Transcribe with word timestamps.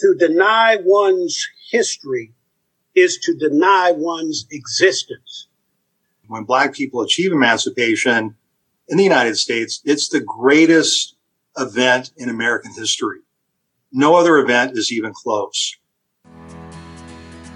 To 0.00 0.14
deny 0.14 0.78
one's 0.80 1.44
history 1.70 2.32
is 2.94 3.18
to 3.18 3.34
deny 3.34 3.92
one's 3.92 4.46
existence. 4.50 5.48
When 6.28 6.44
black 6.44 6.74
people 6.74 7.00
achieve 7.00 7.32
emancipation 7.32 8.36
in 8.88 8.96
the 8.96 9.02
United 9.02 9.36
States, 9.36 9.80
it's 9.84 10.08
the 10.08 10.20
greatest 10.20 11.16
event 11.56 12.12
in 12.16 12.28
American 12.28 12.72
history. 12.72 13.20
No 13.90 14.14
other 14.14 14.38
event 14.38 14.76
is 14.76 14.92
even 14.92 15.12
close. 15.12 15.76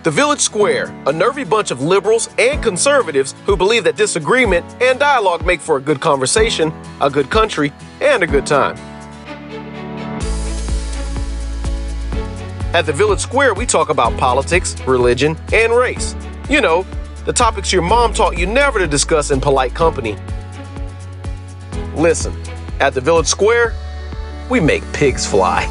The 0.02 0.10
Village 0.10 0.40
Square, 0.40 0.92
a 1.06 1.12
nervy 1.12 1.44
bunch 1.44 1.70
of 1.70 1.80
liberals 1.80 2.28
and 2.36 2.60
conservatives 2.60 3.36
who 3.46 3.56
believe 3.56 3.84
that 3.84 3.96
disagreement 3.96 4.66
and 4.82 4.98
dialogue 4.98 5.46
make 5.46 5.60
for 5.60 5.76
a 5.76 5.80
good 5.80 6.00
conversation, 6.00 6.72
a 7.00 7.08
good 7.08 7.30
country, 7.30 7.72
and 8.00 8.24
a 8.24 8.26
good 8.26 8.46
time. 8.46 8.91
At 12.74 12.86
the 12.86 12.92
Village 12.94 13.20
Square, 13.20 13.52
we 13.52 13.66
talk 13.66 13.90
about 13.90 14.16
politics, 14.16 14.80
religion, 14.86 15.36
and 15.52 15.74
race. 15.74 16.16
You 16.48 16.62
know, 16.62 16.86
the 17.26 17.32
topics 17.32 17.70
your 17.70 17.82
mom 17.82 18.14
taught 18.14 18.38
you 18.38 18.46
never 18.46 18.78
to 18.78 18.86
discuss 18.86 19.30
in 19.30 19.42
polite 19.42 19.74
company. 19.74 20.16
Listen, 21.94 22.34
at 22.80 22.94
the 22.94 23.00
Village 23.02 23.26
Square, 23.26 23.74
we 24.48 24.58
make 24.58 24.82
pigs 24.94 25.26
fly. 25.26 25.66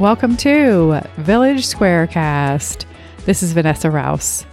Welcome 0.00 0.36
to 0.38 1.00
Village 1.18 1.64
Squarecast. 1.64 2.84
This 3.26 3.44
is 3.44 3.52
Vanessa 3.52 3.92
Rouse. 3.92 4.44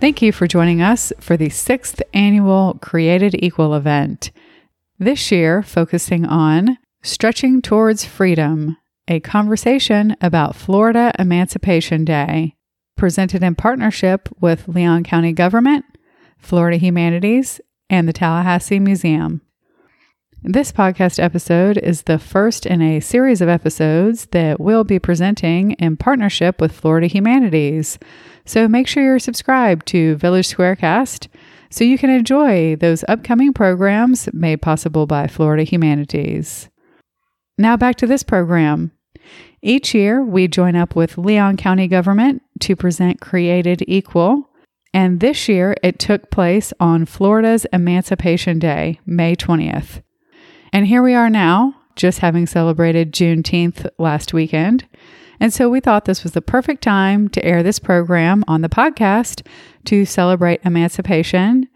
Thank 0.00 0.20
you 0.20 0.32
for 0.32 0.46
joining 0.46 0.82
us 0.82 1.14
for 1.18 1.38
the 1.38 1.48
sixth 1.48 2.02
annual 2.12 2.76
Created 2.82 3.42
Equal 3.42 3.74
event. 3.74 4.32
This 4.98 5.32
year, 5.32 5.62
focusing 5.62 6.26
on 6.26 6.76
Stretching 7.00 7.62
Towards 7.62 8.04
Freedom, 8.04 8.76
a 9.06 9.20
conversation 9.20 10.16
about 10.20 10.56
Florida 10.56 11.12
Emancipation 11.18 12.04
Day, 12.04 12.56
presented 12.96 13.42
in 13.42 13.54
partnership 13.54 14.28
with 14.40 14.68
Leon 14.68 15.04
County 15.04 15.32
Government, 15.32 15.84
Florida 16.38 16.78
Humanities, 16.78 17.60
and 17.90 18.08
the 18.08 18.12
Tallahassee 18.12 18.80
Museum. 18.80 19.42
This 20.42 20.72
podcast 20.72 21.22
episode 21.22 21.78
is 21.78 22.02
the 22.02 22.18
first 22.18 22.66
in 22.66 22.82
a 22.82 23.00
series 23.00 23.40
of 23.40 23.48
episodes 23.48 24.26
that 24.32 24.60
we'll 24.60 24.84
be 24.84 24.98
presenting 24.98 25.72
in 25.72 25.96
partnership 25.96 26.60
with 26.60 26.72
Florida 26.72 27.06
Humanities. 27.06 27.98
So 28.44 28.68
make 28.68 28.86
sure 28.86 29.02
you're 29.02 29.18
subscribed 29.18 29.86
to 29.86 30.16
Village 30.16 30.48
Squarecast 30.48 31.28
so 31.70 31.84
you 31.84 31.96
can 31.96 32.10
enjoy 32.10 32.76
those 32.76 33.04
upcoming 33.08 33.54
programs 33.54 34.28
made 34.34 34.60
possible 34.60 35.06
by 35.06 35.26
Florida 35.26 35.62
Humanities. 35.62 36.68
Now 37.56 37.76
back 37.76 37.96
to 37.96 38.06
this 38.06 38.24
program. 38.24 38.90
Each 39.62 39.94
year, 39.94 40.22
we 40.22 40.48
join 40.48 40.74
up 40.74 40.96
with 40.96 41.16
Leon 41.16 41.56
County 41.56 41.86
Government 41.86 42.42
to 42.60 42.74
present 42.74 43.20
Created 43.20 43.84
Equal. 43.86 44.50
And 44.92 45.20
this 45.20 45.48
year, 45.48 45.76
it 45.82 45.98
took 45.98 46.30
place 46.30 46.72
on 46.80 47.06
Florida's 47.06 47.64
Emancipation 47.72 48.58
Day, 48.58 49.00
May 49.06 49.36
20th. 49.36 50.02
And 50.72 50.86
here 50.86 51.02
we 51.02 51.14
are 51.14 51.30
now, 51.30 51.76
just 51.94 52.18
having 52.18 52.46
celebrated 52.46 53.12
Juneteenth 53.12 53.88
last 53.98 54.34
weekend. 54.34 54.86
And 55.38 55.52
so 55.52 55.68
we 55.68 55.80
thought 55.80 56.04
this 56.04 56.24
was 56.24 56.32
the 56.32 56.42
perfect 56.42 56.82
time 56.82 57.28
to 57.30 57.44
air 57.44 57.62
this 57.62 57.78
program 57.78 58.44
on 58.48 58.62
the 58.62 58.68
podcast 58.68 59.46
to 59.84 60.04
celebrate 60.04 60.60
emancipation 60.64 61.68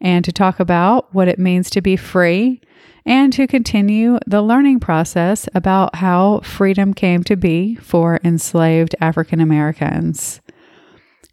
and 0.00 0.24
to 0.24 0.32
talk 0.32 0.60
about 0.60 1.12
what 1.14 1.28
it 1.28 1.38
means 1.38 1.68
to 1.70 1.80
be 1.80 1.96
free 1.96 2.60
and 3.06 3.32
to 3.32 3.46
continue 3.46 4.18
the 4.26 4.42
learning 4.42 4.80
process 4.80 5.48
about 5.54 5.94
how 5.96 6.40
freedom 6.40 6.92
came 6.92 7.22
to 7.22 7.36
be 7.36 7.76
for 7.76 8.18
enslaved 8.24 8.96
African 9.00 9.40
Americans. 9.40 10.40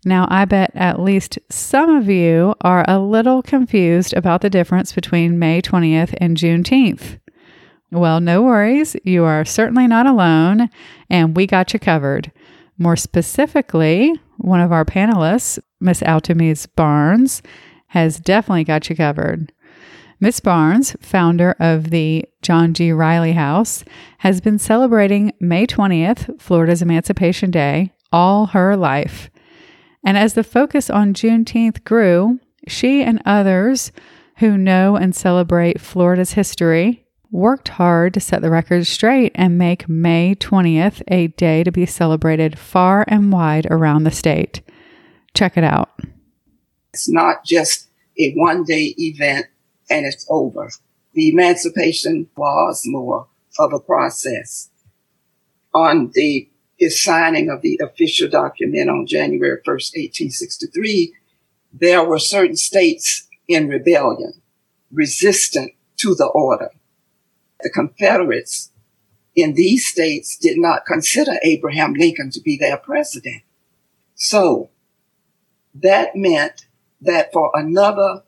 Now, 0.06 0.28
I 0.30 0.46
bet 0.46 0.72
at 0.76 1.02
least 1.02 1.40
some 1.50 1.90
of 1.90 2.08
you 2.10 2.54
are 2.62 2.86
a 2.88 3.00
little 3.00 3.42
confused 3.42 4.14
about 4.14 4.42
the 4.42 4.50
difference 4.50 4.94
between 4.94 5.40
May 5.40 5.62
20th 5.62 6.14
and 6.20 6.38
Juneteenth. 6.38 7.20
Well, 7.92 8.20
no 8.20 8.42
worries. 8.42 8.96
You 9.04 9.24
are 9.24 9.46
certainly 9.46 9.88
not 9.88 10.06
alone, 10.06 10.70
and 11.10 11.36
we 11.36 11.48
got 11.48 11.74
you 11.74 11.80
covered. 11.80 12.32
More 12.78 12.96
specifically, 12.96 14.14
one 14.38 14.60
of 14.60 14.72
our 14.72 14.84
panelists, 14.84 15.58
Miss 15.80 16.02
Althemese 16.02 16.68
Barnes, 16.76 17.42
has 17.88 18.20
definitely 18.20 18.64
got 18.64 18.90
you 18.90 18.96
covered. 18.96 19.54
Miss 20.20 20.40
Barnes, 20.40 20.96
founder 21.02 21.56
of 21.60 21.90
the 21.90 22.26
John 22.42 22.74
G. 22.74 22.92
Riley 22.92 23.34
House, 23.34 23.84
has 24.20 24.42
been 24.42 24.60
celebrating 24.60 25.34
May 25.40 25.68
20th, 25.68 26.40
Florida's 26.42 26.82
Emancipation 26.82 27.52
Day, 27.52 27.92
all 28.12 28.48
her 28.48 28.76
life. 28.76 29.30
And 30.06 30.18
as 30.18 30.34
the 30.34 30.44
focus 30.44 30.90
on 30.90 31.14
Juneteenth 31.14 31.84
grew, 31.84 32.40
she 32.68 33.02
and 33.04 33.22
others 33.26 33.92
who 34.38 34.58
know 34.58 34.96
and 34.96 35.16
celebrate 35.16 35.82
Florida's 35.82 36.34
history 36.34 37.06
worked 37.32 37.70
hard 37.70 38.14
to 38.14 38.20
set 38.20 38.42
the 38.42 38.52
record 38.52 38.86
straight 38.86 39.32
and 39.36 39.58
make 39.58 39.90
May 39.90 40.36
20th 40.36 41.02
a 41.08 41.28
day 41.30 41.64
to 41.64 41.72
be 41.72 41.86
celebrated 41.86 42.60
far 42.60 43.06
and 43.08 43.34
wide 43.34 43.68
around 43.72 44.04
the 44.04 44.12
state. 44.12 44.62
Check 45.34 45.58
it 45.58 45.64
out. 45.64 45.90
It's 46.94 47.10
not 47.10 47.44
just 47.44 47.90
a 48.20 48.34
one 48.34 48.64
day 48.64 48.94
event 48.98 49.48
and 49.90 50.06
it's 50.06 50.26
over. 50.30 50.70
The 51.14 51.30
emancipation 51.30 52.30
was 52.36 52.84
more 52.86 53.28
of 53.60 53.74
a 53.74 53.80
process. 53.80 54.70
On 55.74 56.12
the 56.14 56.50
signing 56.90 57.50
of 57.50 57.62
the 57.62 57.80
official 57.82 58.28
document 58.30 58.90
on 58.90 59.06
January 59.08 59.58
1st, 59.60 59.66
1863, 59.66 61.14
there 61.72 62.04
were 62.04 62.20
certain 62.20 62.58
states 62.58 63.28
in 63.48 63.68
rebellion, 63.68 64.42
resistant 64.92 65.72
to 65.98 66.14
the 66.16 66.28
order. 66.28 66.70
The 67.62 67.70
Confederates 67.70 68.72
in 69.36 69.54
these 69.54 69.88
states 69.88 70.38
did 70.38 70.58
not 70.58 70.86
consider 70.86 71.34
Abraham 71.44 71.94
Lincoln 71.94 72.30
to 72.32 72.42
be 72.42 72.58
their 72.58 72.78
president. 72.78 73.44
So 74.16 74.70
that 75.74 76.16
meant 76.16 76.68
that 77.02 77.32
for 77.34 77.50
another 77.54 78.24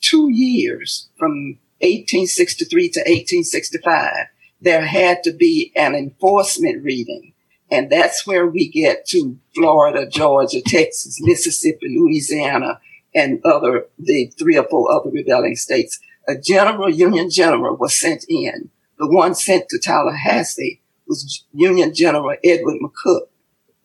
two 0.00 0.30
years 0.30 1.08
from 1.18 1.58
1863 1.80 2.88
to 2.90 3.00
1865, 3.00 4.26
there 4.60 4.84
had 4.84 5.22
to 5.24 5.32
be 5.32 5.72
an 5.74 5.94
enforcement 5.94 6.82
reading 6.82 7.32
and 7.70 7.88
that's 7.88 8.26
where 8.26 8.46
we 8.46 8.68
get 8.68 9.06
to 9.08 9.38
Florida, 9.54 10.06
Georgia, 10.08 10.60
Texas, 10.60 11.18
Mississippi, 11.20 11.96
Louisiana, 11.96 12.80
and 13.14 13.40
other, 13.44 13.86
the 13.98 14.26
three 14.38 14.56
or 14.56 14.64
four 14.64 14.90
other 14.92 15.10
rebelling 15.10 15.56
states. 15.56 16.00
A 16.26 16.36
general, 16.36 16.90
Union 16.90 17.30
general 17.30 17.76
was 17.76 17.98
sent 17.98 18.24
in. 18.28 18.70
The 18.98 19.06
one 19.06 19.34
sent 19.34 19.68
to 19.68 19.78
Tallahassee 19.78 20.82
was 21.06 21.44
Union 21.52 21.94
General 21.94 22.36
Edward 22.44 22.78
McCook. 22.80 23.28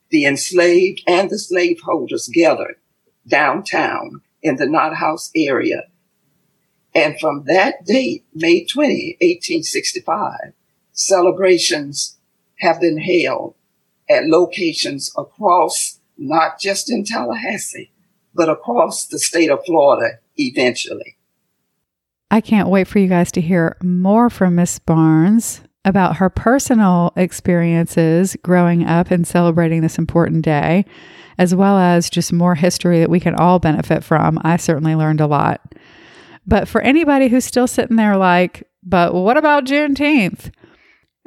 The 0.09 0.25
enslaved 0.25 1.01
and 1.07 1.29
the 1.29 1.39
slaveholders 1.39 2.29
gathered 2.33 2.75
downtown 3.27 4.21
in 4.41 4.57
the 4.57 4.67
Knott 4.67 4.95
House 4.95 5.31
area. 5.35 5.83
And 6.95 7.19
from 7.19 7.43
that 7.45 7.85
date, 7.85 8.23
May 8.33 8.65
20, 8.65 9.17
1865, 9.19 10.53
celebrations 10.93 12.17
have 12.59 12.79
been 12.79 12.97
held 12.97 13.53
at 14.09 14.27
locations 14.27 15.11
across, 15.17 15.99
not 16.17 16.57
just 16.57 16.89
in 16.89 17.03
Tallahassee, 17.03 17.91
but 18.33 18.47
across 18.47 19.05
the 19.05 19.19
state 19.19 19.51
of 19.51 19.65
Florida 19.65 20.19
eventually. 20.37 21.17
I 22.31 22.39
can't 22.39 22.69
wait 22.69 22.87
for 22.87 22.99
you 22.99 23.07
guys 23.07 23.31
to 23.33 23.41
hear 23.41 23.77
more 23.83 24.29
from 24.29 24.55
Miss 24.55 24.79
Barnes 24.79 25.61
about 25.83 26.17
her 26.17 26.29
personal 26.29 27.13
experiences 27.15 28.35
growing 28.41 28.85
up 28.85 29.11
and 29.11 29.27
celebrating 29.27 29.81
this 29.81 29.97
important 29.97 30.43
day, 30.43 30.85
as 31.37 31.53
well 31.53 31.77
as 31.77 32.09
just 32.09 32.33
more 32.33 32.55
history 32.55 32.99
that 32.99 33.09
we 33.09 33.19
can 33.19 33.35
all 33.35 33.59
benefit 33.59 34.03
from. 34.03 34.39
I 34.43 34.57
certainly 34.57 34.95
learned 34.95 35.21
a 35.21 35.27
lot. 35.27 35.61
But 36.47 36.67
for 36.67 36.81
anybody 36.81 37.27
who's 37.27 37.45
still 37.45 37.67
sitting 37.67 37.95
there 37.95 38.17
like, 38.17 38.67
but 38.83 39.13
what 39.13 39.37
about 39.37 39.65
Juneteenth? 39.65 40.51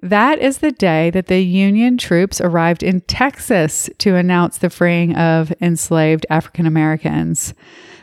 That 0.01 0.39
is 0.39 0.59
the 0.59 0.71
day 0.71 1.11
that 1.11 1.27
the 1.27 1.41
Union 1.41 1.99
troops 1.99 2.41
arrived 2.41 2.85
in 2.85 3.01
Texas 3.03 3.91
to 3.99 4.15
announce 4.15 4.59
the 4.59 4.71
freeing 4.71 5.17
of 5.17 5.53
enslaved 5.61 6.25
African 6.31 6.67
Americans. 6.67 7.53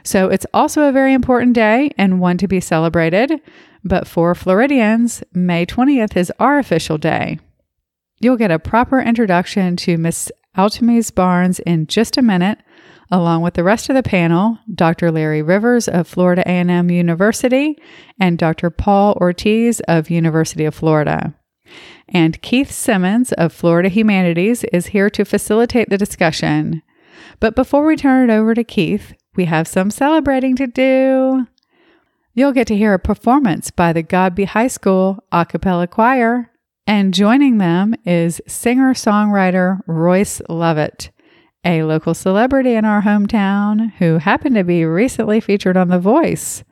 So 0.03 0.27
it's 0.27 0.45
also 0.53 0.83
a 0.83 0.91
very 0.91 1.13
important 1.13 1.53
day 1.53 1.91
and 1.97 2.19
one 2.19 2.37
to 2.39 2.47
be 2.47 2.59
celebrated. 2.59 3.39
But 3.85 4.07
for 4.07 4.35
Floridians, 4.35 5.23
May 5.33 5.65
20th 5.65 6.17
is 6.17 6.33
our 6.37 6.59
official 6.59 6.97
day. 6.97 7.39
You'll 8.19 8.35
get 8.35 8.51
a 8.51 8.59
proper 8.59 8.99
introduction 8.99 9.77
to 9.77 9.97
Miss 9.97 10.31
Althemese 10.57 11.13
Barnes 11.13 11.59
in 11.59 11.87
just 11.87 12.17
a 12.17 12.21
minute, 12.21 12.59
along 13.11 13.41
with 13.41 13.53
the 13.53 13.63
rest 13.63 13.89
of 13.89 13.95
the 13.95 14.03
panel, 14.03 14.59
Dr. 14.73 15.11
Larry 15.11 15.41
Rivers 15.41 15.87
of 15.87 16.07
Florida 16.07 16.43
A&M 16.45 16.89
University 16.89 17.77
and 18.19 18.37
Dr. 18.37 18.69
Paul 18.69 19.17
Ortiz 19.21 19.79
of 19.81 20.09
University 20.09 20.65
of 20.65 20.75
Florida. 20.75 21.35
And 22.07 22.41
Keith 22.41 22.71
Simmons 22.71 23.31
of 23.33 23.51
Florida 23.51 23.89
Humanities 23.89 24.63
is 24.65 24.87
here 24.87 25.09
to 25.09 25.25
facilitate 25.25 25.89
the 25.89 25.97
discussion. 25.97 26.83
But 27.39 27.55
before 27.55 27.85
we 27.85 27.95
turn 27.95 28.29
it 28.29 28.33
over 28.33 28.53
to 28.53 28.63
Keith, 28.63 29.13
we 29.35 29.45
have 29.45 29.67
some 29.67 29.91
celebrating 29.91 30.55
to 30.55 30.67
do. 30.67 31.47
You'll 32.33 32.51
get 32.51 32.67
to 32.67 32.77
hear 32.77 32.93
a 32.93 32.99
performance 32.99 33.71
by 33.71 33.93
the 33.93 34.03
Godby 34.03 34.45
High 34.45 34.67
School 34.67 35.23
a 35.31 35.45
cappella 35.45 35.87
choir, 35.87 36.51
and 36.85 37.13
joining 37.13 37.57
them 37.57 37.95
is 38.05 38.41
singer 38.47 38.93
songwriter 38.93 39.79
Royce 39.87 40.41
Lovett, 40.49 41.11
a 41.65 41.83
local 41.83 42.13
celebrity 42.13 42.75
in 42.75 42.85
our 42.85 43.01
hometown 43.01 43.91
who 43.93 44.19
happened 44.19 44.55
to 44.55 44.63
be 44.63 44.85
recently 44.85 45.39
featured 45.39 45.75
on 45.75 45.89
The 45.89 45.99
Voice. 45.99 46.63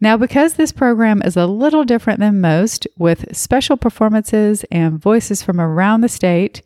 Now, 0.00 0.16
because 0.16 0.54
this 0.54 0.72
program 0.72 1.22
is 1.22 1.36
a 1.36 1.46
little 1.46 1.84
different 1.84 2.20
than 2.20 2.40
most, 2.40 2.86
with 2.96 3.36
special 3.36 3.76
performances 3.76 4.64
and 4.70 5.00
voices 5.00 5.42
from 5.42 5.60
around 5.60 6.00
the 6.00 6.08
state, 6.08 6.62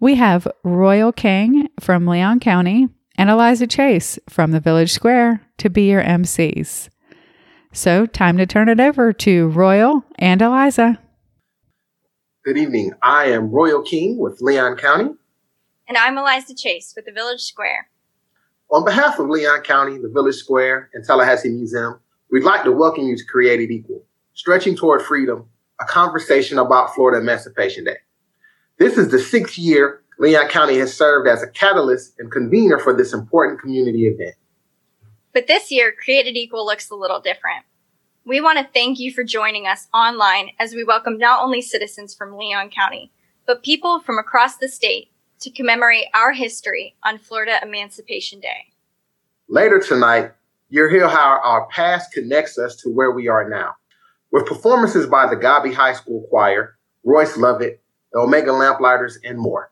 we 0.00 0.16
have 0.16 0.48
Royal 0.62 1.12
King 1.12 1.68
from 1.80 2.06
Leon 2.06 2.40
County 2.40 2.88
and 3.16 3.30
Eliza 3.30 3.66
Chase 3.66 4.18
from 4.28 4.50
the 4.50 4.60
Village 4.60 4.92
Square 4.92 5.40
to 5.58 5.70
be 5.70 5.90
your 5.90 6.02
MCs. 6.02 6.88
So, 7.72 8.06
time 8.06 8.36
to 8.36 8.46
turn 8.46 8.68
it 8.68 8.80
over 8.80 9.12
to 9.12 9.48
Royal 9.48 10.04
and 10.18 10.40
Eliza. 10.42 11.00
Good 12.44 12.58
evening. 12.58 12.92
I 13.02 13.26
am 13.26 13.50
Royal 13.50 13.82
King 13.82 14.18
with 14.18 14.42
Leon 14.42 14.76
County. 14.76 15.14
And 15.86 15.98
I'm 15.98 16.16
Eliza 16.16 16.54
Chase 16.54 16.94
with 16.96 17.04
the 17.04 17.12
Village 17.12 17.42
Square. 17.42 17.90
On 18.70 18.86
behalf 18.86 19.18
of 19.18 19.28
Leon 19.28 19.60
County, 19.60 19.98
the 19.98 20.08
Village 20.08 20.36
Square, 20.36 20.88
and 20.94 21.04
Tallahassee 21.04 21.50
Museum, 21.50 22.00
we'd 22.30 22.42
like 22.42 22.64
to 22.64 22.72
welcome 22.72 23.04
you 23.06 23.14
to 23.14 23.24
Created 23.26 23.70
Equal, 23.70 24.02
Stretching 24.32 24.74
Toward 24.74 25.02
Freedom, 25.02 25.46
a 25.82 25.84
conversation 25.84 26.58
about 26.58 26.94
Florida 26.94 27.20
Emancipation 27.20 27.84
Day. 27.84 27.98
This 28.78 28.96
is 28.96 29.10
the 29.10 29.18
sixth 29.18 29.58
year 29.58 30.02
Leon 30.18 30.48
County 30.48 30.78
has 30.78 30.96
served 30.96 31.28
as 31.28 31.42
a 31.42 31.48
catalyst 31.48 32.14
and 32.18 32.32
convener 32.32 32.78
for 32.78 32.96
this 32.96 33.12
important 33.12 33.60
community 33.60 34.06
event. 34.06 34.36
But 35.34 35.48
this 35.48 35.70
year, 35.70 35.92
Created 35.92 36.34
Equal 36.34 36.64
looks 36.64 36.88
a 36.88 36.94
little 36.94 37.20
different. 37.20 37.66
We 38.24 38.40
want 38.40 38.58
to 38.58 38.72
thank 38.72 38.98
you 38.98 39.12
for 39.12 39.22
joining 39.22 39.66
us 39.66 39.86
online 39.92 40.52
as 40.58 40.72
we 40.72 40.82
welcome 40.82 41.18
not 41.18 41.44
only 41.44 41.60
citizens 41.60 42.14
from 42.14 42.38
Leon 42.38 42.70
County, 42.70 43.12
but 43.46 43.62
people 43.62 44.00
from 44.00 44.18
across 44.18 44.56
the 44.56 44.68
state 44.68 45.10
to 45.40 45.50
commemorate 45.50 46.06
our 46.14 46.32
history 46.32 46.96
on 47.02 47.18
Florida 47.18 47.58
Emancipation 47.62 48.40
Day. 48.40 48.72
Later 49.48 49.78
tonight, 49.78 50.32
you'll 50.70 50.90
hear 50.90 51.08
how 51.08 51.40
our 51.42 51.66
past 51.66 52.12
connects 52.12 52.58
us 52.58 52.76
to 52.76 52.88
where 52.88 53.12
we 53.12 53.28
are 53.28 53.48
now. 53.48 53.72
With 54.32 54.46
performances 54.46 55.06
by 55.06 55.28
the 55.28 55.36
Godby 55.36 55.72
High 55.72 55.92
School 55.92 56.26
Choir, 56.30 56.76
Royce 57.04 57.36
Lovett, 57.36 57.82
the 58.12 58.20
Omega 58.20 58.52
Lamplighters, 58.52 59.18
and 59.22 59.38
more. 59.38 59.70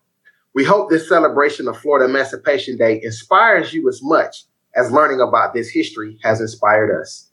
We 0.54 0.64
hope 0.64 0.90
this 0.90 1.08
celebration 1.08 1.66
of 1.66 1.78
Florida 1.78 2.04
Emancipation 2.04 2.76
Day 2.76 3.00
inspires 3.02 3.72
you 3.72 3.88
as 3.88 4.00
much 4.02 4.44
as 4.76 4.92
learning 4.92 5.20
about 5.20 5.54
this 5.54 5.70
history 5.70 6.18
has 6.22 6.40
inspired 6.40 7.00
us. 7.00 7.30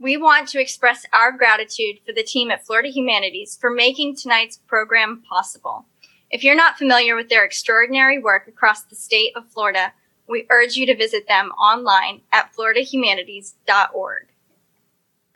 We 0.00 0.16
want 0.16 0.48
to 0.48 0.60
express 0.60 1.04
our 1.12 1.32
gratitude 1.32 1.98
for 2.06 2.12
the 2.12 2.22
team 2.22 2.50
at 2.50 2.64
Florida 2.64 2.88
Humanities 2.88 3.58
for 3.60 3.70
making 3.70 4.16
tonight's 4.16 4.58
program 4.66 5.22
possible. 5.28 5.86
If 6.30 6.44
you're 6.44 6.54
not 6.54 6.76
familiar 6.76 7.16
with 7.16 7.30
their 7.30 7.44
extraordinary 7.44 8.18
work 8.18 8.48
across 8.48 8.82
the 8.82 8.96
state 8.96 9.32
of 9.34 9.48
Florida, 9.48 9.94
we 10.28 10.46
urge 10.50 10.76
you 10.76 10.84
to 10.86 10.94
visit 10.94 11.26
them 11.26 11.50
online 11.52 12.20
at 12.32 12.52
floridahumanities.org. 12.54 14.28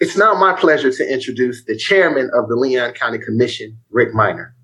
It's 0.01 0.17
now 0.19 0.35
my 0.35 0.53
pleasure 0.53 0.93
to 0.93 1.13
introduce 1.13 1.65
the 1.65 1.77
chairman 1.77 2.31
of 2.35 2.49
the 2.49 2.57
Leon 2.57 2.93
County 2.93 3.19
Commission, 3.19 3.79
Rick 3.91 4.13
Minor. 4.13 4.55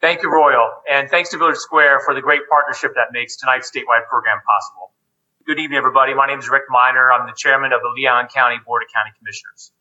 Thank 0.00 0.22
you, 0.22 0.30
Royal, 0.30 0.68
and 0.88 1.10
thanks 1.10 1.30
to 1.30 1.38
Village 1.38 1.56
Square 1.56 2.02
for 2.04 2.14
the 2.14 2.20
great 2.20 2.42
partnership 2.48 2.92
that 2.94 3.08
makes 3.12 3.36
tonight's 3.36 3.70
statewide 3.70 4.06
program 4.08 4.38
possible. 4.46 4.92
Good 5.44 5.58
evening, 5.58 5.78
everybody. 5.78 6.14
My 6.14 6.26
name 6.28 6.38
is 6.38 6.48
Rick 6.48 6.64
Minor. 6.70 7.10
I'm 7.10 7.26
the 7.26 7.34
chairman 7.36 7.72
of 7.72 7.80
the 7.82 7.90
Leon 7.96 8.28
County 8.32 8.58
Board 8.64 8.82
of 8.82 8.92
County 8.94 9.10
Commissioners. 9.18 9.72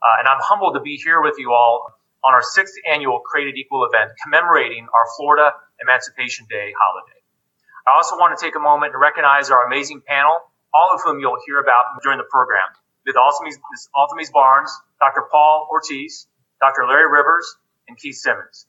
Uh, 0.00 0.20
and 0.20 0.28
I'm 0.28 0.38
humbled 0.42 0.74
to 0.74 0.80
be 0.80 0.96
here 0.96 1.20
with 1.20 1.34
you 1.38 1.50
all 1.52 1.97
on 2.24 2.34
our 2.34 2.42
sixth 2.42 2.74
annual 2.90 3.20
Created 3.20 3.56
Equal 3.56 3.86
event 3.86 4.12
commemorating 4.22 4.86
our 4.86 5.06
Florida 5.16 5.52
Emancipation 5.80 6.46
Day 6.50 6.72
holiday. 6.74 7.20
I 7.86 7.96
also 7.96 8.16
want 8.16 8.36
to 8.36 8.44
take 8.44 8.56
a 8.56 8.60
moment 8.60 8.92
to 8.92 8.98
recognize 8.98 9.50
our 9.50 9.66
amazing 9.66 10.02
panel, 10.06 10.34
all 10.74 10.90
of 10.92 11.00
whom 11.04 11.20
you'll 11.20 11.40
hear 11.46 11.58
about 11.58 11.84
during 12.02 12.18
the 12.18 12.28
program. 12.28 12.68
Ms. 13.06 13.16
Althemese 13.96 14.32
Barnes, 14.32 14.70
Dr. 15.00 15.24
Paul 15.30 15.68
Ortiz, 15.70 16.26
Dr. 16.60 16.86
Larry 16.86 17.10
Rivers, 17.10 17.56
and 17.88 17.96
Keith 17.96 18.16
Simmons. 18.16 18.66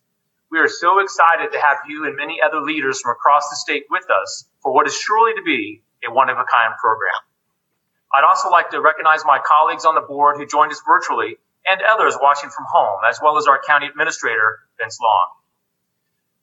We 0.50 0.60
are 0.60 0.70
so 0.70 1.00
excited 1.00 1.52
to 1.52 1.60
have 1.60 1.78
you 1.88 2.06
and 2.06 2.16
many 2.16 2.40
other 2.42 2.62
leaders 2.62 3.02
from 3.02 3.12
across 3.12 3.50
the 3.50 3.58
state 3.58 3.84
with 3.90 4.06
us 4.10 4.46
for 4.64 4.72
what 4.74 4.88
is 4.88 4.96
surely 4.96 5.34
to 5.36 5.44
be 5.44 5.84
a 6.08 6.12
one 6.12 6.30
of 6.30 6.38
a 6.38 6.46
kind 6.46 6.74
program. 6.80 7.20
I'd 8.16 8.24
also 8.24 8.50
like 8.50 8.72
to 8.72 8.82
recognize 8.82 9.26
my 9.26 9.40
colleagues 9.46 9.86
on 9.86 9.94
the 9.94 10.02
board 10.02 10.38
who 10.38 10.48
joined 10.48 10.72
us 10.72 10.82
virtually 10.88 11.38
and 11.70 11.82
others 11.86 12.18
watching 12.20 12.50
from 12.50 12.66
home, 12.68 13.02
as 13.08 13.20
well 13.22 13.38
as 13.38 13.46
our 13.46 13.62
county 13.62 13.86
administrator, 13.86 14.60
Vince 14.80 14.98
Long. 15.02 15.30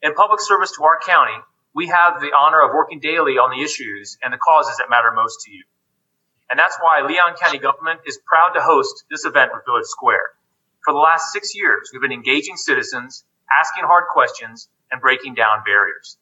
In 0.02 0.14
public 0.14 0.40
service 0.40 0.72
to 0.76 0.84
our 0.84 1.00
county, 1.04 1.36
we 1.74 1.88
have 1.88 2.20
the 2.20 2.30
honor 2.30 2.62
of 2.62 2.70
working 2.72 3.00
daily 3.00 3.36
on 3.36 3.50
the 3.50 3.64
issues 3.64 4.16
and 4.22 4.32
the 4.32 4.38
causes 4.38 4.76
that 4.78 4.88
matter 4.88 5.10
most 5.12 5.42
to 5.44 5.50
you. 5.50 5.64
And 6.48 6.58
that's 6.58 6.78
why 6.80 7.02
Leon 7.02 7.34
County 7.42 7.58
government 7.58 8.00
is 8.06 8.20
proud 8.24 8.54
to 8.54 8.62
host 8.62 9.04
this 9.10 9.24
event 9.24 9.50
with 9.52 9.66
Village 9.66 9.90
Square. 9.90 10.38
For 10.84 10.94
the 10.94 11.02
last 11.02 11.32
six 11.32 11.56
years, 11.56 11.90
we've 11.92 12.00
been 12.00 12.12
engaging 12.12 12.56
citizens, 12.56 13.24
asking 13.50 13.84
hard 13.84 14.04
questions, 14.12 14.68
and 14.92 15.00
breaking 15.00 15.34
down 15.34 15.66
barriers. 15.66 16.18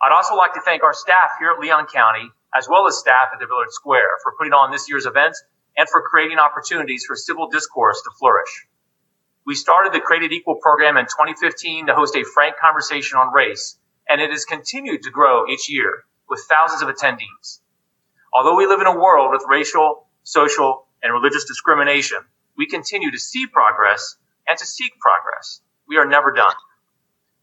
I'd 0.00 0.14
also 0.14 0.36
like 0.36 0.54
to 0.54 0.62
thank 0.64 0.84
our 0.84 0.94
staff 0.94 1.34
here 1.40 1.50
at 1.50 1.58
Leon 1.58 1.86
County, 1.92 2.30
as 2.56 2.68
well 2.70 2.86
as 2.86 2.96
staff 2.96 3.34
at 3.34 3.40
the 3.40 3.50
Village 3.50 3.74
Square, 3.74 4.22
for 4.22 4.32
putting 4.38 4.52
on 4.52 4.70
this 4.70 4.88
year's 4.88 5.06
event 5.06 5.34
and 5.78 5.88
for 5.88 6.02
creating 6.02 6.38
opportunities 6.38 7.04
for 7.06 7.14
civil 7.14 7.48
discourse 7.48 8.02
to 8.02 8.10
flourish. 8.18 8.66
We 9.46 9.54
started 9.54 9.94
the 9.94 10.00
Created 10.00 10.32
Equal 10.32 10.56
program 10.56 10.98
in 10.98 11.06
2015 11.06 11.86
to 11.86 11.94
host 11.94 12.16
a 12.16 12.24
frank 12.24 12.56
conversation 12.60 13.16
on 13.16 13.32
race, 13.32 13.78
and 14.08 14.20
it 14.20 14.30
has 14.30 14.44
continued 14.44 15.04
to 15.04 15.10
grow 15.10 15.46
each 15.48 15.70
year 15.70 16.04
with 16.28 16.44
thousands 16.50 16.82
of 16.82 16.88
attendees. 16.88 17.60
Although 18.34 18.56
we 18.56 18.66
live 18.66 18.80
in 18.80 18.86
a 18.88 18.98
world 18.98 19.30
with 19.30 19.44
racial, 19.48 20.06
social, 20.24 20.86
and 21.02 21.12
religious 21.12 21.44
discrimination, 21.44 22.18
we 22.56 22.66
continue 22.66 23.10
to 23.12 23.18
see 23.18 23.46
progress 23.46 24.16
and 24.48 24.58
to 24.58 24.66
seek 24.66 24.98
progress. 24.98 25.62
We 25.86 25.96
are 25.96 26.06
never 26.06 26.32
done. 26.32 26.54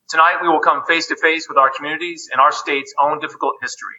Tonight, 0.09 0.39
we 0.41 0.49
will 0.49 0.59
come 0.59 0.85
face 0.85 1.07
to 1.07 1.15
face 1.15 1.47
with 1.49 1.57
our 1.57 1.71
communities 1.71 2.29
and 2.31 2.39
our 2.39 2.51
state's 2.51 2.93
own 3.01 3.19
difficult 3.19 3.55
history. 3.61 3.95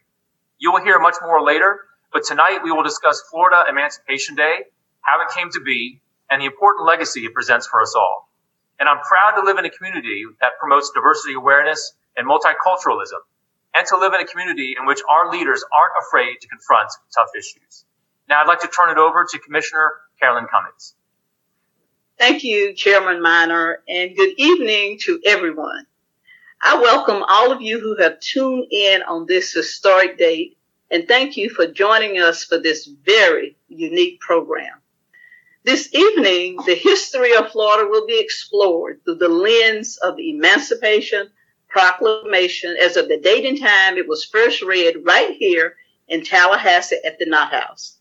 You 0.59 0.73
will 0.73 0.85
hear 0.85 1.01
much 1.01 1.17
more 1.23 1.43
later 1.43 1.81
but 2.17 2.25
tonight 2.25 2.61
we 2.65 2.73
will 2.73 2.83
discuss 2.83 3.23
Florida 3.31 3.65
Emancipation 3.69 4.37
Day, 4.37 4.65
how 5.03 5.21
it 5.21 5.29
came 5.37 5.51
to 5.51 5.61
be, 5.61 6.01
and 6.31 6.41
the 6.41 6.47
important 6.47 6.87
legacy 6.87 7.27
it 7.27 7.35
presents 7.35 7.67
for 7.67 7.83
us 7.83 7.95
all. 7.95 8.31
And 8.81 8.89
I'm 8.89 9.01
proud 9.01 9.39
to 9.39 9.45
live 9.45 9.59
in 9.59 9.67
a 9.67 9.71
community 9.71 10.25
that 10.41 10.53
promotes 10.59 10.91
diversity 10.95 11.35
awareness 11.35 11.93
and 12.17 12.27
multiculturalism, 12.27 13.21
and 13.75 13.87
to 13.89 13.99
live 13.99 14.15
in 14.15 14.23
a 14.23 14.25
community 14.25 14.77
in 14.81 14.87
which 14.87 15.01
our 15.11 15.31
leaders 15.31 15.63
aren't 15.79 15.93
afraid 16.07 16.41
to 16.41 16.49
confront 16.49 16.89
tough 17.15 17.29
issues. 17.37 17.85
Now 18.31 18.41
I'd 18.41 18.49
like 18.49 18.61
to 18.61 18.69
turn 18.69 18.89
it 18.89 18.97
over 18.97 19.27
to 19.31 19.39
Commissioner 19.39 19.93
Carolyn 20.19 20.47
Cummings. 20.51 20.95
Thank 22.19 22.45
you, 22.45 22.73
Chairman 22.73 23.21
Minor, 23.21 23.81
and 23.87 24.17
good 24.17 24.33
evening 24.39 25.01
to 25.03 25.21
everyone. 25.27 25.85
I 26.63 26.81
welcome 26.81 27.23
all 27.29 27.53
of 27.53 27.61
you 27.61 27.79
who 27.79 28.03
have 28.03 28.21
tuned 28.21 28.69
in 28.71 29.03
on 29.03 29.27
this 29.27 29.53
historic 29.53 30.17
date 30.17 30.56
and 30.91 31.09
thank 31.09 31.37
you 31.37 31.51
for 31.51 31.67
joining 31.67 32.21
us 32.21 32.45
for 32.45 32.59
this 32.59 32.87
very 32.87 33.57
unique 33.69 34.21
program. 34.21 34.81
This 35.65 35.93
evening, 35.93 36.59
the 36.65 36.77
history 36.77 37.35
of 37.35 37.51
Florida 37.51 37.89
will 37.91 38.07
be 38.07 38.21
explored 38.21 39.01
through 39.05 39.17
the 39.17 39.29
lens 39.29 39.97
of 39.97 40.17
the 40.17 40.31
Emancipation 40.31 41.31
Proclamation 41.69 42.77
as 42.81 42.97
of 42.97 43.09
the 43.09 43.19
date 43.19 43.45
and 43.45 43.61
time 43.61 43.99
it 43.99 44.07
was 44.07 44.25
first 44.25 44.63
read 44.63 45.05
right 45.05 45.35
here 45.37 45.75
in 46.09 46.25
Tallahassee 46.25 47.01
at 47.05 47.19
the 47.19 47.27
Knott 47.27 47.51
House. 47.51 47.99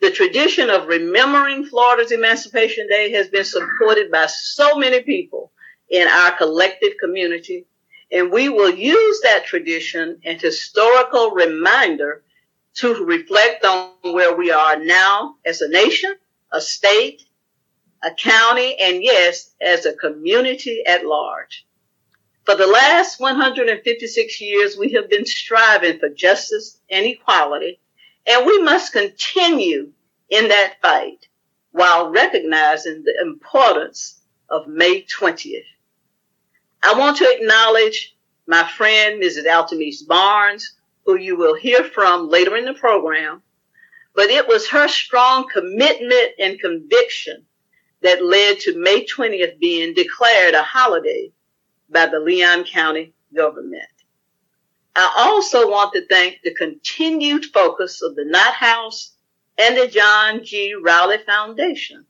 The 0.00 0.10
tradition 0.10 0.70
of 0.70 0.88
remembering 0.88 1.64
Florida's 1.64 2.12
Emancipation 2.12 2.88
Day 2.88 3.12
has 3.12 3.28
been 3.28 3.44
supported 3.44 4.10
by 4.10 4.26
so 4.26 4.76
many 4.76 5.00
people 5.02 5.52
in 5.88 6.06
our 6.08 6.36
collective 6.36 6.94
community 7.00 7.66
and 8.10 8.32
we 8.32 8.48
will 8.48 8.74
use 8.74 9.20
that 9.20 9.44
tradition 9.44 10.20
and 10.24 10.40
historical 10.40 11.30
reminder 11.32 12.22
to 12.74 13.04
reflect 13.04 13.64
on 13.64 13.90
where 14.02 14.34
we 14.34 14.50
are 14.50 14.82
now 14.82 15.36
as 15.44 15.60
a 15.60 15.68
nation, 15.68 16.14
a 16.52 16.60
state, 16.60 17.22
a 18.02 18.10
county, 18.12 18.76
and 18.80 19.02
yes, 19.02 19.54
as 19.60 19.84
a 19.84 19.92
community 19.92 20.84
at 20.86 21.04
large. 21.04 21.66
For 22.44 22.54
the 22.54 22.66
last 22.66 23.20
156 23.20 24.40
years, 24.40 24.78
we 24.78 24.92
have 24.92 25.10
been 25.10 25.26
striving 25.26 25.98
for 25.98 26.08
justice 26.08 26.80
and 26.88 27.04
equality, 27.04 27.78
and 28.26 28.46
we 28.46 28.62
must 28.62 28.92
continue 28.92 29.92
in 30.30 30.48
that 30.48 30.80
fight 30.80 31.26
while 31.72 32.10
recognizing 32.10 33.02
the 33.02 33.18
importance 33.20 34.20
of 34.48 34.66
May 34.66 35.02
20th 35.02 35.64
I 36.82 36.94
want 36.94 37.16
to 37.18 37.30
acknowledge 37.30 38.16
my 38.46 38.66
friend, 38.66 39.22
Mrs. 39.22 39.46
Althemese 39.46 40.06
Barnes, 40.06 40.74
who 41.04 41.16
you 41.16 41.36
will 41.36 41.54
hear 41.54 41.84
from 41.84 42.28
later 42.28 42.56
in 42.56 42.64
the 42.64 42.74
program. 42.74 43.42
But 44.14 44.30
it 44.30 44.48
was 44.48 44.68
her 44.68 44.88
strong 44.88 45.48
commitment 45.48 46.32
and 46.38 46.60
conviction 46.60 47.44
that 48.02 48.24
led 48.24 48.60
to 48.60 48.78
May 48.78 49.04
20th 49.04 49.58
being 49.58 49.94
declared 49.94 50.54
a 50.54 50.62
holiday 50.62 51.32
by 51.90 52.06
the 52.06 52.20
Leon 52.20 52.64
County 52.64 53.12
government. 53.34 53.82
I 54.94 55.14
also 55.16 55.70
want 55.70 55.92
to 55.92 56.06
thank 56.06 56.40
the 56.42 56.54
continued 56.54 57.46
focus 57.46 58.02
of 58.02 58.16
the 58.16 58.24
Knott 58.24 58.54
House 58.54 59.12
and 59.56 59.76
the 59.76 59.88
John 59.88 60.44
G. 60.44 60.74
Riley 60.74 61.18
Foundation, 61.18 62.04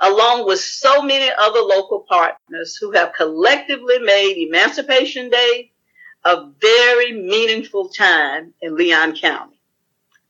along 0.00 0.46
with 0.46 0.60
so 0.60 1.02
many 1.02 1.30
other 1.38 1.60
local 1.60 2.04
partners 2.08 2.76
who 2.76 2.92
have 2.92 3.12
collectively 3.12 3.98
made 3.98 4.46
Emancipation 4.48 5.30
Day 5.30 5.72
a 6.24 6.50
very 6.60 7.12
meaningful 7.12 7.88
time 7.88 8.52
in 8.60 8.76
Leon 8.76 9.16
County. 9.16 9.60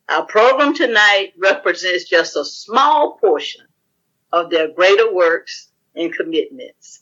Our 0.09 0.25
program 0.25 0.75
tonight 0.75 1.33
represents 1.39 2.05
just 2.05 2.37
a 2.37 2.45
small 2.45 3.19
portion 3.19 3.67
of 4.33 4.51
their 4.51 4.73
greater 4.73 5.13
works 5.13 5.69
and 5.95 6.15
commitments. 6.15 7.01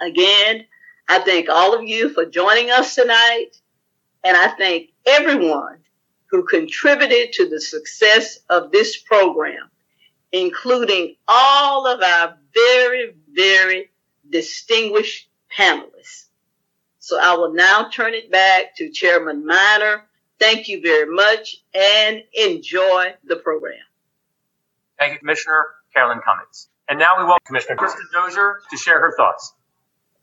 Again, 0.00 0.64
I 1.08 1.20
thank 1.20 1.48
all 1.48 1.74
of 1.74 1.84
you 1.84 2.08
for 2.10 2.26
joining 2.26 2.70
us 2.70 2.94
tonight, 2.94 3.50
and 4.24 4.36
I 4.36 4.48
thank 4.48 4.90
everyone 5.06 5.78
who 6.30 6.44
contributed 6.44 7.32
to 7.34 7.48
the 7.48 7.60
success 7.60 8.40
of 8.50 8.72
this 8.72 8.96
program, 8.96 9.70
including 10.32 11.16
all 11.28 11.86
of 11.86 12.00
our 12.02 12.36
very, 12.54 13.14
very 13.32 13.90
distinguished 14.30 15.28
panelists. 15.56 16.26
So 16.98 17.20
I 17.20 17.34
will 17.34 17.52
now 17.52 17.88
turn 17.88 18.14
it 18.14 18.30
back 18.30 18.76
to 18.76 18.90
Chairman 18.90 19.46
Minor. 19.46 20.04
Thank 20.38 20.68
you 20.68 20.80
very 20.82 21.12
much 21.12 21.62
and 21.74 22.22
enjoy 22.34 23.14
the 23.24 23.36
program. 23.36 23.78
Thank 24.98 25.12
you, 25.12 25.18
Commissioner 25.18 25.66
Carolyn 25.94 26.20
Cummings. 26.24 26.68
And 26.88 26.98
now 26.98 27.18
we 27.18 27.24
welcome 27.24 27.44
Commissioner 27.46 27.76
Kristin 27.76 28.10
Dozier 28.12 28.60
to 28.70 28.76
share 28.76 29.00
her 29.00 29.14
thoughts. 29.16 29.54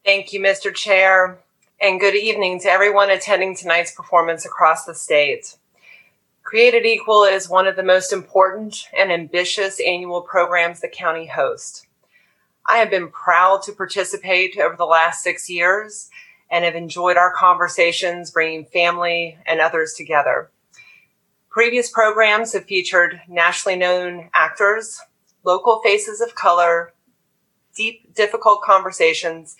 Thank 0.05 0.33
you, 0.33 0.39
Mr. 0.39 0.74
Chair, 0.74 1.39
and 1.81 2.00
good 2.00 2.15
evening 2.15 2.60
to 2.62 2.69
everyone 2.69 3.10
attending 3.10 3.55
tonight's 3.55 3.91
performance 3.91 4.45
across 4.45 4.86
the 4.86 4.93
state. 4.93 5.55
Created 6.43 6.85
Equal 6.85 7.23
is 7.23 7.50
one 7.50 7.67
of 7.67 7.77
the 7.77 7.83
most 7.83 8.12
important 8.12 8.89
and 8.95 9.12
ambitious 9.12 9.79
annual 9.79 10.21
programs 10.21 10.81
the 10.81 10.89
county 10.89 11.25
hosts. 11.25 11.88
I 12.65 12.77
have 12.77 12.89
been 12.89 13.09
proud 13.09 13.63
to 13.63 13.71
participate 13.71 14.59
over 14.59 14.75
the 14.75 14.85
last 14.85 15.23
six 15.23 15.50
years 15.50 16.09
and 16.51 16.65
have 16.65 16.75
enjoyed 16.75 17.15
our 17.15 17.33
conversations 17.33 18.29
bringing 18.29 18.65
family 18.65 19.38
and 19.47 19.62
others 19.62 19.93
together. 19.93 20.51
Previous 21.50 21.89
programs 21.89 22.51
have 22.53 22.65
featured 22.65 23.21
nationally 23.27 23.77
known 23.77 24.29
actors, 24.33 25.00
local 25.45 25.81
faces 25.81 26.19
of 26.19 26.35
color, 26.35 26.93
deep, 27.73 28.13
difficult 28.13 28.62
conversations, 28.62 29.55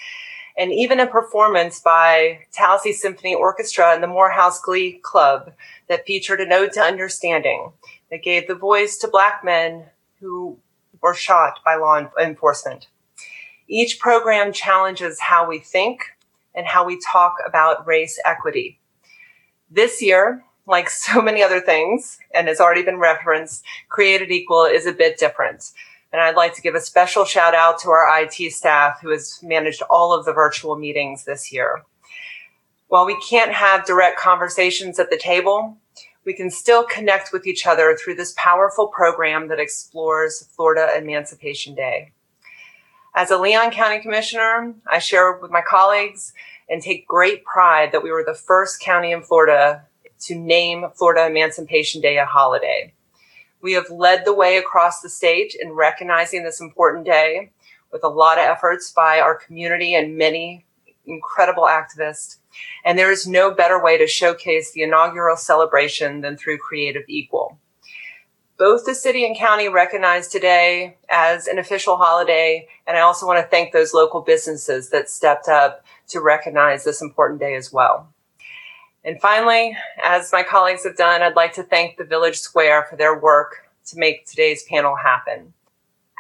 and 0.58 0.72
even 0.72 1.00
a 1.00 1.08
performance 1.08 1.80
by 1.80 2.40
Tallahassee 2.52 2.94
Symphony 2.94 3.34
Orchestra 3.34 3.94
and 3.94 4.04
the 4.04 4.08
Morehouse 4.08 4.62
Glee 4.62 5.00
Club 5.04 5.52
that 5.88 6.06
featured 6.06 6.42
a 6.42 6.54
ode 6.54 6.74
to 6.74 6.82
understanding 6.82 7.72
that 8.12 8.24
gave 8.24 8.48
the 8.48 8.56
voice 8.56 8.98
to 8.98 9.08
Black 9.08 9.44
men 9.44 9.86
who 10.20 10.58
were 11.02 11.14
shot 11.14 11.60
by 11.66 11.76
law 11.76 12.08
enforcement. 12.20 12.88
Each 13.68 14.00
program 14.00 14.54
challenges 14.54 15.20
how 15.20 15.48
we 15.48 15.60
think 15.60 16.04
and 16.54 16.68
how 16.68 16.86
we 16.86 17.00
talk 17.00 17.38
about 17.46 17.88
race 17.88 18.20
equity. 18.24 18.80
This 19.72 20.02
year, 20.02 20.44
like 20.68 20.90
so 20.90 21.22
many 21.22 21.42
other 21.42 21.60
things, 21.60 22.20
and 22.34 22.48
has 22.48 22.60
already 22.60 22.84
been 22.84 23.00
referenced, 23.00 23.64
Created 23.90 24.32
Equal 24.32 24.66
is 24.66 24.86
a 24.86 24.94
bit 24.94 25.18
different. 25.18 25.72
And 26.14 26.22
I'd 26.22 26.36
like 26.36 26.54
to 26.54 26.62
give 26.62 26.76
a 26.76 26.80
special 26.80 27.26
shout 27.26 27.56
out 27.56 27.80
to 27.80 27.90
our 27.90 28.22
IT 28.22 28.54
staff 28.54 29.02
who 29.02 29.10
has 29.10 29.40
managed 29.42 29.82
all 29.90 30.14
of 30.14 30.26
the 30.26 30.32
virtual 30.32 30.78
meetings 30.78 31.26
this 31.26 31.52
year. 31.52 31.82
While 32.88 33.08
we 33.08 33.20
can't 33.28 33.52
have 33.52 33.88
direct 33.88 34.20
conversations 34.20 35.00
at 35.00 35.10
the 35.10 35.18
table, 35.18 35.76
we 36.24 36.36
can 36.36 36.52
still 36.52 36.86
connect 36.86 37.34
with 37.34 37.48
each 37.48 37.66
other 37.66 37.98
through 37.98 38.14
this 38.16 38.36
powerful 38.38 38.88
program 38.88 39.48
that 39.48 39.60
explores 39.60 40.46
Florida 40.56 40.96
Emancipation 40.96 41.74
Day. 41.74 42.12
As 43.16 43.32
a 43.32 43.38
Leon 43.38 43.72
County 43.72 44.00
Commissioner, 44.00 44.76
I 44.88 45.00
share 45.00 45.34
with 45.38 45.50
my 45.50 45.62
colleagues 45.62 46.34
and 46.70 46.80
take 46.80 47.08
great 47.08 47.44
pride 47.44 47.92
that 47.92 48.04
we 48.04 48.12
were 48.12 48.24
the 48.24 48.36
first 48.36 48.80
county 48.80 49.12
in 49.12 49.24
Florida 49.24 49.88
to 50.22 50.36
name 50.36 50.86
Florida 50.96 51.26
Emancipation 51.26 52.02
Day 52.02 52.20
a 52.20 52.26
holiday. 52.26 52.94
We 53.64 53.74
have 53.74 53.90
led 53.90 54.26
the 54.26 54.34
way 54.34 54.58
across 54.58 55.00
the 55.00 55.10
state 55.10 55.56
in 55.60 55.72
recognizing 55.72 56.44
this 56.44 56.60
important 56.60 57.06
day 57.06 57.52
with 57.94 58.04
a 58.04 58.10
lot 58.10 58.38
of 58.38 58.44
efforts 58.44 58.92
by 58.92 59.22
our 59.22 59.36
community 59.36 59.96
and 59.96 60.18
many 60.18 60.66
incredible 61.06 61.64
activists. 61.64 62.40
And 62.84 63.00
there 63.00 63.10
is 63.10 63.26
no 63.26 63.52
better 63.52 63.82
way 63.82 63.98
to 63.98 64.06
showcase 64.06 64.74
the 64.74 64.84
inaugural 64.84 65.38
celebration 65.38 66.20
than 66.20 66.36
through 66.36 66.58
Created 66.58 67.06
Equal. 67.08 67.58
Both 68.58 68.86
the 68.86 68.94
city 68.94 69.26
and 69.26 69.36
county 69.36 69.70
recognize 69.70 70.28
today 70.28 70.98
as 71.10 71.48
an 71.48 71.58
official 71.58 71.96
holiday. 71.96 72.68
And 72.86 72.98
I 72.98 73.02
also 73.02 73.26
want 73.26 73.40
to 73.40 73.50
thank 73.50 73.72
those 73.72 73.94
local 73.94 74.20
businesses 74.20 74.90
that 74.90 75.10
stepped 75.10 75.48
up 75.48 75.86
to 76.10 76.20
recognize 76.20 76.84
this 76.84 77.02
important 77.02 77.40
day 77.40 77.56
as 77.56 77.72
well. 77.72 78.13
And 79.06 79.20
finally, 79.20 79.78
as 80.02 80.32
my 80.32 80.44
colleagues 80.44 80.86
have 80.86 80.96
done, 80.96 81.22
I'd 81.22 81.36
like 81.36 81.54
to 81.54 81.64
thank 81.64 81.98
the 81.98 82.06
Village 82.06 82.40
Square 82.40 82.88
for 82.90 82.96
their 82.96 83.20
work 83.20 83.70
to 83.88 83.98
make 83.98 84.26
today's 84.26 84.64
panel 84.64 84.96
happen. 84.96 85.54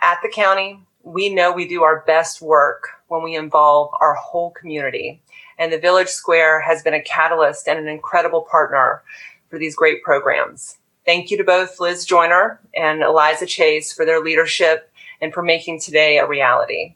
At 0.02 0.20
the 0.22 0.30
county, 0.30 0.82
we 1.04 1.34
know 1.34 1.52
we 1.52 1.68
do 1.68 1.84
our 1.84 2.04
best 2.06 2.42
work 2.42 2.90
when 3.08 3.24
we 3.24 3.36
involve 3.36 3.94
our 4.02 4.16
whole 4.16 4.52
community. 4.52 5.22
And 5.58 5.72
the 5.72 5.80
Village 5.80 6.10
Square 6.10 6.62
has 6.62 6.82
been 6.82 6.94
a 6.94 7.02
catalyst 7.02 7.70
and 7.70 7.80
an 7.80 7.88
incredible 7.88 8.42
partner 8.42 9.02
for 9.50 9.58
these 9.58 9.75
great 9.75 10.04
programs. 10.04 10.78
Thank 11.06 11.32
you 11.32 11.38
to 11.38 11.44
both 11.44 11.80
Liz 11.80 12.06
Joyner 12.06 12.60
and 12.75 13.02
Eliza 13.02 13.46
Chase 13.46 13.94
for 13.94 14.06
their 14.06 14.20
leadership 14.20 14.92
and 15.22 15.34
for 15.34 15.44
making 15.44 15.80
today 15.80 16.18
a 16.18 16.28
reality. 16.28 16.96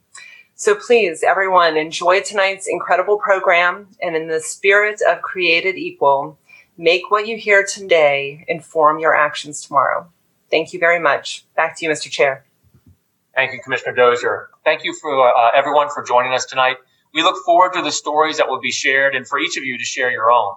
So 0.59 0.73
please, 0.73 1.21
everyone, 1.21 1.77
enjoy 1.77 2.21
tonight's 2.21 2.67
incredible 2.67 3.19
program. 3.19 3.89
And 4.01 4.15
in 4.15 4.27
the 4.27 4.39
spirit 4.39 5.03
of 5.07 5.21
created 5.21 5.77
equal, 5.77 6.39
make 6.79 7.11
what 7.11 7.27
you 7.27 7.37
hear 7.37 7.63
today 7.63 8.43
inform 8.47 8.97
your 8.97 9.15
actions 9.15 9.61
tomorrow. 9.61 10.09
Thank 10.49 10.73
you 10.73 10.79
very 10.79 10.99
much. 10.99 11.45
Back 11.55 11.77
to 11.77 11.85
you, 11.85 11.91
Mr. 11.91 12.09
Chair. 12.09 12.43
Thank 13.35 13.53
you, 13.53 13.59
Commissioner 13.63 13.93
Dozier. 13.93 14.49
Thank 14.65 14.83
you 14.83 14.95
for 14.99 15.29
uh, 15.29 15.51
everyone 15.53 15.89
for 15.93 16.01
joining 16.03 16.33
us 16.33 16.45
tonight. 16.45 16.77
We 17.13 17.21
look 17.21 17.35
forward 17.45 17.73
to 17.73 17.83
the 17.83 17.91
stories 17.91 18.37
that 18.37 18.49
will 18.49 18.59
be 18.59 18.71
shared 18.71 19.15
and 19.15 19.27
for 19.27 19.37
each 19.37 19.57
of 19.57 19.63
you 19.63 19.77
to 19.77 19.85
share 19.85 20.09
your 20.09 20.31
own. 20.31 20.55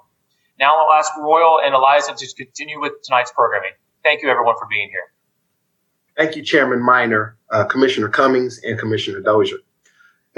Now 0.59 0.73
I'll 0.77 0.99
ask 0.99 1.15
Royal 1.19 1.61
and 1.63 1.75
Eliza 1.75 2.15
to 2.15 2.35
continue 2.37 2.81
with 2.81 3.03
tonight's 3.05 3.33
programming. 3.33 3.73
Thank 4.03 4.23
you, 4.23 4.31
everyone, 4.31 4.55
for 4.59 4.67
being 4.67 4.89
here. 4.89 5.13
Thank 6.17 6.37
you, 6.37 6.43
Chairman 6.43 6.81
Minor, 6.81 7.37
uh, 7.51 7.65
Commissioner 7.65 8.09
Cummings, 8.09 8.61
and 8.65 8.79
Commissioner 8.79 9.21
Dozier. 9.21 9.59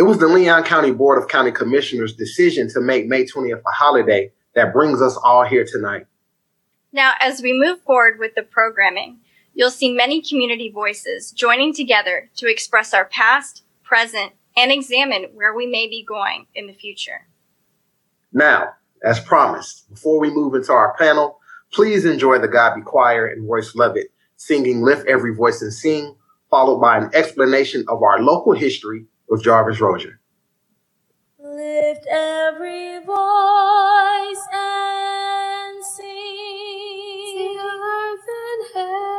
It 0.02 0.06
was 0.06 0.18
the 0.18 0.26
Leon 0.26 0.64
County 0.64 0.90
Board 0.90 1.22
of 1.22 1.28
County 1.28 1.52
Commissioners' 1.52 2.16
decision 2.16 2.68
to 2.70 2.80
make 2.80 3.06
May 3.06 3.24
20th 3.24 3.60
a 3.64 3.70
holiday 3.70 4.32
that 4.56 4.72
brings 4.72 5.00
us 5.00 5.16
all 5.16 5.44
here 5.44 5.64
tonight. 5.64 6.06
Now, 6.92 7.12
as 7.20 7.40
we 7.40 7.52
move 7.52 7.80
forward 7.82 8.18
with 8.18 8.34
the 8.34 8.42
programming, 8.42 9.20
you'll 9.54 9.70
see 9.70 9.92
many 9.92 10.20
community 10.20 10.72
voices 10.72 11.30
joining 11.30 11.72
together 11.72 12.28
to 12.38 12.50
express 12.50 12.92
our 12.92 13.04
past, 13.04 13.62
present, 13.84 14.32
and 14.56 14.72
examine 14.72 15.26
where 15.34 15.54
we 15.54 15.66
may 15.66 15.86
be 15.86 16.04
going 16.04 16.48
in 16.52 16.66
the 16.66 16.74
future. 16.74 17.28
Now, 18.32 18.70
as 19.04 19.20
promised, 19.20 19.88
before 19.88 20.18
we 20.18 20.30
move 20.30 20.56
into 20.56 20.72
our 20.72 20.96
panel, 20.98 21.38
please 21.72 22.04
enjoy 22.04 22.40
the 22.40 22.48
Godby 22.48 22.82
Choir 22.82 23.28
and 23.28 23.48
Royce 23.48 23.76
Lovett 23.76 24.08
singing 24.34 24.82
Lift 24.82 25.06
Every 25.06 25.32
Voice 25.32 25.62
and 25.62 25.72
Sing, 25.72 26.16
followed 26.50 26.80
by 26.80 26.98
an 26.98 27.10
explanation 27.14 27.84
of 27.86 28.02
our 28.02 28.20
local 28.20 28.52
history 28.52 29.06
with 29.32 29.44
Jarvis 29.44 29.80
Rozier. 29.80 30.20
Lift 31.38 32.06
every 32.10 32.98
voice 33.04 34.46
and 34.54 35.84
sing. 35.84 36.06
The 37.36 37.60
earth 37.62 38.28
and 38.42 38.62
heaven 38.74 39.11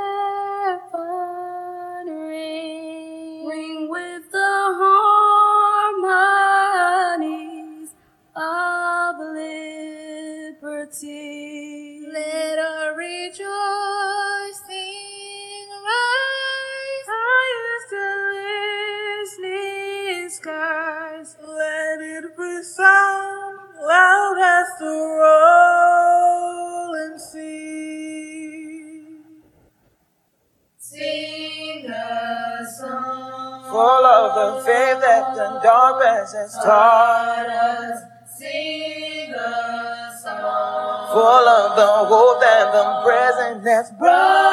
the 35.35 35.59
darkness 35.63 36.33
has 36.33 36.53
taught 36.63 37.47
us. 37.47 38.03
Sing 38.37 39.33
a 39.33 40.11
song. 40.21 41.13
Full 41.13 41.47
of 41.47 41.75
the 41.75 41.87
hope 42.09 42.39
that 42.41 42.71
the 42.73 43.01
present 43.05 43.63
has 43.67 43.91
brought 43.91 44.52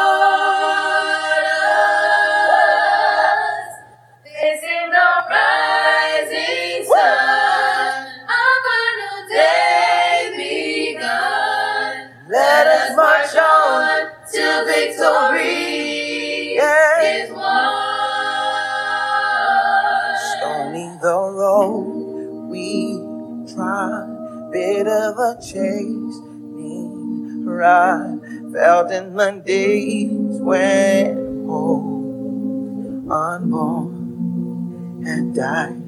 a 25.41 25.43
chastening 25.43 27.45
rod, 27.47 28.21
felt 28.53 28.91
in 28.91 29.15
the 29.17 29.43
days 29.45 30.39
when 30.41 31.47
hope 31.47 33.11
unborn 33.11 35.03
had 35.05 35.35
died, 35.35 35.83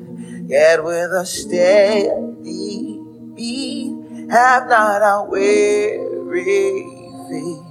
yet 0.49 0.83
with 0.83 1.13
a 1.13 1.27
steady 1.27 2.99
beat, 3.35 3.95
have 4.31 4.69
not 4.69 5.03
our 5.03 5.29
weary 5.29 6.87
feet 7.29 7.63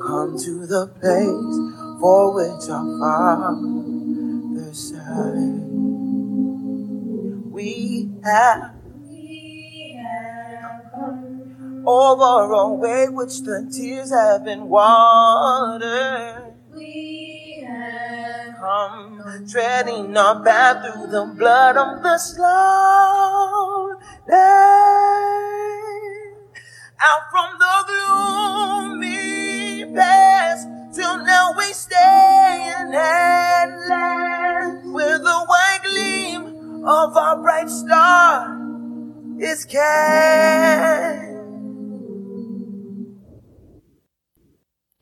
come 0.00 0.38
to 0.38 0.66
the 0.66 0.86
place 1.00 1.58
for 2.00 2.32
which 2.34 2.70
our 2.70 2.98
Father 2.98 3.56
sighed. 4.72 5.66
We 7.52 8.08
have 8.24 8.77
over 11.88 12.52
a 12.52 12.68
way 12.74 13.08
which 13.08 13.40
the 13.40 13.66
tears 13.74 14.10
have 14.10 14.44
been 14.44 14.68
watered. 14.68 16.52
We 16.74 17.64
have 17.66 18.56
Come 18.60 19.46
treading 19.50 20.14
our 20.14 20.44
path 20.44 20.84
through 20.84 21.06
the 21.06 21.24
blood 21.34 21.78
of 21.78 22.02
the 22.02 22.18
slaughtered. 22.18 24.02
Out 27.00 27.30
from 27.30 27.58
the 27.58 27.84
gloomy 28.90 29.86
past 29.94 30.68
till 30.94 31.24
now 31.24 31.54
we 31.56 31.72
stand 31.72 32.94
at 32.94 33.66
last 33.88 34.84
with 34.84 35.22
the 35.22 35.44
white 35.46 35.80
gleam 35.84 36.84
of 36.84 37.16
our 37.16 37.40
bright 37.40 37.70
star 37.70 38.58
is 39.40 39.64
cast. 39.64 41.27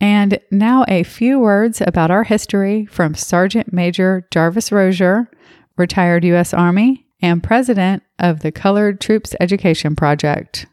And 0.00 0.38
now 0.50 0.84
a 0.88 1.02
few 1.02 1.38
words 1.38 1.80
about 1.80 2.10
our 2.10 2.24
history 2.24 2.86
from 2.86 3.14
Sergeant 3.14 3.72
Major 3.72 4.26
Jarvis 4.30 4.70
Rozier, 4.70 5.30
retired 5.76 6.24
U.S. 6.24 6.52
Army 6.52 7.06
and 7.20 7.42
president 7.42 8.02
of 8.18 8.40
the 8.40 8.52
Colored 8.52 9.00
Troops 9.00 9.34
Education 9.40 9.96
Project. 9.96 10.66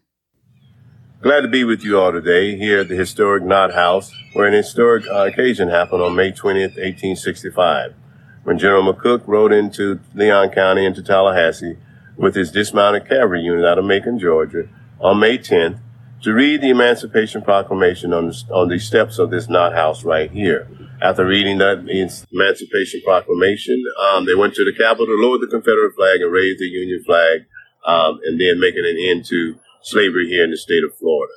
Glad 1.21 1.41
to 1.41 1.47
be 1.47 1.63
with 1.63 1.85
you 1.85 1.97
all 1.97 2.11
today 2.11 2.57
here 2.57 2.79
at 2.79 2.89
the 2.89 2.97
historic 2.97 3.43
Knott 3.43 3.73
House, 3.73 4.11
where 4.33 4.45
an 4.45 4.53
historic 4.53 5.05
uh, 5.07 5.25
occasion 5.31 5.69
happened 5.69 6.01
on 6.01 6.15
May 6.15 6.33
20th, 6.33 6.75
1865, 6.75 7.93
when 8.43 8.59
General 8.59 8.93
McCook 8.93 9.21
rode 9.25 9.53
into 9.53 10.01
Leon 10.13 10.49
County 10.49 10.85
into 10.85 11.01
Tallahassee 11.01 11.77
with 12.17 12.35
his 12.35 12.51
dismounted 12.51 13.07
cavalry 13.07 13.41
unit 13.41 13.63
out 13.63 13.79
of 13.79 13.85
Macon, 13.85 14.19
Georgia, 14.19 14.67
on 14.99 15.17
May 15.17 15.37
10th 15.37 15.79
to 16.23 16.33
read 16.33 16.61
the 16.61 16.69
Emancipation 16.69 17.41
Proclamation 17.41 18.13
on 18.13 18.27
the, 18.27 18.43
on 18.49 18.69
the 18.69 18.79
steps 18.79 19.19
of 19.19 19.29
this 19.29 19.49
Knott 19.49 19.73
House 19.73 20.05
right 20.05 20.31
here. 20.31 20.69
After 21.01 21.25
reading 21.25 21.57
that 21.57 21.83
Emancipation 22.31 23.01
Proclamation, 23.03 23.83
um, 24.07 24.25
they 24.25 24.33
went 24.33 24.53
to 24.55 24.63
the 24.63 24.71
Capitol, 24.71 25.19
lowered 25.19 25.41
the 25.41 25.51
Confederate 25.51 25.93
flag, 25.95 26.21
and 26.21 26.31
raised 26.31 26.59
the 26.59 26.65
Union 26.65 27.03
flag, 27.05 27.41
um, 27.85 28.19
and 28.23 28.39
then 28.39 28.59
making 28.59 28.85
an 28.85 28.97
end 28.97 29.25
to 29.25 29.55
slavery 29.81 30.29
here 30.29 30.45
in 30.45 30.51
the 30.51 30.57
state 30.57 30.83
of 30.83 30.97
Florida. 30.97 31.33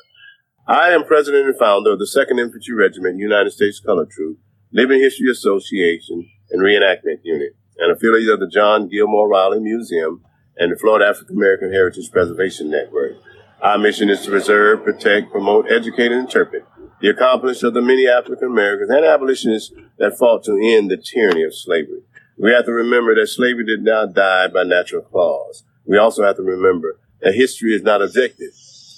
I 0.69 0.91
am 0.91 1.05
president 1.05 1.47
and 1.47 1.59
founder 1.59 1.93
of 1.93 1.99
the 1.99 2.07
2nd 2.07 2.39
Infantry 2.39 2.75
Regiment, 2.75 3.19
United 3.19 3.51
States 3.51 3.81
Colored 3.81 4.11
Troop, 4.11 4.39
Living 4.73 5.01
History 5.01 5.31
Association, 5.31 6.31
and 6.51 6.63
Reenactment 6.63 7.21
Unit, 7.25 7.57
and 7.79 7.91
affiliate 7.91 8.35
of 8.35 8.41
the 8.41 8.49
John 8.49 8.89
Gilmore 8.89 9.29
Riley 9.29 9.59
Museum 9.59 10.23
and 10.57 10.71
the 10.71 10.77
Florida 10.77 11.07
African 11.07 11.37
American 11.37 11.73
Heritage 11.73 12.11
Preservation 12.13 12.71
Network. 12.71 13.15
Our 13.61 13.79
mission 13.79 14.09
is 14.11 14.23
to 14.23 14.31
preserve, 14.31 14.85
protect, 14.85 15.31
promote, 15.31 15.71
educate, 15.71 16.13
and 16.13 16.21
interpret 16.21 16.65
the 17.01 17.09
accomplishments 17.09 17.63
of 17.63 17.75
the 17.75 17.83
many 17.83 18.09
African 18.09 18.49
Americans 18.49 18.91
and 18.91 19.05
abolitionists 19.05 19.73
that 19.99 20.17
fought 20.19 20.45
to 20.45 20.59
end 20.61 20.91
the 20.91 20.97
tyranny 20.97 21.43
of 21.43 21.55
slavery. 21.55 22.01
We 22.39 22.53
have 22.53 22.67
to 22.67 22.73
remember 22.73 23.15
that 23.15 23.29
slavery 23.29 23.65
did 23.65 23.83
not 23.83 24.15
die 24.15 24.49
by 24.49 24.65
natural 24.65 25.03
cause. 25.03 25.65
We 25.85 25.99
also 25.99 26.25
have 26.25 26.37
to 26.37 26.43
remember 26.43 26.99
that 27.21 27.35
history 27.35 27.75
is 27.75 27.83
not 27.83 28.03
objective, 28.03 28.53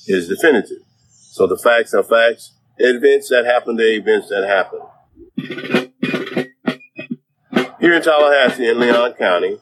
it 0.06 0.14
is 0.14 0.28
definitive. 0.28 0.78
So 1.08 1.46
the 1.46 1.58
facts 1.58 1.94
are 1.94 2.02
facts. 2.02 2.54
Events 2.78 3.28
that 3.30 3.44
happen, 3.44 3.76
the 3.76 3.96
events 3.96 4.28
that 4.28 4.44
happen. 4.44 4.80
Here 7.80 7.94
in 7.94 8.02
Tallahassee 8.02 8.68
in 8.68 8.78
Leon 8.78 9.14
County, 9.14 9.58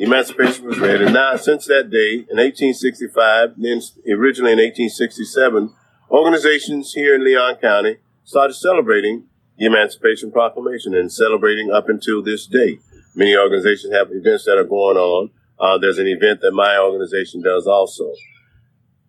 the 0.00 0.06
Emancipation 0.06 0.64
was 0.64 0.78
read, 0.78 1.02
and 1.02 1.12
now 1.12 1.36
since 1.36 1.66
that 1.66 1.90
day, 1.90 2.24
in 2.24 2.40
1865, 2.40 3.52
then 3.58 3.82
originally 4.08 4.52
in 4.52 4.58
1867, 4.58 5.74
organizations 6.10 6.94
here 6.94 7.14
in 7.14 7.22
Leon 7.22 7.56
County 7.56 7.98
started 8.24 8.54
celebrating 8.54 9.26
the 9.58 9.66
Emancipation 9.66 10.32
Proclamation 10.32 10.94
and 10.94 11.12
celebrating 11.12 11.70
up 11.70 11.90
until 11.90 12.22
this 12.22 12.46
day. 12.46 12.78
Many 13.14 13.36
organizations 13.36 13.92
have 13.92 14.08
events 14.10 14.46
that 14.46 14.56
are 14.56 14.64
going 14.64 14.96
on. 14.96 15.32
Uh, 15.58 15.76
there's 15.76 15.98
an 15.98 16.06
event 16.06 16.40
that 16.40 16.52
my 16.52 16.78
organization 16.78 17.42
does 17.42 17.66
also. 17.66 18.10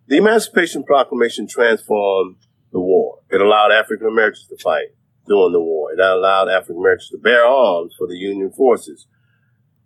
The 0.08 0.18
Emancipation 0.18 0.84
Proclamation 0.84 1.48
transformed 1.48 2.36
the 2.70 2.80
war. 2.80 3.20
It 3.30 3.40
allowed 3.40 3.72
African 3.72 4.08
Americans 4.08 4.46
to 4.50 4.58
fight 4.62 4.88
during 5.26 5.52
the 5.52 5.62
war. 5.62 5.90
It 5.90 6.00
allowed 6.00 6.50
African 6.50 6.76
Americans 6.76 7.08
to 7.12 7.16
bear 7.16 7.46
arms 7.46 7.94
for 7.96 8.06
the 8.06 8.18
Union 8.18 8.52
forces. 8.52 9.06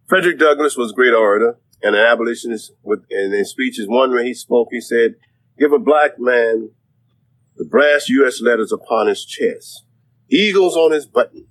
Frederick 0.08 0.38
Douglass 0.38 0.76
was 0.76 0.92
a 0.92 0.94
great 0.94 1.12
orator 1.12 1.58
and 1.82 1.96
an 1.96 2.04
abolitionist. 2.04 2.72
With, 2.82 3.04
in 3.10 3.32
his 3.32 3.50
speeches, 3.50 3.88
one 3.88 4.10
where 4.10 4.24
he 4.24 4.34
spoke, 4.34 4.68
he 4.70 4.80
said, 4.80 5.16
"Give 5.58 5.72
a 5.72 5.78
black 5.78 6.18
man 6.18 6.70
the 7.56 7.64
brass 7.64 8.08
U.S. 8.08 8.40
letters 8.40 8.70
upon 8.70 9.08
his 9.08 9.24
chest, 9.24 9.84
eagles 10.28 10.76
on 10.76 10.92
his 10.92 11.06
button, 11.06 11.46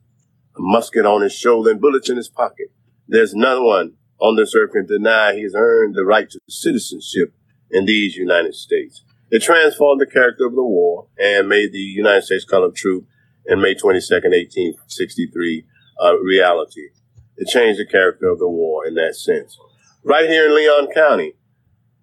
a 0.56 0.62
musket 0.62 1.06
on 1.06 1.22
his 1.22 1.34
shoulder, 1.34 1.72
and 1.72 1.82
bullets 1.82 2.10
in 2.10 2.18
his 2.18 2.30
pocket. 2.30 2.68
There's 3.08 3.34
no 3.34 3.64
one 3.64 3.94
on 4.20 4.36
this 4.36 4.56
earth 4.56 4.72
can 4.72 4.86
deny 4.86 5.34
he 5.34 5.44
has 5.44 5.54
earned 5.56 5.96
the 5.96 6.06
right 6.06 6.30
to 6.30 6.40
citizenship 6.48 7.36
in 7.70 7.86
these 7.86 8.16
United 8.16 8.56
States." 8.56 9.04
It 9.32 9.42
transformed 9.42 10.00
the 10.00 10.06
character 10.06 10.46
of 10.46 10.56
the 10.56 10.64
war 10.64 11.08
and 11.20 11.50
made 11.50 11.74
the 11.74 11.80
United 11.80 12.24
States 12.24 12.46
Colored 12.46 12.76
Troop 12.76 13.06
in 13.46 13.60
May 13.60 13.74
22nd, 13.74 14.32
1863, 14.32 15.66
a 16.00 16.04
uh, 16.04 16.14
reality. 16.18 16.90
It 17.38 17.48
changed 17.48 17.80
the 17.80 17.86
character 17.86 18.28
of 18.30 18.40
the 18.40 18.50
war 18.50 18.86
in 18.86 18.96
that 18.96 19.16
sense. 19.16 19.58
Right 20.04 20.30
here 20.30 20.48
in 20.48 20.56
Leon 20.56 20.88
County, 20.94 21.34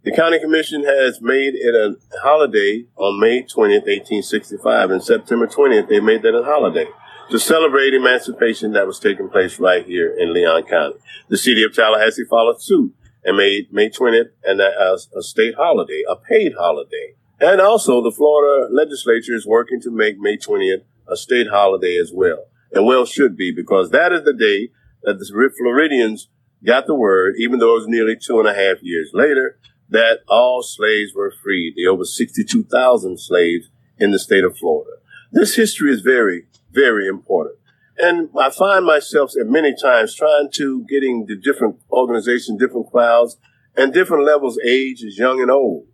the 0.05 0.13
county 0.13 0.41
commission 0.41 0.85
has 0.85 1.21
made 1.23 1.55
it 1.55 1.75
a 1.75 1.97
holiday 2.23 2.87
on 2.97 3.21
May 3.21 3.43
20th, 3.43 3.87
1865, 3.87 4.91
and 4.91 5.03
September 5.03 5.47
20th, 5.47 5.89
they 5.89 6.01
made 6.01 6.23
that 6.23 6.35
a 6.35 6.43
holiday 6.43 6.87
to 7.31 7.39
celebrate 7.39 7.95
emancipation 7.95 8.73
that 8.73 8.87
was 8.87 8.99
taking 8.99 9.29
place 9.29 9.61
right 9.61 9.87
here 9.87 10.13
in 10.19 10.35
Leon 10.35 10.65
County. 10.65 10.97
The 11.29 11.39
city 11.39 11.63
of 11.63 11.73
Tallahassee 11.73 12.25
followed 12.29 12.61
suit 12.61 12.93
and 13.25 13.37
made 13.37 13.73
May 13.73 13.89
20th 13.89 14.31
and 14.45 14.61
a, 14.61 14.97
a 15.17 15.23
state 15.23 15.55
holiday, 15.55 16.03
a 16.09 16.17
paid 16.17 16.55
holiday. 16.59 17.15
And 17.41 17.61
also 17.61 18.03
the 18.03 18.11
Florida 18.11 18.69
legislature 18.73 19.35
is 19.35 19.47
working 19.47 19.81
to 19.83 19.91
make 19.91 20.19
May 20.19 20.37
20th 20.37 20.83
a 21.09 21.17
state 21.17 21.49
holiday 21.49 21.97
as 21.97 22.13
well. 22.13 22.47
And 22.73 22.87
well 22.87 23.05
should 23.05 23.37
be 23.37 23.53
because 23.53 23.91
that 23.91 24.13
is 24.13 24.25
the 24.25 24.35
day 24.35 24.71
that 25.03 25.19
the 25.19 25.53
Floridians 25.59 26.29
got 26.65 26.87
the 26.87 26.95
word, 26.95 27.35
even 27.39 27.59
though 27.59 27.73
it 27.73 27.81
was 27.81 27.89
nearly 27.89 28.17
two 28.17 28.39
and 28.39 28.49
a 28.49 28.55
half 28.55 28.83
years 28.83 29.11
later, 29.13 29.59
that 29.89 30.21
all 30.29 30.63
slaves 30.63 31.13
were 31.15 31.33
freed. 31.43 31.75
The 31.77 31.87
over 31.87 32.05
62,000 32.05 33.19
slaves 33.19 33.69
in 33.99 34.11
the 34.11 34.19
state 34.19 34.45
of 34.45 34.57
Florida. 34.57 34.93
This 35.31 35.57
history 35.57 35.93
is 35.93 36.01
very, 36.01 36.47
very 36.71 37.07
important. 37.09 37.57
And 37.99 38.31
I 38.39 38.51
find 38.51 38.87
myself 38.87 39.33
at 39.39 39.47
many 39.47 39.75
times 39.75 40.15
trying 40.15 40.51
to 40.55 40.85
getting 40.89 41.27
the 41.27 41.37
different 41.37 41.77
organizations, 41.91 42.59
different 42.59 42.91
crowds, 42.91 43.37
and 43.77 43.93
different 43.93 44.25
levels 44.25 44.59
age 44.65 45.03
young 45.19 45.41
and 45.41 45.51
old. 45.51 45.87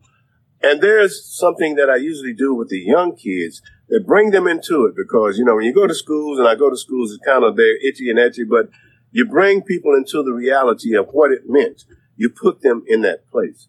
And 0.62 0.81
there's 0.81 1.25
something 1.25 1.77
that 1.77 1.88
I 1.88 1.97
usually 1.97 2.35
do 2.35 2.55
with 2.55 2.68
the 2.68 2.81
young 2.81 3.14
kids 3.16 3.62
that 3.88 4.07
bring 4.07 4.31
them 4.31 4.47
into 4.47 4.85
it 4.87 4.94
because, 4.97 5.38
you 5.38 5.44
know, 5.44 5.55
when 5.57 5.64
you 5.64 5.73
go 5.73 5.87
to 5.87 5.94
schools, 5.94 6.38
and 6.38 6.49
I 6.49 6.55
go 6.55 6.68
to 6.68 6.77
schools, 6.77 7.12
it's 7.12 7.25
kind 7.25 7.44
of 7.44 7.57
they're 7.57 7.77
itchy 7.87 8.11
and 8.11 8.18
etchy, 8.18 8.49
but 8.49 8.68
you 9.11 9.27
bring 9.27 9.62
people 9.62 9.94
into 9.94 10.23
the 10.23 10.33
reality 10.33 10.94
of 10.94 11.09
what 11.12 11.31
it 11.31 11.42
meant. 11.47 11.85
You 12.16 12.31
put 12.31 12.62
them 12.62 12.85
in 12.87 13.03
that 13.03 13.29
place. 13.31 13.68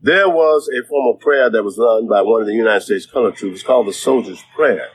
There 0.00 0.28
was 0.28 0.68
a 0.68 0.86
form 0.86 1.14
of 1.14 1.20
prayer 1.20 1.50
that 1.50 1.62
was 1.62 1.76
done 1.76 2.08
by 2.08 2.22
one 2.22 2.40
of 2.40 2.46
the 2.46 2.54
United 2.54 2.80
States 2.80 3.06
color 3.06 3.30
troops 3.30 3.62
called 3.62 3.86
the 3.86 3.92
Soldier's 3.92 4.42
Prayer. 4.56 4.88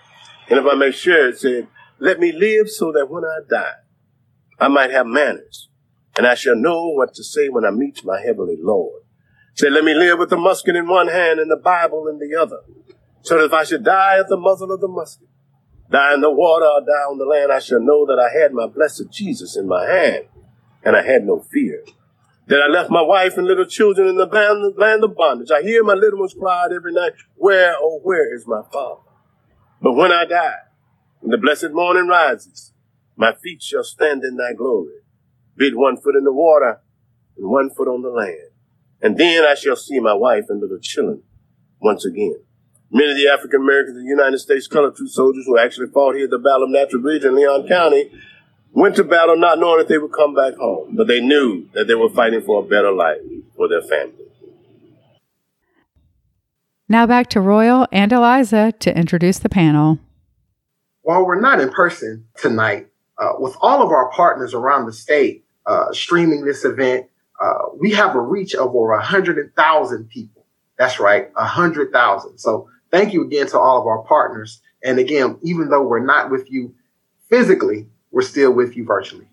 And 0.49 0.59
if 0.59 0.65
I 0.65 0.75
may 0.75 0.91
share, 0.91 1.29
it 1.29 1.39
said, 1.39 1.67
let 1.99 2.19
me 2.19 2.31
live 2.31 2.69
so 2.69 2.91
that 2.91 3.09
when 3.09 3.23
I 3.23 3.39
die, 3.49 3.75
I 4.59 4.67
might 4.67 4.91
have 4.91 5.05
manners, 5.05 5.69
and 6.17 6.25
I 6.25 6.35
shall 6.35 6.55
know 6.55 6.87
what 6.87 7.13
to 7.15 7.23
say 7.23 7.49
when 7.49 7.65
I 7.65 7.71
meet 7.71 8.03
my 8.03 8.19
heavenly 8.19 8.57
Lord. 8.59 9.03
Say, 9.53 9.69
let 9.69 9.83
me 9.83 9.93
live 9.93 10.19
with 10.19 10.29
the 10.29 10.37
musket 10.37 10.75
in 10.75 10.87
one 10.87 11.07
hand 11.07 11.39
and 11.39 11.49
the 11.49 11.61
Bible 11.61 12.07
in 12.07 12.19
the 12.19 12.35
other, 12.39 12.59
so 13.21 13.37
that 13.37 13.45
if 13.45 13.53
I 13.53 13.63
should 13.63 13.83
die 13.83 14.19
at 14.19 14.27
the 14.27 14.37
muzzle 14.37 14.71
of 14.71 14.81
the 14.81 14.87
musket, 14.87 15.27
die 15.89 16.13
in 16.13 16.21
the 16.21 16.31
water 16.31 16.65
or 16.65 16.81
die 16.81 17.05
on 17.09 17.17
the 17.17 17.25
land, 17.25 17.51
I 17.51 17.59
shall 17.59 17.79
know 17.79 18.05
that 18.05 18.19
I 18.19 18.29
had 18.37 18.53
my 18.53 18.67
blessed 18.67 19.11
Jesus 19.11 19.55
in 19.55 19.67
my 19.67 19.85
hand, 19.85 20.25
and 20.83 20.95
I 20.95 21.03
had 21.03 21.25
no 21.25 21.39
fear. 21.39 21.83
That 22.47 22.61
I 22.61 22.67
left 22.67 22.91
my 22.91 23.01
wife 23.01 23.37
and 23.37 23.47
little 23.47 23.65
children 23.65 24.07
in 24.07 24.17
the 24.17 24.25
land 24.77 25.03
of 25.03 25.15
bondage. 25.15 25.49
I 25.51 25.63
hear 25.63 25.83
my 25.83 25.93
little 25.93 26.19
ones 26.19 26.35
cry 26.37 26.67
every 26.73 26.93
night, 26.93 27.13
where, 27.35 27.75
oh, 27.79 27.99
where 28.03 28.35
is 28.35 28.45
my 28.47 28.61
father? 28.71 29.01
But 29.81 29.93
when 29.93 30.11
I 30.11 30.25
die, 30.25 30.55
when 31.19 31.31
the 31.31 31.37
blessed 31.37 31.71
morning 31.71 32.07
rises, 32.07 32.71
my 33.15 33.33
feet 33.33 33.63
shall 33.63 33.83
stand 33.83 34.23
in 34.23 34.37
thy 34.37 34.53
glory, 34.53 35.01
be 35.57 35.67
it 35.67 35.77
one 35.77 35.97
foot 35.97 36.15
in 36.15 36.23
the 36.23 36.33
water 36.33 36.81
and 37.37 37.49
one 37.49 37.69
foot 37.69 37.87
on 37.87 38.01
the 38.01 38.09
land. 38.09 38.51
And 39.01 39.17
then 39.17 39.43
I 39.43 39.55
shall 39.55 39.75
see 39.75 39.99
my 39.99 40.13
wife 40.13 40.45
and 40.49 40.59
little 40.59 40.79
children 40.79 41.23
once 41.79 42.05
again. 42.05 42.44
Many 42.91 43.11
of 43.11 43.17
the 43.17 43.27
African 43.27 43.61
Americans 43.61 43.97
in 43.97 44.03
the 44.03 44.09
United 44.09 44.37
States 44.39 44.67
colored 44.67 44.95
troop 44.95 45.09
soldiers 45.09 45.45
who 45.45 45.57
actually 45.57 45.87
fought 45.87 46.15
here 46.15 46.25
at 46.25 46.29
the 46.29 46.37
Battle 46.37 46.63
of 46.63 46.69
Natural 46.69 47.01
Bridge 47.01 47.25
in 47.25 47.35
Leon 47.35 47.67
County 47.67 48.11
went 48.71 48.95
to 48.97 49.03
battle 49.03 49.37
not 49.37 49.57
knowing 49.57 49.79
that 49.79 49.87
they 49.87 49.97
would 49.97 50.11
come 50.11 50.35
back 50.35 50.55
home, 50.55 50.95
but 50.95 51.07
they 51.07 51.21
knew 51.21 51.67
that 51.73 51.87
they 51.87 51.95
were 51.95 52.09
fighting 52.09 52.41
for 52.41 52.59
a 52.59 52.67
better 52.67 52.91
life 52.91 53.19
for 53.55 53.67
their 53.67 53.81
family. 53.81 54.25
Now 56.87 57.07
back 57.07 57.29
to 57.29 57.41
Royal 57.41 57.87
and 57.91 58.11
Eliza 58.11 58.73
to 58.79 58.95
introduce 58.95 59.39
the 59.39 59.49
panel. 59.49 59.97
While 61.01 61.25
we're 61.25 61.39
not 61.39 61.59
in 61.59 61.69
person 61.69 62.25
tonight, 62.37 62.87
uh, 63.17 63.33
with 63.39 63.55
all 63.61 63.81
of 63.81 63.89
our 63.89 64.11
partners 64.11 64.53
around 64.53 64.85
the 64.85 64.93
state 64.93 65.45
uh, 65.65 65.91
streaming 65.93 66.45
this 66.45 66.65
event, 66.65 67.07
uh, 67.41 67.69
we 67.79 67.91
have 67.91 68.15
a 68.15 68.21
reach 68.21 68.53
of 68.53 68.75
over 68.75 68.91
100,000 68.91 70.09
people. 70.09 70.45
That's 70.77 70.99
right, 70.99 71.33
100,000. 71.35 72.37
So 72.37 72.69
thank 72.95 73.13
you 73.13 73.25
again 73.25 73.47
to 73.47 73.59
all 73.59 73.81
of 73.81 73.87
our 73.87 74.03
partners. 74.03 74.61
And 74.81 74.99
again, 74.99 75.37
even 75.43 75.69
though 75.69 75.83
we're 75.83 76.05
not 76.05 76.31
with 76.31 76.49
you 76.49 76.73
physically, 77.29 77.87
we're 78.11 78.21
still 78.21 78.53
with 78.53 78.77
you 78.77 78.85
virtually. 78.85 79.27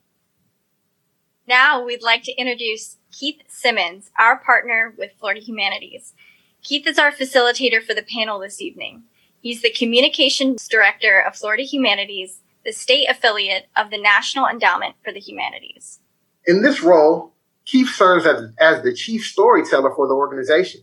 Now 1.46 1.84
we'd 1.84 2.02
like 2.02 2.24
to 2.24 2.32
introduce 2.32 2.96
Keith 3.12 3.40
Simmons, 3.46 4.10
our 4.18 4.38
partner 4.38 4.94
with 4.98 5.12
Florida 5.18 5.40
Humanities. 5.40 6.14
Keith 6.62 6.86
is 6.86 6.98
our 6.98 7.12
facilitator 7.12 7.82
for 7.82 7.94
the 7.94 8.02
panel 8.02 8.40
this 8.40 8.60
evening. 8.60 9.04
He's 9.40 9.62
the 9.62 9.70
Communications 9.70 10.66
Director 10.66 11.20
of 11.20 11.36
Florida 11.36 11.62
Humanities, 11.62 12.40
the 12.64 12.72
state 12.72 13.06
affiliate 13.08 13.66
of 13.76 13.90
the 13.90 14.00
National 14.00 14.46
Endowment 14.46 14.94
for 15.04 15.12
the 15.12 15.20
Humanities. 15.20 16.00
In 16.46 16.62
this 16.62 16.82
role, 16.82 17.34
Keith 17.64 17.90
serves 17.90 18.26
as, 18.26 18.50
as 18.58 18.82
the 18.82 18.94
chief 18.94 19.24
storyteller 19.24 19.94
for 19.94 20.08
the 20.08 20.14
organization, 20.14 20.80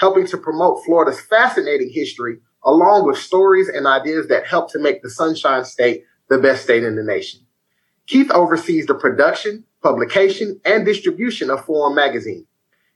helping 0.00 0.26
to 0.26 0.38
promote 0.38 0.82
Florida's 0.84 1.20
fascinating 1.20 1.90
history 1.92 2.38
along 2.64 3.06
with 3.06 3.18
stories 3.18 3.68
and 3.68 3.86
ideas 3.86 4.28
that 4.28 4.46
help 4.46 4.72
to 4.72 4.78
make 4.78 5.02
the 5.02 5.10
Sunshine 5.10 5.64
State 5.64 6.04
the 6.28 6.38
best 6.38 6.64
state 6.64 6.82
in 6.82 6.96
the 6.96 7.02
nation. 7.02 7.40
Keith 8.06 8.30
oversees 8.30 8.86
the 8.86 8.94
production, 8.94 9.62
publication, 9.82 10.58
and 10.64 10.86
distribution 10.86 11.50
of 11.50 11.64
Forum 11.64 11.94
magazine. 11.94 12.46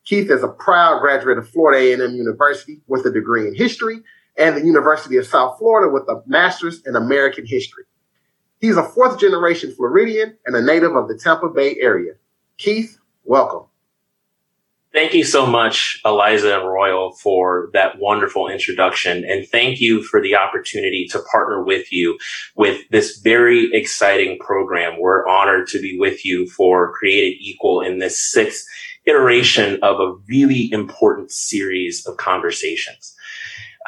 Keith 0.04 0.30
is 0.30 0.42
a 0.42 0.48
proud 0.48 1.00
graduate 1.00 1.38
of 1.38 1.48
Florida 1.48 1.78
A&M 1.78 2.14
University 2.14 2.80
with 2.86 3.06
a 3.06 3.10
degree 3.10 3.46
in 3.46 3.54
history 3.54 4.00
and 4.36 4.56
the 4.56 4.64
University 4.64 5.16
of 5.16 5.26
South 5.26 5.58
Florida 5.58 5.92
with 5.92 6.08
a 6.08 6.22
master's 6.26 6.82
in 6.86 6.96
American 6.96 7.46
history. 7.46 7.84
He's 8.60 8.76
a 8.76 8.82
fourth 8.82 9.20
generation 9.20 9.74
Floridian 9.74 10.36
and 10.46 10.56
a 10.56 10.62
native 10.62 10.96
of 10.96 11.08
the 11.08 11.18
Tampa 11.18 11.48
Bay 11.48 11.76
area. 11.80 12.14
Keith, 12.56 12.98
welcome. 13.24 13.66
Thank 14.94 15.12
you 15.12 15.24
so 15.24 15.44
much, 15.44 16.00
Eliza 16.04 16.60
and 16.60 16.68
Royal, 16.68 17.14
for 17.14 17.68
that 17.72 17.98
wonderful 17.98 18.46
introduction. 18.46 19.24
And 19.24 19.44
thank 19.44 19.80
you 19.80 20.04
for 20.04 20.22
the 20.22 20.36
opportunity 20.36 21.08
to 21.10 21.18
partner 21.32 21.64
with 21.64 21.92
you 21.92 22.16
with 22.54 22.88
this 22.90 23.18
very 23.18 23.74
exciting 23.74 24.38
program. 24.38 25.00
We're 25.00 25.26
honored 25.26 25.66
to 25.70 25.80
be 25.80 25.98
with 25.98 26.24
you 26.24 26.46
for 26.46 26.92
Created 26.92 27.38
Equal 27.40 27.80
in 27.80 27.98
this 27.98 28.20
sixth 28.20 28.68
iteration 29.04 29.80
of 29.82 29.98
a 29.98 30.14
really 30.28 30.70
important 30.70 31.32
series 31.32 32.06
of 32.06 32.16
conversations. 32.16 33.16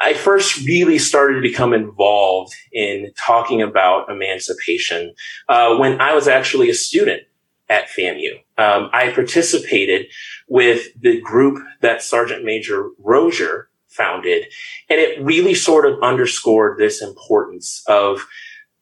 I 0.01 0.12
first 0.12 0.66
really 0.66 0.99
started 0.99 1.37
to 1.37 1.40
become 1.40 1.73
involved 1.73 2.53
in 2.73 3.12
talking 3.16 3.62
about 3.62 4.11
emancipation 4.11 5.14
uh, 5.49 5.77
when 5.77 6.01
I 6.01 6.14
was 6.14 6.27
actually 6.27 6.69
a 6.69 6.75
student 6.75 7.23
at 7.69 7.88
FAMU. 7.88 8.33
Um, 8.59 8.90
I 8.92 9.11
participated 9.12 10.07
with 10.48 10.88
the 11.00 11.20
group 11.20 11.62
that 11.80 12.02
Sergeant 12.02 12.44
Major 12.44 12.90
Rozier 12.98 13.68
founded, 13.88 14.46
and 14.88 15.00
it 15.00 15.22
really 15.22 15.54
sort 15.54 15.87
of 15.87 16.02
underscored 16.02 16.78
this 16.78 17.02
importance 17.02 17.82
of 17.88 18.26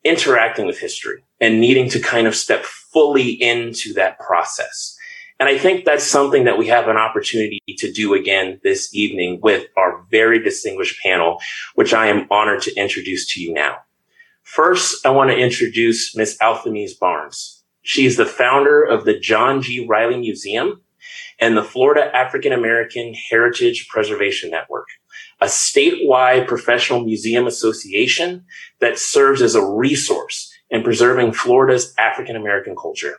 interacting 0.03 0.67
with 0.67 0.79
history 0.79 1.25
and 1.41 1.61
needing 1.61 1.89
to 1.91 2.01
kind 2.01 2.27
of 2.27 2.35
step 2.35 2.65
fully 2.65 3.31
into 3.31 3.93
that 3.95 4.19
process. 4.19 4.97
And 5.41 5.49
I 5.49 5.59
think 5.59 5.85
that's 5.85 6.05
something 6.05 6.45
that 6.45 6.59
we 6.59 6.69
have 6.69 6.89
an 6.89 6.97
opportunity 6.97 7.61
to 7.79 7.91
do 7.91 8.15
again 8.15 8.61
this 8.63 8.95
evening 8.95 9.41
with 9.43 9.67
our 9.77 10.05
very 10.11 10.43
distinguished 10.43 11.01
panel, 11.03 11.41
which 11.75 11.93
I 11.93 12.07
am 12.07 12.27
honored 12.31 12.63
to 12.63 12.75
introduce 12.77 13.27
to 13.35 13.43
you 13.43 13.53
now. 13.53 13.79
First, 14.43 15.05
I 15.05 15.11
want 15.11 15.31
to 15.31 15.37
introduce 15.37 16.15
Ms. 16.15 16.39
Althemese 16.41 16.99
Barnes. 16.99 17.63
She 17.83 18.07
is 18.07 18.17
the 18.17 18.27
founder 18.27 18.83
of 18.83 19.05
the 19.05 19.19
John 19.19 19.61
G. 19.61 19.85
Riley 19.85 20.19
Museum 20.19 20.81
and 21.39 21.57
the 21.57 21.65
Florida 21.65 22.15
African 22.15 22.53
American 22.53 23.15
Heritage 23.15 23.89
Preservation 23.89 24.51
Network, 24.51 24.89
a 25.41 25.47
statewide 25.47 26.47
professional 26.47 27.01
museum 27.05 27.47
association 27.47 28.45
that 28.81 28.99
serves 28.99 29.43
as 29.43 29.55
a 29.55 29.65
resource 29.65 30.53
in 30.71 30.83
preserving 30.83 31.33
Florida's 31.33 31.95
African 31.99 32.37
American 32.37 32.75
culture. 32.77 33.19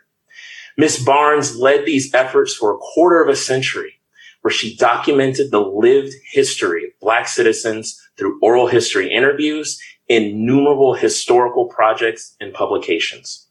Ms. 0.77 1.03
Barnes 1.05 1.57
led 1.57 1.85
these 1.85 2.13
efforts 2.13 2.53
for 2.53 2.73
a 2.73 2.77
quarter 2.77 3.21
of 3.21 3.29
a 3.29 3.35
century, 3.35 3.93
where 4.41 4.51
she 4.51 4.75
documented 4.75 5.51
the 5.51 5.61
lived 5.61 6.13
history 6.31 6.85
of 6.85 6.99
Black 6.99 7.27
citizens 7.27 7.99
through 8.17 8.39
oral 8.41 8.67
history 8.67 9.11
interviews, 9.11 9.81
innumerable 10.07 10.93
historical 10.93 11.65
projects, 11.65 12.35
and 12.39 12.53
publications. 12.53 13.44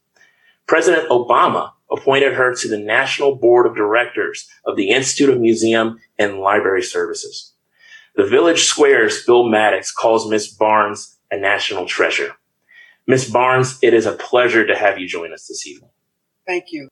President 0.66 1.08
Obama 1.10 1.72
appointed 1.90 2.34
her 2.34 2.54
to 2.54 2.68
the 2.68 2.78
National 2.78 3.36
Board 3.36 3.66
of 3.66 3.76
Directors 3.76 4.48
of 4.64 4.76
the 4.76 4.90
Institute 4.90 5.30
of 5.30 5.40
Museum 5.40 6.00
and 6.18 6.40
Library 6.40 6.82
Services. 6.82 7.52
The 8.16 8.26
Village 8.26 8.64
Square's 8.64 9.24
Bill 9.24 9.48
Maddox 9.48 9.92
calls 9.92 10.28
Ms. 10.28 10.48
Barnes 10.48 11.16
a 11.30 11.36
national 11.36 11.86
treasure. 11.86 12.36
Ms. 13.06 13.30
Barnes, 13.30 13.78
it 13.82 13.92
is 13.92 14.06
a 14.06 14.12
pleasure 14.12 14.66
to 14.66 14.76
have 14.76 14.98
you 14.98 15.06
join 15.06 15.32
us 15.32 15.46
this 15.46 15.66
evening. 15.66 15.90
Thank 16.46 16.66
you. 16.70 16.88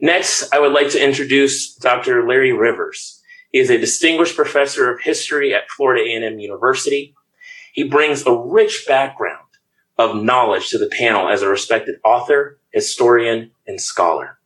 Next, 0.00 0.52
I 0.52 0.60
would 0.60 0.72
like 0.72 0.90
to 0.90 1.02
introduce 1.02 1.74
Dr. 1.74 2.26
Larry 2.28 2.52
Rivers. 2.52 3.22
He 3.50 3.58
is 3.58 3.70
a 3.70 3.78
distinguished 3.78 4.36
professor 4.36 4.92
of 4.92 5.00
history 5.00 5.54
at 5.54 5.70
Florida 5.70 6.04
A&M 6.04 6.38
University. 6.38 7.14
He 7.72 7.84
brings 7.84 8.26
a 8.26 8.34
rich 8.34 8.84
background 8.86 9.43
of 9.98 10.16
knowledge 10.16 10.70
to 10.70 10.78
the 10.78 10.88
panel 10.88 11.28
as 11.28 11.42
a 11.42 11.48
respected 11.48 11.96
author, 12.04 12.58
historian, 12.72 13.50
and 13.66 13.80
scholar. 13.80 14.38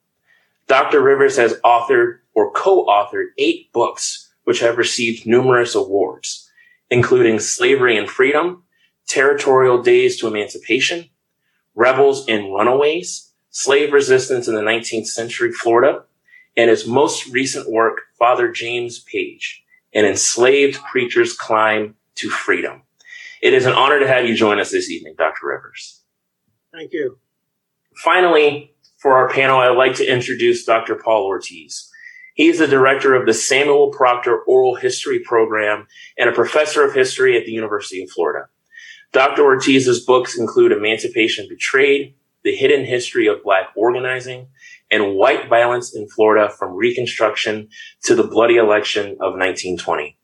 Dr. 0.66 1.00
Rivers 1.00 1.37
has 1.37 1.54
authored 1.64 2.18
or 2.34 2.52
co-authored 2.52 3.28
eight 3.38 3.72
books 3.72 4.30
which 4.44 4.61
have 4.61 4.78
received 4.78 5.26
numerous 5.26 5.74
awards, 5.74 6.50
including 6.90 7.38
Slavery 7.38 7.96
and 7.96 8.08
Freedom, 8.08 8.64
Territorial 9.06 9.82
Days 9.82 10.18
to 10.18 10.26
Emancipation, 10.26 11.08
Rebels 11.74 12.26
and 12.28 12.52
Runaways, 12.52 13.32
Slave 13.50 13.92
Resistance 13.92 14.46
in 14.48 14.54
the 14.54 14.61
19th 14.61 15.06
Century 15.06 15.52
Florida, 15.52 16.04
and 16.56 16.70
his 16.70 16.87
most 16.87 17.26
recent 17.28 17.70
work, 17.70 18.02
Father 18.18 18.50
James 18.50 18.98
Page, 19.00 19.64
An 19.94 20.04
Enslaved 20.04 20.80
Preacher's 20.90 21.32
Climb 21.32 21.94
to 22.16 22.28
Freedom. 22.28 22.82
It 23.42 23.55
is 23.55 23.66
an 23.66 23.72
honor 23.72 24.01
to 24.01 24.09
have 24.09 24.27
you 24.27 24.35
join 24.35 24.59
us 24.59 24.70
this 24.70 24.90
evening, 24.90 25.14
Dr. 25.16 25.46
Rivers. 25.46 26.03
Thank 26.72 26.92
you. 26.92 27.18
Finally, 27.96 28.74
for 28.98 29.14
our 29.14 29.29
panel, 29.29 29.59
I'd 29.59 29.77
like 29.77 29.94
to 29.96 30.07
introduce 30.07 30.64
Dr. 30.64 30.96
Paul 30.96 31.24
Ortiz. 31.24 31.88
He 32.35 32.48
is 32.48 32.59
the 32.59 32.66
director 32.66 33.14
of 33.14 33.27
the 33.27 33.35
Samuel 33.35 33.90
Proctor 33.90 34.42
Oral 34.42 34.77
History 34.77 35.20
Program 35.20 35.87
and 36.16 36.29
a 36.29 36.33
professor 36.33 36.85
of 36.85 36.94
history 36.94 37.37
at 37.37 37.44
the 37.44 37.53
University 37.53 38.03
of 38.03 38.11
Florida. 38.11 38.46
Dr. 39.12 39.42
Ortiz's 39.42 40.05
books 40.05 40.38
include 40.38 40.72
Emancipation 40.72 41.46
Betrayed, 41.48 42.14
The 42.44 42.55
Hidden 42.55 42.85
History 42.85 43.27
of 43.27 43.42
Black 43.42 43.68
Organizing, 43.77 44.48
and 44.90 45.14
White 45.14 45.48
Violence 45.48 45.94
in 45.94 46.09
Florida 46.09 46.51
from 46.51 46.74
Reconstruction 46.74 47.68
to 48.05 48.14
the 48.14 48.27
Bloody 48.27 48.57
Election 48.57 49.12
of 49.12 49.33
1920. 49.35 50.17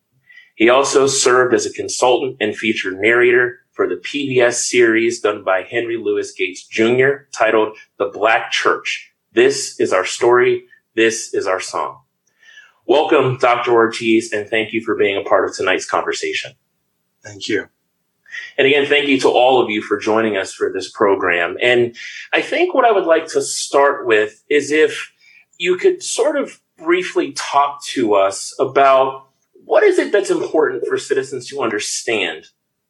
He 0.55 0.69
also 0.69 1.07
served 1.07 1.53
as 1.53 1.67
a 1.67 1.73
consultant 1.73 2.37
and 2.41 2.57
featured 2.57 3.01
narrator 3.01 3.61
for 3.73 3.89
the 3.89 3.97
PBS 3.97 4.55
series 4.55 5.21
done 5.21 5.43
by 5.43 5.63
Henry 5.63 5.97
Louis 5.97 6.33
Gates 6.33 6.65
Jr. 6.67 7.27
titled 7.33 7.77
The 7.99 8.07
Black 8.07 8.53
Church. 8.53 9.13
This 9.33 9.81
is 9.81 9.93
our 9.93 10.05
story. 10.05 10.67
This 10.95 11.35
is 11.35 11.49
our 11.49 11.59
song. 11.59 12.03
Welcome, 12.87 13.39
Dr. 13.39 13.73
Ortiz, 13.73 14.33
and 14.33 14.49
thank 14.49 14.73
you 14.73 14.81
for 14.81 14.95
being 14.95 15.17
a 15.17 15.29
part 15.29 15.49
of 15.49 15.57
tonight's 15.57 15.89
conversation. 15.89 16.53
Thank 17.25 17.49
you. 17.49 17.69
And 18.57 18.67
again, 18.67 18.87
thank 18.87 19.09
you 19.09 19.19
to 19.21 19.29
all 19.29 19.61
of 19.61 19.71
you 19.71 19.83
for 19.83 19.99
joining 19.99 20.37
us 20.37 20.53
for 20.53 20.73
this 20.73 20.91
program. 20.91 21.57
And 21.61 21.97
I 22.33 22.43
think 22.43 22.75
what 22.75 22.85
I 22.85 22.93
would 22.93 23.07
like 23.07 23.27
to 23.29 23.43
start 23.43 24.07
with 24.07 24.45
is 24.49 24.71
if 24.71 25.13
you 25.59 25.77
could 25.77 26.03
sort 26.03 26.37
of 26.37 26.61
briefly 26.77 27.33
talk 27.33 27.83
to 27.87 28.15
us 28.15 28.55
about 28.61 29.24
what 29.65 29.83
is 29.83 29.99
it 29.99 30.13
that's 30.13 30.31
important 30.31 30.87
for 30.87 30.99
citizens 30.99 31.49
to 31.49 31.61
understand 31.61 32.47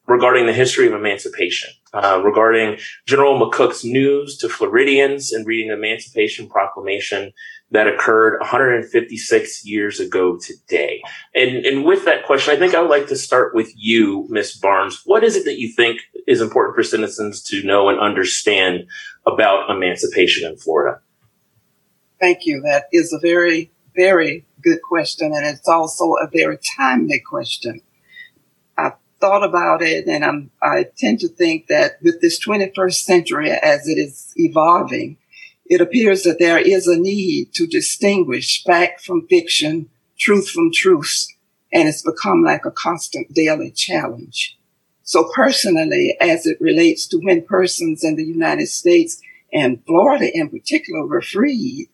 regarding 0.07 0.47
the 0.47 0.53
history 0.53 0.87
of 0.87 0.93
emancipation, 0.93 1.71
uh, 1.95 2.21
regarding 2.23 2.79
General 3.07 3.41
McCook's 3.41 3.85
news 3.85 4.37
to 4.39 4.49
Floridians 4.49 5.33
and 5.33 5.47
reading 5.47 5.69
the 5.69 5.75
Emancipation 5.75 6.47
Proclamation 6.49 7.33
that 7.71 7.89
occurred 7.89 8.39
156 8.41 9.65
years 9.65 10.01
ago 10.01 10.39
today. 10.39 11.03
And, 11.35 11.65
and 11.65 11.85
with 11.85 12.05
that 12.05 12.27
question, 12.27 12.55
I 12.55 12.59
think 12.59 12.75
I 12.75 12.81
would 12.81 12.91
like 12.91 13.09
to 13.09 13.17
start 13.17 13.55
with 13.55 13.73
you, 13.75 14.27
Ms. 14.29 14.57
Barnes. 14.57 15.01
What 15.07 15.25
is 15.25 15.37
it 15.37 15.45
that 15.47 15.59
you 15.59 15.73
think 15.73 16.01
is 16.27 16.41
important 16.41 16.77
for 16.77 16.83
citizens 16.83 17.43
to 17.45 17.63
know 17.65 17.89
and 17.89 17.99
understand 17.99 18.85
about 19.27 19.71
emancipation 19.71 20.49
in 20.49 20.57
Florida? 20.59 21.01
Thank 22.21 22.47
you. 22.47 22.61
That 22.61 22.85
is 22.93 23.13
a 23.13 23.19
very, 23.19 23.71
very 23.95 24.45
good 24.63 24.81
question. 24.83 25.33
And 25.33 25.47
it's 25.47 25.69
also 25.69 26.15
a 26.15 26.29
very 26.33 26.59
timely 26.77 27.21
question. 27.21 27.81
I 28.77 28.93
thought 29.21 29.45
about 29.45 29.83
it 29.83 30.07
and 30.07 30.25
I'm, 30.25 30.51
I 30.63 30.87
tend 30.97 31.21
to 31.21 31.29
think 31.29 31.69
that 31.69 31.99
with 32.03 32.21
this 32.21 32.45
21st 32.45 32.95
century 32.95 33.51
as 33.51 33.89
it 33.89 33.99
is 33.99 34.33
evolving, 34.37 35.17
it 35.67 35.81
appears 35.81 36.25
that 36.25 36.39
there 36.39 36.59
is 36.59 36.87
a 36.87 36.99
need 36.99 37.53
to 37.55 37.67
distinguish 37.67 38.63
fact 38.65 39.01
from 39.03 39.27
fiction, 39.29 39.89
truth 40.19 40.51
from 40.51 40.71
truth, 40.73 41.27
and 41.73 41.89
it's 41.89 42.03
become 42.03 42.43
like 42.43 42.67
a 42.67 42.71
constant 42.71 43.33
daily 43.33 43.71
challenge. 43.71 44.59
So 45.03 45.31
personally, 45.35 46.17
as 46.21 46.47
it 46.47 46.61
relates 46.61 47.07
to 47.09 47.19
when 47.19 47.43
persons 47.43 48.05
in 48.05 48.17
the 48.17 48.25
United 48.25 48.69
States 48.69 49.21
and 49.53 49.85
Florida 49.87 50.31
in 50.35 50.49
particular 50.49 51.07
were 51.07 51.23
freed, 51.23 51.89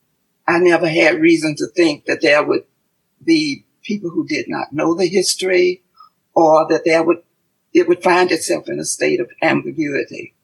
I 0.51 0.59
never 0.59 0.89
had 0.89 1.21
reason 1.21 1.55
to 1.57 1.69
think 1.69 2.07
that 2.07 2.23
there 2.23 2.45
would 2.45 2.65
be 3.25 3.65
people 3.83 4.11
who 4.11 4.27
did 4.27 4.47
not 4.49 4.73
know 4.73 4.95
the 4.95 5.07
history 5.07 5.83
or 6.35 6.67
that 6.69 6.85
there 6.85 7.05
would, 7.05 7.23
it 7.73 7.87
would 7.87 8.03
find 8.03 8.33
itself 8.33 8.69
in 8.69 8.81
a 8.81 8.85
state 8.85 9.21
of 9.21 9.31
ambiguity. 9.43 10.35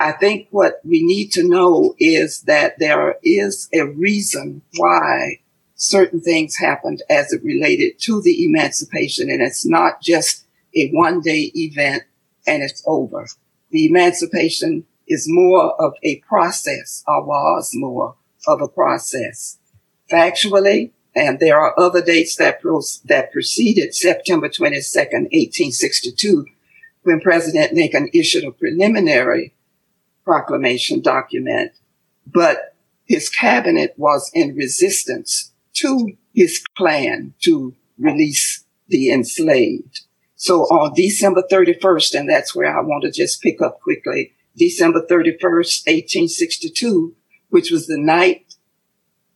I 0.00 0.12
think 0.12 0.48
what 0.50 0.80
we 0.84 1.04
need 1.04 1.32
to 1.32 1.46
know 1.46 1.94
is 1.98 2.42
that 2.42 2.78
there 2.78 3.16
is 3.22 3.68
a 3.74 3.82
reason 3.86 4.62
why 4.76 5.40
certain 5.74 6.20
things 6.20 6.56
happened 6.56 7.02
as 7.10 7.32
it 7.32 7.44
related 7.44 7.98
to 8.00 8.22
the 8.22 8.44
emancipation. 8.44 9.30
And 9.30 9.42
it's 9.42 9.66
not 9.66 10.00
just 10.00 10.46
a 10.74 10.90
one 10.92 11.20
day 11.20 11.50
event 11.54 12.04
and 12.46 12.62
it's 12.62 12.82
over. 12.86 13.26
The 13.70 13.86
emancipation 13.86 14.86
is 15.06 15.26
more 15.28 15.80
of 15.80 15.92
a 16.02 16.20
process 16.20 17.04
or 17.06 17.24
was 17.24 17.70
more 17.74 18.16
of 18.46 18.60
a 18.60 18.68
process. 18.68 19.58
Factually, 20.10 20.92
and 21.14 21.40
there 21.40 21.58
are 21.58 21.78
other 21.78 22.02
dates 22.02 22.36
that, 22.36 22.60
that 23.06 23.32
preceded 23.32 23.94
September 23.94 24.48
22nd, 24.48 25.30
1862, 25.32 26.46
when 27.02 27.20
President 27.20 27.72
Lincoln 27.72 28.10
issued 28.12 28.44
a 28.44 28.52
preliminary 28.52 29.54
proclamation 30.24 31.00
document, 31.00 31.72
but 32.26 32.74
his 33.06 33.28
cabinet 33.28 33.94
was 33.96 34.30
in 34.34 34.56
resistance 34.56 35.52
to 35.74 36.12
his 36.34 36.62
plan 36.76 37.32
to 37.42 37.74
release 37.98 38.64
the 38.88 39.10
enslaved. 39.10 40.02
So 40.34 40.62
on 40.64 40.92
December 40.94 41.42
31st, 41.50 42.18
and 42.18 42.28
that's 42.28 42.54
where 42.54 42.76
I 42.76 42.82
want 42.82 43.04
to 43.04 43.10
just 43.10 43.40
pick 43.40 43.62
up 43.62 43.80
quickly, 43.80 44.32
December 44.56 45.00
31st, 45.00 45.86
1862, 45.86 47.14
which 47.50 47.70
was 47.70 47.86
the 47.86 47.98
night 47.98 48.54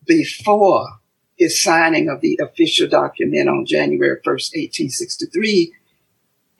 before 0.07 1.01
his 1.37 1.63
signing 1.63 2.09
of 2.09 2.21
the 2.21 2.39
official 2.43 2.89
document 2.89 3.49
on 3.49 3.65
January 3.65 4.17
1st, 4.17 4.25
1863, 4.25 5.73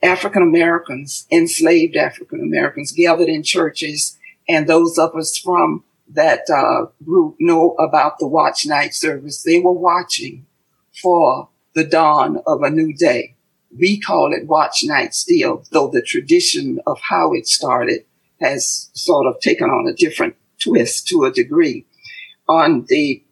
African 0.01 0.41
Americans, 0.41 1.27
enslaved 1.31 1.95
African 1.95 2.41
Americans 2.41 2.91
gathered 2.91 3.29
in 3.29 3.43
churches 3.43 4.17
and 4.49 4.67
those 4.67 4.97
of 4.97 5.15
us 5.15 5.37
from 5.37 5.83
that 6.09 6.49
uh, 6.49 6.87
group 7.05 7.35
know 7.39 7.71
about 7.75 8.19
the 8.19 8.27
watch 8.27 8.65
night 8.65 8.93
service. 8.93 9.43
They 9.43 9.59
were 9.59 9.71
watching 9.71 10.45
for 11.01 11.49
the 11.73 11.85
dawn 11.85 12.41
of 12.45 12.63
a 12.63 12.69
new 12.69 12.93
day. 12.93 13.35
We 13.77 13.99
call 13.99 14.33
it 14.33 14.47
watch 14.47 14.83
night 14.83 15.13
still, 15.13 15.63
though 15.71 15.87
the 15.87 16.01
tradition 16.01 16.79
of 16.85 16.99
how 17.09 17.33
it 17.33 17.47
started 17.47 18.03
has 18.41 18.89
sort 18.93 19.27
of 19.27 19.39
taken 19.39 19.69
on 19.69 19.87
a 19.87 19.93
different 19.93 20.35
twist 20.61 21.07
to 21.07 21.23
a 21.23 21.31
degree. 21.31 21.85
On 22.47 22.85
the 22.87 23.23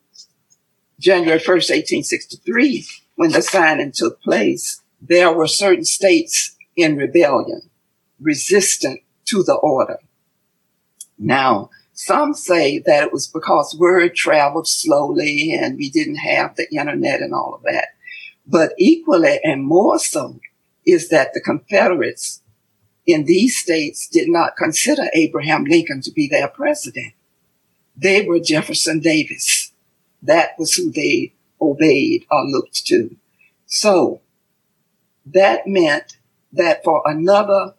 January 1.00 1.40
1st, 1.40 1.70
1863, 2.04 2.86
when 3.16 3.32
the 3.32 3.42
signing 3.42 3.92
took 3.92 4.22
place, 4.22 4.82
there 5.02 5.32
were 5.32 5.48
certain 5.48 5.86
states 5.86 6.56
in 6.76 6.98
rebellion, 6.98 7.70
resistant 8.20 9.02
to 9.26 9.44
the 9.44 9.56
order. 9.56 10.00
Now, 11.18 11.70
some 11.94 12.34
say 12.34 12.80
that 12.80 13.04
it 13.04 13.14
was 13.14 13.28
because 13.28 13.76
word 13.78 14.16
traveled 14.16 14.68
slowly 14.68 15.54
and 15.54 15.78
we 15.78 15.90
didn't 15.90 16.16
have 16.16 16.56
the 16.56 16.68
internet 16.72 17.22
and 17.22 17.34
all 17.34 17.54
of 17.54 17.64
that. 17.64 17.90
But 18.48 18.72
equally 18.78 19.40
and 19.44 19.66
more 19.66 20.00
so 20.00 20.40
is 20.86 21.10
that 21.10 21.34
the 21.34 21.42
Confederates 21.42 22.42
in 23.06 23.26
these 23.26 23.58
states 23.58 24.08
did 24.08 24.30
not 24.30 24.56
consider 24.56 25.04
Abraham 25.14 25.66
Lincoln 25.66 26.02
to 26.02 26.12
be 26.12 26.28
their 26.28 26.48
president. 26.48 27.14
They 28.02 28.26
were 28.26 28.40
Jefferson 28.40 29.00
Davis. 29.00 29.74
That 30.22 30.52
was 30.58 30.74
who 30.74 30.92
they 30.92 31.34
obeyed 31.60 32.26
or 32.32 32.46
looked 32.46 32.86
to. 32.88 33.16
So 33.66 34.22
that 35.26 35.68
meant 35.68 36.18
that 36.54 36.84
for 36.84 37.04
another 37.06 37.74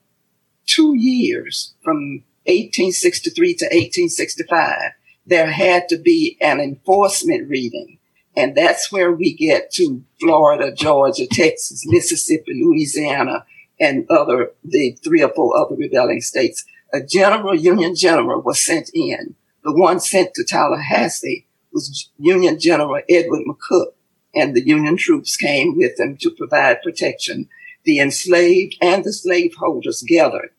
two 0.66 0.94
years 0.94 1.74
from 1.82 2.22
1863 2.44 3.54
to 3.54 3.64
1865, 3.66 4.92
there 5.26 5.50
had 5.50 5.88
to 5.88 5.96
be 5.96 6.36
an 6.40 6.60
enforcement 6.60 7.48
reading. 7.48 7.98
And 8.36 8.54
that's 8.54 8.92
where 8.92 9.12
we 9.12 9.34
get 9.34 9.72
to 9.72 10.04
Florida, 10.20 10.72
Georgia, 10.72 11.26
Texas, 11.26 11.84
Mississippi, 11.86 12.62
Louisiana, 12.62 13.44
and 13.80 14.08
other, 14.10 14.52
the 14.62 14.92
three 15.02 15.22
or 15.22 15.30
four 15.30 15.56
other 15.56 15.74
rebelling 15.74 16.20
states. 16.20 16.64
A 16.92 17.00
general, 17.02 17.54
Union 17.54 17.94
general 17.94 18.42
was 18.42 18.64
sent 18.64 18.90
in. 18.94 19.34
The 19.62 19.74
one 19.74 20.00
sent 20.00 20.34
to 20.34 20.44
Tallahassee 20.44 21.46
was 21.72 22.10
Union 22.18 22.58
General 22.58 23.02
Edward 23.08 23.42
McCook, 23.46 23.92
and 24.34 24.54
the 24.54 24.66
Union 24.66 24.96
troops 24.96 25.36
came 25.36 25.76
with 25.76 26.00
him 26.00 26.16
to 26.22 26.30
provide 26.30 26.82
protection. 26.82 27.48
The 27.84 27.98
enslaved 27.98 28.76
and 28.80 29.04
the 29.04 29.12
slaveholders 29.12 30.02
gathered 30.06 30.50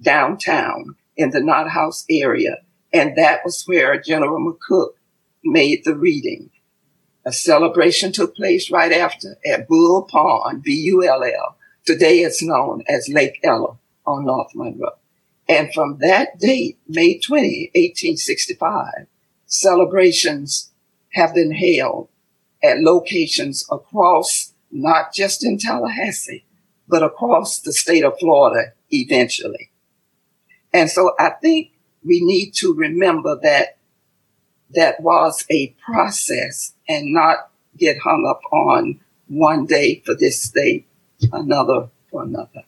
downtown 0.00 0.96
in 1.16 1.30
the 1.30 1.40
Knott 1.40 1.70
House 1.70 2.04
area. 2.10 2.58
And 2.92 3.16
that 3.16 3.40
was 3.44 3.64
where 3.66 4.00
General 4.00 4.40
McCook 4.40 4.90
made 5.44 5.84
the 5.84 5.94
reading. 5.94 6.50
A 7.24 7.32
celebration 7.32 8.12
took 8.12 8.34
place 8.34 8.70
right 8.70 8.92
after 8.92 9.36
at 9.46 9.68
Bull 9.68 10.06
Pond, 10.10 10.62
B-U-L-L. 10.62 11.56
Today 11.84 12.20
it's 12.20 12.42
known 12.42 12.82
as 12.88 13.08
Lake 13.08 13.38
Ella 13.44 13.78
on 14.06 14.24
North 14.24 14.52
Monroe. 14.54 14.99
And 15.50 15.74
from 15.74 15.98
that 15.98 16.38
date, 16.38 16.78
May 16.86 17.18
20, 17.18 17.72
1865, 17.74 19.08
celebrations 19.46 20.70
have 21.14 21.34
been 21.34 21.50
held 21.50 22.08
at 22.62 22.78
locations 22.78 23.66
across, 23.68 24.54
not 24.70 25.12
just 25.12 25.44
in 25.44 25.58
Tallahassee, 25.58 26.44
but 26.86 27.02
across 27.02 27.58
the 27.58 27.72
state 27.72 28.04
of 28.04 28.16
Florida 28.20 28.74
eventually. 28.92 29.72
And 30.72 30.88
so 30.88 31.14
I 31.18 31.30
think 31.30 31.72
we 32.04 32.20
need 32.24 32.52
to 32.58 32.72
remember 32.72 33.36
that 33.42 33.76
that 34.76 35.00
was 35.00 35.44
a 35.50 35.74
process 35.84 36.74
and 36.88 37.12
not 37.12 37.50
get 37.76 37.98
hung 37.98 38.24
up 38.24 38.40
on 38.52 39.00
one 39.26 39.66
day 39.66 40.00
for 40.06 40.14
this 40.14 40.40
state, 40.40 40.86
another 41.32 41.88
for 42.08 42.22
another. 42.22 42.62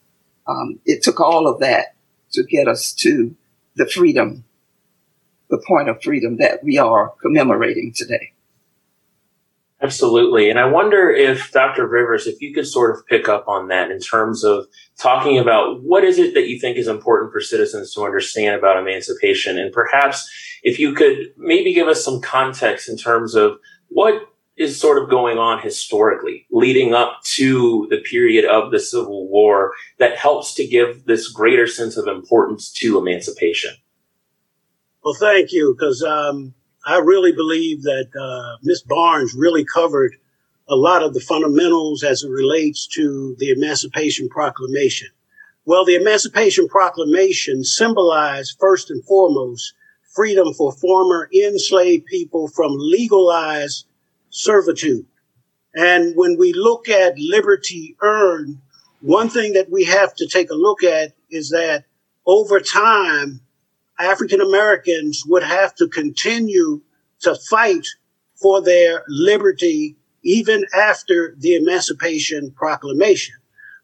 Um, 0.49 0.81
it 0.85 1.05
took 1.05 1.21
all 1.21 1.47
of 1.47 1.61
that 1.61 1.95
to 2.33 2.45
get 2.45 2.69
us 2.69 2.93
to 2.93 3.35
the 3.77 3.87
freedom, 3.87 4.45
the 5.51 5.63
point 5.67 5.89
of 5.89 6.03
freedom 6.03 6.37
that 6.39 6.63
we 6.63 6.79
are 6.79 7.13
commemorating 7.23 7.93
today. 7.95 8.33
Absolutely. 9.83 10.49
And 10.49 10.61
I 10.61 10.67
wonder 10.67 11.11
if 11.11 11.51
Dr. 11.51 11.89
Rivers, 11.89 12.29
if 12.29 12.41
you 12.41 12.55
could 12.55 12.69
sort 12.69 12.97
of 12.97 13.05
pick 13.09 13.29
up 13.29 13.49
on 13.49 13.67
that 13.69 13.91
in 13.91 13.99
terms 13.99 14.45
of 14.45 14.67
talking 14.97 15.39
about 15.39 15.83
what 15.83 16.05
is 16.05 16.21
it 16.21 16.35
that 16.35 16.47
you 16.47 16.61
think 16.61 16.77
is 16.77 16.87
important 16.87 17.33
for 17.33 17.41
citizens 17.41 17.93
to 17.95 18.05
understand 18.05 18.55
about 18.55 18.77
emancipation? 18.77 19.59
And 19.59 19.73
perhaps 19.73 20.31
if 20.63 20.79
you 20.79 20.95
could 20.95 21.33
maybe 21.37 21.75
give 21.75 21.89
us 21.89 22.05
some 22.05 22.21
context 22.21 22.89
in 22.89 22.97
terms 22.97 23.35
of 23.35 23.59
what 23.89 24.32
is 24.57 24.79
sort 24.79 25.03
of 25.03 25.09
going 25.09 25.39
on 25.39 25.61
historically 25.61 26.47
leading 26.51 26.95
up 26.95 27.23
to 27.25 27.87
the 27.91 27.99
period 27.99 28.45
of 28.45 28.71
the 28.71 28.79
Civil 28.79 29.29
War 29.29 29.73
that 29.99 30.17
helps 30.17 30.55
to 30.55 30.67
give 30.67 31.07
this 31.07 31.29
greater 31.29 31.67
sense 31.67 31.97
of 31.97 32.07
importance 32.07 32.71
to 32.73 32.99
emancipation? 32.99 33.75
Well, 35.05 35.15
thank 35.19 35.53
you, 35.53 35.75
because 35.75 36.03
um, 36.03 36.55
I 36.87 36.99
really 36.99 37.33
believe 37.33 37.83
that 37.83 38.09
uh, 38.19 38.59
Miss 38.63 38.83
Barnes 38.83 39.35
really 39.35 39.65
covered 39.65 40.15
a 40.69 40.77
lot 40.77 41.03
of 41.03 41.15
the 41.15 41.21
fundamentals 41.21 42.03
as 42.03 42.23
it 42.23 42.31
relates 42.31 42.87
to 42.89 43.35
the 43.39 43.51
Emancipation 43.51 44.29
Proclamation. 44.29 45.09
Well, 45.65 45.85
the 45.85 45.97
Emancipation 45.97 46.69
Proclamation 46.69 47.65
symbolized 47.65 48.57
first 48.61 48.91
and 48.91 49.05
foremost 49.05 49.75
freedom 50.15 50.53
for 50.55 50.73
former 50.73 51.29
enslaved 51.35 52.07
people 52.07 52.49
from 52.49 52.73
legalized 52.77 53.87
servitude. 54.33 55.07
And 55.75 56.17
when 56.17 56.37
we 56.37 56.53
look 56.53 56.89
at 56.89 57.19
liberty 57.19 57.97
earned, 58.03 58.59
one 59.01 59.29
thing 59.29 59.53
that 59.53 59.71
we 59.71 59.85
have 59.85 60.15
to 60.17 60.27
take 60.27 60.51
a 60.51 60.55
look 60.55 60.83
at 60.83 61.13
is 61.31 61.51
that 61.51 61.85
over 62.27 62.61
time, 62.61 63.41
African 63.99 64.41
Americans 64.41 65.23
would 65.27 65.43
have 65.43 65.75
to 65.77 65.89
continue 65.89 66.83
to 67.21 67.37
fight 67.49 67.87
for 68.41 68.61
their 68.61 69.05
liberty 69.09 69.97
even 70.25 70.65
after 70.75 71.35
the 71.39 71.55
Emancipation 71.55 72.51
Proclamation. 72.53 73.37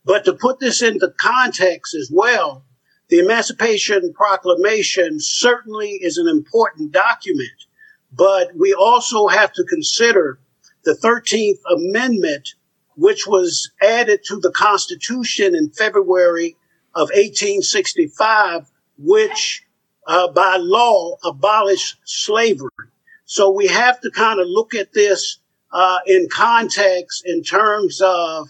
But 0.04 0.24
to 0.24 0.32
put 0.32 0.60
this 0.60 0.82
into 0.82 1.12
context 1.20 1.94
as 1.94 2.10
well, 2.12 2.64
the 3.08 3.18
Emancipation 3.18 4.12
Proclamation 4.12 5.18
certainly 5.20 5.90
is 6.00 6.18
an 6.18 6.28
important 6.28 6.92
document, 6.92 7.66
but 8.12 8.50
we 8.56 8.74
also 8.74 9.28
have 9.28 9.52
to 9.52 9.64
consider 9.64 10.38
the 10.84 10.94
13th 10.94 11.58
Amendment, 11.70 12.54
which 12.96 13.26
was 13.26 13.70
added 13.82 14.20
to 14.24 14.40
the 14.40 14.52
Constitution 14.52 15.54
in 15.54 15.70
February 15.70 16.56
of 16.94 17.08
1865, 17.10 18.70
which 18.98 19.62
uh, 20.06 20.28
by 20.28 20.56
law 20.56 21.16
abolished 21.24 21.96
slavery. 22.04 22.70
So 23.26 23.50
we 23.50 23.66
have 23.66 24.00
to 24.00 24.10
kind 24.10 24.40
of 24.40 24.46
look 24.48 24.74
at 24.74 24.94
this 24.94 25.38
uh, 25.70 25.98
in 26.06 26.28
context 26.32 27.22
in 27.26 27.42
terms 27.42 28.00
of 28.00 28.48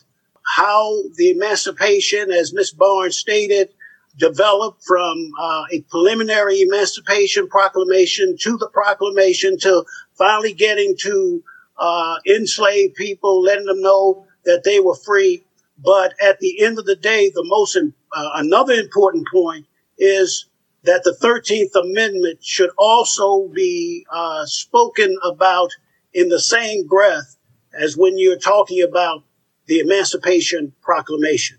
how 0.57 1.03
the 1.17 1.31
emancipation, 1.31 2.31
as 2.31 2.55
Miss 2.55 2.73
Barnes 2.73 3.17
stated, 3.17 3.71
developed 4.19 4.83
from 4.85 5.31
uh, 5.41 5.65
a 5.73 5.81
preliminary 5.83 6.61
emancipation 6.61 7.49
proclamation 7.49 8.37
to 8.41 8.57
the 8.59 8.69
proclamation 8.69 9.59
to 9.59 9.85
finally 10.17 10.53
getting 10.53 10.97
to 11.01 11.43
uh, 11.79 12.17
enslaved 12.27 12.95
people, 12.97 13.43
letting 13.43 13.67
them 13.67 13.81
know 13.81 14.27
that 14.45 14.63
they 14.65 14.81
were 14.81 14.97
free. 14.97 15.45
But 15.79 16.15
at 16.21 16.41
the 16.41 16.65
end 16.65 16.79
of 16.79 16.87
the 16.87 16.97
day, 16.97 17.31
the 17.31 17.45
most 17.45 17.77
uh, 17.77 18.31
another 18.35 18.75
important 18.75 19.27
point 19.33 19.67
is 19.97 20.47
that 20.83 21.05
the 21.05 21.17
13th 21.23 21.81
Amendment 21.81 22.43
should 22.43 22.71
also 22.79 23.49
be 23.49 24.07
uh, 24.11 24.45
spoken 24.47 25.17
about 25.25 25.71
in 26.13 26.29
the 26.29 26.41
same 26.41 26.87
breath 26.87 27.37
as 27.79 27.97
when 27.97 28.19
you're 28.19 28.39
talking 28.39 28.83
about 28.83 29.23
the 29.67 29.81
Emancipation 29.81 30.73
Proclamation. 30.81 31.58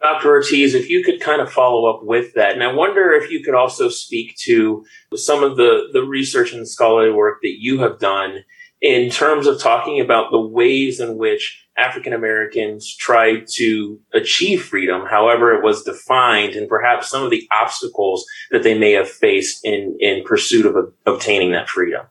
Dr. 0.00 0.30
Ortiz, 0.30 0.74
if 0.74 0.88
you 0.88 1.04
could 1.04 1.20
kind 1.20 1.42
of 1.42 1.52
follow 1.52 1.88
up 1.88 2.02
with 2.02 2.32
that. 2.34 2.52
And 2.52 2.62
I 2.62 2.72
wonder 2.72 3.12
if 3.12 3.30
you 3.30 3.42
could 3.42 3.54
also 3.54 3.88
speak 3.90 4.36
to 4.38 4.84
some 5.14 5.44
of 5.44 5.56
the, 5.56 5.88
the 5.92 6.02
research 6.02 6.52
and 6.52 6.66
scholarly 6.66 7.12
work 7.12 7.40
that 7.42 7.60
you 7.60 7.80
have 7.80 7.98
done 7.98 8.44
in 8.80 9.10
terms 9.10 9.46
of 9.46 9.60
talking 9.60 10.00
about 10.00 10.30
the 10.30 10.40
ways 10.40 11.00
in 11.00 11.18
which 11.18 11.66
African 11.76 12.14
Americans 12.14 12.94
tried 12.96 13.46
to 13.54 14.00
achieve 14.14 14.62
freedom, 14.62 15.04
however 15.06 15.54
it 15.54 15.62
was 15.62 15.82
defined, 15.82 16.54
and 16.54 16.68
perhaps 16.68 17.10
some 17.10 17.22
of 17.22 17.30
the 17.30 17.46
obstacles 17.50 18.24
that 18.50 18.62
they 18.62 18.78
may 18.78 18.92
have 18.92 19.08
faced 19.08 19.64
in, 19.64 19.96
in 20.00 20.24
pursuit 20.24 20.64
of 20.64 20.94
obtaining 21.06 21.52
that 21.52 21.68
freedom. 21.68 22.06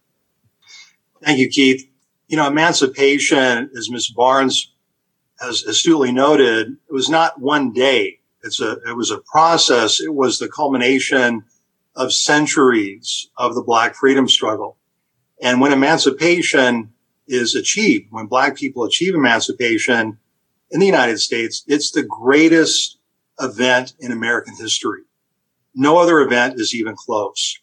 Thank 1.24 1.40
you, 1.40 1.50
Keith. 1.50 1.90
You 2.28 2.38
know, 2.38 2.48
emancipation, 2.48 3.70
as 3.76 3.90
Ms. 3.90 4.10
Barnes 4.10 4.72
has 5.40 5.64
astutely 5.64 6.12
noted, 6.12 6.78
it 6.90 6.94
was 6.94 7.10
not 7.10 7.40
one 7.40 7.72
day. 7.72 8.20
It's 8.44 8.62
a, 8.62 8.78
it 8.88 8.96
was 8.96 9.12
a 9.12 9.20
process. 9.20 10.00
It 10.00 10.14
was 10.14 10.40
the 10.40 10.50
culmination 10.50 11.44
of 11.96 12.14
centuries 12.14 13.30
of 13.38 13.56
the 13.56 13.64
Black 13.64 13.96
freedom 13.96 14.28
struggle. 14.28 14.78
And 15.42 15.62
when 15.62 15.74
emancipation 15.74 16.94
is 17.28 17.56
achieved, 17.56 18.08
when 18.12 18.28
Black 18.28 18.56
people 18.56 18.84
achieve 18.84 19.16
emancipation 19.16 20.18
in 20.72 20.80
the 20.80 20.86
United 20.86 21.20
States, 21.20 21.64
it's 21.68 21.92
the 21.92 22.04
greatest 22.04 22.98
event 23.40 23.94
in 24.00 24.12
American 24.12 24.56
history. 24.56 25.02
No 25.76 25.98
other 25.98 26.20
event 26.20 26.60
is 26.60 26.74
even 26.74 26.96
close. 26.96 27.60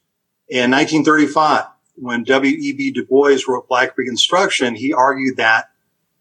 In 0.48 0.70
1935, 0.70 1.64
when 1.96 2.22
W.E.B. 2.24 2.92
Du 2.92 3.04
Bois 3.04 3.38
wrote 3.48 3.68
Black 3.68 3.96
Reconstruction, 3.96 4.74
he 4.74 4.92
argued 4.92 5.36
that 5.36 5.70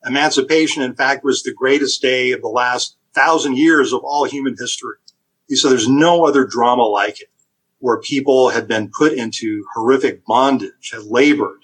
emancipation, 0.06 0.84
in 0.84 0.96
fact, 0.96 1.24
was 1.24 1.44
the 1.44 1.54
greatest 1.54 2.02
day 2.02 2.32
of 2.32 2.42
the 2.42 2.48
last 2.48 2.98
thousand 3.14 3.58
years 3.58 3.94
of 3.94 4.04
all 4.04 4.26
human 4.26 4.56
history. 4.58 4.98
He 5.48 5.56
said 5.56 5.72
there's 5.72 5.88
no 5.88 6.26
other 6.26 6.46
drama 6.46 6.84
like 6.84 7.22
it 7.22 7.30
where 7.80 8.00
people 8.00 8.50
had 8.50 8.68
been 8.68 8.92
put 8.98 9.14
into 9.14 9.66
horrific 9.74 10.26
bondage, 10.26 10.92
had 10.92 11.04
labored 11.04 11.60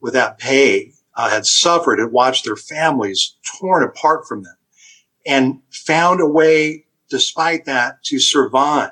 without 0.00 0.38
pay, 0.38 0.92
uh, 1.16 1.30
had 1.30 1.46
suffered, 1.46 1.98
had 1.98 2.12
watched 2.12 2.44
their 2.44 2.56
families 2.56 3.36
torn 3.58 3.82
apart 3.82 4.26
from 4.26 4.42
them 4.42 4.56
and 5.24 5.60
found 5.70 6.20
a 6.20 6.26
way 6.26 6.84
despite 7.08 7.64
that 7.66 8.02
to 8.04 8.18
survive. 8.18 8.90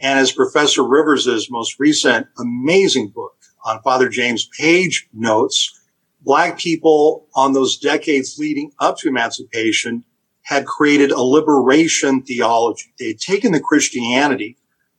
And 0.00 0.18
as 0.18 0.32
Professor 0.32 0.82
Rivers's 0.86 1.50
most 1.50 1.78
recent 1.78 2.26
amazing 2.38 3.08
book 3.08 3.36
on 3.64 3.82
Father 3.82 4.08
James 4.08 4.48
Page 4.58 5.08
notes, 5.12 5.80
black 6.26 6.58
people 6.58 7.28
on 7.36 7.52
those 7.52 7.78
decades 7.78 8.36
leading 8.36 8.72
up 8.80 8.98
to 8.98 9.08
emancipation 9.08 10.04
had 10.42 10.66
created 10.66 11.12
a 11.12 11.22
liberation 11.22 12.20
theology. 12.20 12.92
They 12.98 13.08
had 13.08 13.20
taken 13.20 13.52
the 13.52 13.60
Christianity 13.60 14.58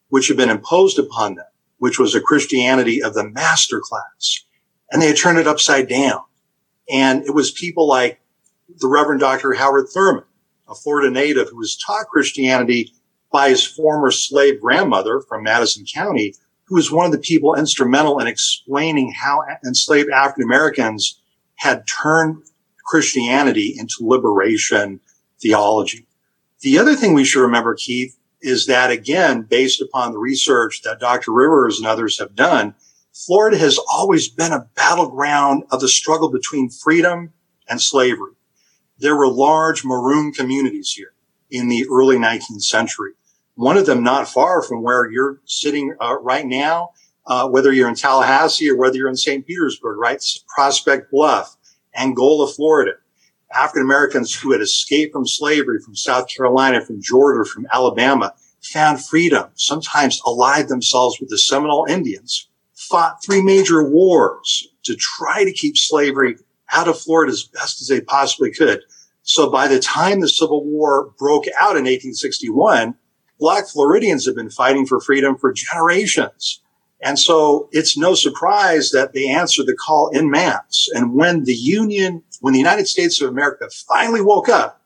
which 0.09 0.29
had 0.29 0.37
been 0.37 0.49
imposed 0.49 0.97
upon 0.97 1.35
them, 1.35 1.45
which 1.79 1.99
was 1.99 2.15
a 2.15 2.21
Christianity 2.21 3.03
of 3.03 3.13
the 3.13 3.29
master 3.29 3.81
class. 3.81 4.45
And 4.89 5.01
they 5.01 5.07
had 5.07 5.17
turned 5.17 5.37
it 5.37 5.47
upside 5.47 5.89
down. 5.89 6.21
And 6.89 7.23
it 7.25 7.35
was 7.35 7.51
people 7.51 7.87
like 7.87 8.21
the 8.79 8.87
Reverend 8.87 9.19
Dr. 9.19 9.53
Howard 9.53 9.87
Thurman, 9.93 10.23
a 10.69 10.75
Florida 10.75 11.11
native 11.11 11.49
who 11.49 11.57
was 11.57 11.75
taught 11.75 12.07
Christianity 12.07 12.93
by 13.33 13.49
his 13.49 13.65
former 13.65 14.11
slave 14.11 14.61
grandmother 14.61 15.19
from 15.27 15.43
Madison 15.43 15.85
County, 15.93 16.35
who 16.67 16.75
was 16.75 16.91
one 16.91 17.05
of 17.05 17.11
the 17.11 17.17
people 17.17 17.55
instrumental 17.55 18.19
in 18.19 18.27
explaining 18.27 19.13
how 19.13 19.43
enslaved 19.65 20.09
African 20.09 20.43
Americans 20.43 21.21
had 21.55 21.87
turned 21.87 22.43
Christianity 22.85 23.75
into 23.77 23.95
liberation 24.01 24.99
theology. 25.41 26.07
The 26.61 26.77
other 26.79 26.95
thing 26.95 27.13
we 27.13 27.25
should 27.25 27.41
remember, 27.41 27.75
Keith, 27.75 28.17
is 28.41 28.65
that 28.65 28.91
again, 28.91 29.43
based 29.43 29.81
upon 29.81 30.11
the 30.11 30.19
research 30.19 30.81
that 30.83 30.99
Dr. 30.99 31.31
Rivers 31.31 31.79
and 31.79 31.87
others 31.87 32.19
have 32.19 32.35
done, 32.35 32.75
Florida 33.13 33.57
has 33.57 33.79
always 33.91 34.27
been 34.27 34.53
a 34.53 34.67
battleground 34.75 35.63
of 35.71 35.81
the 35.81 35.87
struggle 35.87 36.29
between 36.29 36.69
freedom 36.69 37.33
and 37.67 37.81
slavery. 37.81 38.33
There 38.99 39.15
were 39.15 39.27
large 39.27 39.83
maroon 39.83 40.31
communities 40.31 40.93
here 40.95 41.13
in 41.49 41.69
the 41.69 41.87
early 41.91 42.17
19th 42.17 42.63
century. 42.63 43.13
One 43.57 43.75
of 43.75 43.87
them 43.87 44.03
not 44.03 44.27
far 44.27 44.61
from 44.61 44.83
where 44.83 45.09
you're 45.09 45.41
sitting 45.45 45.95
uh, 45.99 46.19
right 46.21 46.45
now, 46.45 46.91
uh, 47.25 47.49
whether 47.49 47.73
you're 47.73 47.89
in 47.89 47.95
Tallahassee 47.95 48.69
or 48.69 48.77
whether 48.77 48.97
you're 48.97 49.09
in 49.09 49.15
St. 49.15 49.47
Petersburg, 49.47 49.97
right? 49.97 50.23
Prospect 50.47 51.09
Bluff, 51.09 51.57
Angola, 51.95 52.47
Florida. 52.47 52.93
African 53.51 53.81
Americans 53.81 54.35
who 54.35 54.51
had 54.51 54.61
escaped 54.61 55.11
from 55.11 55.25
slavery 55.25 55.79
from 55.79 55.95
South 55.95 56.27
Carolina, 56.27 56.85
from 56.85 57.01
Georgia, 57.01 57.49
from 57.49 57.65
Alabama, 57.73 58.33
found 58.61 59.03
freedom, 59.03 59.49
sometimes 59.55 60.21
allied 60.27 60.67
themselves 60.67 61.19
with 61.19 61.29
the 61.29 61.37
Seminole 61.39 61.85
Indians, 61.89 62.49
fought 62.75 63.23
three 63.25 63.41
major 63.41 63.89
wars 63.89 64.67
to 64.83 64.95
try 64.95 65.43
to 65.43 65.51
keep 65.51 65.77
slavery 65.77 66.35
out 66.71 66.87
of 66.87 66.99
Florida 66.99 67.31
as 67.31 67.43
best 67.43 67.81
as 67.81 67.87
they 67.87 68.01
possibly 68.01 68.51
could. 68.51 68.81
So 69.23 69.49
by 69.49 69.67
the 69.67 69.79
time 69.79 70.19
the 70.19 70.29
Civil 70.29 70.63
War 70.63 71.11
broke 71.17 71.45
out 71.59 71.75
in 71.75 71.85
1861, 71.85 72.93
Black 73.39 73.67
Floridians 73.67 74.25
have 74.25 74.35
been 74.35 74.49
fighting 74.49 74.85
for 74.85 74.99
freedom 74.99 75.37
for 75.37 75.53
generations. 75.53 76.61
And 77.01 77.19
so 77.19 77.69
it's 77.71 77.97
no 77.97 78.15
surprise 78.15 78.89
that 78.91 79.13
they 79.13 79.29
answered 79.29 79.67
the 79.67 79.75
call 79.75 80.09
in 80.09 80.31
mass. 80.31 80.87
And 80.93 81.13
when 81.13 81.43
the 81.43 81.53
Union, 81.53 82.23
when 82.41 82.53
the 82.53 82.59
United 82.59 82.87
States 82.87 83.21
of 83.21 83.29
America 83.29 83.69
finally 83.87 84.21
woke 84.21 84.49
up, 84.49 84.81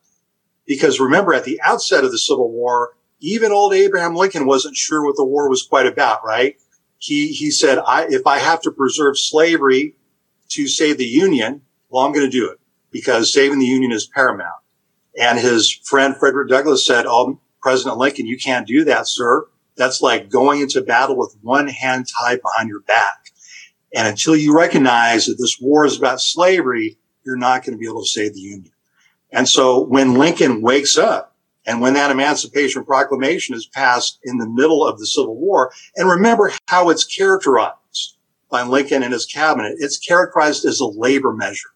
because 0.66 1.00
remember 1.00 1.34
at 1.34 1.46
the 1.46 1.60
outset 1.64 2.04
of 2.04 2.12
the 2.12 2.18
Civil 2.18 2.52
War, 2.52 2.92
even 3.20 3.52
old 3.52 3.74
Abraham 3.74 4.16
Lincoln 4.16 4.46
wasn't 4.46 4.76
sure 4.76 5.06
what 5.06 5.16
the 5.16 5.24
war 5.24 5.50
was 5.50 5.64
quite 5.64 5.86
about, 5.86 6.26
right? 6.26 6.58
He, 6.98 7.28
he 7.28 7.50
said, 7.50 7.80
I, 7.80 8.08
if 8.10 8.28
I 8.28 8.40
have 8.40 8.62
to 8.62 8.72
preserve 8.72 9.18
slavery 9.18 9.96
to 10.50 10.68
save 10.68 10.98
the 10.98 11.06
Union, 11.06 11.62
well, 11.90 12.06
I'm 12.06 12.14
going 12.14 12.30
to 12.30 12.32
do 12.32 12.50
it 12.50 12.60
because 12.92 13.32
saving 13.32 13.60
the 13.60 13.66
Union 13.66 13.92
is 13.92 14.06
paramount. 14.06 14.50
And 15.20 15.40
his 15.40 15.72
friend 15.72 16.16
Frederick 16.16 16.50
Douglass 16.50 16.86
said, 16.86 17.06
Oh, 17.08 17.40
President 17.62 17.98
Lincoln, 17.98 18.26
you 18.26 18.38
can't 18.38 18.68
do 18.68 18.84
that, 18.86 19.08
sir. 19.08 19.48
That's 19.76 20.02
like 20.02 20.30
going 20.30 20.62
into 20.62 20.82
battle 20.82 21.18
with 21.18 21.36
one 21.42 21.68
hand 21.68 22.08
tied 22.20 22.42
behind 22.42 22.70
your 22.70 22.82
back. 22.82 23.32
And 23.94 24.08
until 24.08 24.36
you 24.36 24.56
recognize 24.56 25.26
that 25.26 25.38
this 25.38 25.60
war 25.60 25.86
is 25.86 25.98
about 25.98 26.22
slavery, 26.22 26.98
you're 27.26 27.38
not 27.38 27.64
going 27.64 27.74
to 27.74 27.80
be 27.80 27.88
able 27.88 28.04
to 28.04 28.10
save 28.10 28.34
the 28.34 28.40
Union. 28.40 28.72
And 29.32 29.48
so 29.48 29.84
when 29.84 30.16
Lincoln 30.16 30.62
wakes 30.62 30.98
up 30.98 31.36
and 31.66 31.82
when 31.82 31.94
that 31.94 32.12
Emancipation 32.12 32.84
Proclamation 32.84 33.56
is 33.56 33.68
passed 33.68 34.20
in 34.24 34.38
the 34.38 34.50
middle 34.50 34.86
of 34.86 35.00
the 35.00 35.06
Civil 35.06 35.36
War, 35.36 35.72
and 35.96 36.10
remember 36.10 36.52
how 36.68 36.90
it's 36.90 37.04
characterized 37.04 38.18
by 38.50 38.64
Lincoln 38.64 39.04
and 39.04 39.14
his 39.14 39.26
cabinet, 39.26 39.76
it's 39.80 39.98
characterized 39.98 40.66
as 40.66 40.80
a 40.80 40.86
labor 40.86 41.34
measure. 41.34 41.70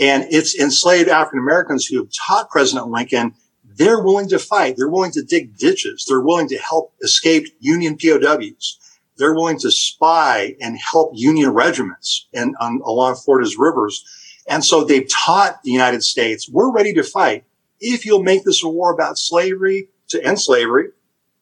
And 0.00 0.24
it's 0.30 0.58
enslaved 0.58 1.08
African 1.08 1.40
Americans 1.40 1.86
who 1.86 1.98
have 1.98 2.10
taught 2.12 2.50
President 2.50 2.88
Lincoln 2.88 3.34
they're 3.78 4.02
willing 4.02 4.28
to 4.28 4.38
fight. 4.38 4.76
They're 4.76 4.88
willing 4.88 5.12
to 5.12 5.22
dig 5.22 5.56
ditches. 5.56 6.04
They're 6.06 6.20
willing 6.20 6.48
to 6.48 6.58
help 6.58 6.92
escaped 7.02 7.50
Union 7.60 7.96
POWs. 7.96 8.78
They're 9.16 9.34
willing 9.34 9.58
to 9.60 9.70
spy 9.70 10.56
and 10.60 10.78
help 10.78 11.12
Union 11.14 11.50
regiments 11.50 12.28
and 12.34 12.54
on, 12.60 12.80
along 12.84 13.16
Florida's 13.16 13.56
rivers. 13.56 14.04
And 14.48 14.64
so 14.64 14.84
they've 14.84 15.08
taught 15.08 15.62
the 15.62 15.70
United 15.70 16.02
States, 16.02 16.48
we're 16.48 16.72
ready 16.72 16.92
to 16.94 17.02
fight. 17.02 17.44
If 17.80 18.04
you'll 18.04 18.22
make 18.22 18.44
this 18.44 18.64
a 18.64 18.68
war 18.68 18.92
about 18.92 19.16
slavery 19.18 19.88
to 20.08 20.24
end 20.24 20.40
slavery, 20.40 20.88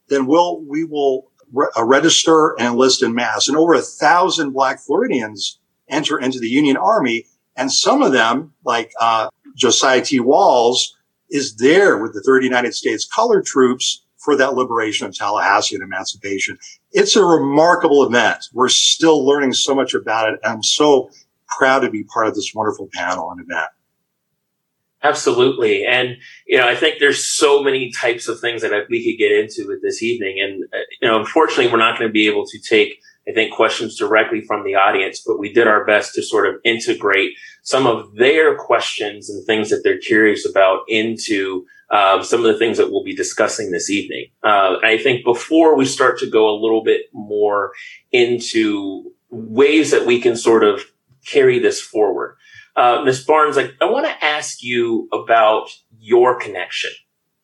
then 0.08 0.26
we'll, 0.26 0.60
we 0.60 0.84
will 0.84 1.30
re- 1.52 1.70
uh, 1.76 1.84
register 1.84 2.54
and 2.58 2.68
enlist 2.68 3.02
in 3.02 3.14
mass. 3.14 3.48
And 3.48 3.56
over 3.56 3.74
a 3.74 3.80
thousand 3.80 4.52
black 4.52 4.80
Floridians 4.80 5.58
enter 5.88 6.18
into 6.18 6.38
the 6.38 6.48
Union 6.48 6.76
Army. 6.76 7.26
And 7.56 7.72
some 7.72 8.02
of 8.02 8.12
them, 8.12 8.52
like, 8.64 8.92
uh, 9.00 9.30
Josiah 9.54 10.02
T. 10.02 10.20
Walls, 10.20 10.96
is 11.30 11.56
there 11.56 11.98
with 11.98 12.14
the 12.14 12.22
Third 12.22 12.44
United 12.44 12.74
States 12.74 13.06
Colored 13.06 13.44
Troops 13.44 14.02
for 14.16 14.36
that 14.36 14.54
liberation 14.54 15.06
of 15.06 15.14
Tallahassee 15.14 15.76
and 15.76 15.84
emancipation. 15.84 16.58
It's 16.92 17.14
a 17.14 17.24
remarkable 17.24 18.04
event. 18.04 18.46
We're 18.52 18.68
still 18.68 19.24
learning 19.24 19.52
so 19.52 19.74
much 19.74 19.94
about 19.94 20.32
it. 20.32 20.40
I'm 20.44 20.62
so 20.62 21.10
proud 21.46 21.80
to 21.80 21.90
be 21.90 22.02
part 22.02 22.26
of 22.26 22.34
this 22.34 22.52
wonderful 22.54 22.88
panel 22.92 23.30
and 23.30 23.40
event. 23.40 23.68
Absolutely. 25.02 25.86
And, 25.86 26.16
you 26.46 26.58
know, 26.58 26.66
I 26.66 26.74
think 26.74 26.98
there's 26.98 27.24
so 27.24 27.62
many 27.62 27.92
types 27.92 28.26
of 28.26 28.40
things 28.40 28.62
that 28.62 28.72
we 28.90 29.04
could 29.04 29.18
get 29.18 29.30
into 29.30 29.68
with 29.68 29.80
this 29.82 30.02
evening. 30.02 30.40
And, 30.40 30.64
uh, 30.74 30.78
you 31.00 31.08
know, 31.08 31.20
unfortunately, 31.20 31.70
we're 31.70 31.78
not 31.78 31.98
going 31.98 32.08
to 32.08 32.12
be 32.12 32.26
able 32.26 32.46
to 32.46 32.58
take, 32.58 33.00
I 33.28 33.32
think, 33.32 33.54
questions 33.54 33.96
directly 33.96 34.40
from 34.40 34.64
the 34.64 34.74
audience, 34.74 35.22
but 35.24 35.38
we 35.38 35.52
did 35.52 35.68
our 35.68 35.84
best 35.84 36.14
to 36.14 36.22
sort 36.22 36.48
of 36.48 36.56
integrate 36.64 37.34
some 37.66 37.84
of 37.84 38.14
their 38.14 38.54
questions 38.54 39.28
and 39.28 39.44
things 39.44 39.70
that 39.70 39.80
they're 39.82 39.98
curious 39.98 40.48
about 40.48 40.82
into 40.86 41.66
um, 41.90 42.22
some 42.22 42.38
of 42.38 42.46
the 42.46 42.58
things 42.58 42.78
that 42.78 42.92
we'll 42.92 43.02
be 43.02 43.14
discussing 43.14 43.72
this 43.72 43.90
evening. 43.90 44.26
Uh, 44.44 44.76
I 44.84 44.98
think 44.98 45.24
before 45.24 45.74
we 45.76 45.84
start 45.84 46.16
to 46.20 46.30
go 46.30 46.48
a 46.48 46.54
little 46.54 46.84
bit 46.84 47.06
more 47.12 47.72
into 48.12 49.12
ways 49.30 49.90
that 49.90 50.06
we 50.06 50.20
can 50.20 50.36
sort 50.36 50.62
of 50.62 50.84
carry 51.26 51.58
this 51.58 51.80
forward, 51.80 52.36
uh, 52.76 53.02
Ms. 53.04 53.24
Barnes, 53.24 53.58
I, 53.58 53.70
I 53.80 53.86
want 53.86 54.06
to 54.06 54.24
ask 54.24 54.62
you 54.62 55.08
about 55.12 55.68
your 55.98 56.38
connection 56.38 56.92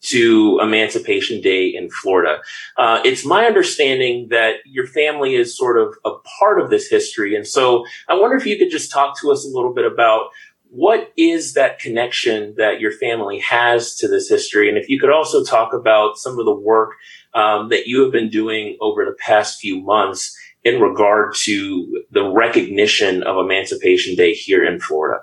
to 0.02 0.58
Emancipation 0.60 1.40
Day 1.40 1.68
in 1.68 1.90
Florida. 1.90 2.40
Uh, 2.76 3.00
it's 3.04 3.24
my 3.24 3.46
understanding 3.46 4.28
that 4.30 4.56
your 4.64 4.86
family 4.86 5.36
is 5.36 5.56
sort 5.56 5.78
of 5.78 5.94
a 6.04 6.12
part 6.38 6.60
of 6.60 6.70
this 6.70 6.88
history. 6.88 7.34
And 7.36 7.46
so 7.46 7.84
I 8.08 8.14
wonder 8.14 8.36
if 8.36 8.46
you 8.46 8.58
could 8.58 8.70
just 8.70 8.90
talk 8.90 9.18
to 9.20 9.30
us 9.30 9.44
a 9.44 9.48
little 9.48 9.72
bit 9.72 9.90
about 9.90 10.30
what 10.70 11.12
is 11.16 11.52
that 11.52 11.78
connection 11.78 12.54
that 12.56 12.80
your 12.80 12.92
family 12.92 13.38
has 13.40 13.94
to 13.96 14.08
this 14.08 14.28
history? 14.28 14.68
And 14.68 14.78
if 14.78 14.88
you 14.88 14.98
could 14.98 15.10
also 15.10 15.44
talk 15.44 15.74
about 15.74 16.16
some 16.16 16.38
of 16.38 16.46
the 16.46 16.54
work 16.54 16.92
um, 17.34 17.68
that 17.68 17.86
you 17.86 18.02
have 18.02 18.10
been 18.10 18.30
doing 18.30 18.78
over 18.80 19.04
the 19.04 19.16
past 19.20 19.60
few 19.60 19.82
months 19.82 20.34
in 20.64 20.80
regard 20.80 21.34
to 21.34 22.04
the 22.10 22.24
recognition 22.24 23.22
of 23.24 23.36
Emancipation 23.36 24.14
Day 24.14 24.32
here 24.32 24.64
in 24.64 24.80
Florida. 24.80 25.22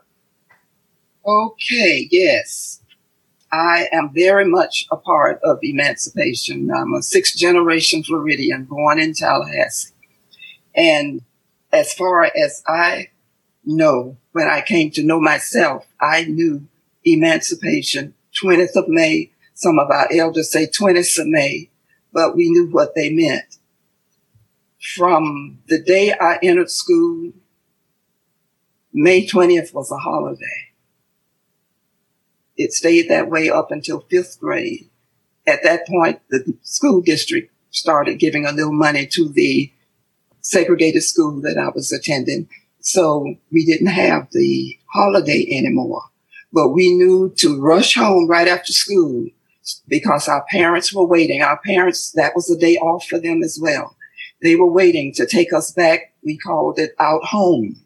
Okay, 1.25 2.07
yes. 2.11 2.78
I 3.51 3.87
am 3.91 4.11
very 4.13 4.45
much 4.45 4.85
a 4.91 4.97
part 4.97 5.39
of 5.43 5.59
emancipation. 5.63 6.69
I'm 6.71 6.93
a 6.93 7.01
sixth 7.01 7.35
generation 7.35 8.03
Floridian 8.03 8.65
born 8.65 8.99
in 8.99 9.13
Tallahassee. 9.13 9.93
And 10.75 11.21
as 11.71 11.93
far 11.93 12.25
as 12.25 12.63
I 12.67 13.09
know, 13.65 14.17
when 14.33 14.47
I 14.47 14.61
came 14.61 14.91
to 14.91 15.03
know 15.03 15.19
myself, 15.19 15.87
I 15.99 16.25
knew 16.25 16.67
emancipation, 17.03 18.13
20th 18.41 18.75
of 18.75 18.87
May. 18.87 19.31
Some 19.55 19.79
of 19.79 19.89
our 19.89 20.07
elders 20.13 20.51
say 20.51 20.67
20th 20.67 21.19
of 21.19 21.27
May, 21.27 21.69
but 22.13 22.35
we 22.35 22.49
knew 22.49 22.69
what 22.71 22.95
they 22.95 23.09
meant. 23.09 23.57
From 24.95 25.59
the 25.67 25.81
day 25.81 26.13
I 26.13 26.39
entered 26.41 26.69
school, 26.69 27.33
May 28.93 29.25
20th 29.25 29.73
was 29.73 29.91
a 29.91 29.97
holiday. 29.97 30.68
It 32.59 32.73
stayed 32.73 33.07
that 33.07 33.29
way 33.29 33.49
up 33.49 33.71
until 33.71 34.01
fifth 34.01 34.37
grade. 34.41 34.89
At 35.47 35.63
that 35.63 35.87
point, 35.87 36.19
the 36.29 36.57
school 36.61 36.99
district 36.99 37.53
started 37.71 38.19
giving 38.19 38.45
a 38.45 38.51
little 38.51 38.73
money 38.73 39.07
to 39.13 39.29
the 39.29 39.71
segregated 40.41 41.03
school 41.03 41.39
that 41.39 41.57
I 41.57 41.69
was 41.69 41.93
attending. 41.93 42.49
So 42.81 43.35
we 43.49 43.65
didn't 43.65 43.87
have 43.87 44.27
the 44.33 44.77
holiday 44.93 45.47
anymore, 45.49 46.03
but 46.51 46.71
we 46.71 46.93
knew 46.93 47.33
to 47.37 47.61
rush 47.61 47.95
home 47.95 48.27
right 48.27 48.49
after 48.49 48.73
school 48.73 49.27
because 49.87 50.27
our 50.27 50.45
parents 50.51 50.93
were 50.93 51.07
waiting. 51.07 51.41
Our 51.41 51.61
parents, 51.65 52.11
that 52.11 52.35
was 52.35 52.51
a 52.51 52.59
day 52.59 52.75
off 52.75 53.05
for 53.05 53.19
them 53.19 53.41
as 53.41 53.57
well. 53.57 53.95
They 54.41 54.57
were 54.57 54.71
waiting 54.71 55.13
to 55.13 55.25
take 55.25 55.53
us 55.53 55.71
back. 55.71 56.13
We 56.25 56.37
called 56.37 56.77
it 56.77 56.91
out 56.99 57.23
home 57.23 57.77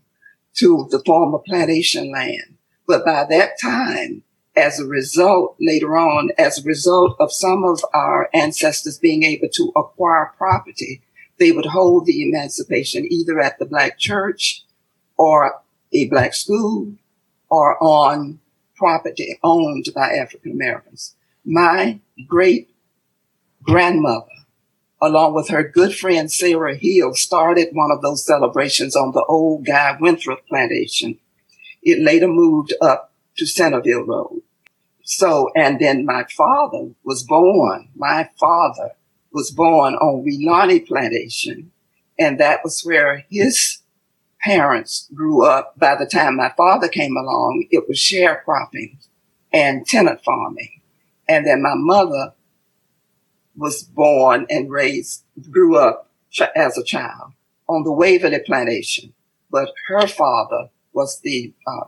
to 0.55 0.87
the 0.89 1.03
former 1.05 1.37
plantation 1.45 2.11
land. 2.11 2.57
But 2.87 3.05
by 3.05 3.25
that 3.29 3.61
time, 3.61 4.23
as 4.55 4.79
a 4.79 4.85
result, 4.85 5.55
later 5.59 5.97
on, 5.97 6.29
as 6.37 6.59
a 6.59 6.67
result 6.67 7.15
of 7.19 7.33
some 7.33 7.63
of 7.63 7.83
our 7.93 8.29
ancestors 8.33 8.99
being 8.99 9.23
able 9.23 9.49
to 9.53 9.71
acquire 9.75 10.33
property, 10.37 11.01
they 11.39 11.51
would 11.51 11.65
hold 11.65 12.05
the 12.05 12.21
emancipation 12.21 13.11
either 13.11 13.39
at 13.39 13.57
the 13.57 13.65
black 13.65 13.97
church 13.97 14.63
or 15.17 15.61
a 15.91 16.07
black 16.09 16.33
school 16.33 16.93
or 17.49 17.81
on 17.83 18.39
property 18.75 19.39
owned 19.43 19.85
by 19.95 20.13
African 20.13 20.51
Americans. 20.51 21.15
My 21.45 21.99
great 22.27 22.69
grandmother, 23.63 24.27
along 25.01 25.33
with 25.33 25.49
her 25.49 25.63
good 25.63 25.95
friend 25.95 26.31
Sarah 26.31 26.75
Hill, 26.75 27.13
started 27.15 27.69
one 27.73 27.91
of 27.91 28.01
those 28.01 28.25
celebrations 28.25 28.95
on 28.95 29.11
the 29.11 29.23
old 29.23 29.65
Guy 29.65 29.97
Winthrop 29.99 30.45
plantation. 30.47 31.17
It 31.81 31.99
later 31.99 32.27
moved 32.27 32.73
up 32.81 33.12
to 33.37 33.45
Centerville 33.45 34.05
Road. 34.05 34.41
So, 35.03 35.49
and 35.55 35.79
then 35.79 36.05
my 36.05 36.25
father 36.35 36.91
was 37.03 37.23
born, 37.23 37.89
my 37.95 38.29
father 38.39 38.91
was 39.33 39.51
born 39.51 39.95
on 39.95 40.23
Welaunee 40.23 40.85
Plantation. 40.85 41.71
And 42.17 42.39
that 42.39 42.61
was 42.63 42.83
where 42.83 43.25
his 43.29 43.79
parents 44.41 45.09
grew 45.13 45.45
up. 45.45 45.77
By 45.77 45.95
the 45.95 46.05
time 46.05 46.35
my 46.37 46.53
father 46.55 46.87
came 46.87 47.17
along, 47.17 47.65
it 47.71 47.87
was 47.87 47.97
sharecropping 47.97 48.97
and 49.51 49.85
tenant 49.85 50.23
farming. 50.23 50.81
And 51.27 51.45
then 51.45 51.61
my 51.61 51.73
mother 51.75 52.33
was 53.55 53.83
born 53.83 54.45
and 54.49 54.71
raised, 54.71 55.23
grew 55.49 55.77
up 55.77 56.09
as 56.55 56.77
a 56.77 56.83
child 56.83 57.33
on 57.67 57.83
the 57.83 57.91
Waverly 57.91 58.39
Plantation. 58.39 59.13
But 59.49 59.69
her 59.87 60.07
father 60.07 60.69
was 60.93 61.19
the 61.21 61.53
uh, 61.67 61.85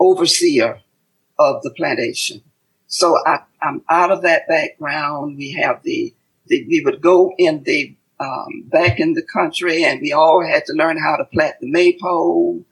overseer 0.00 0.80
of 1.38 1.62
the 1.62 1.70
plantation. 1.70 2.42
So 2.86 3.18
I, 3.24 3.40
am 3.62 3.82
out 3.88 4.10
of 4.10 4.22
that 4.22 4.48
background. 4.48 5.36
We 5.36 5.52
have 5.52 5.82
the, 5.82 6.12
the 6.46 6.66
we 6.66 6.82
would 6.84 7.00
go 7.00 7.32
in 7.38 7.62
the 7.62 7.94
um, 8.18 8.64
back 8.66 9.00
in 9.00 9.14
the 9.14 9.22
country, 9.22 9.84
and 9.84 10.00
we 10.00 10.12
all 10.12 10.44
had 10.44 10.66
to 10.66 10.74
learn 10.74 10.98
how 10.98 11.16
to 11.16 11.24
plant 11.24 11.56
the 11.60 11.70
maypole. 11.70 12.64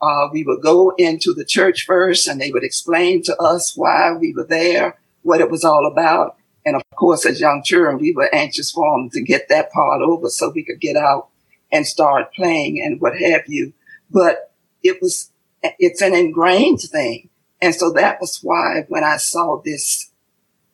Uh, 0.00 0.28
we 0.32 0.44
would 0.44 0.62
go 0.62 0.92
into 0.98 1.32
the 1.32 1.44
church 1.44 1.86
first 1.86 2.26
and 2.26 2.40
they 2.40 2.50
would 2.50 2.64
explain 2.64 3.22
to 3.22 3.36
us 3.40 3.76
why 3.76 4.12
we 4.12 4.32
were 4.32 4.46
there, 4.46 4.98
what 5.22 5.40
it 5.40 5.48
was 5.48 5.64
all 5.64 5.88
about. 5.90 6.36
And 6.64 6.76
of 6.76 6.82
course, 6.96 7.24
as 7.24 7.40
young 7.40 7.62
children, 7.64 7.98
we 7.98 8.12
were 8.12 8.32
anxious 8.34 8.70
for 8.70 8.98
them 8.98 9.10
to 9.10 9.22
get 9.22 9.48
that 9.48 9.70
part 9.70 10.02
over 10.02 10.28
so 10.28 10.50
we 10.50 10.64
could 10.64 10.80
get 10.80 10.96
out 10.96 11.28
and 11.70 11.86
start 11.86 12.34
playing 12.34 12.80
and 12.80 13.00
what 13.00 13.16
have 13.16 13.42
you. 13.46 13.72
But 14.10 14.52
it 14.82 15.00
was, 15.00 15.30
it's 15.62 16.02
an 16.02 16.14
ingrained 16.14 16.80
thing. 16.80 17.28
And 17.60 17.74
so 17.74 17.92
that 17.92 18.20
was 18.20 18.40
why 18.42 18.84
when 18.88 19.04
I 19.04 19.16
saw 19.16 19.60
this 19.64 20.10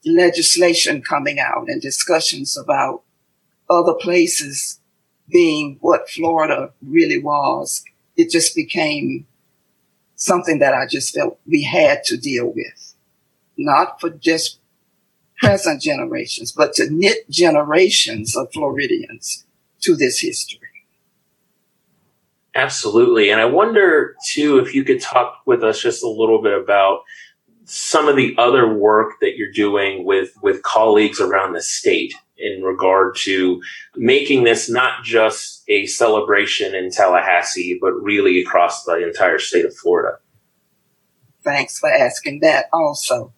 legislation 0.05 1.03
coming 1.03 1.39
out 1.39 1.69
and 1.69 1.83
discussions 1.83 2.57
about 2.57 3.03
other 3.69 3.95
places 3.95 4.81
being 5.29 5.77
what 5.81 6.09
Florida 6.09 6.73
really 6.83 7.19
was, 7.19 7.85
it 8.17 8.31
just 8.31 8.55
became 8.55 9.27
something 10.17 10.59
that 10.59 10.75
I 10.75 10.87
just 10.87 11.15
felt 11.15 11.39
we 11.47 11.63
had 11.63 12.03
to 12.05 12.17
deal 12.17 12.47
with, 12.47 12.95
not 13.57 14.01
for 14.01 14.11
just 14.11 14.59
present 15.39 15.83
generations, 15.83 16.51
but 16.51 16.73
to 16.75 16.91
knit 16.91 17.29
generations 17.31 18.37
of 18.37 18.53
Floridians 18.53 19.45
to 19.83 19.95
this 19.95 20.21
history. 20.21 20.58
Absolutely. 22.59 23.31
And 23.31 23.41
I 23.41 23.45
wonder 23.45 24.17
too 24.27 24.59
if 24.59 24.75
you 24.75 24.83
could 24.83 25.01
talk 25.01 25.43
with 25.47 25.63
us 25.63 25.81
just 25.81 26.03
a 26.03 26.09
little 26.09 26.43
bit 26.43 26.61
about 26.61 27.03
some 27.67 28.09
of 28.09 28.17
the 28.17 28.35
other 28.37 28.75
work 28.75 29.21
that 29.21 29.37
you're 29.37 29.53
doing 29.53 30.05
with 30.05 30.33
with 30.43 30.65
colleagues 30.65 31.21
around 31.21 31.53
the 31.53 31.63
state 31.63 32.15
in 32.37 32.65
regard 32.65 33.15
to 33.19 33.63
making 33.95 34.43
this 34.43 34.69
not 34.69 35.05
just 35.05 35.63
a 35.69 35.87
celebration 35.87 36.75
in 36.75 36.91
Tallahassee, 36.91 37.79
but 37.81 37.93
really 37.93 38.41
across 38.41 38.83
the 38.83 39.07
entire 39.07 39.39
state 39.39 39.65
of 39.65 39.77
Florida. 39.77 40.19
Thanks 41.45 41.79
for 41.79 41.93
asking 41.93 42.41
that 42.41 42.67
also. 42.73 43.33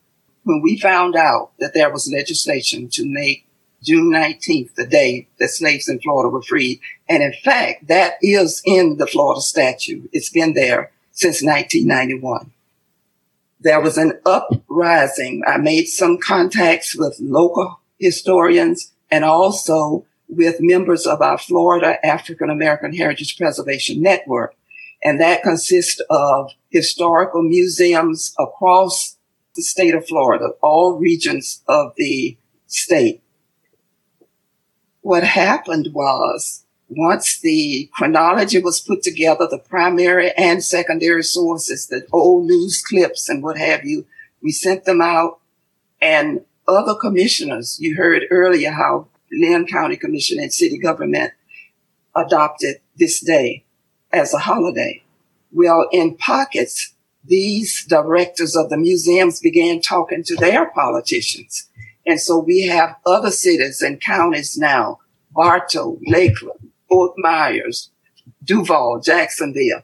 When 0.44 0.62
we 0.62 0.80
found 0.80 1.14
out 1.14 1.50
that 1.58 1.74
there 1.74 1.92
was 1.92 2.10
legislation 2.10 2.88
to 2.92 3.04
make 3.04 3.46
June 3.82 4.10
19th, 4.12 4.74
the 4.74 4.86
day 4.86 5.26
that 5.38 5.48
slaves 5.48 5.88
in 5.88 6.00
Florida 6.00 6.28
were 6.28 6.42
freed. 6.42 6.80
And 7.08 7.22
in 7.22 7.32
fact, 7.44 7.88
that 7.88 8.14
is 8.22 8.62
in 8.64 8.98
the 8.98 9.06
Florida 9.06 9.40
statute. 9.40 10.08
It's 10.12 10.30
been 10.30 10.54
there 10.54 10.92
since 11.12 11.42
1991. 11.42 12.50
There 13.60 13.80
was 13.80 13.98
an 13.98 14.18
uprising. 14.24 15.42
I 15.46 15.58
made 15.58 15.86
some 15.86 16.18
contacts 16.18 16.96
with 16.96 17.18
local 17.20 17.80
historians 17.98 18.92
and 19.10 19.24
also 19.24 20.06
with 20.28 20.56
members 20.60 21.06
of 21.06 21.20
our 21.20 21.38
Florida 21.38 22.04
African 22.06 22.50
American 22.50 22.94
Heritage 22.94 23.36
Preservation 23.36 24.00
Network. 24.00 24.54
And 25.02 25.20
that 25.20 25.42
consists 25.42 26.00
of 26.10 26.52
historical 26.70 27.42
museums 27.42 28.34
across 28.38 29.16
the 29.56 29.62
state 29.62 29.94
of 29.94 30.06
Florida, 30.06 30.50
all 30.62 30.98
regions 30.98 31.62
of 31.66 31.92
the 31.96 32.36
state 32.66 33.20
what 35.02 35.24
happened 35.24 35.88
was 35.92 36.64
once 36.88 37.40
the 37.40 37.88
chronology 37.94 38.60
was 38.60 38.80
put 38.80 39.02
together, 39.02 39.46
the 39.48 39.58
primary 39.58 40.32
and 40.32 40.62
secondary 40.62 41.22
sources, 41.22 41.86
the 41.86 42.06
old 42.12 42.46
news 42.46 42.82
clips 42.82 43.28
and 43.28 43.42
what 43.42 43.56
have 43.56 43.84
you, 43.84 44.04
we 44.42 44.50
sent 44.50 44.84
them 44.84 45.00
out 45.00 45.40
and 46.00 46.44
other 46.66 46.94
commissioners, 46.94 47.78
you 47.80 47.96
heard 47.96 48.24
earlier 48.30 48.70
how 48.70 49.06
Leon 49.32 49.66
County 49.66 49.96
Commission 49.96 50.38
and 50.40 50.52
city 50.52 50.78
government 50.78 51.32
adopted 52.16 52.76
this 52.96 53.20
day 53.20 53.64
as 54.12 54.34
a 54.34 54.38
holiday. 54.38 55.02
Well, 55.52 55.88
in 55.92 56.16
pockets, 56.16 56.94
these 57.24 57.84
directors 57.86 58.56
of 58.56 58.70
the 58.70 58.76
museums 58.76 59.40
began 59.40 59.80
talking 59.80 60.22
to 60.24 60.36
their 60.36 60.70
politicians 60.70 61.68
and 62.06 62.20
so 62.20 62.38
we 62.38 62.62
have 62.66 62.96
other 63.04 63.30
cities 63.30 63.82
and 63.82 64.00
counties 64.00 64.56
now, 64.56 64.98
Bartow, 65.32 65.98
Lakeland, 66.06 66.70
Fort 66.88 67.12
Myers, 67.18 67.90
Duval, 68.42 69.00
Jacksonville, 69.00 69.82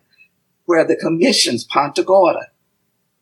where 0.65 0.85
the 0.85 0.97
commissions, 0.97 1.65
Punta 1.65 2.03
Gorda, 2.03 2.51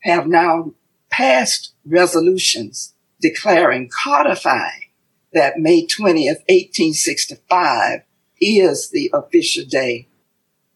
have 0.01 0.26
now 0.26 0.72
passed 1.11 1.74
resolutions 1.84 2.95
declaring, 3.20 3.90
codifying 4.05 4.90
that 5.32 5.59
May 5.59 5.86
20th, 5.86 6.45
1865 6.49 8.01
is 8.40 8.90
the 8.90 9.11
official 9.12 9.64
day 9.64 10.09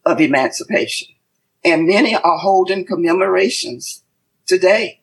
of 0.05 0.21
emancipation. 0.21 1.09
And 1.65 1.87
many 1.87 2.15
are 2.15 2.39
holding 2.39 2.87
commemorations 2.87 4.03
today 4.47 4.98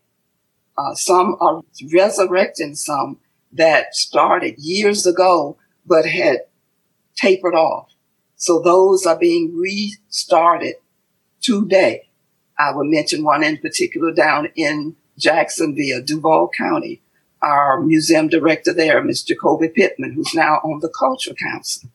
uh, 0.78 0.94
some 0.94 1.38
are 1.40 1.62
resurrecting 1.94 2.76
some 2.76 3.18
that 3.54 3.96
started 3.96 4.56
years 4.58 5.06
ago, 5.06 5.58
but 5.86 6.06
had 6.06 6.40
tapered 7.16 7.56
off. 7.56 7.90
So 8.36 8.60
those 8.60 9.06
are 9.06 9.18
being 9.18 9.56
restarted 9.56 10.76
today. 11.42 12.10
I 12.60 12.72
will 12.74 12.86
mention 12.86 13.24
one 13.24 13.44
in 13.44 13.58
particular 13.58 14.12
down 14.12 14.50
in 14.56 14.96
Jacksonville, 15.18 16.02
Duval 16.04 16.50
County. 16.50 17.02
Our 17.42 17.82
museum 17.82 18.28
director 18.28 18.74
there, 18.74 19.04
Ms. 19.04 19.24
Jacoby 19.24 19.70
Pittman, 19.70 20.14
who's 20.14 20.34
now 20.34 20.56
on 20.64 20.80
the 20.80 20.90
Culture 20.90 21.34
Council, 21.34 21.90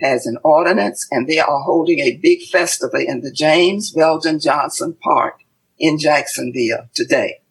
has 0.00 0.26
an 0.26 0.38
ordinance 0.42 1.06
and 1.10 1.26
they 1.26 1.38
are 1.38 1.60
holding 1.60 1.98
a 2.00 2.16
big 2.16 2.42
festival 2.42 3.00
in 3.00 3.20
the 3.20 3.30
James 3.30 3.92
Weldon 3.94 4.38
Johnson 4.38 4.96
Park 5.02 5.40
in 5.78 5.98
Jacksonville 5.98 6.88
today. 6.94 7.41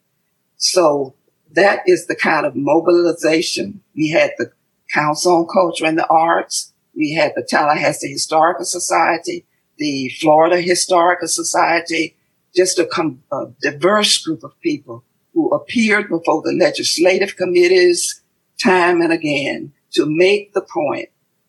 So 0.62 1.14
that 1.54 1.80
is 1.86 2.06
the 2.06 2.14
kind 2.14 2.46
of 2.46 2.54
mobilization. 2.54 3.82
We 3.96 4.10
had 4.10 4.30
the 4.38 4.52
Council 4.94 5.34
on 5.34 5.46
Culture 5.52 5.86
and 5.86 5.98
the 5.98 6.06
Arts. 6.06 6.72
We 6.94 7.12
had 7.12 7.32
the 7.34 7.42
Tallahassee 7.42 8.12
Historical 8.12 8.64
Society, 8.64 9.44
the 9.78 10.10
Florida 10.20 10.60
Historical 10.60 11.26
Society, 11.26 12.16
just 12.54 12.78
a, 12.78 12.86
com- 12.86 13.24
a 13.32 13.46
diverse 13.60 14.18
group 14.18 14.44
of 14.44 14.58
people 14.60 15.02
who 15.34 15.50
appeared 15.50 16.08
before 16.08 16.42
the 16.42 16.52
legislative 16.52 17.36
committees 17.36 18.22
time 18.62 19.00
and 19.00 19.12
again 19.12 19.72
to 19.90 20.06
make 20.06 20.52
the 20.52 20.60
point 20.72 21.08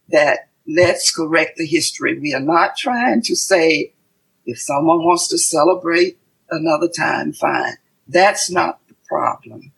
that 0.09 0.49
let's 0.67 1.15
correct 1.15 1.57
the 1.57 1.67
history. 1.67 2.17
We 2.17 2.33
are 2.33 2.39
not 2.39 2.77
trying 2.77 3.21
to 3.23 3.35
say 3.35 3.93
if 4.45 4.59
someone 4.59 5.03
wants 5.03 5.27
to 5.27 5.37
celebrate 5.37 6.17
another 6.49 6.87
time, 6.87 7.33
fine. 7.33 7.75
That's 8.07 8.49
not 8.49 8.79
problem. 9.07 9.71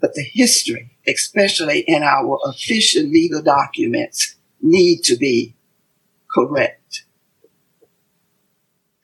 But 0.00 0.14
the 0.14 0.22
history, 0.22 0.96
especially 1.06 1.80
in 1.80 2.02
our 2.02 2.38
official 2.44 3.04
legal 3.04 3.42
documents, 3.42 4.36
need 4.60 5.02
to 5.04 5.16
be 5.16 5.54
correct. 6.32 7.04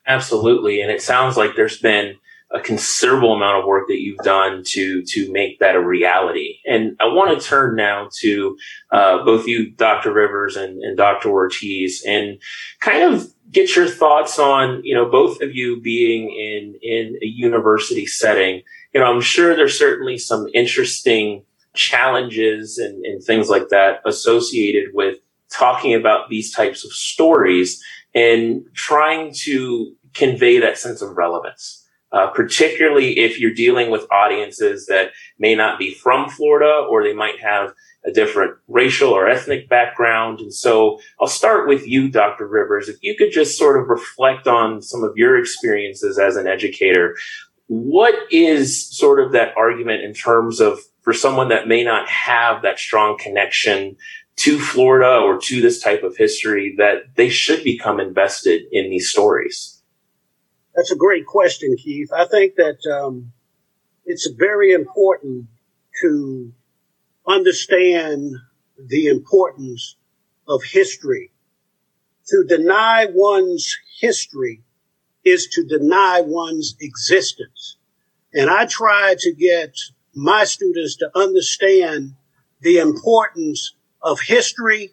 Absolutely. 0.06 0.80
And 0.80 0.90
it 0.90 1.02
sounds 1.02 1.36
like 1.36 1.54
there's 1.54 1.78
been 1.78 2.16
a 2.52 2.60
considerable 2.60 3.32
amount 3.32 3.60
of 3.60 3.64
work 3.64 3.86
that 3.86 4.00
you've 4.00 4.18
done 4.18 4.62
to 4.66 5.02
to 5.04 5.30
make 5.32 5.60
that 5.60 5.76
a 5.76 5.80
reality. 5.80 6.56
And 6.66 6.96
I 7.00 7.06
want 7.06 7.38
to 7.38 7.46
turn 7.46 7.76
now 7.76 8.08
to 8.20 8.56
uh, 8.90 9.24
both 9.24 9.46
you, 9.46 9.70
Dr. 9.70 10.12
Rivers 10.12 10.56
and, 10.56 10.82
and 10.82 10.96
Dr. 10.96 11.30
Ortiz, 11.30 12.04
and 12.04 12.40
kind 12.80 13.14
of 13.14 13.32
get 13.52 13.76
your 13.76 13.86
thoughts 13.86 14.38
on 14.38 14.80
you 14.82 14.94
know 14.94 15.08
both 15.08 15.40
of 15.42 15.54
you 15.54 15.80
being 15.80 16.30
in 16.30 16.74
in 16.82 17.18
a 17.22 17.26
university 17.26 18.06
setting 18.06 18.62
you 18.92 19.00
know, 19.00 19.06
I'm 19.06 19.20
sure 19.20 19.54
there's 19.54 19.78
certainly 19.78 20.18
some 20.18 20.48
interesting 20.54 21.44
challenges 21.74 22.78
and, 22.78 23.04
and 23.04 23.22
things 23.22 23.48
like 23.48 23.68
that 23.68 24.00
associated 24.04 24.90
with 24.92 25.18
talking 25.50 25.94
about 25.94 26.28
these 26.28 26.52
types 26.52 26.84
of 26.84 26.92
stories 26.92 27.82
and 28.14 28.64
trying 28.74 29.32
to 29.32 29.94
convey 30.14 30.58
that 30.58 30.78
sense 30.78 31.02
of 31.02 31.16
relevance. 31.16 31.76
Uh, 32.12 32.26
particularly 32.26 33.20
if 33.20 33.38
you're 33.38 33.54
dealing 33.54 33.88
with 33.88 34.04
audiences 34.10 34.86
that 34.86 35.12
may 35.38 35.54
not 35.54 35.78
be 35.78 35.94
from 35.94 36.28
Florida 36.28 36.84
or 36.90 37.04
they 37.04 37.12
might 37.12 37.40
have 37.40 37.72
a 38.04 38.10
different 38.10 38.56
racial 38.66 39.10
or 39.10 39.28
ethnic 39.28 39.68
background. 39.68 40.40
And 40.40 40.52
so 40.52 40.98
I'll 41.20 41.28
start 41.28 41.68
with 41.68 41.86
you, 41.86 42.08
Dr. 42.08 42.48
Rivers. 42.48 42.88
If 42.88 42.96
you 43.00 43.14
could 43.16 43.30
just 43.30 43.56
sort 43.56 43.80
of 43.80 43.88
reflect 43.88 44.48
on 44.48 44.82
some 44.82 45.04
of 45.04 45.12
your 45.16 45.38
experiences 45.38 46.18
as 46.18 46.34
an 46.34 46.48
educator, 46.48 47.16
what 47.70 48.16
is 48.32 48.84
sort 48.98 49.24
of 49.24 49.30
that 49.30 49.56
argument 49.56 50.02
in 50.02 50.12
terms 50.12 50.58
of 50.58 50.80
for 51.02 51.12
someone 51.12 51.50
that 51.50 51.68
may 51.68 51.84
not 51.84 52.08
have 52.08 52.62
that 52.62 52.80
strong 52.80 53.16
connection 53.16 53.96
to 54.34 54.58
Florida 54.58 55.20
or 55.20 55.38
to 55.38 55.60
this 55.60 55.80
type 55.80 56.02
of 56.02 56.16
history 56.16 56.74
that 56.78 57.14
they 57.14 57.28
should 57.28 57.62
become 57.62 58.00
invested 58.00 58.62
in 58.72 58.90
these 58.90 59.08
stories? 59.08 59.80
That's 60.74 60.90
a 60.90 60.96
great 60.96 61.26
question, 61.26 61.76
Keith. 61.76 62.12
I 62.12 62.24
think 62.24 62.56
that 62.56 62.78
um, 62.92 63.32
it's 64.04 64.28
very 64.36 64.72
important 64.72 65.46
to 66.02 66.52
understand 67.28 68.32
the 68.84 69.06
importance 69.06 69.94
of 70.48 70.64
history. 70.64 71.30
To 72.30 72.44
deny 72.48 73.06
one's 73.12 73.78
history 74.00 74.64
is 75.24 75.48
to 75.48 75.64
deny 75.64 76.20
one's 76.20 76.76
existence. 76.80 77.76
And 78.32 78.48
I 78.48 78.66
try 78.66 79.14
to 79.18 79.32
get 79.32 79.74
my 80.14 80.44
students 80.44 80.96
to 80.96 81.10
understand 81.14 82.14
the 82.60 82.78
importance 82.78 83.74
of 84.02 84.20
history 84.20 84.92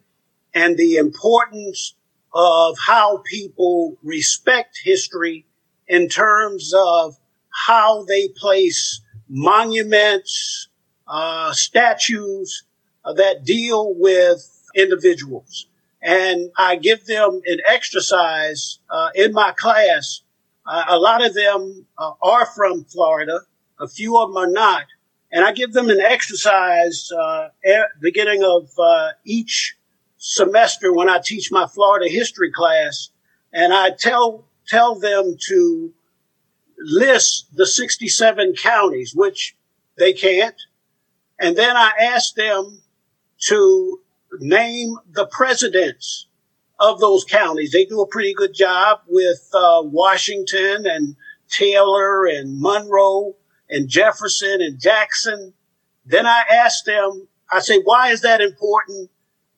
and 0.53 0.77
the 0.77 0.95
importance 0.95 1.95
of 2.33 2.77
how 2.85 3.21
people 3.25 3.97
respect 4.03 4.79
history 4.83 5.45
in 5.87 6.07
terms 6.07 6.73
of 6.75 7.17
how 7.67 8.03
they 8.03 8.27
place 8.37 9.01
monuments, 9.29 10.67
uh, 11.07 11.51
statues 11.53 12.63
that 13.15 13.45
deal 13.45 13.93
with 13.95 14.69
individuals. 14.75 15.66
And 16.01 16.51
I 16.57 16.75
give 16.75 17.05
them 17.05 17.41
an 17.45 17.59
exercise 17.67 18.79
uh, 18.89 19.09
in 19.15 19.33
my 19.33 19.51
class. 19.51 20.21
Uh, 20.65 20.85
a 20.89 20.99
lot 20.99 21.25
of 21.25 21.33
them 21.33 21.85
uh, 21.97 22.11
are 22.21 22.45
from 22.45 22.83
Florida. 22.83 23.41
A 23.79 23.87
few 23.87 24.17
of 24.17 24.29
them 24.29 24.37
are 24.37 24.51
not. 24.51 24.85
And 25.31 25.43
I 25.43 25.51
give 25.51 25.73
them 25.73 25.89
an 25.89 25.99
exercise 25.99 27.11
uh, 27.11 27.49
at 27.65 27.99
beginning 27.99 28.43
of 28.43 28.69
uh, 28.79 29.09
each 29.25 29.75
semester 30.17 30.93
when 30.93 31.09
I 31.09 31.19
teach 31.19 31.51
my 31.51 31.67
Florida 31.67 32.09
history 32.09 32.51
class. 32.51 33.09
And 33.51 33.73
I 33.73 33.91
tell, 33.91 34.45
tell 34.67 34.95
them 34.95 35.35
to 35.49 35.93
list 36.79 37.55
the 37.55 37.65
67 37.65 38.53
counties, 38.55 39.13
which 39.15 39.55
they 39.97 40.13
can't. 40.13 40.55
And 41.39 41.55
then 41.55 41.75
I 41.75 41.91
ask 42.01 42.35
them 42.35 42.81
to 43.47 44.01
name 44.41 44.97
the 45.11 45.27
presidents 45.27 46.27
of 46.79 46.99
those 46.99 47.23
counties. 47.23 47.71
They 47.71 47.85
do 47.85 48.01
a 48.01 48.07
pretty 48.07 48.33
good 48.33 48.53
job 48.53 49.01
with 49.07 49.49
uh, 49.53 49.81
Washington 49.83 50.85
and 50.85 51.15
Taylor 51.49 52.25
and 52.25 52.59
Monroe 52.59 53.35
and 53.69 53.89
Jefferson 53.89 54.61
and 54.61 54.79
Jackson. 54.79 55.53
Then 56.05 56.25
I 56.25 56.43
ask 56.49 56.85
them, 56.85 57.27
I 57.51 57.59
say, 57.59 57.79
why 57.79 58.11
is 58.11 58.21
that 58.21 58.41
important? 58.41 59.09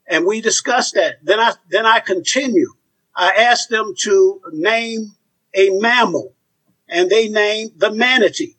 And 0.07 0.25
we 0.25 0.41
discuss 0.41 0.91
that. 0.91 1.17
Then 1.23 1.39
I, 1.39 1.53
then 1.69 1.86
I 1.86 1.99
continue. 1.99 2.73
I 3.15 3.32
ask 3.32 3.69
them 3.69 3.93
to 3.99 4.41
name 4.53 5.11
a 5.53 5.69
mammal 5.71 6.34
and 6.88 7.09
they 7.09 7.27
name 7.27 7.69
the 7.75 7.91
manatee. 7.91 8.55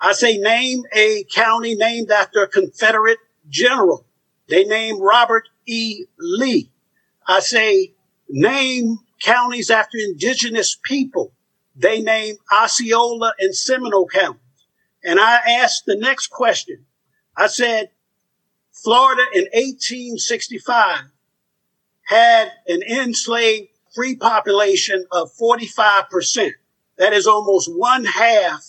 I 0.00 0.12
say, 0.12 0.36
name 0.36 0.84
a 0.92 1.24
county 1.32 1.74
named 1.74 2.10
after 2.10 2.42
a 2.42 2.48
Confederate 2.48 3.18
general. 3.48 4.04
They 4.48 4.64
name 4.64 5.00
Robert 5.00 5.48
E. 5.66 6.04
Lee. 6.18 6.70
I 7.26 7.40
say, 7.40 7.94
name 8.28 8.98
counties 9.22 9.70
after 9.70 9.98
indigenous 9.98 10.78
people. 10.84 11.32
They 11.76 12.00
name 12.00 12.36
Osceola 12.52 13.34
and 13.38 13.54
Seminole 13.54 14.08
counties. 14.08 14.40
And 15.02 15.18
I 15.20 15.36
asked 15.60 15.84
the 15.86 15.96
next 15.96 16.28
question. 16.28 16.84
I 17.36 17.48
said, 17.48 17.90
Florida 18.72 19.22
in 19.34 19.44
1865 19.52 21.04
had 22.06 22.52
an 22.66 22.82
enslaved 22.82 23.68
free 23.94 24.16
population 24.16 25.04
of 25.12 25.30
45%. 25.34 26.52
That 26.98 27.12
is 27.12 27.26
almost 27.26 27.72
one 27.74 28.04
half 28.04 28.64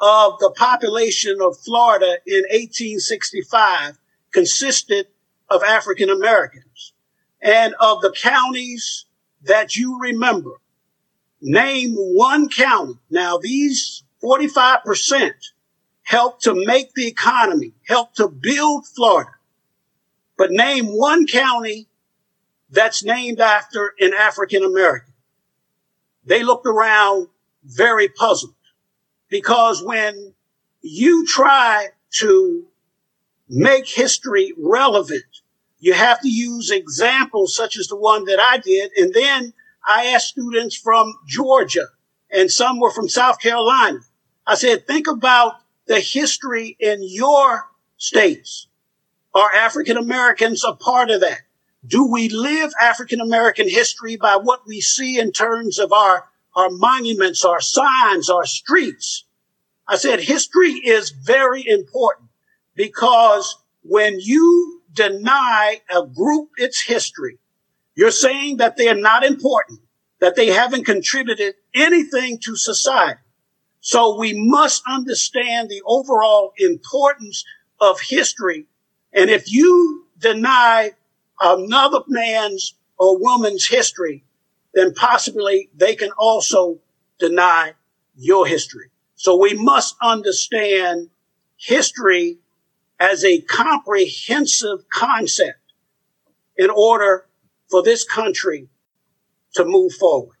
of 0.00 0.38
the 0.40 0.52
population 0.56 1.38
of 1.40 1.58
Florida 1.58 2.18
in 2.26 2.42
1865 2.50 3.98
consisted 4.32 5.06
of 5.52 5.62
African 5.62 6.10
Americans. 6.10 6.92
And 7.40 7.74
of 7.80 8.00
the 8.00 8.12
counties 8.12 9.06
that 9.42 9.74
you 9.76 9.98
remember, 10.00 10.52
name 11.40 11.94
one 11.94 12.48
county. 12.48 12.94
Now 13.10 13.38
these 13.38 14.04
45% 14.22 15.32
helped 16.02 16.44
to 16.44 16.54
make 16.54 16.94
the 16.94 17.06
economy, 17.06 17.74
helped 17.86 18.16
to 18.16 18.28
build 18.28 18.86
Florida. 18.86 19.30
But 20.36 20.50
name 20.50 20.86
one 20.86 21.26
county 21.26 21.88
that's 22.70 23.04
named 23.04 23.40
after 23.40 23.94
an 24.00 24.12
African 24.14 24.64
American. 24.64 25.12
They 26.24 26.42
looked 26.42 26.66
around 26.66 27.28
very 27.64 28.08
puzzled 28.08 28.54
because 29.28 29.82
when 29.82 30.34
you 30.80 31.26
try 31.26 31.88
to 32.18 32.64
make 33.48 33.88
history 33.88 34.52
relevant, 34.58 35.24
you 35.82 35.94
have 35.94 36.20
to 36.20 36.28
use 36.28 36.70
examples 36.70 37.56
such 37.56 37.76
as 37.76 37.88
the 37.88 37.96
one 37.96 38.24
that 38.26 38.38
I 38.38 38.58
did. 38.58 38.92
And 38.96 39.12
then 39.12 39.52
I 39.84 40.06
asked 40.06 40.28
students 40.28 40.76
from 40.76 41.12
Georgia 41.26 41.88
and 42.30 42.52
some 42.52 42.78
were 42.78 42.92
from 42.92 43.08
South 43.08 43.40
Carolina. 43.40 43.98
I 44.46 44.54
said, 44.54 44.86
think 44.86 45.08
about 45.08 45.56
the 45.88 45.98
history 45.98 46.76
in 46.78 47.00
your 47.02 47.68
states. 47.96 48.68
Are 49.34 49.52
African 49.52 49.96
Americans 49.96 50.62
a 50.64 50.72
part 50.72 51.10
of 51.10 51.20
that? 51.20 51.40
Do 51.84 52.06
we 52.06 52.28
live 52.28 52.70
African 52.80 53.20
American 53.20 53.68
history 53.68 54.14
by 54.14 54.36
what 54.36 54.64
we 54.64 54.80
see 54.80 55.18
in 55.18 55.32
terms 55.32 55.80
of 55.80 55.92
our, 55.92 56.28
our 56.54 56.70
monuments, 56.70 57.44
our 57.44 57.60
signs, 57.60 58.30
our 58.30 58.46
streets? 58.46 59.24
I 59.88 59.96
said 59.96 60.20
history 60.20 60.74
is 60.74 61.10
very 61.10 61.66
important 61.66 62.28
because 62.76 63.56
when 63.82 64.20
you 64.20 64.81
deny 64.92 65.80
a 65.94 66.06
group 66.06 66.50
its 66.56 66.82
history, 66.82 67.38
you're 67.94 68.10
saying 68.10 68.58
that 68.58 68.76
they 68.76 68.88
are 68.88 68.94
not 68.94 69.24
important, 69.24 69.80
that 70.20 70.36
they 70.36 70.48
haven't 70.48 70.84
contributed 70.84 71.54
anything 71.74 72.38
to 72.38 72.56
society. 72.56 73.20
So 73.80 74.18
we 74.18 74.32
must 74.34 74.82
understand 74.86 75.68
the 75.68 75.82
overall 75.84 76.52
importance 76.56 77.44
of 77.80 78.00
history. 78.00 78.66
And 79.12 79.28
if 79.28 79.50
you 79.52 80.06
deny 80.18 80.92
another 81.40 82.00
man's 82.06 82.74
or 82.96 83.18
woman's 83.18 83.66
history, 83.66 84.24
then 84.74 84.94
possibly 84.94 85.68
they 85.74 85.96
can 85.96 86.10
also 86.16 86.78
deny 87.18 87.74
your 88.16 88.46
history. 88.46 88.90
So 89.16 89.36
we 89.36 89.54
must 89.54 89.96
understand 90.00 91.10
history 91.56 92.38
as 93.02 93.24
a 93.24 93.40
comprehensive 93.40 94.88
concept 94.92 95.58
in 96.56 96.70
order 96.70 97.26
for 97.68 97.82
this 97.82 98.04
country 98.04 98.68
to 99.54 99.64
move 99.64 99.92
forward. 99.94 100.36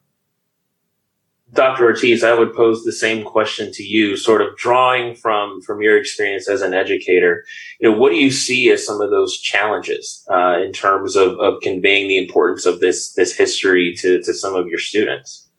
Dr. 1.52 1.84
Ortiz, 1.84 2.24
I 2.24 2.32
would 2.32 2.54
pose 2.54 2.84
the 2.84 2.92
same 2.92 3.24
question 3.24 3.72
to 3.72 3.82
you, 3.82 4.16
sort 4.16 4.40
of 4.40 4.56
drawing 4.56 5.14
from 5.16 5.60
from 5.60 5.82
your 5.82 5.98
experience 5.98 6.48
as 6.48 6.62
an 6.62 6.72
educator. 6.72 7.44
You 7.78 7.90
know, 7.90 7.98
what 7.98 8.10
do 8.10 8.16
you 8.16 8.30
see 8.30 8.70
as 8.70 8.86
some 8.86 9.02
of 9.02 9.10
those 9.10 9.38
challenges 9.38 10.26
uh, 10.30 10.62
in 10.62 10.72
terms 10.72 11.14
of, 11.14 11.38
of 11.40 11.60
conveying 11.60 12.08
the 12.08 12.16
importance 12.16 12.64
of 12.64 12.80
this 12.80 13.12
this 13.14 13.36
history 13.36 13.94
to, 13.98 14.22
to 14.22 14.32
some 14.32 14.54
of 14.54 14.68
your 14.68 14.78
students? 14.78 15.50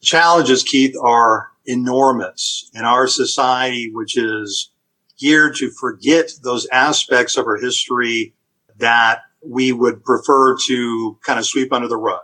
Challenges, 0.00 0.62
Keith, 0.62 0.96
are 1.02 1.48
enormous 1.66 2.70
in 2.74 2.84
our 2.84 3.06
society, 3.06 3.90
which 3.92 4.16
is 4.16 4.70
geared 5.24 5.56
to 5.56 5.70
forget 5.70 6.30
those 6.42 6.66
aspects 6.70 7.36
of 7.36 7.46
our 7.46 7.56
history 7.56 8.34
that 8.76 9.22
we 9.42 9.72
would 9.72 10.04
prefer 10.04 10.56
to 10.66 11.18
kind 11.24 11.38
of 11.38 11.46
sweep 11.46 11.72
under 11.72 11.88
the 11.88 11.96
rug 11.96 12.20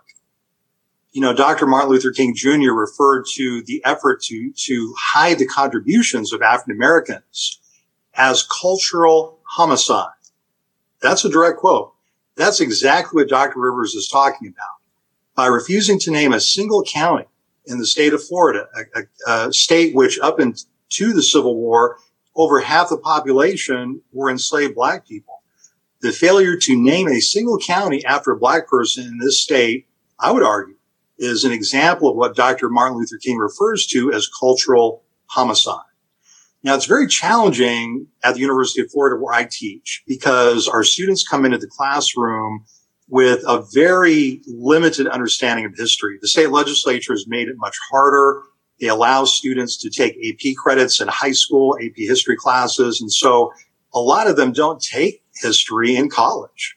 you 1.12 1.20
know, 1.20 1.34
Dr. 1.34 1.66
Martin 1.66 1.90
Luther 1.90 2.12
King 2.12 2.34
Jr. 2.34 2.72
referred 2.72 3.24
to 3.34 3.62
the 3.62 3.82
effort 3.84 4.22
to, 4.22 4.52
to 4.52 4.94
hide 4.96 5.38
the 5.38 5.46
contributions 5.46 6.32
of 6.32 6.42
African 6.42 6.76
Americans 6.76 7.60
as 8.14 8.46
cultural 8.46 9.40
homicide. 9.42 10.08
That's 11.02 11.24
a 11.24 11.30
direct 11.30 11.58
quote. 11.58 11.92
That's 12.36 12.60
exactly 12.60 13.22
what 13.22 13.28
Dr. 13.28 13.60
Rivers 13.60 13.94
is 13.94 14.08
talking 14.08 14.48
about. 14.48 14.78
By 15.34 15.46
refusing 15.46 15.98
to 16.00 16.10
name 16.10 16.32
a 16.32 16.40
single 16.40 16.84
county 16.84 17.26
in 17.66 17.78
the 17.78 17.86
state 17.86 18.12
of 18.12 18.22
Florida, 18.22 18.68
a, 18.74 19.00
a, 19.00 19.48
a 19.48 19.52
state 19.52 19.94
which 19.94 20.18
up 20.20 20.38
into 20.38 21.12
the 21.12 21.22
Civil 21.22 21.56
War, 21.56 21.96
over 22.40 22.60
half 22.60 22.88
the 22.88 22.96
population 22.96 24.00
were 24.12 24.30
enslaved 24.30 24.74
black 24.74 25.06
people. 25.06 25.42
The 26.00 26.12
failure 26.12 26.56
to 26.56 26.82
name 26.82 27.08
a 27.08 27.20
single 27.20 27.58
county 27.58 28.04
after 28.04 28.32
a 28.32 28.38
black 28.38 28.66
person 28.66 29.04
in 29.04 29.18
this 29.18 29.42
state, 29.42 29.86
I 30.18 30.32
would 30.32 30.42
argue, 30.42 30.76
is 31.18 31.44
an 31.44 31.52
example 31.52 32.08
of 32.08 32.16
what 32.16 32.34
Dr. 32.34 32.70
Martin 32.70 32.96
Luther 32.96 33.18
King 33.18 33.36
refers 33.36 33.86
to 33.88 34.10
as 34.12 34.26
cultural 34.26 35.02
homicide. 35.26 35.84
Now, 36.62 36.74
it's 36.76 36.86
very 36.86 37.06
challenging 37.06 38.06
at 38.22 38.34
the 38.34 38.40
University 38.40 38.80
of 38.80 38.90
Florida 38.90 39.22
where 39.22 39.34
I 39.34 39.46
teach 39.50 40.02
because 40.06 40.66
our 40.66 40.82
students 40.82 41.26
come 41.26 41.44
into 41.44 41.58
the 41.58 41.66
classroom 41.66 42.64
with 43.08 43.42
a 43.46 43.62
very 43.74 44.40
limited 44.46 45.08
understanding 45.08 45.66
of 45.66 45.74
history. 45.76 46.18
The 46.22 46.28
state 46.28 46.50
legislature 46.50 47.12
has 47.12 47.26
made 47.26 47.48
it 47.48 47.56
much 47.58 47.76
harder. 47.90 48.42
They 48.80 48.88
allow 48.88 49.24
students 49.24 49.76
to 49.78 49.90
take 49.90 50.16
AP 50.24 50.56
credits 50.56 51.00
in 51.00 51.08
high 51.08 51.32
school, 51.32 51.76
AP 51.82 51.96
history 51.96 52.36
classes. 52.36 53.00
And 53.00 53.12
so 53.12 53.52
a 53.92 54.00
lot 54.00 54.26
of 54.26 54.36
them 54.36 54.52
don't 54.52 54.80
take 54.80 55.22
history 55.34 55.96
in 55.96 56.08
college. 56.08 56.76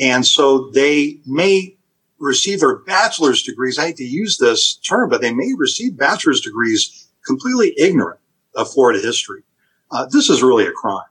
And 0.00 0.24
so 0.24 0.70
they 0.70 1.18
may 1.26 1.76
receive 2.18 2.60
their 2.60 2.76
bachelor's 2.76 3.42
degrees. 3.42 3.78
I 3.78 3.86
hate 3.88 3.96
to 3.96 4.04
use 4.04 4.38
this 4.38 4.76
term, 4.76 5.10
but 5.10 5.20
they 5.20 5.34
may 5.34 5.52
receive 5.56 5.96
bachelor's 5.96 6.40
degrees 6.40 7.08
completely 7.26 7.74
ignorant 7.76 8.20
of 8.54 8.70
Florida 8.70 9.00
history. 9.00 9.42
Uh, 9.90 10.06
this 10.06 10.30
is 10.30 10.42
really 10.42 10.66
a 10.66 10.72
crime. 10.72 11.04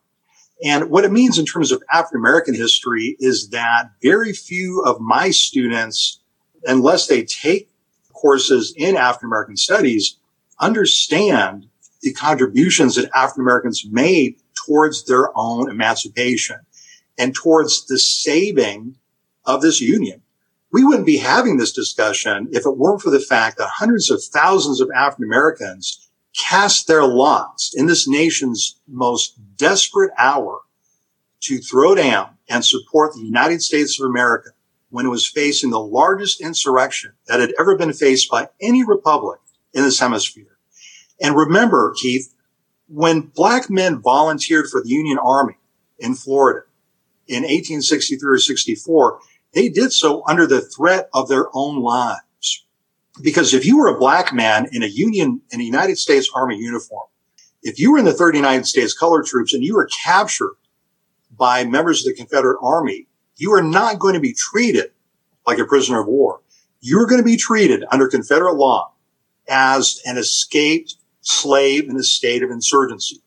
And 0.63 0.89
what 0.89 1.05
it 1.05 1.11
means 1.11 1.37
in 1.37 1.45
terms 1.45 1.71
of 1.71 1.83
African 1.91 2.19
American 2.19 2.53
history 2.53 3.17
is 3.19 3.49
that 3.49 3.89
very 4.01 4.31
few 4.33 4.81
of 4.83 4.99
my 4.99 5.31
students, 5.31 6.19
unless 6.65 7.07
they 7.07 7.23
take 7.23 7.69
courses 8.13 8.73
in 8.77 8.95
African 8.95 9.27
American 9.27 9.57
studies, 9.57 10.17
understand 10.61 11.67
the 12.01 12.13
contributions 12.13 12.95
that 12.95 13.09
African 13.13 13.41
Americans 13.41 13.85
made 13.89 14.35
towards 14.65 15.05
their 15.05 15.35
own 15.35 15.69
emancipation 15.69 16.57
and 17.17 17.35
towards 17.35 17.85
the 17.87 17.99
saving 17.99 18.95
of 19.45 19.61
this 19.61 19.81
union. 19.81 20.21
We 20.71 20.83
wouldn't 20.83 21.05
be 21.05 21.17
having 21.17 21.57
this 21.57 21.73
discussion 21.73 22.47
if 22.51 22.65
it 22.65 22.77
weren't 22.77 23.01
for 23.01 23.09
the 23.09 23.19
fact 23.19 23.57
that 23.57 23.69
hundreds 23.73 24.09
of 24.09 24.23
thousands 24.23 24.79
of 24.79 24.89
African 24.95 25.25
Americans 25.25 26.09
cast 26.37 26.87
their 26.87 27.03
lots 27.03 27.73
in 27.75 27.87
this 27.87 28.07
nation's 28.07 28.79
most 28.87 29.37
desperate 29.57 30.11
hour 30.17 30.61
to 31.41 31.57
throw 31.57 31.93
down 31.95 32.37
and 32.49 32.63
support 32.63 33.13
the 33.13 33.21
United 33.21 33.61
States 33.61 33.99
of 33.99 34.05
America 34.09 34.51
when 34.89 35.05
it 35.05 35.09
was 35.09 35.25
facing 35.25 35.71
the 35.71 35.79
largest 35.79 36.39
insurrection 36.39 37.11
that 37.27 37.39
had 37.39 37.53
ever 37.59 37.75
been 37.75 37.93
faced 37.93 38.29
by 38.29 38.47
any 38.61 38.83
republic 38.83 39.39
in 39.73 39.83
this 39.83 39.99
hemisphere. 39.99 40.57
And 41.21 41.35
remember, 41.35 41.93
Keith, 41.99 42.33
when 42.87 43.21
black 43.21 43.69
men 43.69 44.01
volunteered 44.01 44.67
for 44.67 44.81
the 44.81 44.89
Union 44.89 45.17
Army 45.17 45.57
in 45.99 46.15
Florida 46.15 46.65
in 47.27 47.43
1863 47.43 48.33
or 48.33 48.37
64, 48.37 49.19
they 49.53 49.69
did 49.69 49.93
so 49.93 50.23
under 50.27 50.47
the 50.47 50.61
threat 50.61 51.09
of 51.13 51.29
their 51.29 51.47
own 51.53 51.81
lives. 51.81 52.65
Because 53.21 53.53
if 53.53 53.65
you 53.65 53.77
were 53.77 53.87
a 53.87 53.99
black 53.99 54.33
man 54.33 54.67
in 54.71 54.83
a 54.83 54.87
Union, 54.87 55.41
in 55.51 55.61
a 55.61 55.63
United 55.63 55.97
States 55.97 56.29
Army 56.33 56.57
uniform, 56.57 57.07
if 57.61 57.79
you 57.79 57.91
were 57.91 57.99
in 57.99 58.05
the 58.05 58.13
39th 58.13 58.65
States 58.65 58.93
Color 58.93 59.23
Troops 59.23 59.53
and 59.53 59.63
you 59.63 59.75
were 59.75 59.87
captured 60.03 60.55
by 61.37 61.63
members 61.63 61.99
of 61.99 62.11
the 62.11 62.17
Confederate 62.17 62.59
Army, 62.61 63.07
you 63.37 63.53
are 63.53 63.61
not 63.61 63.99
going 63.99 64.15
to 64.15 64.19
be 64.19 64.33
treated 64.33 64.91
like 65.45 65.59
a 65.59 65.65
prisoner 65.65 66.01
of 66.01 66.07
war. 66.07 66.41
You're 66.79 67.05
going 67.05 67.21
to 67.21 67.25
be 67.25 67.37
treated 67.37 67.83
under 67.91 68.07
Confederate 68.07 68.55
law 68.55 68.93
as 69.49 70.01
an 70.05 70.17
escaped 70.17 70.95
slave 71.21 71.89
in 71.89 71.97
a 71.97 72.03
state 72.03 72.43
of 72.43 72.51
insurgency. 72.51 73.21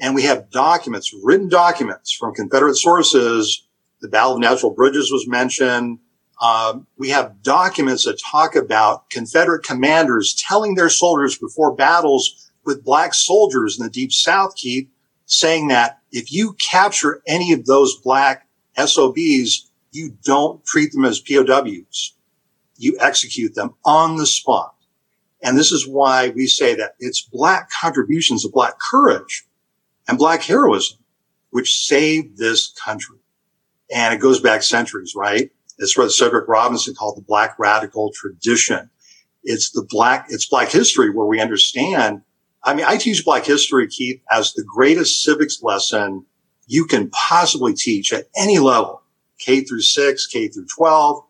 And 0.00 0.14
we 0.14 0.22
have 0.22 0.50
documents, 0.50 1.14
written 1.22 1.48
documents 1.48 2.12
from 2.12 2.34
Confederate 2.34 2.76
sources. 2.76 3.66
The 4.00 4.08
Battle 4.08 4.34
of 4.34 4.40
Natural 4.40 4.72
Bridges 4.72 5.10
was 5.10 5.26
mentioned. 5.26 5.98
Um, 6.40 6.86
we 6.96 7.08
have 7.08 7.42
documents 7.42 8.04
that 8.04 8.20
talk 8.20 8.54
about 8.54 9.10
Confederate 9.10 9.64
commanders 9.64 10.40
telling 10.46 10.74
their 10.74 10.88
soldiers 10.88 11.36
before 11.36 11.74
battles 11.74 12.50
with 12.64 12.84
black 12.84 13.14
soldiers 13.14 13.78
in 13.78 13.84
the 13.84 13.90
deep 13.90 14.12
South, 14.12 14.54
Keith, 14.54 14.88
saying 15.26 15.68
that 15.68 15.98
if 16.12 16.30
you 16.30 16.54
capture 16.54 17.22
any 17.26 17.52
of 17.52 17.66
those 17.66 17.96
black 17.96 18.46
SOBs, 18.76 19.70
you 19.90 20.16
don't 20.22 20.64
treat 20.64 20.92
them 20.92 21.04
as 21.04 21.20
POWs. 21.20 22.14
You 22.76 22.96
execute 23.00 23.54
them 23.54 23.74
on 23.84 24.16
the 24.16 24.26
spot. 24.26 24.74
And 25.42 25.56
this 25.56 25.72
is 25.72 25.86
why 25.86 26.30
we 26.30 26.46
say 26.46 26.74
that 26.74 26.94
it's 26.98 27.22
black 27.22 27.70
contributions 27.70 28.44
of 28.44 28.52
black 28.52 28.74
courage 28.78 29.46
and 30.08 30.18
black 30.18 30.42
heroism, 30.42 30.98
which 31.50 31.86
saved 31.86 32.38
this 32.38 32.72
country. 32.72 33.18
And 33.94 34.12
it 34.12 34.20
goes 34.20 34.40
back 34.40 34.62
centuries, 34.62 35.14
right? 35.14 35.50
It's 35.78 35.96
what 35.96 36.10
Cedric 36.10 36.48
Robinson 36.48 36.94
called 36.94 37.16
the 37.16 37.22
black 37.22 37.58
radical 37.58 38.10
tradition. 38.12 38.90
It's 39.44 39.70
the 39.70 39.86
black, 39.88 40.26
it's 40.28 40.48
black 40.48 40.70
history 40.70 41.10
where 41.10 41.26
we 41.26 41.40
understand. 41.40 42.22
I 42.64 42.74
mean, 42.74 42.84
I 42.86 42.96
teach 42.96 43.24
black 43.24 43.44
history, 43.44 43.86
Keith, 43.86 44.20
as 44.30 44.52
the 44.52 44.64
greatest 44.64 45.22
civics 45.22 45.62
lesson 45.62 46.26
you 46.66 46.84
can 46.84 47.08
possibly 47.10 47.74
teach 47.74 48.12
at 48.12 48.26
any 48.36 48.58
level, 48.58 49.02
K 49.38 49.62
through 49.62 49.80
six, 49.80 50.26
K 50.26 50.48
through 50.48 50.66
12, 50.76 51.24